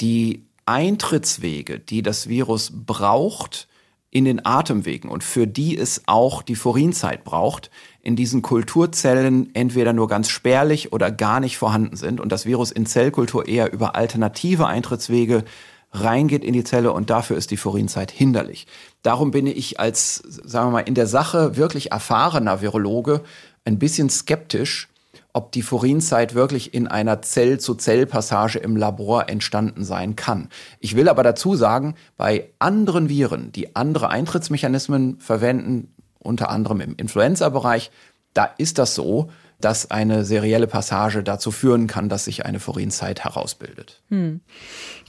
die 0.00 0.44
Eintrittswege, 0.66 1.80
die 1.80 2.02
das 2.02 2.28
Virus 2.28 2.72
braucht, 2.72 3.66
in 4.10 4.24
den 4.24 4.46
Atemwegen 4.46 5.10
und 5.10 5.24
für 5.24 5.46
die 5.46 5.76
es 5.76 6.02
auch 6.06 6.42
die 6.42 6.54
Furinzeit 6.54 7.24
braucht, 7.24 7.70
in 8.06 8.14
diesen 8.14 8.40
Kulturzellen 8.40 9.50
entweder 9.52 9.92
nur 9.92 10.06
ganz 10.06 10.28
spärlich 10.28 10.92
oder 10.92 11.10
gar 11.10 11.40
nicht 11.40 11.58
vorhanden 11.58 11.96
sind 11.96 12.20
und 12.20 12.30
das 12.30 12.46
Virus 12.46 12.70
in 12.70 12.86
Zellkultur 12.86 13.48
eher 13.48 13.72
über 13.72 13.96
alternative 13.96 14.68
Eintrittswege 14.68 15.42
reingeht 15.90 16.44
in 16.44 16.52
die 16.52 16.62
Zelle 16.62 16.92
und 16.92 17.10
dafür 17.10 17.36
ist 17.36 17.50
die 17.50 17.56
Furinzeit 17.56 18.12
hinderlich. 18.12 18.68
Darum 19.02 19.32
bin 19.32 19.48
ich 19.48 19.80
als, 19.80 20.22
sagen 20.24 20.68
wir 20.68 20.72
mal, 20.72 20.80
in 20.80 20.94
der 20.94 21.08
Sache 21.08 21.56
wirklich 21.56 21.90
erfahrener 21.90 22.60
Virologe 22.60 23.22
ein 23.64 23.80
bisschen 23.80 24.08
skeptisch, 24.08 24.88
ob 25.32 25.50
die 25.50 25.62
Furinzeit 25.62 26.36
wirklich 26.36 26.74
in 26.74 26.86
einer 26.86 27.22
Zell-zu-Zell-Passage 27.22 28.60
im 28.60 28.76
Labor 28.76 29.28
entstanden 29.28 29.82
sein 29.82 30.14
kann. 30.14 30.48
Ich 30.78 30.94
will 30.94 31.08
aber 31.08 31.24
dazu 31.24 31.56
sagen, 31.56 31.96
bei 32.16 32.50
anderen 32.60 33.08
Viren, 33.08 33.50
die 33.50 33.74
andere 33.74 34.10
Eintrittsmechanismen 34.10 35.18
verwenden, 35.18 35.92
unter 36.26 36.50
anderem 36.50 36.80
im 36.80 36.96
Influenza-Bereich, 36.96 37.90
da 38.34 38.44
ist 38.58 38.78
das 38.78 38.94
so, 38.94 39.30
dass 39.60 39.90
eine 39.90 40.24
serielle 40.24 40.66
Passage 40.66 41.22
dazu 41.22 41.50
führen 41.50 41.86
kann, 41.86 42.08
dass 42.08 42.26
sich 42.26 42.44
eine 42.44 42.60
Furinzeit 42.60 43.24
herausbildet. 43.24 44.02
Hm. 44.10 44.40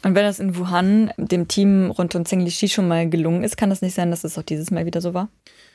Und 0.04 0.16
wenn 0.16 0.24
das 0.24 0.40
in 0.40 0.56
Wuhan 0.56 1.12
dem 1.18 1.48
Team 1.48 1.92
rund 1.92 2.16
um 2.16 2.26
Zheng 2.26 2.40
Lishi 2.40 2.70
schon 2.70 2.88
mal 2.88 3.10
gelungen 3.10 3.44
ist, 3.44 3.58
kann 3.58 3.70
das 3.70 3.82
nicht 3.82 3.96
sein, 3.96 4.10
dass 4.10 4.24
es 4.24 4.38
auch 4.38 4.44
dieses 4.44 4.72
Mal 4.72 4.86
wieder 4.86 5.02
so 5.02 5.14
war? 5.14 5.28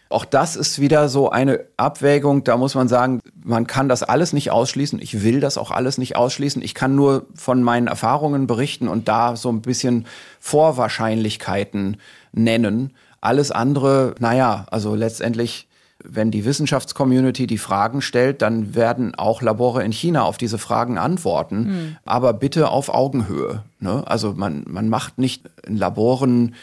Auch 0.08 0.24
das 0.26 0.56
ist 0.56 0.78
wieder 0.78 1.08
so 1.08 1.30
eine 1.30 1.64
Abwägung. 1.78 2.44
Da 2.44 2.58
muss 2.58 2.74
man 2.74 2.86
sagen, 2.86 3.20
man 3.42 3.66
kann 3.66 3.88
das 3.88 4.02
alles 4.02 4.34
nicht 4.34 4.50
ausschließen. 4.50 5.00
Ich 5.00 5.22
will 5.22 5.40
das 5.40 5.56
auch 5.56 5.70
alles 5.70 5.96
nicht 5.96 6.16
ausschließen. 6.16 6.60
Ich 6.60 6.74
kann 6.74 6.94
nur 6.94 7.26
von 7.34 7.62
meinen 7.62 7.86
Erfahrungen 7.86 8.46
berichten 8.46 8.88
und 8.88 9.08
da 9.08 9.36
so 9.36 9.50
ein 9.50 9.62
bisschen 9.62 10.06
Vorwahrscheinlichkeiten 10.38 11.96
nennen. 12.32 12.92
Alles 13.22 13.50
andere, 13.50 14.14
naja, 14.18 14.66
also 14.70 14.94
letztendlich 14.94 15.66
wenn 16.04 16.30
die 16.30 16.44
Wissenschaftscommunity 16.44 17.46
die 17.46 17.58
Fragen 17.58 18.02
stellt, 18.02 18.42
dann 18.42 18.74
werden 18.74 19.14
auch 19.14 19.42
Labore 19.42 19.84
in 19.84 19.92
China 19.92 20.24
auf 20.24 20.36
diese 20.36 20.58
Fragen 20.58 20.98
antworten, 20.98 21.58
mhm. 21.58 21.96
aber 22.04 22.32
bitte 22.32 22.70
auf 22.70 22.92
Augenhöhe. 22.92 23.62
Ne? 23.80 24.02
Also 24.06 24.34
man, 24.34 24.64
man 24.66 24.88
macht 24.88 25.18
nicht 25.18 25.48
in 25.64 25.76
Laboren, 25.76 26.54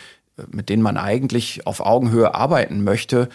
mit 0.52 0.70
denen 0.70 0.84
man 0.84 0.98
eigentlich 0.98 1.66
auf 1.68 1.80
Augenhöhe 1.80 2.34
arbeiten 2.36 2.84
möchte, 2.84 3.30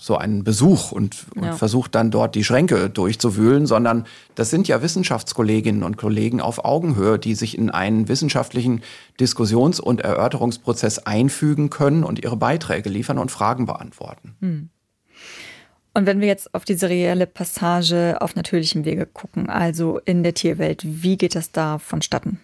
so 0.00 0.16
einen 0.16 0.44
Besuch 0.44 0.92
und, 0.92 1.26
und 1.34 1.44
ja. 1.44 1.52
versucht 1.52 1.94
dann 1.94 2.10
dort 2.10 2.34
die 2.34 2.42
Schränke 2.42 2.88
durchzuwühlen, 2.88 3.66
sondern 3.66 4.06
das 4.34 4.48
sind 4.48 4.66
ja 4.66 4.80
Wissenschaftskolleginnen 4.80 5.82
und 5.82 5.98
Kollegen 5.98 6.40
auf 6.40 6.64
Augenhöhe, 6.64 7.18
die 7.18 7.34
sich 7.34 7.58
in 7.58 7.68
einen 7.68 8.08
wissenschaftlichen 8.08 8.80
Diskussions- 9.20 9.78
und 9.78 10.00
Erörterungsprozess 10.00 11.00
einfügen 11.00 11.68
können 11.68 12.02
und 12.02 12.24
ihre 12.24 12.38
Beiträge 12.38 12.88
liefern 12.88 13.18
und 13.18 13.30
Fragen 13.30 13.66
beantworten. 13.66 14.36
Mhm. 14.40 14.70
Und 15.92 16.06
wenn 16.06 16.20
wir 16.20 16.28
jetzt 16.28 16.54
auf 16.54 16.64
diese 16.64 16.88
reelle 16.88 17.26
Passage 17.26 18.16
auf 18.20 18.34
natürlichem 18.36 18.86
Wege 18.86 19.04
gucken, 19.04 19.50
also 19.50 19.98
in 20.06 20.22
der 20.22 20.32
Tierwelt, 20.32 20.82
wie 20.82 21.18
geht 21.18 21.34
das 21.34 21.52
da 21.52 21.78
vonstatten? 21.78 22.40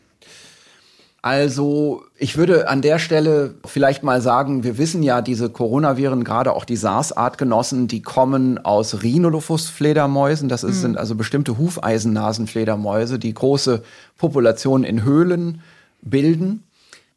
Also 1.27 2.05
ich 2.17 2.37
würde 2.37 2.69
an 2.69 2.83
der 2.83 3.01
Stelle 3.01 3.57
vielleicht 3.65 4.05
mal 4.05 4.21
sagen, 4.21 4.63
wir 4.63 4.79
wissen 4.79 5.03
ja, 5.03 5.23
diese 5.23 5.51
Coronaviren, 5.51 6.23
gerade 6.23 6.53
auch 6.53 6.65
die 6.65 6.77
SARS-Artgenossen, 6.77 7.89
die 7.89 8.01
kommen 8.01 8.65
aus 8.65 9.03
Rhinolophus-Fledermäusen. 9.03 10.49
Das 10.49 10.63
ist, 10.63 10.77
mhm. 10.77 10.81
sind 10.83 10.99
also 10.99 11.17
bestimmte 11.17 11.59
Hufeisennasenfledermäuse, 11.59 13.19
die 13.19 13.35
große 13.35 13.83
Populationen 14.19 14.85
in 14.85 15.03
Höhlen 15.03 15.63
bilden. 16.01 16.63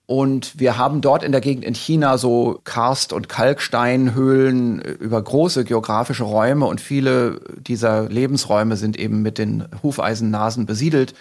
Und 0.08 0.60
wir 0.60 0.80
haben 0.80 1.02
dort 1.02 1.22
in 1.22 1.32
der 1.32 1.42
Gegend 1.42 1.64
in 1.64 1.76
China 1.76 2.18
so 2.18 2.62
Karst- 2.64 3.14
und 3.14 3.30
Kalksteinhöhlen 3.30 4.82
über 4.82 5.22
große 5.22 5.66
geografische 5.66 6.24
Räume 6.24 6.66
und 6.66 6.82
viele 6.82 7.42
dieser 7.58 8.10
Lebensräume 8.10 8.76
sind 8.76 8.98
eben 8.98 9.22
mit 9.22 9.38
den 9.38 9.66
Hufeisennasen 9.84 10.66
besiedelt. 10.66 11.14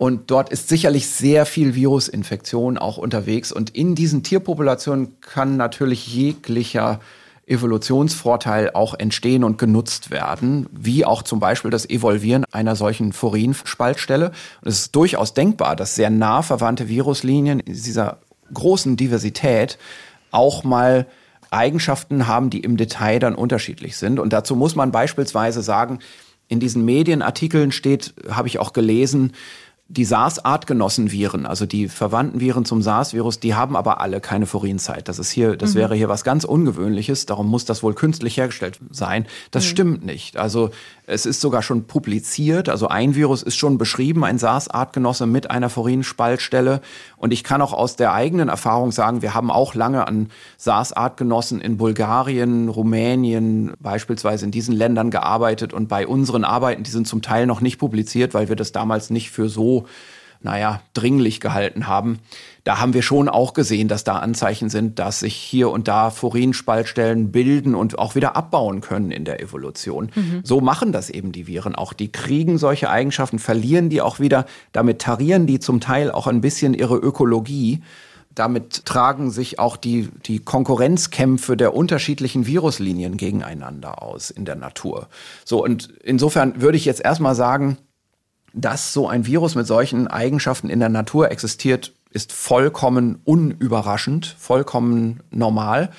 Und 0.00 0.30
dort 0.30 0.48
ist 0.48 0.70
sicherlich 0.70 1.10
sehr 1.10 1.44
viel 1.44 1.74
Virusinfektion 1.74 2.78
auch 2.78 2.96
unterwegs. 2.96 3.52
Und 3.52 3.68
in 3.76 3.94
diesen 3.94 4.22
Tierpopulationen 4.22 5.20
kann 5.20 5.58
natürlich 5.58 6.06
jeglicher 6.14 7.00
Evolutionsvorteil 7.46 8.70
auch 8.70 8.94
entstehen 8.94 9.44
und 9.44 9.58
genutzt 9.58 10.10
werden, 10.10 10.70
wie 10.72 11.04
auch 11.04 11.22
zum 11.22 11.38
Beispiel 11.38 11.70
das 11.70 11.86
Evolvieren 11.86 12.46
einer 12.50 12.76
solchen 12.76 13.12
Furin-Spaltstelle. 13.12 14.28
Und 14.62 14.68
es 14.68 14.80
ist 14.80 14.96
durchaus 14.96 15.34
denkbar, 15.34 15.76
dass 15.76 15.96
sehr 15.96 16.08
nah 16.08 16.40
verwandte 16.40 16.88
Viruslinien 16.88 17.60
in 17.60 17.74
dieser 17.74 18.20
großen 18.54 18.96
Diversität 18.96 19.76
auch 20.30 20.64
mal 20.64 21.08
Eigenschaften 21.50 22.26
haben, 22.26 22.48
die 22.48 22.60
im 22.60 22.78
Detail 22.78 23.18
dann 23.18 23.34
unterschiedlich 23.34 23.98
sind. 23.98 24.18
Und 24.18 24.32
dazu 24.32 24.56
muss 24.56 24.74
man 24.74 24.92
beispielsweise 24.92 25.60
sagen, 25.60 25.98
in 26.48 26.58
diesen 26.58 26.86
Medienartikeln 26.86 27.70
steht, 27.70 28.14
habe 28.30 28.48
ich 28.48 28.58
auch 28.58 28.72
gelesen, 28.72 29.34
die 29.90 30.04
SARS-Artgenossenviren, 30.04 31.46
also 31.46 31.66
die 31.66 31.88
verwandten 31.88 32.38
Viren 32.38 32.64
zum 32.64 32.80
SARS-Virus, 32.80 33.40
die 33.40 33.56
haben 33.56 33.74
aber 33.74 34.00
alle 34.00 34.20
keine 34.20 34.46
Furinzeit. 34.46 35.08
Das 35.08 35.18
ist 35.18 35.32
hier, 35.32 35.56
das 35.56 35.74
mhm. 35.74 35.78
wäre 35.78 35.94
hier 35.96 36.08
was 36.08 36.22
ganz 36.22 36.44
Ungewöhnliches. 36.44 37.26
Darum 37.26 37.48
muss 37.48 37.64
das 37.64 37.82
wohl 37.82 37.94
künstlich 37.94 38.36
hergestellt 38.36 38.78
sein. 38.90 39.26
Das 39.50 39.64
mhm. 39.64 39.68
stimmt 39.68 40.06
nicht. 40.06 40.36
Also 40.36 40.70
es 41.10 41.26
ist 41.26 41.40
sogar 41.40 41.62
schon 41.62 41.84
publiziert. 41.84 42.68
Also 42.68 42.86
ein 42.86 43.16
Virus 43.16 43.42
ist 43.42 43.56
schon 43.56 43.78
beschrieben, 43.78 44.24
ein 44.24 44.38
SARS-Artgenosse 44.38 45.26
mit 45.26 45.50
einer 45.50 45.68
Furin-Spaltstelle. 45.68 46.80
Und 47.16 47.32
ich 47.32 47.42
kann 47.42 47.60
auch 47.62 47.72
aus 47.72 47.96
der 47.96 48.12
eigenen 48.12 48.48
Erfahrung 48.48 48.92
sagen, 48.92 49.20
wir 49.20 49.34
haben 49.34 49.50
auch 49.50 49.74
lange 49.74 50.06
an 50.06 50.30
SARS-Artgenossen 50.56 51.60
in 51.60 51.78
Bulgarien, 51.78 52.68
Rumänien, 52.68 53.72
beispielsweise 53.80 54.44
in 54.44 54.52
diesen 54.52 54.74
Ländern 54.74 55.10
gearbeitet. 55.10 55.72
Und 55.72 55.88
bei 55.88 56.06
unseren 56.06 56.44
Arbeiten, 56.44 56.84
die 56.84 56.90
sind 56.92 57.08
zum 57.08 57.22
Teil 57.22 57.46
noch 57.46 57.60
nicht 57.60 57.78
publiziert, 57.78 58.32
weil 58.32 58.48
wir 58.48 58.56
das 58.56 58.70
damals 58.70 59.10
nicht 59.10 59.30
für 59.32 59.48
so 59.48 59.86
naja, 60.42 60.80
dringlich 60.94 61.40
gehalten 61.40 61.86
haben. 61.86 62.18
Da 62.64 62.78
haben 62.78 62.92
wir 62.92 63.02
schon 63.02 63.28
auch 63.28 63.54
gesehen, 63.54 63.88
dass 63.88 64.04
da 64.04 64.16
Anzeichen 64.18 64.68
sind, 64.68 64.98
dass 64.98 65.20
sich 65.20 65.34
hier 65.34 65.70
und 65.70 65.88
da 65.88 66.10
Furinspaltstellen 66.10 67.32
bilden 67.32 67.74
und 67.74 67.98
auch 67.98 68.14
wieder 68.14 68.36
abbauen 68.36 68.80
können 68.80 69.10
in 69.10 69.24
der 69.24 69.40
Evolution. 69.40 70.10
Mhm. 70.14 70.40
So 70.44 70.60
machen 70.60 70.92
das 70.92 71.10
eben 71.10 71.32
die 71.32 71.46
Viren 71.46 71.74
auch. 71.74 71.92
Die 71.92 72.12
kriegen 72.12 72.58
solche 72.58 72.90
Eigenschaften, 72.90 73.38
verlieren 73.38 73.88
die 73.88 74.02
auch 74.02 74.20
wieder. 74.20 74.46
Damit 74.72 75.00
tarieren 75.00 75.46
die 75.46 75.58
zum 75.58 75.80
Teil 75.80 76.10
auch 76.10 76.26
ein 76.26 76.40
bisschen 76.40 76.74
ihre 76.74 76.96
Ökologie. 76.96 77.80
Damit 78.34 78.84
tragen 78.84 79.30
sich 79.30 79.58
auch 79.58 79.76
die, 79.76 80.08
die 80.26 80.38
Konkurrenzkämpfe 80.38 81.56
der 81.56 81.74
unterschiedlichen 81.74 82.46
Viruslinien 82.46 83.16
gegeneinander 83.16 84.02
aus 84.02 84.30
in 84.30 84.44
der 84.44 84.54
Natur. 84.54 85.08
So, 85.44 85.64
und 85.64 85.88
insofern 86.04 86.60
würde 86.60 86.76
ich 86.76 86.84
jetzt 86.84 87.00
erstmal 87.04 87.34
sagen, 87.34 87.78
dass 88.52 88.92
so 88.92 89.08
ein 89.08 89.26
Virus 89.26 89.54
mit 89.54 89.66
solchen 89.66 90.08
Eigenschaften 90.08 90.70
in 90.70 90.80
der 90.80 90.88
Natur 90.88 91.30
existiert, 91.30 91.92
ist 92.10 92.32
vollkommen 92.32 93.20
unüberraschend, 93.24 94.34
vollkommen 94.38 95.22
normal. 95.30 95.90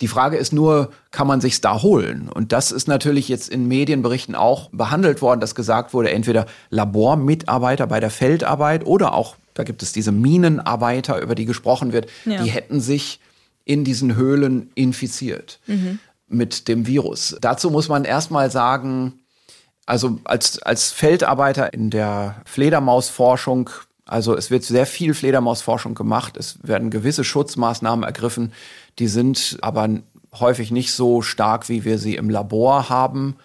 Die 0.00 0.08
Frage 0.08 0.36
ist 0.36 0.52
nur, 0.52 0.90
kann 1.10 1.26
man 1.26 1.40
sich's 1.40 1.60
da 1.60 1.82
holen? 1.82 2.28
Und 2.28 2.52
das 2.52 2.70
ist 2.70 2.86
natürlich 2.86 3.28
jetzt 3.28 3.48
in 3.48 3.66
Medienberichten 3.66 4.34
auch 4.34 4.68
behandelt 4.70 5.22
worden, 5.22 5.40
dass 5.40 5.54
gesagt 5.54 5.94
wurde, 5.94 6.10
entweder 6.10 6.46
Labormitarbeiter 6.70 7.86
bei 7.86 7.98
der 7.98 8.10
Feldarbeit 8.10 8.84
oder 8.86 9.14
auch, 9.14 9.36
da 9.54 9.64
gibt 9.64 9.82
es 9.82 9.92
diese 9.92 10.12
Minenarbeiter, 10.12 11.20
über 11.20 11.34
die 11.34 11.46
gesprochen 11.46 11.92
wird, 11.92 12.08
ja. 12.26 12.42
die 12.42 12.50
hätten 12.50 12.80
sich 12.80 13.20
in 13.64 13.84
diesen 13.84 14.14
Höhlen 14.16 14.70
infiziert 14.74 15.60
mhm. 15.66 15.98
mit 16.28 16.68
dem 16.68 16.86
Virus. 16.86 17.36
Dazu 17.40 17.70
muss 17.70 17.88
man 17.88 18.04
erstmal 18.04 18.50
sagen, 18.50 19.14
also 19.86 20.18
als, 20.24 20.60
als 20.60 20.90
Feldarbeiter 20.90 21.72
in 21.72 21.90
der 21.90 22.42
Fledermausforschung, 22.44 23.70
also 24.06 24.36
es 24.36 24.50
wird 24.50 24.62
sehr 24.62 24.86
viel 24.86 25.14
Fledermausforschung 25.14 25.94
gemacht, 25.94 26.36
es 26.36 26.58
werden 26.62 26.90
gewisse 26.90 27.24
Schutzmaßnahmen 27.24 28.04
ergriffen, 28.04 28.52
die 28.98 29.08
sind 29.08 29.58
aber 29.60 29.88
häufig 30.32 30.70
nicht 30.70 30.92
so 30.92 31.22
stark, 31.22 31.68
wie 31.68 31.84
wir 31.84 31.98
sie 31.98 32.14
im 32.14 32.30
Labor 32.30 32.88
haben. 32.88 33.36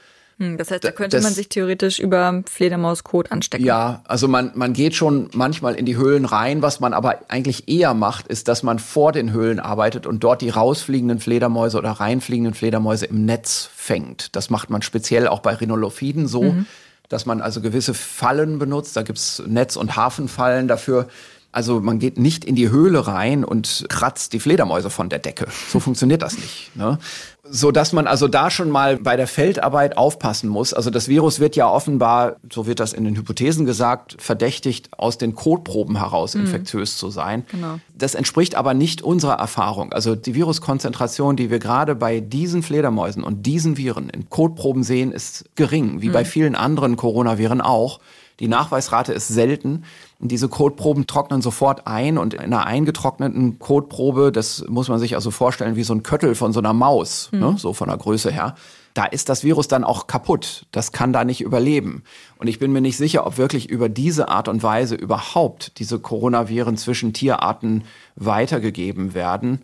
Hm, 0.42 0.58
das 0.58 0.72
heißt, 0.72 0.84
da 0.84 0.92
könnte 0.92 1.18
das, 1.18 1.24
man 1.24 1.34
sich 1.34 1.50
theoretisch 1.50 2.00
über 2.00 2.44
Fledermauskot 2.50 3.32
anstecken. 3.32 3.66
Ja, 3.66 4.02
also 4.08 4.28
man, 4.28 4.52
man 4.56 4.74
geht 4.74 4.96
schon 4.96 5.30
manchmal 5.34 5.76
in 5.76 5.86
die 5.86 5.98
Höhlen 5.98 6.26
rein. 6.26 6.62
Was 6.62 6.80
man 6.80 6.94
aber 6.94 7.20
eigentlich 7.28 7.68
eher 7.68 7.94
macht, 7.94 8.28
ist, 8.28 8.48
dass 8.48 8.64
man 8.64 8.80
vor 8.80 9.12
den 9.12 9.32
Höhlen 9.34 9.60
arbeitet 9.60 10.08
und 10.08 10.24
dort 10.24 10.42
die 10.42 10.50
rausfliegenden 10.50 11.20
Fledermäuse 11.20 11.78
oder 11.78 11.92
reinfliegenden 11.92 12.56
Fledermäuse 12.56 13.06
im 13.06 13.26
Netz 13.26 13.70
fängt. 13.76 14.36
Das 14.36 14.50
macht 14.50 14.70
man 14.70 14.82
speziell 14.82 15.28
auch 15.28 15.40
bei 15.40 15.54
Rhinolophiden 15.54 16.28
so, 16.28 16.44
mhm. 16.44 16.66
Dass 17.12 17.26
man 17.26 17.42
also 17.42 17.60
gewisse 17.60 17.94
Fallen 17.94 18.58
benutzt. 18.58 18.96
Da 18.96 19.04
gibt's 19.04 19.44
Netz- 19.46 19.76
und 19.76 19.98
Hafenfallen 19.98 20.68
dafür. 20.68 21.08
Also 21.52 21.82
man 21.82 22.00
geht 22.00 22.18
nicht 22.18 22.46
in 22.46 22.56
die 22.56 22.70
Höhle 22.70 23.08
rein 23.08 23.44
und 23.44 23.86
kratzt 23.90 24.32
die 24.34 24.40
Fledermäuse 24.40 24.90
von 24.90 25.10
der 25.10 25.20
Decke. 25.20 25.48
So 25.70 25.80
funktioniert 25.80 26.22
das 26.22 26.38
nicht. 26.38 26.76
Ne? 26.76 26.98
So 27.44 27.72
dass 27.72 27.92
man 27.92 28.08
also 28.08 28.30
da 28.30 28.50
schon 28.50 28.70
mal 28.70 28.98
bei 28.98 29.18
der 29.18 29.28
Feldarbeit 29.28 29.98
aufpassen 29.98 30.48
muss. 30.50 30.74
Also 30.74 30.90
das 30.90 31.10
Virus 31.10 31.42
wird 31.42 31.58
ja 31.58 31.70
offenbar, 31.70 32.38
so 32.52 32.68
wird 32.68 32.80
das 32.80 32.94
in 32.94 33.04
den 33.04 33.18
Hypothesen 33.18 33.66
gesagt, 33.66 34.16
verdächtigt, 34.20 34.90
aus 34.98 35.18
den 35.18 35.36
Kotproben 35.36 35.98
heraus 35.98 36.36
mhm. 36.36 36.42
infektiös 36.42 36.98
zu 36.98 37.10
sein. 37.10 37.46
Genau. 37.52 37.80
Das 37.94 38.16
entspricht 38.16 38.56
aber 38.56 38.74
nicht 38.74 39.02
unserer 39.02 39.36
Erfahrung. 39.36 39.92
Also 39.92 40.16
die 40.16 40.36
Viruskonzentration, 40.36 41.36
die 41.36 41.50
wir 41.50 41.60
gerade 41.60 41.96
bei 41.96 42.22
diesen 42.22 42.64
Fledermäusen 42.64 43.24
und 43.24 43.46
diesen 43.46 43.76
Viren 43.76 44.10
in 44.10 44.30
Kotproben 44.30 44.84
sehen, 44.84 45.12
ist 45.12 45.46
gering, 45.56 46.02
wie 46.02 46.10
mhm. 46.10 46.14
bei 46.14 46.24
vielen 46.24 46.56
anderen 46.56 46.96
Coronaviren 46.96 47.60
auch. 47.60 48.00
Die 48.40 48.48
Nachweisrate 48.48 49.14
ist 49.14 49.28
selten. 49.28 49.84
Diese 50.24 50.50
Kotproben 50.50 51.08
trocknen 51.08 51.42
sofort 51.42 51.88
ein 51.88 52.18
und 52.18 52.36
in 52.36 52.40
einer 52.40 52.66
eingetrockneten 52.66 53.60
Kotprobe, 53.60 54.32
das 54.32 54.64
muss 54.68 54.88
man 54.88 55.00
sich 55.00 55.16
also 55.16 55.32
vorstellen 55.32 55.76
wie 55.76 55.84
so 55.84 55.94
ein 55.94 56.04
Köttel 56.04 56.36
von 56.36 56.54
so 56.54 56.60
einer 56.60 56.74
Maus, 56.74 57.30
mhm. 57.32 57.40
ne, 57.40 57.56
so 57.58 57.74
von 57.74 57.90
der 57.90 57.98
Größe 57.98 58.32
her. 58.32 58.56
Da 58.94 59.06
ist 59.06 59.30
das 59.30 59.44
Virus 59.44 59.68
dann 59.68 59.84
auch 59.84 60.08
kaputt. 60.08 60.66
Das 60.72 60.92
kann 60.92 61.14
da 61.14 61.24
nicht 61.24 61.42
überleben. 61.42 62.04
Und 62.38 62.48
ich 62.48 62.60
bin 62.60 62.72
mir 62.72 62.82
nicht 62.82 62.98
sicher, 62.98 63.26
ob 63.26 63.38
wirklich 63.38 63.70
über 63.70 63.90
diese 63.90 64.28
Art 64.28 64.48
und 64.48 64.64
Weise 64.64 64.96
überhaupt 64.96 65.80
diese 65.80 66.00
Coronaviren 66.00 66.78
zwischen 66.78 67.14
Tierarten 67.14 67.86
weitergegeben 68.16 69.14
werden. 69.14 69.64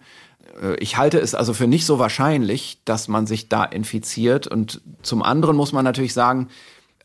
Äh, 0.61 0.75
ich 0.77 0.97
halte 0.97 1.19
es 1.19 1.35
also 1.35 1.53
für 1.53 1.67
nicht 1.67 1.85
so 1.85 1.99
wahrscheinlich, 1.99 2.79
dass 2.85 3.07
man 3.07 3.27
sich 3.27 3.49
da 3.49 3.63
infiziert. 3.63 4.47
Und 4.47 4.81
zum 5.01 5.21
anderen 5.23 5.55
muss 5.55 5.73
man 5.73 5.83
natürlich 5.83 6.13
sagen, 6.13 6.47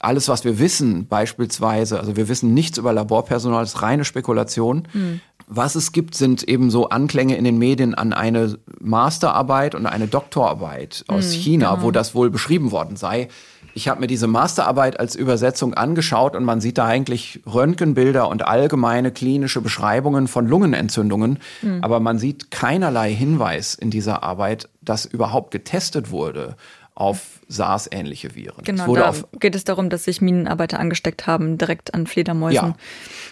alles, 0.02 0.28
was 0.28 0.44
wir 0.44 0.58
wissen, 0.58 1.06
beispielsweise, 1.06 1.98
also 1.98 2.16
wir 2.16 2.28
wissen 2.28 2.52
nichts 2.52 2.76
über 2.76 2.92
Laborpersonal, 2.92 3.62
das 3.62 3.74
ist 3.74 3.82
reine 3.82 4.04
Spekulation. 4.04 4.88
Mhm. 4.92 5.20
Was 5.46 5.74
es 5.74 5.92
gibt, 5.92 6.14
sind 6.14 6.42
eben 6.44 6.70
so 6.70 6.88
Anklänge 6.88 7.36
in 7.36 7.44
den 7.44 7.58
Medien 7.58 7.94
an 7.94 8.12
eine 8.12 8.58
Masterarbeit 8.80 9.74
und 9.74 9.86
eine 9.86 10.08
Doktorarbeit 10.08 11.04
aus 11.08 11.28
mhm, 11.28 11.40
China, 11.40 11.70
genau. 11.74 11.82
wo 11.82 11.90
das 11.90 12.14
wohl 12.14 12.30
beschrieben 12.30 12.72
worden 12.72 12.96
sei. 12.96 13.28
Ich 13.74 13.88
habe 13.88 14.00
mir 14.00 14.06
diese 14.06 14.26
Masterarbeit 14.26 14.98
als 14.98 15.14
Übersetzung 15.14 15.74
angeschaut 15.74 16.36
und 16.36 16.44
man 16.44 16.60
sieht 16.60 16.78
da 16.78 16.86
eigentlich 16.86 17.40
Röntgenbilder 17.46 18.28
und 18.28 18.46
allgemeine 18.46 19.12
klinische 19.12 19.60
Beschreibungen 19.60 20.26
von 20.26 20.46
Lungenentzündungen. 20.46 21.38
Mhm. 21.62 21.78
Aber 21.82 22.00
man 22.00 22.18
sieht 22.18 22.50
keinerlei 22.50 23.14
Hinweis 23.14 23.74
in 23.74 23.90
dieser 23.90 24.22
Arbeit, 24.22 24.68
dass 24.80 25.06
überhaupt 25.06 25.52
getestet 25.52 26.10
wurde 26.10 26.56
auf 26.94 27.40
SARS-ähnliche 27.52 28.34
Viren. 28.34 28.64
Genau, 28.64 28.94
da 28.94 29.14
geht 29.38 29.54
es 29.54 29.64
darum, 29.64 29.90
dass 29.90 30.04
sich 30.04 30.20
Minenarbeiter 30.20 30.80
angesteckt 30.80 31.26
haben, 31.26 31.58
direkt 31.58 31.94
an 31.94 32.06
Fledermäusen. 32.06 32.54
Ja, 32.54 32.74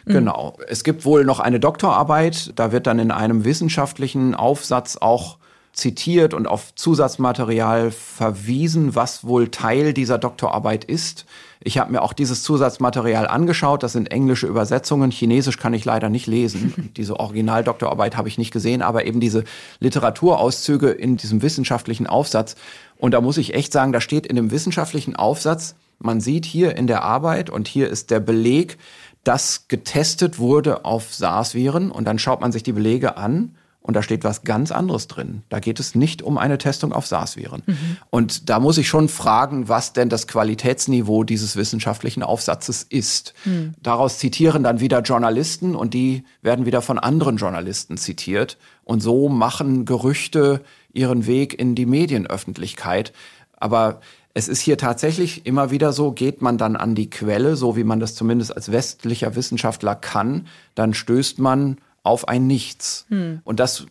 mhm. 0.04 0.12
genau. 0.12 0.56
Es 0.68 0.84
gibt 0.84 1.04
wohl 1.04 1.24
noch 1.24 1.40
eine 1.40 1.60
Doktorarbeit, 1.60 2.52
da 2.56 2.72
wird 2.72 2.86
dann 2.86 2.98
in 2.98 3.10
einem 3.10 3.44
wissenschaftlichen 3.44 4.34
Aufsatz 4.34 4.96
auch 4.96 5.38
zitiert 5.72 6.34
und 6.34 6.46
auf 6.46 6.74
Zusatzmaterial 6.74 7.90
verwiesen, 7.90 8.94
was 8.94 9.24
wohl 9.24 9.48
Teil 9.48 9.92
dieser 9.92 10.18
Doktorarbeit 10.18 10.84
ist. 10.84 11.26
Ich 11.62 11.78
habe 11.78 11.92
mir 11.92 12.02
auch 12.02 12.14
dieses 12.14 12.42
Zusatzmaterial 12.42 13.28
angeschaut. 13.28 13.82
Das 13.82 13.92
sind 13.92 14.10
englische 14.10 14.46
Übersetzungen. 14.46 15.10
Chinesisch 15.10 15.58
kann 15.58 15.74
ich 15.74 15.84
leider 15.84 16.08
nicht 16.08 16.26
lesen. 16.26 16.90
diese 16.96 17.20
Originaldoktorarbeit 17.20 18.16
habe 18.16 18.28
ich 18.28 18.38
nicht 18.38 18.50
gesehen, 18.50 18.82
aber 18.82 19.04
eben 19.04 19.20
diese 19.20 19.44
Literaturauszüge 19.78 20.90
in 20.90 21.16
diesem 21.16 21.42
wissenschaftlichen 21.42 22.06
Aufsatz. 22.06 22.56
Und 23.00 23.12
da 23.12 23.20
muss 23.20 23.38
ich 23.38 23.54
echt 23.54 23.72
sagen, 23.72 23.92
da 23.92 24.00
steht 24.00 24.26
in 24.26 24.36
dem 24.36 24.50
wissenschaftlichen 24.50 25.16
Aufsatz, 25.16 25.74
man 25.98 26.20
sieht 26.20 26.44
hier 26.44 26.76
in 26.76 26.86
der 26.86 27.02
Arbeit 27.02 27.50
und 27.50 27.68
hier 27.68 27.88
ist 27.88 28.10
der 28.10 28.20
Beleg, 28.20 28.78
dass 29.24 29.68
getestet 29.68 30.38
wurde 30.38 30.84
auf 30.84 31.12
SARS-Viren 31.12 31.90
und 31.90 32.04
dann 32.04 32.18
schaut 32.18 32.40
man 32.40 32.52
sich 32.52 32.62
die 32.62 32.72
Belege 32.72 33.16
an 33.16 33.54
und 33.82 33.94
da 33.94 34.02
steht 34.02 34.24
was 34.24 34.44
ganz 34.44 34.72
anderes 34.72 35.08
drin. 35.08 35.42
Da 35.48 35.58
geht 35.58 35.80
es 35.80 35.94
nicht 35.94 36.22
um 36.22 36.36
eine 36.36 36.58
Testung 36.58 36.92
auf 36.92 37.06
SARS-Viren. 37.06 37.62
Mhm. 37.66 37.96
Und 38.10 38.50
da 38.50 38.60
muss 38.60 38.78
ich 38.78 38.88
schon 38.88 39.08
fragen, 39.08 39.68
was 39.68 39.94
denn 39.94 40.10
das 40.10 40.26
Qualitätsniveau 40.26 41.24
dieses 41.24 41.56
wissenschaftlichen 41.56 42.22
Aufsatzes 42.22 42.82
ist. 42.82 43.32
Mhm. 43.44 43.74
Daraus 43.82 44.18
zitieren 44.18 44.62
dann 44.62 44.80
wieder 44.80 45.00
Journalisten 45.00 45.74
und 45.74 45.94
die 45.94 46.24
werden 46.42 46.66
wieder 46.66 46.82
von 46.82 46.98
anderen 46.98 47.38
Journalisten 47.38 47.96
zitiert. 47.96 48.58
Und 48.84 49.00
so 49.00 49.28
machen 49.28 49.86
Gerüchte 49.86 50.62
ihren 50.92 51.26
Weg 51.26 51.58
in 51.58 51.74
die 51.74 51.86
Medienöffentlichkeit. 51.86 53.12
Aber 53.56 54.00
es 54.34 54.48
ist 54.48 54.60
hier 54.60 54.78
tatsächlich 54.78 55.46
immer 55.46 55.70
wieder 55.70 55.92
so, 55.92 56.12
geht 56.12 56.40
man 56.40 56.56
dann 56.56 56.76
an 56.76 56.94
die 56.94 57.10
Quelle, 57.10 57.56
so 57.56 57.76
wie 57.76 57.84
man 57.84 58.00
das 58.00 58.14
zumindest 58.14 58.54
als 58.54 58.70
westlicher 58.70 59.34
Wissenschaftler 59.34 59.94
kann, 59.94 60.46
dann 60.74 60.94
stößt 60.94 61.38
man 61.38 61.78
auf 62.02 62.28
ein 62.28 62.46
Nichts. 62.46 63.06
Hm. 63.08 63.40
Und 63.44 63.60
das 63.60 63.86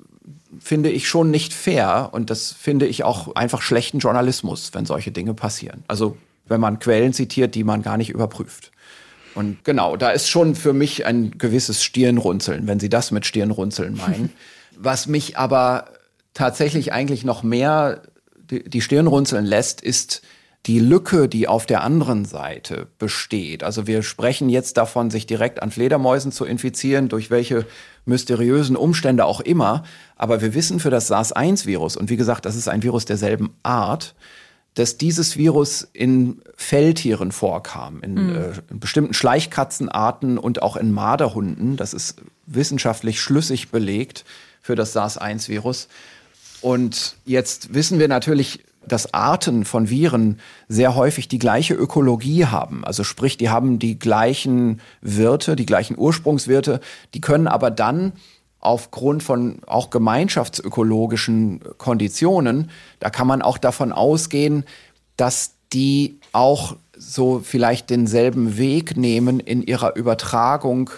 finde 0.59 0.89
ich 0.89 1.07
schon 1.07 1.29
nicht 1.29 1.53
fair 1.53 2.09
und 2.11 2.29
das 2.29 2.51
finde 2.51 2.87
ich 2.87 3.03
auch 3.03 3.35
einfach 3.35 3.61
schlechten 3.61 3.99
Journalismus, 3.99 4.71
wenn 4.73 4.85
solche 4.85 5.11
Dinge 5.11 5.33
passieren. 5.33 5.83
Also 5.87 6.17
wenn 6.47 6.61
man 6.61 6.79
Quellen 6.79 7.13
zitiert, 7.13 7.55
die 7.55 7.63
man 7.63 7.81
gar 7.81 7.97
nicht 7.97 8.09
überprüft. 8.09 8.71
Und 9.35 9.63
genau, 9.63 9.95
da 9.95 10.09
ist 10.09 10.27
schon 10.27 10.55
für 10.55 10.73
mich 10.73 11.05
ein 11.05 11.37
gewisses 11.37 11.83
Stirnrunzeln, 11.83 12.67
wenn 12.67 12.79
Sie 12.79 12.89
das 12.89 13.11
mit 13.11 13.25
Stirnrunzeln 13.25 13.95
meinen. 13.95 14.31
Was 14.77 15.07
mich 15.07 15.37
aber 15.37 15.85
tatsächlich 16.33 16.93
eigentlich 16.93 17.23
noch 17.23 17.43
mehr 17.43 18.03
die 18.49 18.81
Stirn 18.81 19.07
runzeln 19.07 19.45
lässt, 19.45 19.81
ist 19.81 20.21
die 20.65 20.79
Lücke, 20.79 21.29
die 21.29 21.47
auf 21.47 21.65
der 21.65 21.83
anderen 21.83 22.25
Seite 22.25 22.87
besteht. 22.97 23.63
Also 23.63 23.87
wir 23.87 24.03
sprechen 24.03 24.49
jetzt 24.49 24.77
davon, 24.77 25.09
sich 25.09 25.25
direkt 25.25 25.61
an 25.61 25.71
Fledermäusen 25.71 26.31
zu 26.31 26.45
infizieren, 26.45 27.07
durch 27.07 27.29
welche 27.29 27.65
mysteriösen 28.05 28.75
Umstände 28.75 29.25
auch 29.25 29.39
immer. 29.39 29.83
Aber 30.17 30.41
wir 30.41 30.53
wissen 30.53 30.79
für 30.79 30.89
das 30.89 31.07
SARS-1-Virus, 31.07 31.95
und 31.95 32.09
wie 32.09 32.17
gesagt, 32.17 32.45
das 32.45 32.55
ist 32.55 32.67
ein 32.67 32.83
Virus 32.83 33.05
derselben 33.05 33.55
Art, 33.63 34.15
dass 34.73 34.97
dieses 34.97 35.37
Virus 35.37 35.87
in 35.93 36.41
Felltieren 36.55 37.31
vorkam, 37.31 38.01
in, 38.01 38.13
mhm. 38.13 38.35
äh, 38.35 38.51
in 38.69 38.79
bestimmten 38.79 39.13
Schleichkatzenarten 39.13 40.37
und 40.37 40.61
auch 40.61 40.75
in 40.75 40.91
Marderhunden. 40.91 41.77
Das 41.77 41.93
ist 41.93 42.21
wissenschaftlich 42.45 43.21
schlüssig 43.21 43.71
belegt 43.71 44.25
für 44.61 44.75
das 44.75 44.93
SARS-1-Virus. 44.93 45.87
Und 46.61 47.15
jetzt 47.25 47.73
wissen 47.73 47.99
wir 47.99 48.07
natürlich, 48.07 48.63
dass 48.87 49.13
Arten 49.13 49.65
von 49.65 49.89
Viren 49.89 50.39
sehr 50.67 50.95
häufig 50.95 51.27
die 51.27 51.39
gleiche 51.39 51.73
Ökologie 51.73 52.45
haben. 52.45 52.83
Also 52.85 53.03
sprich, 53.03 53.37
die 53.37 53.49
haben 53.49 53.79
die 53.79 53.99
gleichen 53.99 54.81
Wirte, 55.01 55.55
die 55.55 55.65
gleichen 55.65 55.97
Ursprungswirte, 55.97 56.79
die 57.13 57.21
können 57.21 57.47
aber 57.47 57.71
dann 57.71 58.13
aufgrund 58.59 59.23
von 59.23 59.59
auch 59.67 59.89
gemeinschaftsökologischen 59.89 61.61
Konditionen, 61.77 62.71
da 62.99 63.09
kann 63.09 63.27
man 63.27 63.41
auch 63.41 63.57
davon 63.57 63.93
ausgehen, 63.93 64.65
dass 65.15 65.55
die 65.71 66.19
auch 66.33 66.75
so 66.97 67.39
vielleicht 67.39 67.89
denselben 67.89 68.57
Weg 68.57 68.97
nehmen 68.97 69.39
in 69.39 69.61
ihrer 69.61 69.95
Übertragung 69.95 70.89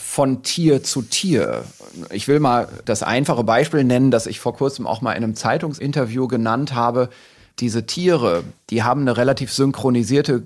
von 0.00 0.44
Tier 0.44 0.84
zu 0.84 1.02
Tier. 1.02 1.64
Ich 2.12 2.28
will 2.28 2.38
mal 2.38 2.68
das 2.84 3.02
einfache 3.02 3.42
Beispiel 3.42 3.82
nennen, 3.82 4.12
das 4.12 4.26
ich 4.26 4.38
vor 4.38 4.54
kurzem 4.54 4.86
auch 4.86 5.00
mal 5.00 5.12
in 5.12 5.24
einem 5.24 5.34
Zeitungsinterview 5.34 6.28
genannt 6.28 6.72
habe. 6.72 7.10
Diese 7.58 7.84
Tiere, 7.84 8.44
die 8.70 8.84
haben 8.84 9.00
eine 9.00 9.16
relativ 9.16 9.52
synchronisierte 9.52 10.44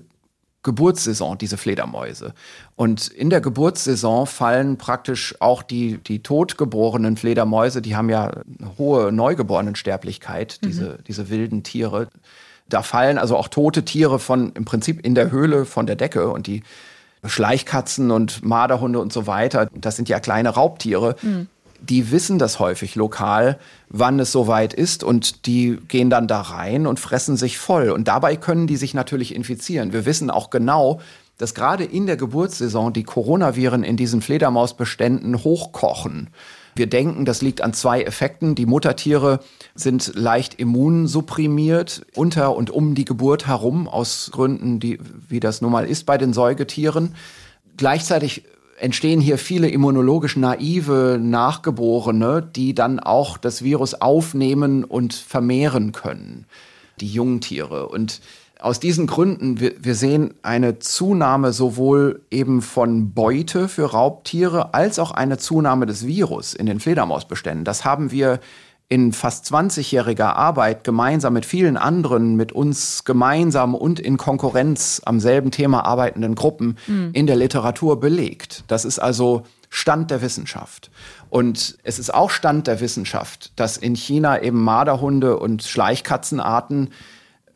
Geburtssaison, 0.63 1.37
diese 1.37 1.57
Fledermäuse. 1.57 2.33
Und 2.75 3.09
in 3.09 3.29
der 3.29 3.41
Geburtssaison 3.41 4.25
fallen 4.25 4.77
praktisch 4.79 5.35
auch 5.39 5.61
die, 5.61 5.99
die 5.99 6.23
totgeborenen 6.23 7.15
Fledermäuse, 7.15 7.83
die 7.83 7.95
haben 7.95 8.09
ja 8.09 8.31
eine 8.31 8.77
hohe 8.79 9.11
Neugeborenensterblichkeit, 9.11 10.57
mhm. 10.61 10.67
diese, 10.67 10.97
diese 11.07 11.29
wilden 11.29 11.61
Tiere. 11.61 12.09
Da 12.69 12.81
fallen 12.81 13.19
also 13.19 13.37
auch 13.37 13.49
tote 13.49 13.85
Tiere 13.85 14.17
von 14.17 14.51
im 14.53 14.65
Prinzip 14.65 15.05
in 15.05 15.13
der 15.13 15.29
Höhle 15.29 15.65
von 15.65 15.85
der 15.85 15.95
Decke 15.95 16.29
und 16.29 16.47
die 16.47 16.63
Schleichkatzen 17.25 18.11
und 18.11 18.43
Marderhunde 18.43 18.99
und 18.99 19.13
so 19.13 19.27
weiter, 19.27 19.69
das 19.73 19.95
sind 19.95 20.09
ja 20.09 20.19
kleine 20.19 20.49
Raubtiere. 20.49 21.15
Mhm. 21.21 21.47
Die 21.79 22.11
wissen 22.11 22.39
das 22.39 22.59
häufig 22.59 22.95
lokal, 22.95 23.59
wann 23.89 24.19
es 24.19 24.31
soweit 24.31 24.73
ist 24.73 25.03
und 25.03 25.45
die 25.45 25.79
gehen 25.89 26.09
dann 26.09 26.27
da 26.27 26.39
rein 26.39 26.87
und 26.87 26.99
fressen 26.99 27.35
sich 27.35 27.57
voll. 27.57 27.89
Und 27.89 28.07
dabei 28.07 28.37
können 28.37 28.67
die 28.67 28.77
sich 28.77 28.93
natürlich 28.93 29.35
infizieren. 29.35 29.91
Wir 29.91 30.05
wissen 30.05 30.29
auch 30.29 30.49
genau, 30.49 31.01
dass 31.37 31.53
gerade 31.53 31.83
in 31.83 32.05
der 32.05 32.15
Geburtssaison 32.15 32.93
die 32.93 33.03
Coronaviren 33.03 33.83
in 33.83 33.97
diesen 33.97 34.21
Fledermausbeständen 34.21 35.43
hochkochen. 35.43 36.29
Wir 36.75 36.87
denken, 36.87 37.25
das 37.25 37.41
liegt 37.41 37.61
an 37.61 37.73
zwei 37.73 38.01
Effekten. 38.01 38.55
Die 38.55 38.65
Muttertiere 38.65 39.39
sind 39.75 40.13
leicht 40.15 40.55
immunsupprimiert 40.55 42.05
unter 42.15 42.55
und 42.55 42.71
um 42.71 42.95
die 42.95 43.05
Geburt 43.05 43.47
herum, 43.47 43.87
aus 43.87 44.29
Gründen, 44.31 44.79
die, 44.79 44.99
wie 45.29 45.39
das 45.39 45.61
nun 45.61 45.71
mal 45.71 45.85
ist 45.85 46.05
bei 46.05 46.17
den 46.17 46.33
Säugetieren. 46.33 47.15
Gleichzeitig 47.77 48.43
entstehen 48.79 49.21
hier 49.21 49.37
viele 49.37 49.69
immunologisch 49.69 50.35
naive 50.35 51.19
Nachgeborene, 51.21 52.41
die 52.55 52.73
dann 52.73 52.99
auch 52.99 53.37
das 53.37 53.63
Virus 53.63 53.93
aufnehmen 53.93 54.83
und 54.83 55.13
vermehren 55.13 55.91
können, 55.91 56.45
die 56.99 57.07
Jungtiere. 57.07 57.87
Und 57.87 58.21
aus 58.63 58.79
diesen 58.79 59.07
Gründen, 59.07 59.59
wir, 59.59 59.73
wir 59.77 59.93
sehen 59.93 60.35
eine 60.41 60.79
Zunahme 60.79 61.51
sowohl 61.51 62.21
eben 62.31 62.61
von 62.61 63.13
Beute 63.13 63.67
für 63.67 63.91
Raubtiere 63.91 64.73
als 64.73 64.99
auch 64.99 65.11
eine 65.11 65.37
Zunahme 65.37 65.85
des 65.85 66.07
Virus 66.07 66.53
in 66.53 66.65
den 66.65 66.79
Fledermausbeständen. 66.79 67.65
Das 67.65 67.83
haben 67.83 68.11
wir 68.11 68.39
in 68.87 69.11
fast 69.11 69.51
20-jähriger 69.51 70.35
Arbeit 70.35 70.85
gemeinsam 70.85 71.33
mit 71.33 71.45
vielen 71.45 71.75
anderen, 71.75 72.35
mit 72.35 72.53
uns 72.53 73.03
gemeinsam 73.03 73.75
und 73.75 73.99
in 73.99 74.17
Konkurrenz 74.17 75.01
am 75.03 75.19
selben 75.19 75.51
Thema 75.51 75.85
arbeitenden 75.85 76.35
Gruppen 76.35 76.77
mhm. 76.87 77.09
in 77.11 77.27
der 77.27 77.35
Literatur 77.35 77.99
belegt. 77.99 78.63
Das 78.67 78.85
ist 78.85 78.99
also 78.99 79.43
Stand 79.69 80.09
der 80.09 80.21
Wissenschaft. 80.21 80.89
Und 81.29 81.77
es 81.83 81.99
ist 81.99 82.13
auch 82.13 82.29
Stand 82.29 82.67
der 82.67 82.79
Wissenschaft, 82.79 83.51
dass 83.57 83.75
in 83.75 83.95
China 83.95 84.41
eben 84.41 84.63
Marderhunde 84.63 85.37
und 85.37 85.63
Schleichkatzenarten 85.63 86.91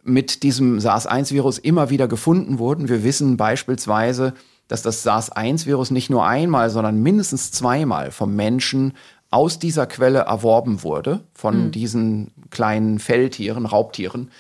mit 0.07 0.43
diesem 0.43 0.79
SARS-1-Virus 0.79 1.59
immer 1.59 1.89
wieder 1.89 2.07
gefunden 2.07 2.59
wurden. 2.59 2.87
Wir 2.87 3.03
wissen 3.03 3.37
beispielsweise, 3.37 4.33
dass 4.67 4.81
das 4.81 5.03
SARS-1-Virus 5.03 5.91
nicht 5.91 6.09
nur 6.09 6.25
einmal, 6.25 6.69
sondern 6.69 7.01
mindestens 7.01 7.51
zweimal 7.51 8.11
vom 8.11 8.35
Menschen 8.35 8.93
aus 9.29 9.59
dieser 9.59 9.85
Quelle 9.85 10.19
erworben 10.19 10.83
wurde, 10.83 11.21
von 11.33 11.65
mhm. 11.65 11.71
diesen 11.71 12.31
kleinen 12.49 12.99
Felltieren, 12.99 13.65
Raubtieren. 13.65 14.31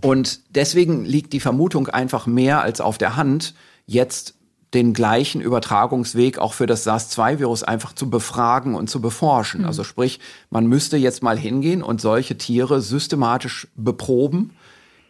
Und 0.00 0.40
deswegen 0.54 1.04
liegt 1.04 1.32
die 1.34 1.40
Vermutung 1.40 1.88
einfach 1.88 2.26
mehr 2.26 2.62
als 2.62 2.80
auf 2.80 2.96
der 2.96 3.16
Hand, 3.16 3.54
jetzt 3.86 4.34
den 4.72 4.94
gleichen 4.94 5.42
Übertragungsweg 5.42 6.38
auch 6.38 6.54
für 6.54 6.66
das 6.66 6.84
SARS-2-Virus 6.84 7.62
einfach 7.62 7.92
zu 7.92 8.08
befragen 8.08 8.74
und 8.74 8.88
zu 8.88 9.02
beforschen. 9.02 9.60
Mhm. 9.60 9.66
Also 9.66 9.84
sprich, 9.84 10.20
man 10.48 10.66
müsste 10.66 10.96
jetzt 10.96 11.22
mal 11.22 11.38
hingehen 11.38 11.82
und 11.82 12.00
solche 12.00 12.38
Tiere 12.38 12.80
systematisch 12.80 13.68
beproben 13.76 14.52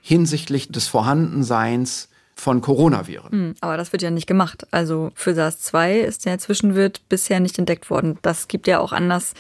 hinsichtlich 0.03 0.69
des 0.69 0.89
Vorhandenseins 0.89 2.09
von 2.35 2.61
Coronaviren. 2.61 3.31
Hm, 3.31 3.55
aber 3.61 3.77
das 3.77 3.93
wird 3.93 4.03
ja 4.03 4.11
nicht 4.11 4.27
gemacht. 4.27 4.67
Also 4.71 5.13
für 5.15 5.33
SARS-2 5.33 6.01
ist 6.01 6.25
der 6.25 6.39
Zwischenwirt 6.39 7.03
bisher 7.09 7.41
nicht 7.41 7.59
entdeckt 7.59 7.89
worden. 7.89 8.19
Das 8.23 8.49
gibt 8.49 8.67
ja 8.67 8.81
auch 8.81 8.93
anders 8.93 9.35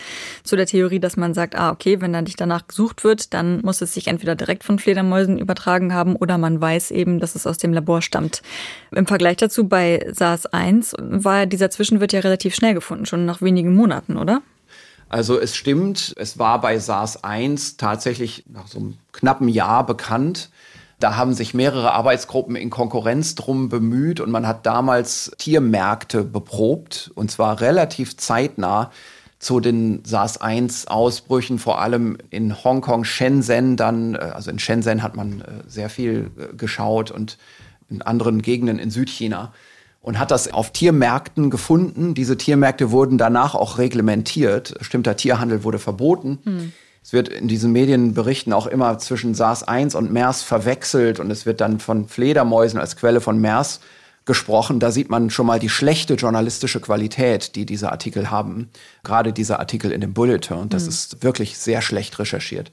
zu 0.44 0.54
der 0.56 0.66
Theorie, 0.66 1.00
dass 1.00 1.16
man 1.16 1.34
sagt, 1.34 1.56
ah, 1.56 1.70
okay, 1.70 2.00
wenn 2.00 2.12
da 2.12 2.22
nicht 2.22 2.40
danach 2.40 2.68
gesucht 2.68 3.02
wird, 3.02 3.34
dann 3.34 3.60
muss 3.62 3.80
es 3.80 3.94
sich 3.94 4.06
entweder 4.06 4.36
direkt 4.36 4.62
von 4.62 4.78
Fledermäusen 4.78 5.38
übertragen 5.38 5.92
haben 5.94 6.14
oder 6.14 6.38
man 6.38 6.60
weiß 6.60 6.92
eben, 6.92 7.18
dass 7.18 7.34
es 7.34 7.46
aus 7.46 7.58
dem 7.58 7.72
Labor 7.72 8.02
stammt. 8.02 8.42
Im 8.92 9.06
Vergleich 9.06 9.38
dazu 9.38 9.66
bei 9.66 10.06
SARS-1 10.12 10.94
war 10.98 11.46
dieser 11.46 11.70
Zwischenwirt 11.70 12.12
ja 12.12 12.20
relativ 12.20 12.54
schnell 12.54 12.74
gefunden, 12.74 13.06
schon 13.06 13.24
nach 13.24 13.42
wenigen 13.42 13.74
Monaten, 13.74 14.16
oder? 14.16 14.42
Also 15.12 15.38
es 15.38 15.54
stimmt, 15.54 16.14
es 16.16 16.38
war 16.38 16.62
bei 16.62 16.78
SARS-1 16.78 17.76
tatsächlich 17.76 18.44
nach 18.48 18.66
so 18.66 18.78
einem 18.78 18.94
knappen 19.12 19.46
Jahr 19.46 19.84
bekannt. 19.84 20.48
Da 21.00 21.16
haben 21.16 21.34
sich 21.34 21.52
mehrere 21.52 21.92
Arbeitsgruppen 21.92 22.56
in 22.56 22.70
Konkurrenz 22.70 23.34
drum 23.34 23.68
bemüht 23.68 24.20
und 24.20 24.30
man 24.30 24.46
hat 24.46 24.64
damals 24.64 25.30
Tiermärkte 25.36 26.24
beprobt 26.24 27.10
und 27.14 27.30
zwar 27.30 27.60
relativ 27.60 28.16
zeitnah 28.16 28.90
zu 29.38 29.60
den 29.60 30.02
SARS-1-Ausbrüchen, 30.02 31.58
vor 31.58 31.82
allem 31.82 32.16
in 32.30 32.64
Hongkong, 32.64 33.04
Shenzhen 33.04 33.76
dann, 33.76 34.14
äh, 34.14 34.18
also 34.18 34.50
in 34.50 34.58
Shenzhen 34.58 35.02
hat 35.02 35.14
man 35.14 35.42
äh, 35.42 35.44
sehr 35.66 35.90
viel 35.90 36.30
äh, 36.38 36.56
geschaut 36.56 37.10
und 37.10 37.36
in 37.90 38.00
anderen 38.00 38.40
Gegenden 38.40 38.78
in 38.78 38.90
Südchina 38.90 39.52
und 40.02 40.18
hat 40.18 40.30
das 40.30 40.52
auf 40.52 40.72
Tiermärkten 40.72 41.48
gefunden. 41.48 42.14
Diese 42.14 42.36
Tiermärkte 42.36 42.90
wurden 42.90 43.18
danach 43.18 43.54
auch 43.54 43.78
reglementiert. 43.78 44.74
Bestimmter 44.78 45.16
Tierhandel 45.16 45.64
wurde 45.64 45.78
verboten. 45.78 46.40
Hm. 46.44 46.72
Es 47.04 47.12
wird 47.12 47.28
in 47.28 47.48
diesen 47.48 47.72
Medienberichten 47.72 48.52
auch 48.52 48.66
immer 48.66 48.98
zwischen 48.98 49.34
SARS-1 49.34 49.96
und 49.96 50.12
MERS 50.12 50.42
verwechselt 50.42 51.18
und 51.18 51.30
es 51.30 51.46
wird 51.46 51.60
dann 51.60 51.80
von 51.80 52.06
Fledermäusen 52.06 52.78
als 52.78 52.96
Quelle 52.96 53.20
von 53.20 53.40
MERS 53.40 53.80
gesprochen. 54.24 54.78
Da 54.78 54.92
sieht 54.92 55.10
man 55.10 55.30
schon 55.30 55.46
mal 55.46 55.58
die 55.58 55.68
schlechte 55.68 56.14
journalistische 56.14 56.80
Qualität, 56.80 57.56
die 57.56 57.66
diese 57.66 57.90
Artikel 57.90 58.30
haben. 58.30 58.70
Gerade 59.02 59.32
dieser 59.32 59.58
Artikel 59.58 59.90
in 59.90 60.00
dem 60.00 60.14
Bulletin. 60.14 60.58
Und 60.58 60.74
das 60.74 60.82
hm. 60.82 60.88
ist 60.90 61.22
wirklich 61.22 61.58
sehr 61.58 61.82
schlecht 61.82 62.18
recherchiert. 62.18 62.70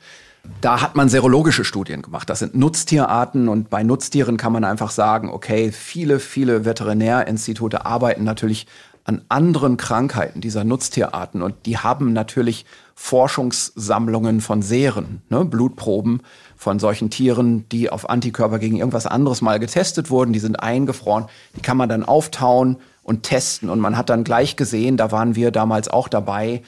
Da 0.61 0.81
hat 0.81 0.95
man 0.95 1.09
serologische 1.09 1.63
Studien 1.63 2.01
gemacht. 2.01 2.29
Das 2.29 2.39
sind 2.39 2.55
Nutztierarten 2.55 3.47
und 3.47 3.69
bei 3.69 3.83
Nutztieren 3.83 4.37
kann 4.37 4.51
man 4.51 4.63
einfach 4.63 4.91
sagen, 4.91 5.29
okay, 5.29 5.71
viele, 5.71 6.19
viele 6.19 6.65
Veterinärinstitute 6.65 7.85
arbeiten 7.85 8.23
natürlich 8.23 8.67
an 9.09 9.21
anderen 9.27 9.77
Krankheiten 9.77 10.39
dieser 10.39 10.63
Nutztierarten 10.63 11.41
und 11.41 11.65
die 11.65 11.77
haben 11.77 12.13
natürlich 12.13 12.65
Forschungssammlungen 12.93 14.39
von 14.39 14.61
Seren, 14.61 15.21
ne, 15.29 15.45
Blutproben 15.45 16.21
von 16.55 16.79
solchen 16.79 17.09
Tieren, 17.09 17.67
die 17.69 17.89
auf 17.89 18.09
Antikörper 18.09 18.59
gegen 18.59 18.77
irgendwas 18.77 19.07
anderes 19.07 19.41
mal 19.41 19.59
getestet 19.59 20.11
wurden, 20.11 20.33
die 20.33 20.39
sind 20.39 20.57
eingefroren, 20.57 21.25
die 21.55 21.61
kann 21.61 21.77
man 21.77 21.89
dann 21.89 22.03
auftauen 22.03 22.77
und 23.01 23.23
testen 23.23 23.69
und 23.69 23.79
man 23.79 23.97
hat 23.97 24.09
dann 24.09 24.23
gleich 24.23 24.57
gesehen, 24.57 24.97
da 24.97 25.11
waren 25.11 25.35
wir 25.35 25.51
damals 25.51 25.87
auch 25.87 26.07
dabei, 26.07 26.61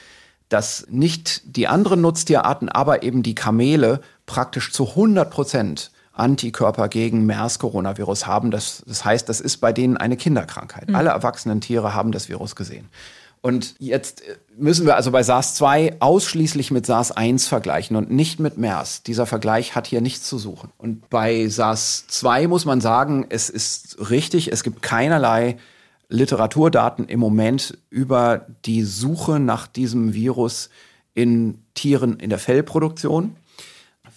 dass 0.52 0.86
nicht 0.90 1.56
die 1.56 1.68
anderen 1.68 2.00
Nutztierarten, 2.00 2.68
aber 2.68 3.02
eben 3.02 3.22
die 3.22 3.34
Kamele 3.34 4.00
praktisch 4.26 4.72
zu 4.72 4.90
100 4.90 5.30
Prozent 5.30 5.90
Antikörper 6.12 6.88
gegen 6.88 7.24
MERS-Coronavirus 7.24 8.26
haben. 8.26 8.50
Das, 8.50 8.82
das 8.86 9.04
heißt, 9.04 9.28
das 9.28 9.40
ist 9.40 9.58
bei 9.58 9.72
denen 9.72 9.96
eine 9.96 10.16
Kinderkrankheit. 10.16 10.88
Mhm. 10.88 10.94
Alle 10.94 11.10
erwachsenen 11.10 11.60
Tiere 11.60 11.94
haben 11.94 12.12
das 12.12 12.28
Virus 12.28 12.54
gesehen. 12.54 12.88
Und 13.40 13.74
jetzt 13.80 14.22
müssen 14.56 14.86
wir 14.86 14.94
also 14.94 15.10
bei 15.10 15.22
SARS-2 15.22 15.96
ausschließlich 15.98 16.70
mit 16.70 16.86
SARS-1 16.86 17.48
vergleichen 17.48 17.96
und 17.96 18.08
nicht 18.08 18.38
mit 18.38 18.56
MERS. 18.56 19.02
Dieser 19.02 19.26
Vergleich 19.26 19.74
hat 19.74 19.88
hier 19.88 20.00
nichts 20.00 20.28
zu 20.28 20.38
suchen. 20.38 20.70
Und 20.78 21.10
bei 21.10 21.46
SARS-2 21.46 22.46
muss 22.46 22.66
man 22.66 22.80
sagen, 22.80 23.26
es 23.30 23.50
ist 23.50 24.10
richtig, 24.10 24.52
es 24.52 24.62
gibt 24.62 24.80
keinerlei 24.82 25.56
Literaturdaten 26.12 27.06
im 27.06 27.18
Moment 27.18 27.78
über 27.88 28.46
die 28.66 28.82
Suche 28.82 29.40
nach 29.40 29.66
diesem 29.66 30.12
Virus 30.12 30.68
in 31.14 31.58
Tieren 31.74 32.20
in 32.20 32.28
der 32.28 32.38
Fellproduktion. 32.38 33.36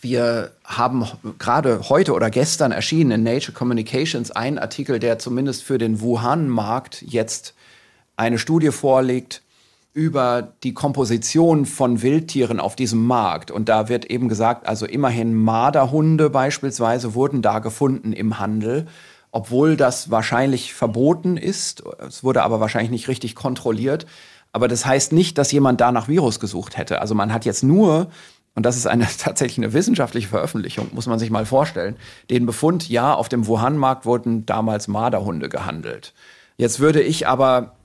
Wir 0.02 0.52
haben 0.66 1.08
gerade 1.40 1.90
heute 1.90 2.14
oder 2.14 2.30
gestern 2.30 2.72
erschienen 2.72 3.12
in 3.12 3.24
Nature 3.24 3.54
Communications 3.54 4.30
einen 4.30 4.60
Artikel, 4.60 5.00
der 5.00 5.20
zumindest 5.20 5.64
für 5.64 5.78
den 5.78 6.02
Wuhan-Markt 6.02 7.02
jetzt 7.02 7.56
eine 8.18 8.38
Studie 8.40 8.72
vorlegt 8.72 9.42
über 9.94 10.54
die 10.64 10.74
Komposition 10.74 11.66
von 11.66 12.02
Wildtieren 12.02 12.60
auf 12.60 12.76
diesem 12.76 13.06
Markt. 13.06 13.50
Und 13.50 13.70
da 13.70 13.88
wird 13.88 14.06
eben 14.06 14.28
gesagt, 14.28 14.68
also 14.68 14.86
immerhin 14.86 15.34
Marderhunde 15.34 16.30
beispielsweise 16.30 17.16
wurden 17.16 17.42
da 17.42 17.60
gefunden 17.60 18.12
im 18.12 18.38
Handel 18.38 18.88
obwohl 19.36 19.76
das 19.76 20.10
wahrscheinlich 20.10 20.74
verboten 20.74 21.36
ist. 21.36 21.84
Es 22.08 22.24
wurde 22.24 22.42
aber 22.42 22.62
wahrscheinlich 22.62 22.90
nicht 22.90 23.10
richtig 23.10 23.36
kontrolliert. 23.36 24.06
Aber 24.54 24.70
das 24.70 24.86
heißt 24.86 25.12
nicht, 25.12 25.38
dass 25.38 25.52
jemand 25.52 25.82
da 25.82 25.92
nach 25.92 26.08
Virus 26.08 26.40
gesucht 26.40 26.78
hätte. 26.78 27.02
Also 27.02 27.16
man 27.16 27.34
hat 27.34 27.44
jetzt 27.44 27.62
nur, 27.62 28.08
und 28.56 28.66
das 28.66 28.78
ist 28.78 28.88
eine 28.88 29.06
tatsächlich 29.18 29.58
eine 29.58 29.74
wissenschaftliche 29.74 30.30
Veröffentlichung, 30.30 30.88
muss 30.94 31.08
man 31.08 31.20
sich 31.20 31.32
mal 31.32 31.46
vorstellen, 31.46 31.98
den 32.30 32.46
Befund, 32.46 32.88
ja, 32.88 33.14
auf 33.14 33.28
dem 33.28 33.46
Wuhan-Markt 33.46 34.06
wurden 34.06 34.46
damals 34.46 34.88
Marderhunde 34.88 35.50
gehandelt. 35.50 36.14
Jetzt 36.56 36.80
würde 36.80 37.02
ich 37.02 37.28
aber 37.28 37.76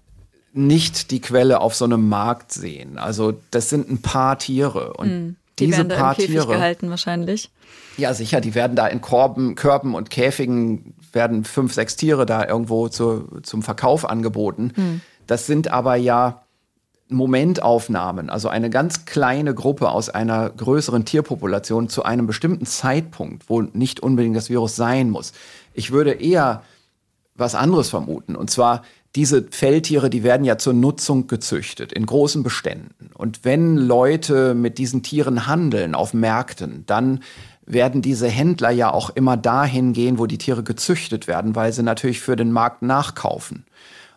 nicht 0.53 1.11
die 1.11 1.21
Quelle 1.21 1.61
auf 1.61 1.75
so 1.75 1.85
einem 1.85 2.09
Markt 2.09 2.53
sehen. 2.53 2.97
Also 2.97 3.41
das 3.51 3.71
sind 3.71 3.91
ein 3.91 4.03
paar 4.03 4.39
Tiere 4.39 4.93
und 4.93 5.09
mm, 5.09 5.37
die 5.59 5.67
diese 5.67 5.79
werden 5.79 5.89
da 5.89 5.97
paar 5.97 6.13
im 6.13 6.17
Käfig 6.17 6.31
Tiere 6.31 6.47
gehalten 6.47 6.91
wahrscheinlich. 6.91 7.51
Ja, 7.97 8.15
sicher, 8.15 8.41
die 8.41 8.55
werden 8.55 8.77
da 8.77 8.87
in 8.87 9.01
Korben, 9.01 9.57
Körben 9.57 9.97
und 9.97 10.11
Käfigen 10.11 10.95
werden 11.13 11.45
fünf, 11.45 11.75
sechs 11.75 11.97
Tiere 11.97 12.27
da 12.27 12.47
irgendwo 12.47 12.89
zu, 12.89 13.29
zum 13.43 13.63
Verkauf 13.63 14.09
angeboten. 14.09 14.73
Hm. 14.75 15.01
Das 15.27 15.47
sind 15.47 15.69
aber 15.69 15.97
ja 15.97 16.43
Momentaufnahmen, 17.09 18.31
also 18.31 18.49
eine 18.49 18.71
ganz 18.71 19.05
kleine 19.05 19.55
Gruppe 19.55 19.91
aus 19.91 20.09
einer 20.09 20.49
größeren 20.51 21.05
Tierpopulation 21.05 21.89
zu 21.89 22.05
einem 22.05 22.27
bestimmten 22.27 22.67
Zeitpunkt, 22.67 23.49
wo 23.49 23.63
nicht 23.63 24.01
unbedingt 24.01 24.37
das 24.37 24.49
Virus 24.49 24.77
sein 24.77 25.11
muss. 25.11 25.33
Ich 25.75 25.91
würde 25.91 26.13
eher 26.13 26.63
was 27.35 27.55
anderes 27.55 27.89
vermuten. 27.89 28.37
Und 28.37 28.51
zwar, 28.51 28.83
diese 29.17 29.43
Feldtiere, 29.51 30.09
die 30.09 30.23
werden 30.23 30.45
ja 30.45 30.57
zur 30.57 30.73
Nutzung 30.73 31.27
gezüchtet 31.27 31.93
in 31.93 32.07
großen 32.07 32.45
Beständen. 32.45 33.11
Und 33.15 33.45
wenn 33.45 33.77
Leute 33.77 34.55
mit 34.55 34.79
diesen 34.79 35.03
Tieren 35.03 35.49
handeln 35.49 35.97
auf 35.97 36.15
Märkten, 36.15 36.85
dann 36.87 37.21
werden 37.73 38.03
diese 38.03 38.29
Händler 38.29 38.71
ja 38.71 38.93
auch 38.93 39.11
immer 39.11 39.37
dahin 39.37 39.93
gehen, 39.93 40.19
wo 40.19 40.27
die 40.27 40.39
Tiere 40.39 40.63
gezüchtet 40.63 41.27
werden, 41.27 41.55
weil 41.55 41.73
sie 41.73 41.83
natürlich 41.83 42.21
für 42.21 42.37
den 42.37 42.53
Markt 42.53 42.83
nachkaufen. 42.83 43.67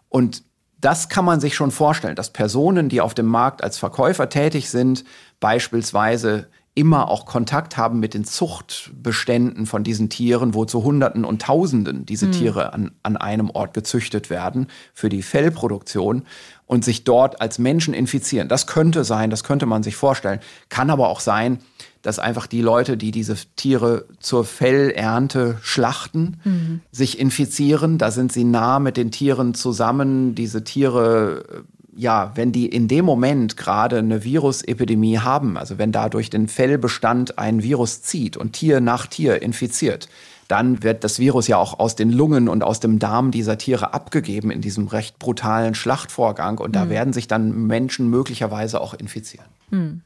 Und 0.09 0.43
das 0.79 1.07
kann 1.07 1.25
man 1.25 1.39
sich 1.39 1.55
schon 1.55 1.71
vorstellen, 1.71 2.15
dass 2.15 2.33
Personen, 2.33 2.89
die 2.89 3.01
auf 3.01 3.13
dem 3.13 3.27
Markt 3.27 3.63
als 3.63 3.77
Verkäufer 3.77 4.29
tätig 4.29 4.69
sind, 4.69 5.05
beispielsweise 5.39 6.47
immer 6.75 7.09
auch 7.09 7.25
Kontakt 7.25 7.77
haben 7.77 7.99
mit 7.99 8.15
den 8.15 8.25
Zuchtbeständen 8.25 9.67
von 9.67 9.83
diesen 9.83 10.09
Tieren, 10.09 10.55
wo 10.55 10.65
zu 10.65 10.83
Hunderten 10.83 11.23
und 11.23 11.41
Tausenden 11.41 12.05
diese 12.05 12.27
mhm. 12.27 12.31
Tiere 12.31 12.73
an, 12.73 12.91
an 13.03 13.15
einem 13.15 13.51
Ort 13.51 13.73
gezüchtet 13.75 14.29
werden 14.29 14.67
für 14.93 15.09
die 15.09 15.21
Fellproduktion. 15.21 16.23
und 16.65 16.83
sich 16.83 17.03
dort 17.03 17.39
als 17.39 17.59
Menschen 17.59 17.93
infizieren. 17.93 18.47
Das 18.47 18.65
könnte 18.65 19.03
sein, 19.03 19.29
das 19.29 19.43
könnte 19.43 19.67
man 19.67 19.83
sich 19.83 19.95
vorstellen. 19.95 20.39
Kann 20.69 20.89
aber 20.89 21.09
auch 21.09 21.19
sein, 21.19 21.59
dass 22.03 22.19
einfach 22.19 22.47
die 22.47 22.61
Leute, 22.61 22.97
die 22.97 23.11
diese 23.11 23.35
Tiere 23.55 24.05
zur 24.19 24.43
Fellernte 24.43 25.57
schlachten, 25.61 26.37
mhm. 26.43 26.81
sich 26.91 27.17
infizieren. 27.17 27.97
Da 27.97 28.11
sind 28.11 28.31
sie 28.31 28.43
nah 28.43 28.77
mit 28.79 28.97
den 28.97 29.09
Tieren 29.09 29.53
zusammen. 29.53 30.35
Diese 30.35 30.65
Tiere, 30.65 31.45
äh, 31.49 31.99
ja, 31.99 32.33
wenn 32.35 32.51
die 32.51 32.67
in 32.67 32.89
dem 32.89 33.05
Moment 33.05 33.55
gerade 33.55 33.99
eine 33.99 34.23
Virusepidemie 34.23 35.19
haben, 35.19 35.57
also 35.57 35.77
wenn 35.77 35.93
da 35.93 36.09
durch 36.09 36.29
den 36.29 36.49
Fellbestand 36.49 37.39
ein 37.39 37.63
Virus 37.63 38.01
zieht 38.01 38.35
und 38.35 38.51
Tier 38.51 38.81
nach 38.81 39.07
Tier 39.07 39.41
infiziert, 39.41 40.09
dann 40.49 40.83
wird 40.83 41.05
das 41.05 41.19
Virus 41.19 41.47
ja 41.47 41.55
auch 41.55 41.79
aus 41.79 41.95
den 41.95 42.11
Lungen 42.11 42.49
und 42.49 42.63
aus 42.63 42.81
dem 42.81 42.99
Darm 42.99 43.31
dieser 43.31 43.57
Tiere 43.57 43.93
abgegeben 43.93 44.51
in 44.51 44.59
diesem 44.59 44.87
recht 44.87 45.19
brutalen 45.19 45.73
Schlachtvorgang. 45.73 46.57
Und 46.57 46.75
da 46.75 46.83
mhm. 46.83 46.89
werden 46.89 47.13
sich 47.13 47.29
dann 47.29 47.65
Menschen 47.65 48.09
möglicherweise 48.09 48.81
auch 48.81 48.93
infizieren. 48.93 49.47
Mhm. 49.69 50.01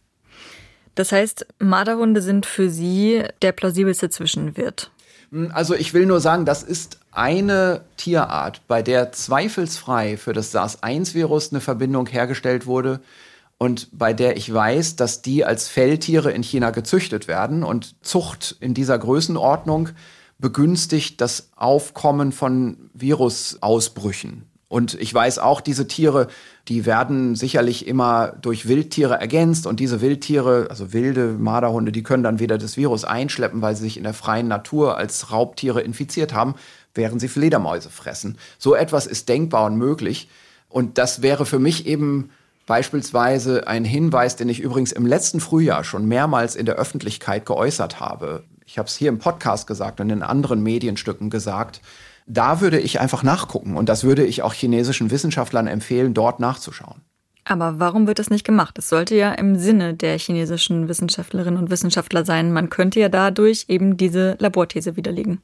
Das 0.98 1.12
heißt, 1.12 1.46
Marderhunde 1.60 2.24
sind 2.24 2.48
für 2.48 2.72
Sie 2.72 3.24
der 3.44 3.52
plausibelste 3.52 4.10
Zwischenwirt. 4.10 4.90
Hm, 5.32 5.52
also 5.54 5.76
ich 5.76 5.94
will 5.94 6.08
nur 6.08 6.20
sagen, 6.20 6.44
das 6.44 6.64
ist 6.64 6.98
eine 7.12 7.82
Tierart, 7.98 8.68
bei 8.68 8.82
der 8.82 9.12
zweifelsfrei 9.12 10.18
für 10.18 10.34
das 10.34 10.52
SARS-1-Virus 10.52 11.52
eine 11.52 11.62
Verbindung 11.62 12.08
hergestellt 12.08 12.66
wurde 12.66 13.00
und 13.60 13.90
bei 13.92 14.14
der 14.14 14.38
ich 14.38 14.52
weiß, 14.52 14.96
dass 14.96 15.22
die 15.22 15.46
als 15.46 15.68
Felltiere 15.68 16.32
in 16.32 16.42
China 16.42 16.72
gezüchtet 16.72 17.28
werden 17.28 17.64
und 17.64 17.96
Zucht 18.04 18.56
in 18.60 18.74
dieser 18.74 18.98
Größenordnung 18.98 19.90
begünstigt 20.40 21.22
das 21.22 21.52
Aufkommen 21.56 22.32
von 22.32 22.90
Virusausbrüchen. 22.96 24.46
Und 24.70 24.96
ich 24.96 25.14
weiß 25.14 25.40
auch, 25.40 25.62
diese 25.62 25.88
Tiere, 25.88 26.28
die 26.68 26.86
werden 26.86 27.36
sicherlich 27.36 27.88
immer 27.88 28.34
durch 28.42 28.68
Wildtiere 28.68 29.16
ergänzt. 29.16 29.66
Und 29.66 29.80
diese 29.80 30.02
Wildtiere, 30.02 30.68
also 30.70 30.92
wilde 30.92 31.36
Marderhunde, 31.40 31.94
die 31.94 32.04
können 32.04 32.24
dann 32.24 32.40
wieder 32.40 32.58
das 32.58 32.76
Virus 32.76 33.06
einschleppen, 33.06 33.62
weil 33.62 33.76
sie 33.76 33.84
sich 33.84 33.98
in 33.98 34.04
der 34.04 34.14
freien 34.14 34.50
Natur 34.50 34.98
als 34.98 35.32
Raubtiere 35.32 35.82
infiziert 35.82 36.34
haben, 36.34 36.56
während 36.94 37.22
sie 37.22 37.30
Fledermäuse 37.30 37.90
fressen. 37.90 38.38
So 38.58 38.76
etwas 38.76 39.08
ist 39.08 39.30
denkbar 39.30 39.66
und 39.66 39.78
möglich. 39.78 40.28
Und 40.68 40.98
das 40.98 41.22
wäre 41.22 41.46
für 41.46 41.60
mich 41.60 41.88
eben 41.88 42.30
beispielsweise 42.66 43.68
ein 43.68 43.86
Hinweis, 43.86 44.36
den 44.36 44.50
ich 44.50 44.60
übrigens 44.60 44.92
im 44.92 45.06
letzten 45.06 45.40
Frühjahr 45.40 45.86
schon 45.86 46.06
mehrmals 46.06 46.58
in 46.58 46.66
der 46.66 46.76
Öffentlichkeit 46.76 47.46
geäußert 47.46 48.02
habe. 48.02 48.44
Ich 48.66 48.78
habe 48.78 48.90
es 48.90 48.98
hier 48.98 49.08
im 49.08 49.20
Podcast 49.20 49.66
gesagt 49.66 50.02
und 50.02 50.10
in 50.10 50.22
anderen 50.22 50.62
Medienstücken 50.62 51.30
gesagt 51.30 51.80
da 52.28 52.62
würde 52.62 52.80
ich 52.80 53.00
einfach 53.00 53.24
nachgucken 53.24 53.76
und 53.76 53.90
das 53.90 54.04
würde 54.04 54.26
ich 54.26 54.44
auch 54.44 54.54
chinesischen 54.54 55.10
Wissenschaftlern 55.10 55.68
empfehlen, 55.68 56.14
dort 56.14 56.40
nachzuschauen. 56.40 57.02
Aber 57.46 57.80
warum 57.80 58.08
wird 58.08 58.20
das 58.20 58.30
nicht 58.30 58.44
gemacht? 58.46 58.78
Es 58.78 58.90
sollte 58.90 59.16
ja 59.16 59.32
im 59.32 59.56
Sinne 59.56 59.94
der 59.94 60.20
chinesischen 60.20 60.90
Wissenschaftlerinnen 60.90 61.58
und 61.58 61.70
Wissenschaftler 61.70 62.26
sein. 62.26 62.52
Man 62.52 62.70
könnte 62.70 63.00
ja 63.00 63.08
dadurch 63.08 63.66
eben 63.70 63.96
diese 63.96 64.36
Laborthese 64.40 64.98
widerlegen. 64.98 65.40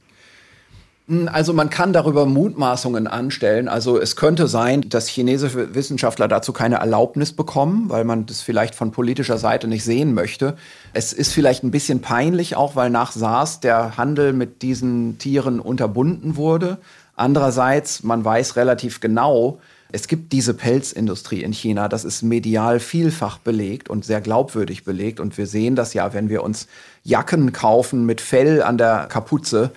Hm, 1.08 1.28
also 1.30 1.52
man 1.52 1.70
kann 1.70 1.92
darüber 1.92 2.26
Mutmaßungen 2.26 3.06
anstellen. 3.06 3.68
Also 3.68 4.00
es 4.00 4.16
könnte 4.16 4.48
sein, 4.48 4.88
dass 4.88 5.08
chinesische 5.08 5.74
Wissenschaftler 5.74 6.28
dazu 6.28 6.52
keine 6.52 6.76
Erlaubnis 6.76 7.32
bekommen, 7.32 7.88
weil 7.88 8.04
man 8.04 8.26
das 8.26 8.40
vielleicht 8.40 8.74
von 8.74 8.90
politischer 8.90 9.38
Seite 9.38 9.68
nicht 9.68 9.84
sehen 9.84 10.14
möchte. 10.14 10.56
Es 10.92 11.12
ist 11.12 11.32
vielleicht 11.32 11.62
ein 11.62 11.70
bisschen 11.70 12.00
peinlich 12.00 12.56
auch, 12.56 12.76
weil 12.76 12.90
nach 12.90 13.12
SARS 13.12 13.60
der 13.60 13.96
Handel 13.96 14.32
mit 14.32 14.62
diesen 14.62 15.18
Tieren 15.18 15.60
unterbunden 15.60 16.36
wurde. 16.36 16.78
Andererseits, 17.16 18.02
man 18.02 18.24
weiß 18.24 18.56
relativ 18.56 19.00
genau, 19.00 19.58
es 19.92 20.08
gibt 20.08 20.32
diese 20.32 20.54
Pelzindustrie 20.54 21.44
in 21.44 21.52
China, 21.52 21.86
das 21.88 22.04
ist 22.04 22.22
medial 22.22 22.80
vielfach 22.80 23.38
belegt 23.38 23.88
und 23.88 24.04
sehr 24.04 24.20
glaubwürdig 24.20 24.82
belegt. 24.82 25.20
Und 25.20 25.38
wir 25.38 25.46
sehen 25.46 25.76
das 25.76 25.94
ja, 25.94 26.12
wenn 26.12 26.28
wir 26.28 26.42
uns 26.42 26.66
Jacken 27.04 27.52
kaufen 27.52 28.04
mit 28.04 28.20
Fell 28.20 28.60
an 28.60 28.76
der 28.76 29.06
Kapuze 29.08 29.70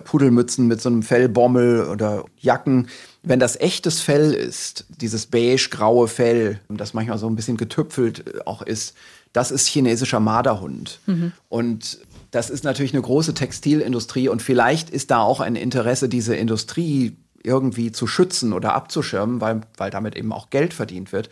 Pudelmützen 0.00 0.66
mit 0.66 0.80
so 0.80 0.88
einem 0.88 1.02
Fellbommel 1.02 1.86
oder 1.86 2.24
Jacken. 2.38 2.88
Wenn 3.22 3.40
das 3.40 3.56
echtes 3.56 4.00
Fell 4.00 4.32
ist, 4.32 4.86
dieses 4.88 5.26
beige-graue 5.26 6.08
Fell, 6.08 6.60
das 6.68 6.94
manchmal 6.94 7.18
so 7.18 7.28
ein 7.28 7.36
bisschen 7.36 7.56
getüpfelt 7.56 8.26
äh, 8.26 8.40
auch 8.44 8.62
ist, 8.62 8.94
das 9.32 9.50
ist 9.50 9.66
chinesischer 9.66 10.20
Marderhund. 10.20 11.00
Mhm. 11.06 11.32
Und 11.48 11.98
das 12.30 12.50
ist 12.50 12.64
natürlich 12.64 12.92
eine 12.94 13.02
große 13.02 13.34
Textilindustrie 13.34 14.28
und 14.28 14.42
vielleicht 14.42 14.90
ist 14.90 15.10
da 15.10 15.20
auch 15.20 15.40
ein 15.40 15.56
Interesse, 15.56 16.08
diese 16.08 16.34
Industrie 16.34 17.16
irgendwie 17.42 17.92
zu 17.92 18.06
schützen 18.06 18.52
oder 18.52 18.74
abzuschirmen, 18.74 19.40
weil, 19.40 19.62
weil 19.76 19.90
damit 19.90 20.16
eben 20.16 20.32
auch 20.32 20.50
Geld 20.50 20.74
verdient 20.74 21.12
wird. 21.12 21.28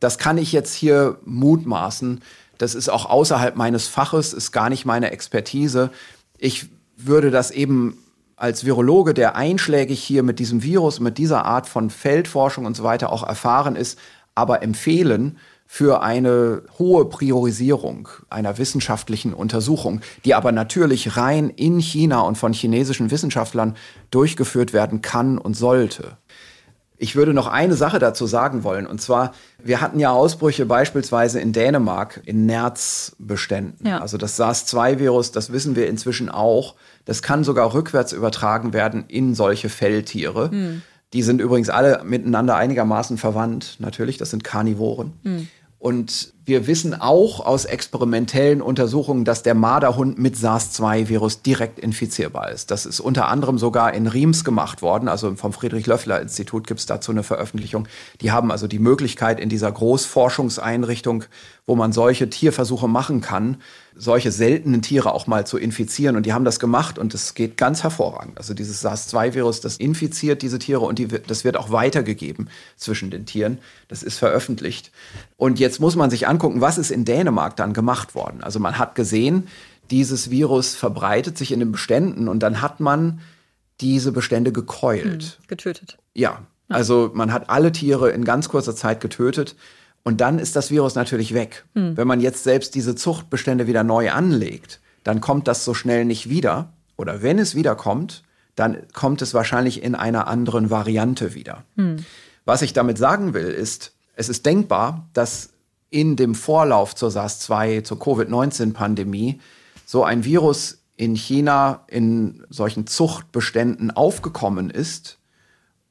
Das 0.00 0.18
kann 0.18 0.38
ich 0.38 0.52
jetzt 0.52 0.74
hier 0.74 1.18
mutmaßen. 1.24 2.20
Das 2.58 2.74
ist 2.74 2.88
auch 2.88 3.06
außerhalb 3.06 3.56
meines 3.56 3.88
Faches, 3.88 4.32
ist 4.32 4.52
gar 4.52 4.68
nicht 4.68 4.84
meine 4.84 5.10
Expertise. 5.10 5.90
Ich 6.38 6.66
würde 6.96 7.30
das 7.30 7.50
eben 7.50 7.98
als 8.36 8.64
Virologe, 8.64 9.14
der 9.14 9.36
einschlägig 9.36 10.02
hier 10.02 10.22
mit 10.22 10.38
diesem 10.38 10.62
Virus, 10.62 11.00
mit 11.00 11.18
dieser 11.18 11.44
Art 11.44 11.68
von 11.68 11.90
Feldforschung 11.90 12.66
und 12.66 12.76
so 12.76 12.82
weiter 12.82 13.12
auch 13.12 13.22
erfahren 13.22 13.76
ist, 13.76 13.98
aber 14.34 14.62
empfehlen 14.62 15.38
für 15.66 16.02
eine 16.02 16.62
hohe 16.78 17.06
Priorisierung 17.06 18.08
einer 18.28 18.58
wissenschaftlichen 18.58 19.34
Untersuchung, 19.34 20.00
die 20.24 20.34
aber 20.34 20.52
natürlich 20.52 21.16
rein 21.16 21.50
in 21.50 21.78
China 21.80 22.20
und 22.20 22.36
von 22.36 22.52
chinesischen 22.52 23.10
Wissenschaftlern 23.10 23.76
durchgeführt 24.10 24.72
werden 24.72 25.00
kann 25.02 25.38
und 25.38 25.54
sollte. 25.54 26.16
Ich 26.96 27.16
würde 27.16 27.34
noch 27.34 27.48
eine 27.48 27.74
Sache 27.74 27.98
dazu 27.98 28.26
sagen 28.26 28.62
wollen. 28.62 28.86
Und 28.86 29.00
zwar, 29.00 29.34
wir 29.62 29.80
hatten 29.80 29.98
ja 29.98 30.10
Ausbrüche 30.12 30.64
beispielsweise 30.64 31.40
in 31.40 31.52
Dänemark 31.52 32.22
in 32.24 32.46
Nerzbeständen. 32.46 33.86
Ja. 33.86 34.00
Also 34.00 34.16
das 34.16 34.36
SARS-2-Virus, 34.36 35.32
das 35.32 35.52
wissen 35.52 35.74
wir 35.74 35.88
inzwischen 35.88 36.28
auch. 36.28 36.76
Das 37.04 37.22
kann 37.22 37.42
sogar 37.42 37.74
rückwärts 37.74 38.12
übertragen 38.12 38.72
werden 38.72 39.04
in 39.08 39.34
solche 39.34 39.68
Felltiere. 39.68 40.50
Hm. 40.50 40.82
Die 41.12 41.22
sind 41.22 41.40
übrigens 41.40 41.68
alle 41.68 42.02
miteinander 42.04 42.56
einigermaßen 42.56 43.18
verwandt. 43.18 43.76
Natürlich, 43.78 44.16
das 44.16 44.30
sind 44.30 44.44
Karnivoren. 44.44 45.12
Hm. 45.24 45.48
Und 45.84 46.32
wir 46.46 46.66
wissen 46.66 46.98
auch 46.98 47.44
aus 47.44 47.66
experimentellen 47.66 48.62
Untersuchungen, 48.62 49.26
dass 49.26 49.42
der 49.42 49.52
Marderhund 49.52 50.18
mit 50.18 50.34
SARS-2-Virus 50.34 51.42
direkt 51.42 51.78
infizierbar 51.78 52.50
ist. 52.50 52.70
Das 52.70 52.86
ist 52.86 53.00
unter 53.00 53.28
anderem 53.28 53.58
sogar 53.58 53.92
in 53.92 54.06
Riems 54.06 54.44
gemacht 54.44 54.80
worden. 54.80 55.08
Also 55.08 55.34
vom 55.34 55.52
Friedrich-Löffler-Institut 55.52 56.66
gibt 56.66 56.80
es 56.80 56.86
dazu 56.86 57.12
eine 57.12 57.22
Veröffentlichung. 57.22 57.86
Die 58.22 58.32
haben 58.32 58.50
also 58.50 58.66
die 58.66 58.78
Möglichkeit 58.78 59.38
in 59.38 59.50
dieser 59.50 59.70
Großforschungseinrichtung, 59.70 61.24
wo 61.66 61.76
man 61.76 61.92
solche 61.92 62.30
Tierversuche 62.30 62.88
machen 62.88 63.20
kann, 63.20 63.58
solche 63.96 64.32
seltenen 64.32 64.82
Tiere 64.82 65.12
auch 65.12 65.26
mal 65.26 65.46
zu 65.46 65.56
infizieren. 65.56 66.16
Und 66.16 66.26
die 66.26 66.32
haben 66.32 66.44
das 66.44 66.58
gemacht 66.58 66.98
und 66.98 67.14
es 67.14 67.34
geht 67.34 67.56
ganz 67.56 67.82
hervorragend. 67.82 68.38
Also 68.38 68.54
dieses 68.54 68.80
SARS-2-Virus, 68.80 69.60
das 69.60 69.76
infiziert 69.76 70.42
diese 70.42 70.58
Tiere 70.58 70.80
und 70.80 70.98
die, 70.98 71.06
das 71.06 71.44
wird 71.44 71.56
auch 71.56 71.70
weitergegeben 71.70 72.48
zwischen 72.76 73.10
den 73.10 73.26
Tieren. 73.26 73.58
Das 73.88 74.02
ist 74.02 74.18
veröffentlicht. 74.18 74.90
Und 75.36 75.60
jetzt 75.60 75.80
muss 75.80 75.96
man 75.96 76.10
sich 76.10 76.26
angucken, 76.26 76.60
was 76.60 76.78
ist 76.78 76.90
in 76.90 77.04
Dänemark 77.04 77.56
dann 77.56 77.72
gemacht 77.72 78.14
worden. 78.14 78.42
Also 78.42 78.58
man 78.58 78.78
hat 78.78 78.94
gesehen, 78.94 79.48
dieses 79.90 80.30
Virus 80.30 80.74
verbreitet 80.74 81.38
sich 81.38 81.52
in 81.52 81.60
den 81.60 81.72
Beständen 81.72 82.28
und 82.28 82.40
dann 82.40 82.62
hat 82.62 82.80
man 82.80 83.20
diese 83.80 84.12
Bestände 84.12 84.52
gekeult. 84.52 85.04
Hm, 85.04 85.46
getötet. 85.46 85.98
Ja, 86.14 86.42
also 86.68 87.10
man 87.14 87.32
hat 87.32 87.50
alle 87.50 87.72
Tiere 87.72 88.10
in 88.10 88.24
ganz 88.24 88.48
kurzer 88.48 88.74
Zeit 88.74 89.00
getötet. 89.00 89.56
Und 90.04 90.20
dann 90.20 90.38
ist 90.38 90.54
das 90.54 90.70
Virus 90.70 90.94
natürlich 90.94 91.34
weg. 91.34 91.64
Hm. 91.74 91.96
Wenn 91.96 92.06
man 92.06 92.20
jetzt 92.20 92.44
selbst 92.44 92.74
diese 92.74 92.94
Zuchtbestände 92.94 93.66
wieder 93.66 93.82
neu 93.82 94.10
anlegt, 94.12 94.80
dann 95.02 95.20
kommt 95.20 95.48
das 95.48 95.64
so 95.64 95.74
schnell 95.74 96.04
nicht 96.04 96.28
wieder. 96.28 96.72
Oder 96.96 97.22
wenn 97.22 97.38
es 97.38 97.54
wiederkommt, 97.54 98.22
dann 98.54 98.86
kommt 98.92 99.22
es 99.22 99.34
wahrscheinlich 99.34 99.82
in 99.82 99.94
einer 99.94 100.28
anderen 100.28 100.70
Variante 100.70 101.34
wieder. 101.34 101.64
Hm. 101.76 102.04
Was 102.44 102.62
ich 102.62 102.74
damit 102.74 102.98
sagen 102.98 103.34
will, 103.34 103.46
ist, 103.48 103.94
es 104.14 104.28
ist 104.28 104.46
denkbar, 104.46 105.08
dass 105.14 105.50
in 105.90 106.16
dem 106.16 106.34
Vorlauf 106.34 106.94
zur 106.94 107.10
SARS-2, 107.10 107.82
zur 107.82 107.98
Covid-19-Pandemie, 107.98 109.40
so 109.86 110.04
ein 110.04 110.24
Virus 110.24 110.82
in 110.96 111.14
China 111.14 111.84
in 111.88 112.44
solchen 112.50 112.86
Zuchtbeständen 112.86 113.90
aufgekommen 113.90 114.70
ist 114.70 115.18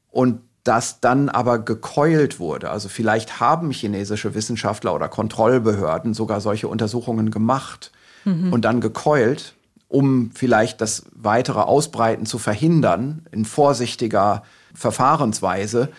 und 0.10 0.41
das 0.64 1.02
dann 1.02 1.30
aber 1.30 1.60
gekeult 1.60 2.40
wurde. 2.40 2.69
Also 2.69 2.88
vielleicht 2.88 3.40
haben 3.40 3.72
chinesische 3.72 4.34
Wissenschaftler 4.34 4.95
oder 4.95 5.10
Kontrollbehörden 5.10 6.14
sogar 6.14 6.40
solche 6.40 6.68
Untersuchungen 6.68 7.31
gemacht 7.31 7.91
mhm. 8.23 8.53
und 8.53 8.64
dann 8.64 8.80
gekeult, 8.80 9.56
um 9.90 10.31
vielleicht 10.34 10.80
das 10.80 11.03
weitere 11.14 11.60
Ausbreiten 11.60 12.26
zu 12.26 12.38
verhindern 12.38 13.26
in 13.31 13.45
vorsichtiger 13.45 14.44
Verfahrensweise. 14.73 15.90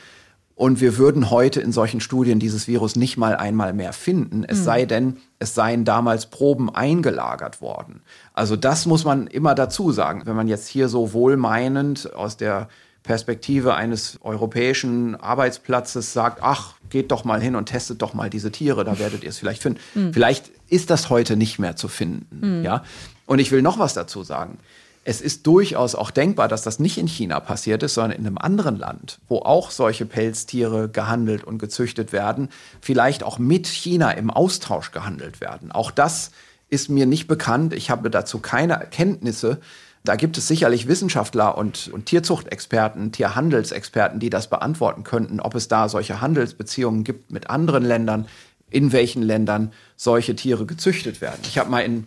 Und 0.56 0.80
wir 0.80 0.98
würden 0.98 1.30
heute 1.30 1.60
in 1.60 1.72
solchen 1.72 2.00
Studien 2.00 2.38
dieses 2.38 2.68
Virus 2.68 2.94
nicht 2.94 3.16
mal 3.16 3.36
einmal 3.36 3.72
mehr 3.72 3.92
finden, 3.92 4.44
es 4.44 4.60
mhm. 4.60 4.64
sei 4.64 4.84
denn, 4.86 5.16
es 5.40 5.54
seien 5.54 5.84
damals 5.84 6.26
Proben 6.26 6.72
eingelagert 6.72 7.60
worden. 7.60 8.02
Also 8.34 8.54
das 8.54 8.86
muss 8.86 9.04
man 9.04 9.26
immer 9.26 9.56
dazu 9.56 9.90
sagen. 9.90 10.22
Wenn 10.24 10.36
man 10.36 10.46
jetzt 10.46 10.68
hier 10.68 10.88
so 10.88 11.12
wohlmeinend 11.12 12.14
aus 12.14 12.36
der 12.36 12.68
Perspektive 13.04 13.74
eines 13.74 14.18
europäischen 14.22 15.14
Arbeitsplatzes 15.14 16.14
sagt, 16.14 16.38
ach, 16.42 16.74
geht 16.88 17.10
doch 17.10 17.24
mal 17.24 17.40
hin 17.40 17.54
und 17.54 17.66
testet 17.66 18.00
doch 18.00 18.14
mal 18.14 18.30
diese 18.30 18.50
Tiere, 18.50 18.82
da 18.82 18.98
werdet 18.98 19.22
ihr 19.22 19.28
es 19.28 19.38
vielleicht 19.38 19.62
finden. 19.62 19.78
Mhm. 19.94 20.14
Vielleicht 20.14 20.50
ist 20.68 20.88
das 20.88 21.10
heute 21.10 21.36
nicht 21.36 21.58
mehr 21.58 21.76
zu 21.76 21.88
finden. 21.88 22.60
Mhm. 22.60 22.64
Ja? 22.64 22.82
Und 23.26 23.40
ich 23.40 23.52
will 23.52 23.60
noch 23.60 23.78
was 23.78 23.92
dazu 23.92 24.22
sagen. 24.22 24.58
Es 25.04 25.20
ist 25.20 25.46
durchaus 25.46 25.94
auch 25.94 26.10
denkbar, 26.10 26.48
dass 26.48 26.62
das 26.62 26.78
nicht 26.78 26.96
in 26.96 27.06
China 27.06 27.40
passiert 27.40 27.82
ist, 27.82 27.92
sondern 27.92 28.18
in 28.18 28.26
einem 28.26 28.38
anderen 28.38 28.78
Land, 28.78 29.18
wo 29.28 29.40
auch 29.40 29.70
solche 29.70 30.06
Pelztiere 30.06 30.88
gehandelt 30.88 31.44
und 31.44 31.58
gezüchtet 31.58 32.12
werden, 32.14 32.48
vielleicht 32.80 33.22
auch 33.22 33.38
mit 33.38 33.66
China 33.66 34.12
im 34.12 34.30
Austausch 34.30 34.92
gehandelt 34.92 35.42
werden. 35.42 35.72
Auch 35.72 35.90
das 35.90 36.30
ist 36.70 36.88
mir 36.88 37.04
nicht 37.04 37.26
bekannt. 37.26 37.74
Ich 37.74 37.90
habe 37.90 38.08
dazu 38.08 38.38
keine 38.38 38.72
Erkenntnisse. 38.74 39.58
Da 40.04 40.16
gibt 40.16 40.36
es 40.36 40.46
sicherlich 40.46 40.86
Wissenschaftler 40.86 41.56
und, 41.56 41.88
und 41.88 42.04
Tierzuchtexperten, 42.06 43.10
Tierhandelsexperten, 43.10 44.20
die 44.20 44.28
das 44.28 44.50
beantworten 44.50 45.02
könnten, 45.02 45.40
ob 45.40 45.54
es 45.54 45.66
da 45.66 45.88
solche 45.88 46.20
Handelsbeziehungen 46.20 47.04
gibt 47.04 47.30
mit 47.30 47.48
anderen 47.48 47.84
Ländern, 47.84 48.26
in 48.70 48.92
welchen 48.92 49.22
Ländern 49.22 49.72
solche 49.96 50.36
Tiere 50.36 50.66
gezüchtet 50.66 51.22
werden. 51.22 51.40
Ich 51.44 51.56
habe 51.56 51.70
mal 51.70 51.80
in, 51.80 52.06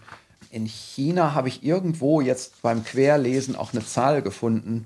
in 0.52 0.68
China, 0.68 1.34
habe 1.34 1.48
ich 1.48 1.64
irgendwo 1.64 2.22
jetzt 2.22 2.62
beim 2.62 2.84
Querlesen 2.84 3.56
auch 3.56 3.74
eine 3.74 3.84
Zahl 3.84 4.22
gefunden 4.22 4.86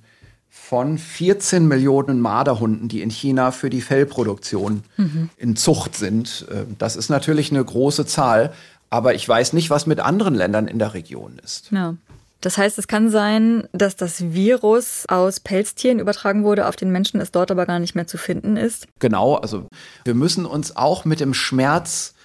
von 0.50 0.98
14 0.98 1.68
Millionen 1.68 2.22
Marderhunden, 2.22 2.88
die 2.88 3.02
in 3.02 3.10
China 3.10 3.52
für 3.52 3.70
die 3.70 3.82
Fellproduktion 3.82 4.84
mhm. 4.96 5.30
in 5.36 5.58
Zucht 5.58 5.98
sind. 5.98 6.46
Äh, 6.50 6.64
das 6.78 6.96
ist 6.96 7.10
natürlich 7.10 7.52
eine 7.52 7.64
große 7.64 8.06
Zahl, 8.06 8.54
aber 8.90 9.16
ich 9.16 9.28
weiß 9.28 9.52
nicht, 9.52 9.70
was 9.70 9.86
mit 9.86 10.00
anderen 10.00 10.36
Ländern 10.36 10.68
in 10.68 10.80
der 10.80 10.94
Region 10.94 11.40
ist. 11.44 11.72
Ja. 11.72 11.96
Das 12.42 12.58
heißt, 12.58 12.80
es 12.80 12.88
kann 12.88 13.10
sein, 13.10 13.68
dass 13.72 13.96
das 13.96 14.34
Virus 14.34 15.06
aus 15.08 15.40
Pelztieren 15.40 16.00
übertragen 16.00 16.44
wurde 16.44 16.68
auf 16.68 16.76
den 16.76 16.92
Menschen, 16.92 17.22
es 17.22 17.32
dort 17.32 17.52
aber 17.52 17.68
gar 17.68 17.80
nicht 17.80 17.96
mehr 17.96 18.08
zu 18.08 18.18
finden 18.18 18.58
ist. 18.58 18.88
Genau, 19.00 19.36
also 19.36 19.68
wir 20.04 20.16
müssen 20.16 20.48
uns 20.48 20.76
auch 20.76 21.06
mit 21.06 21.20
dem 21.20 21.36
Schmerz 21.36 22.16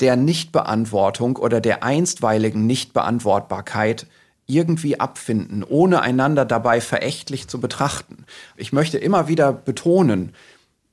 der 0.00 0.16
Nichtbeantwortung 0.16 1.36
oder 1.36 1.60
der 1.60 1.82
einstweiligen 1.82 2.66
Nichtbeantwortbarkeit 2.66 4.06
irgendwie 4.46 5.00
abfinden, 5.00 5.64
ohne 5.64 6.02
einander 6.02 6.44
dabei 6.44 6.80
verächtlich 6.80 7.48
zu 7.48 7.60
betrachten. 7.60 8.24
Ich 8.56 8.72
möchte 8.72 8.98
immer 8.98 9.26
wieder 9.28 9.52
betonen, 9.52 10.32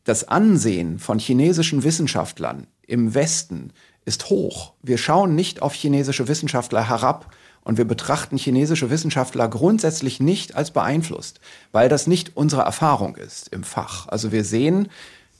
das 0.03 0.27
Ansehen 0.27 0.97
von 0.99 1.19
chinesischen 1.19 1.83
Wissenschaftlern 1.83 2.65
im 2.87 3.13
Westen 3.13 3.73
ist 4.05 4.29
hoch. 4.29 4.73
Wir 4.81 4.97
schauen 4.97 5.35
nicht 5.35 5.61
auf 5.61 5.73
chinesische 5.73 6.27
Wissenschaftler 6.27 6.89
herab, 6.89 7.31
und 7.63 7.77
wir 7.77 7.85
betrachten 7.85 8.37
chinesische 8.37 8.89
Wissenschaftler 8.89 9.47
grundsätzlich 9.47 10.19
nicht 10.19 10.55
als 10.55 10.71
beeinflusst, 10.71 11.39
weil 11.71 11.89
das 11.89 12.07
nicht 12.07 12.31
unsere 12.35 12.63
Erfahrung 12.63 13.15
ist 13.15 13.49
im 13.49 13.63
Fach. 13.63 14.07
Also 14.07 14.31
wir 14.31 14.43
sehen 14.43 14.89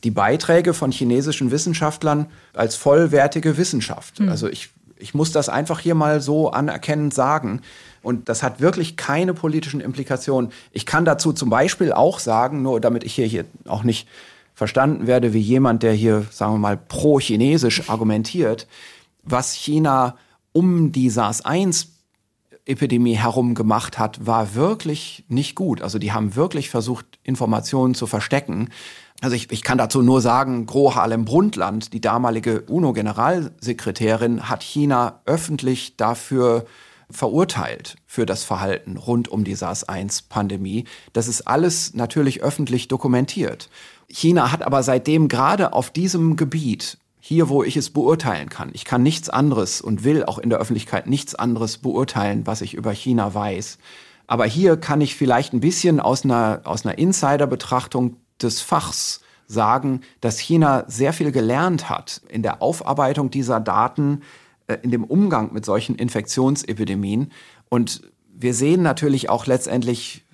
die 0.04 0.12
Beiträge 0.12 0.74
von 0.74 0.92
chinesischen 0.92 1.52
Wissenschaftlern 1.52 2.28
als 2.54 2.76
vollwertige 2.76 3.58
Wissenschaft. 3.58 4.20
Mhm. 4.20 4.30
Also 4.30 4.48
ich, 4.48 4.70
ich 4.98 5.14
muss 5.14 5.32
das 5.32 5.50
einfach 5.50 5.80
hier 5.80 5.96
mal 5.96 6.22
so 6.22 6.52
anerkennend 6.52 7.14
sagen. 7.14 7.62
Und 8.04 8.30
das 8.30 8.42
hat 8.42 8.60
wirklich 8.60 8.98
keine 8.98 9.34
politischen 9.34 9.80
Implikationen. 9.80 10.52
Ich 10.72 10.86
kann 10.86 11.06
dazu 11.06 11.34
zum 11.34 11.50
Beispiel 11.50 11.92
auch 11.92 12.20
sagen, 12.20 12.62
nur 12.62 12.82
damit 12.82 13.04
ich 13.04 13.14
hier, 13.14 13.28
hier 13.28 13.46
auch 13.68 13.84
nicht 13.84 14.08
verstanden 14.54 15.08
werde 15.08 15.34
wie 15.34 15.40
jemand, 15.40 15.84
der 15.84 15.94
hier, 15.94 16.26
sagen 16.32 16.54
wir 16.54 16.60
mal, 16.60 16.78
pro-chinesisch 16.78 17.90
argumentiert, 17.90 18.68
was 19.24 19.54
China 19.54 20.18
um 20.52 20.92
die 20.92 21.10
SARS-1 21.10 21.88
Epidemie 22.66 23.16
herum 23.16 23.56
gemacht 23.56 23.98
hat, 23.98 24.26
war 24.26 24.56
wirklich 24.56 25.26
nicht 25.28 25.56
gut. 25.56 25.82
Also 25.82 26.00
die 26.00 26.12
haben 26.12 26.36
wirklich 26.36 26.70
versucht, 26.70 27.06
Informationen 27.24 27.94
zu 27.94 28.08
verstecken. 28.08 28.70
Also 29.22 29.36
ich, 29.36 29.52
ich 29.52 29.62
kann 29.62 29.78
dazu 29.78 30.02
nur 30.02 30.22
sagen, 30.22 30.66
Gro 30.66 30.96
Harlem 30.96 31.26
Brundtland, 31.26 31.94
die 31.94 32.02
damalige 32.02 32.62
UNO-Generalsekretärin, 32.62 34.50
hat 34.50 34.64
China 34.64 35.22
öffentlich 35.26 35.96
dafür 35.98 36.66
verurteilt 37.12 37.98
für 38.08 38.26
das 38.26 38.44
Verhalten 38.44 38.98
rund 38.98 39.28
um 39.28 39.44
die 39.44 39.56
SARS-1-Pandemie. 39.56 40.86
Das 41.14 41.28
ist 41.28 41.42
alles 41.42 41.94
natürlich 41.94 42.42
öffentlich 42.42 42.88
dokumentiert. 42.88 43.70
China 44.08 44.52
hat 44.52 44.64
aber 44.64 44.84
seitdem 44.84 45.28
gerade 45.28 45.74
auf 45.74 45.90
diesem 45.90 46.36
Gebiet 46.36 46.98
hier, 47.32 47.48
wo 47.48 47.64
ich 47.64 47.78
es 47.78 47.92
beurteilen 47.92 48.50
kann. 48.50 48.72
Ich 48.74 48.84
kann 48.84 49.04
nichts 49.04 49.30
anderes 49.30 49.80
und 49.80 50.04
will 50.04 50.26
auch 50.26 50.38
in 50.38 50.50
der 50.50 50.60
Öffentlichkeit 50.60 51.08
nichts 51.08 51.34
anderes 51.34 51.78
beurteilen, 51.78 52.46
was 52.46 52.60
ich 52.60 52.74
über 52.74 52.92
China 52.92 53.34
weiß. 53.34 53.78
Aber 54.28 54.46
hier 54.46 54.76
kann 54.76 55.00
ich 55.00 55.16
vielleicht 55.16 55.54
ein 55.54 55.62
bisschen 55.62 56.02
aus 56.02 56.26
einer, 56.26 56.60
aus 56.66 56.86
einer 56.86 56.98
Insider-Betrachtung 56.98 58.18
des 58.42 58.60
Fachs 58.60 59.22
sagen, 59.48 60.02
dass 60.20 60.40
China 60.40 60.84
sehr 60.88 61.14
viel 61.14 61.32
gelernt 61.32 61.90
hat 61.90 62.22
in 62.28 62.44
der 62.44 62.62
Aufarbeitung 62.62 63.32
dieser 63.32 63.62
Daten, 63.62 64.24
äh, 64.68 64.80
in 64.82 64.92
dem 64.92 65.06
Umgang 65.06 65.54
mit 65.54 65.64
solchen 65.64 65.96
Infektionsepidemien. 65.96 67.32
Und 67.70 68.02
wir 68.34 68.54
sehen 68.54 68.82
natürlich 68.82 69.30
auch 69.30 69.46
letztendlich 69.46 70.26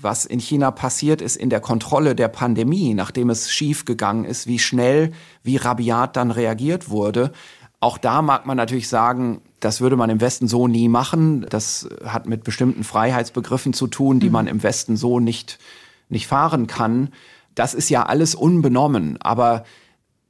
was 0.00 0.24
in 0.24 0.38
China 0.38 0.70
passiert 0.70 1.20
ist 1.20 1.36
in 1.36 1.50
der 1.50 1.60
Kontrolle 1.60 2.14
der 2.14 2.28
Pandemie, 2.28 2.94
nachdem 2.94 3.30
es 3.30 3.50
schief 3.50 3.84
gegangen 3.84 4.24
ist, 4.24 4.46
wie 4.46 4.58
schnell, 4.58 5.12
wie 5.42 5.56
rabiat 5.56 6.16
dann 6.16 6.30
reagiert 6.30 6.88
wurde. 6.88 7.32
Auch 7.80 7.98
da 7.98 8.22
mag 8.22 8.46
man 8.46 8.56
natürlich 8.56 8.88
sagen, 8.88 9.40
das 9.60 9.80
würde 9.80 9.96
man 9.96 10.10
im 10.10 10.20
Westen 10.20 10.48
so 10.48 10.68
nie 10.68 10.88
machen. 10.88 11.46
Das 11.48 11.88
hat 12.04 12.26
mit 12.26 12.44
bestimmten 12.44 12.84
Freiheitsbegriffen 12.84 13.72
zu 13.72 13.86
tun, 13.86 14.20
die 14.20 14.26
mhm. 14.26 14.32
man 14.32 14.46
im 14.46 14.62
Westen 14.62 14.96
so 14.96 15.20
nicht, 15.20 15.58
nicht 16.08 16.26
fahren 16.26 16.66
kann. 16.66 17.10
Das 17.54 17.74
ist 17.74 17.88
ja 17.88 18.04
alles 18.04 18.34
unbenommen. 18.34 19.16
Aber 19.20 19.64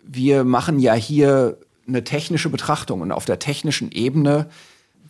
wir 0.03 0.45
machen 0.45 0.79
ja 0.79 0.95
hier 0.95 1.59
eine 1.87 2.05
technische 2.05 2.49
Betrachtung 2.51 3.01
und 3.01 3.13
auf 3.13 3.25
der 3.25 3.39
technischen 3.39 3.93
Ebene 3.93 4.49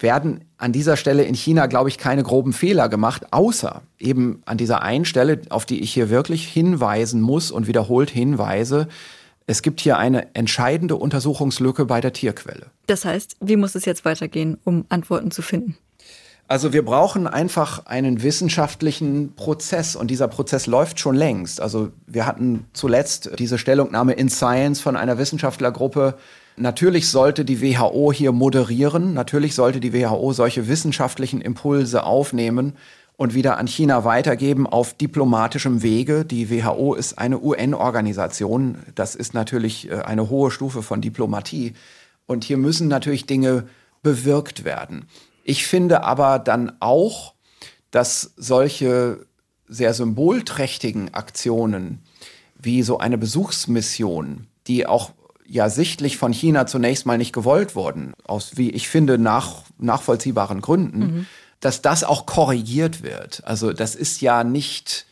werden 0.03 0.45
an 0.57 0.73
dieser 0.73 0.97
Stelle 0.97 1.25
in 1.25 1.35
China, 1.35 1.67
glaube 1.67 1.89
ich, 1.89 1.99
keine 1.99 2.23
groben 2.23 2.53
Fehler 2.53 2.89
gemacht, 2.89 3.33
außer 3.33 3.83
eben 3.99 4.43
an 4.45 4.59
dieser 4.59 4.83
einen 4.83 5.05
Stelle, 5.05 5.41
auf 5.51 5.67
die 5.67 5.81
ich 5.81 5.93
hier 5.93 6.11
wirklich 6.11 6.47
hinweisen 6.47 7.21
muss 7.21 7.51
und 7.51 7.67
wiederholt 7.67 8.11
hinweise. 8.11 8.89
Es 9.47 9.63
gibt 9.63 9.81
hier 9.81 9.97
eine 9.97 10.35
entscheidende 10.35 10.97
Untersuchungslücke 10.97 11.87
bei 11.87 12.01
der 12.01 12.13
Tierquelle. 12.13 12.67
Das 12.87 13.05
heißt, 13.05 13.37
wie 13.41 13.57
muss 13.57 13.75
es 13.75 13.85
jetzt 13.85 14.05
weitergehen, 14.05 14.59
um 14.65 14.85
Antworten 14.89 15.31
zu 15.31 15.43
finden? 15.43 15.77
Also 16.49 16.73
wir 16.73 16.83
brauchen 16.83 17.27
einfach 17.27 17.85
einen 17.85 18.23
wissenschaftlichen 18.23 19.35
Prozess 19.35 19.95
und 19.95 20.11
dieser 20.11 20.29
Prozess 20.29 20.67
läuft 20.67 20.99
schon 20.99 21.15
längst. 21.15 21.61
Also 21.61 21.91
wir 22.07 22.25
hatten 22.25 22.65
zuletzt 22.73 23.31
diese 23.39 23.59
Stellungnahme 23.59 24.15
in 24.15 24.31
Science 24.31 24.81
von 24.81 24.97
einer 24.97 25.19
Wissenschaftlergruppe, 25.19 26.15
Natürlich 26.61 27.09
sollte 27.09 27.45
die 27.45 27.63
WHO 27.63 28.13
hier 28.13 28.33
moderieren, 28.33 29.15
natürlich 29.15 29.55
sollte 29.55 29.79
die 29.79 29.93
WHO 29.93 30.33
solche 30.33 30.67
wissenschaftlichen 30.67 31.41
Impulse 31.41 32.03
aufnehmen 32.03 32.73
und 33.17 33.33
wieder 33.33 33.59
an 33.59 33.69
China 33.69 34.05
weitergeben 34.05 34.67
auf 34.67 34.95
diplomatischem 34.95 35.83
Wege. 35.83 36.25
Die 36.25 36.51
WHO 36.51 36.95
ist 36.95 37.17
eine 37.17 37.41
UN-Organisation, 37.41 38.79
das 38.97 39.15
ist 39.15 39.35
natürlich 39.35 39.89
äh, 39.89 40.01
eine 40.01 40.31
hohe 40.31 40.51
Stufe 40.51 40.83
von 40.83 41.01
Diplomatie 41.01 41.75
und 42.27 42.43
hier 42.43 42.57
müssen 42.57 42.89
natürlich 42.89 43.27
Dinge 43.27 43.69
bewirkt 44.03 44.65
werden. 44.65 45.07
Ich 45.45 45.65
finde 45.65 46.03
aber 46.03 46.41
dann 46.41 46.73
auch, 46.81 47.35
dass 47.93 48.33
solche 48.37 49.27
sehr 49.69 49.95
symbolträchtigen 49.95 51.15
Aktionen 51.15 52.03
wie 52.61 52.83
so 52.83 52.99
eine 52.99 53.17
Besuchsmission, 53.17 54.49
die 54.67 54.87
auch 54.87 55.13
ja 55.49 55.71
sichtlich 55.71 56.19
von 56.19 56.33
China 56.33 56.67
zunächst 56.67 57.07
mal 57.07 57.19
nicht 57.19 57.33
gewollt 57.33 57.75
wurden, 57.75 58.13
aus, 58.25 58.57
wie 58.57 58.71
ich 58.71 58.89
finde, 58.89 59.19
nach, 59.19 59.63
nachvollziehbaren 59.79 60.61
Gründen, 60.61 60.99
mhm. 60.99 61.27
dass 61.61 61.83
das 61.83 62.05
auch 62.05 62.27
korrigiert 62.27 63.03
wird. 63.03 63.43
Also 63.45 63.73
das 63.73 63.95
ist 63.95 64.21
ja 64.21 64.45
nicht, 64.45 65.07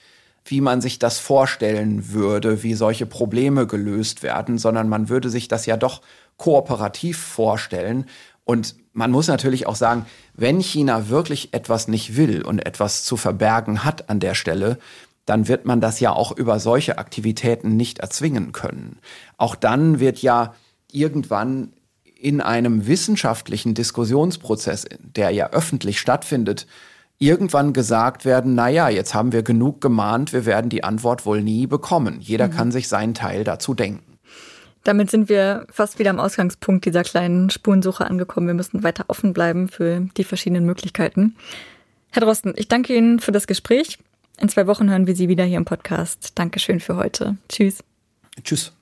wie 0.44 0.60
man 0.60 0.80
sich 0.80 0.98
das 0.98 1.18
vorstellen 1.18 2.12
würde, 2.12 2.62
wie 2.62 2.74
solche 2.74 3.06
Probleme 3.06 3.66
gelöst 3.66 4.22
werden, 4.22 4.58
sondern 4.58 4.88
man 4.88 5.08
würde 5.08 5.30
sich 5.30 5.48
das 5.48 5.66
ja 5.66 5.76
doch 5.76 6.02
kooperativ 6.36 7.18
vorstellen. 7.18 8.04
Und 8.44 8.76
man 8.92 9.10
muss 9.10 9.28
natürlich 9.28 9.66
auch 9.66 9.74
sagen, 9.74 10.06
wenn 10.34 10.60
China 10.60 11.08
wirklich 11.08 11.54
etwas 11.54 11.88
nicht 11.88 12.16
will 12.16 12.42
und 12.42 12.64
etwas 12.64 13.04
zu 13.04 13.16
verbergen 13.16 13.84
hat 13.84 14.10
an 14.10 14.20
der 14.20 14.34
Stelle, 14.34 14.78
dann 15.26 15.48
wird 15.48 15.66
man 15.66 15.80
das 15.80 15.98
ja 16.00 16.12
auch 16.12 16.32
über 16.32 16.60
solche 16.60 16.98
Aktivitäten 16.98 17.76
nicht 17.76 17.98
erzwingen 17.98 18.52
können. 18.52 18.98
Auch 19.36 19.54
dann 19.54 20.00
wird 20.00 20.22
ja 20.22 20.54
irgendwann 20.90 21.72
in 22.18 22.40
einem 22.40 22.86
wissenschaftlichen 22.86 23.74
Diskussionsprozess, 23.74 24.86
der 25.00 25.30
ja 25.30 25.50
öffentlich 25.50 26.00
stattfindet, 26.00 26.66
irgendwann 27.18 27.72
gesagt 27.72 28.24
werden, 28.24 28.54
na 28.54 28.68
ja, 28.68 28.88
jetzt 28.88 29.14
haben 29.14 29.32
wir 29.32 29.42
genug 29.42 29.80
gemahnt, 29.80 30.32
wir 30.32 30.46
werden 30.46 30.68
die 30.68 30.84
Antwort 30.84 31.26
wohl 31.26 31.42
nie 31.42 31.66
bekommen. 31.66 32.20
Jeder 32.20 32.48
mhm. 32.48 32.52
kann 32.52 32.72
sich 32.72 32.88
seinen 32.88 33.14
Teil 33.14 33.44
dazu 33.44 33.74
denken. 33.74 34.18
Damit 34.84 35.10
sind 35.10 35.28
wir 35.28 35.66
fast 35.70 35.98
wieder 35.98 36.10
am 36.10 36.20
Ausgangspunkt 36.20 36.84
dieser 36.84 37.02
kleinen 37.02 37.50
Spurensuche 37.50 38.06
angekommen. 38.06 38.46
Wir 38.46 38.54
müssen 38.54 38.84
weiter 38.84 39.06
offen 39.08 39.32
bleiben 39.32 39.68
für 39.68 40.08
die 40.16 40.24
verschiedenen 40.24 40.64
Möglichkeiten. 40.64 41.34
Herr 42.12 42.22
Drosten, 42.22 42.54
ich 42.56 42.68
danke 42.68 42.94
Ihnen 42.94 43.18
für 43.18 43.32
das 43.32 43.46
Gespräch. 43.46 43.98
In 44.38 44.48
zwei 44.48 44.66
Wochen 44.66 44.88
hören 44.88 45.06
wir 45.06 45.16
Sie 45.16 45.28
wieder 45.28 45.44
hier 45.44 45.56
im 45.56 45.64
Podcast. 45.64 46.32
Dankeschön 46.36 46.78
für 46.78 46.96
heute. 46.96 47.36
Tschüss. 47.48 47.82
Tschüss. 48.44 48.75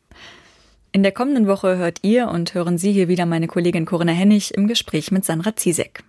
In 0.95 1.03
der 1.03 1.11
kommenden 1.11 1.49
Woche 1.49 1.77
hört 1.77 1.99
ihr 2.03 2.29
und 2.29 2.55
hören 2.55 2.79
Sie 2.79 2.93
hier 2.93 3.09
wieder 3.09 3.27
meine 3.27 3.49
Kollegin 3.49 3.85
Corinna 3.85 4.13
Hennig 4.13 4.55
im 4.55 4.69
Gespräch 4.69 5.11
mit 5.11 5.25
Sandra 5.25 5.57
Ziesek. 5.57 6.05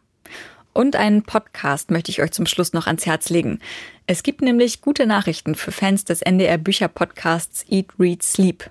Und 0.74 0.96
einen 0.96 1.24
Podcast 1.24 1.90
möchte 1.90 2.12
ich 2.12 2.22
euch 2.22 2.32
zum 2.34 2.46
Schluss 2.46 2.72
noch 2.72 2.86
ans 2.86 3.08
Herz 3.08 3.32
legen. 3.32 3.58
Es 4.06 4.22
gibt 4.22 4.44
nämlich 4.44 4.82
gute 4.82 5.08
Nachrichten 5.08 5.56
für 5.56 5.72
Fans 5.72 6.06
des 6.06 6.22
NDR 6.22 6.60
Bücher 6.60 6.88
Podcasts 6.88 7.66
Eat, 7.68 7.88
Read, 7.98 8.22
Sleep. 8.22 8.70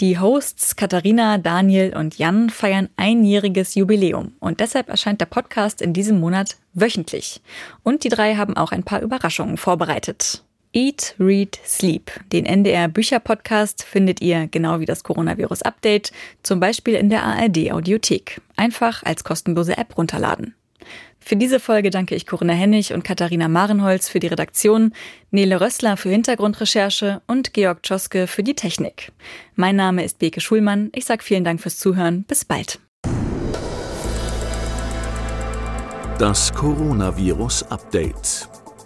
Die 0.00 0.18
Hosts 0.18 0.74
Katharina, 0.74 1.38
Daniel 1.38 1.96
und 1.96 2.18
Jan 2.18 2.50
feiern 2.50 2.88
einjähriges 2.96 3.76
Jubiläum 3.76 4.32
und 4.40 4.58
deshalb 4.58 4.88
erscheint 4.88 5.20
der 5.20 5.26
Podcast 5.26 5.80
in 5.80 5.92
diesem 5.92 6.18
Monat 6.18 6.56
wöchentlich. 6.74 7.40
Und 7.84 8.02
die 8.02 8.08
drei 8.08 8.34
haben 8.34 8.56
auch 8.56 8.72
ein 8.72 8.82
paar 8.82 9.00
Überraschungen 9.00 9.58
vorbereitet. 9.58 10.42
Eat, 10.76 11.14
Read, 11.18 11.58
Sleep. 11.64 12.10
Den 12.32 12.44
NDR 12.44 12.88
Bücher 12.88 13.18
Podcast 13.18 13.82
findet 13.82 14.20
ihr 14.20 14.46
genau 14.46 14.78
wie 14.78 14.84
das 14.84 15.04
Coronavirus 15.04 15.62
Update, 15.62 16.12
zum 16.42 16.60
Beispiel 16.60 16.96
in 16.96 17.08
der 17.08 17.22
ARD 17.22 17.72
Audiothek. 17.72 18.42
Einfach 18.56 19.02
als 19.02 19.24
kostenlose 19.24 19.78
App 19.78 19.96
runterladen. 19.96 20.54
Für 21.18 21.36
diese 21.36 21.60
Folge 21.60 21.88
danke 21.88 22.14
ich 22.14 22.26
Corinna 22.26 22.52
Hennig 22.52 22.92
und 22.92 23.04
Katharina 23.04 23.48
Marenholz 23.48 24.10
für 24.10 24.20
die 24.20 24.26
Redaktion, 24.26 24.92
Nele 25.30 25.62
Rössler 25.62 25.96
für 25.96 26.10
Hintergrundrecherche 26.10 27.22
und 27.26 27.54
Georg 27.54 27.82
Tschoske 27.82 28.26
für 28.26 28.42
die 28.42 28.54
Technik. 28.54 29.12
Mein 29.54 29.76
Name 29.76 30.04
ist 30.04 30.18
Beke 30.18 30.42
Schulmann. 30.42 30.90
Ich 30.94 31.06
sage 31.06 31.24
vielen 31.24 31.44
Dank 31.44 31.62
fürs 31.62 31.78
Zuhören. 31.78 32.24
Bis 32.24 32.44
bald. 32.44 32.80
Das 36.18 36.52
Coronavirus 36.52 37.62
Update. 37.70 38.46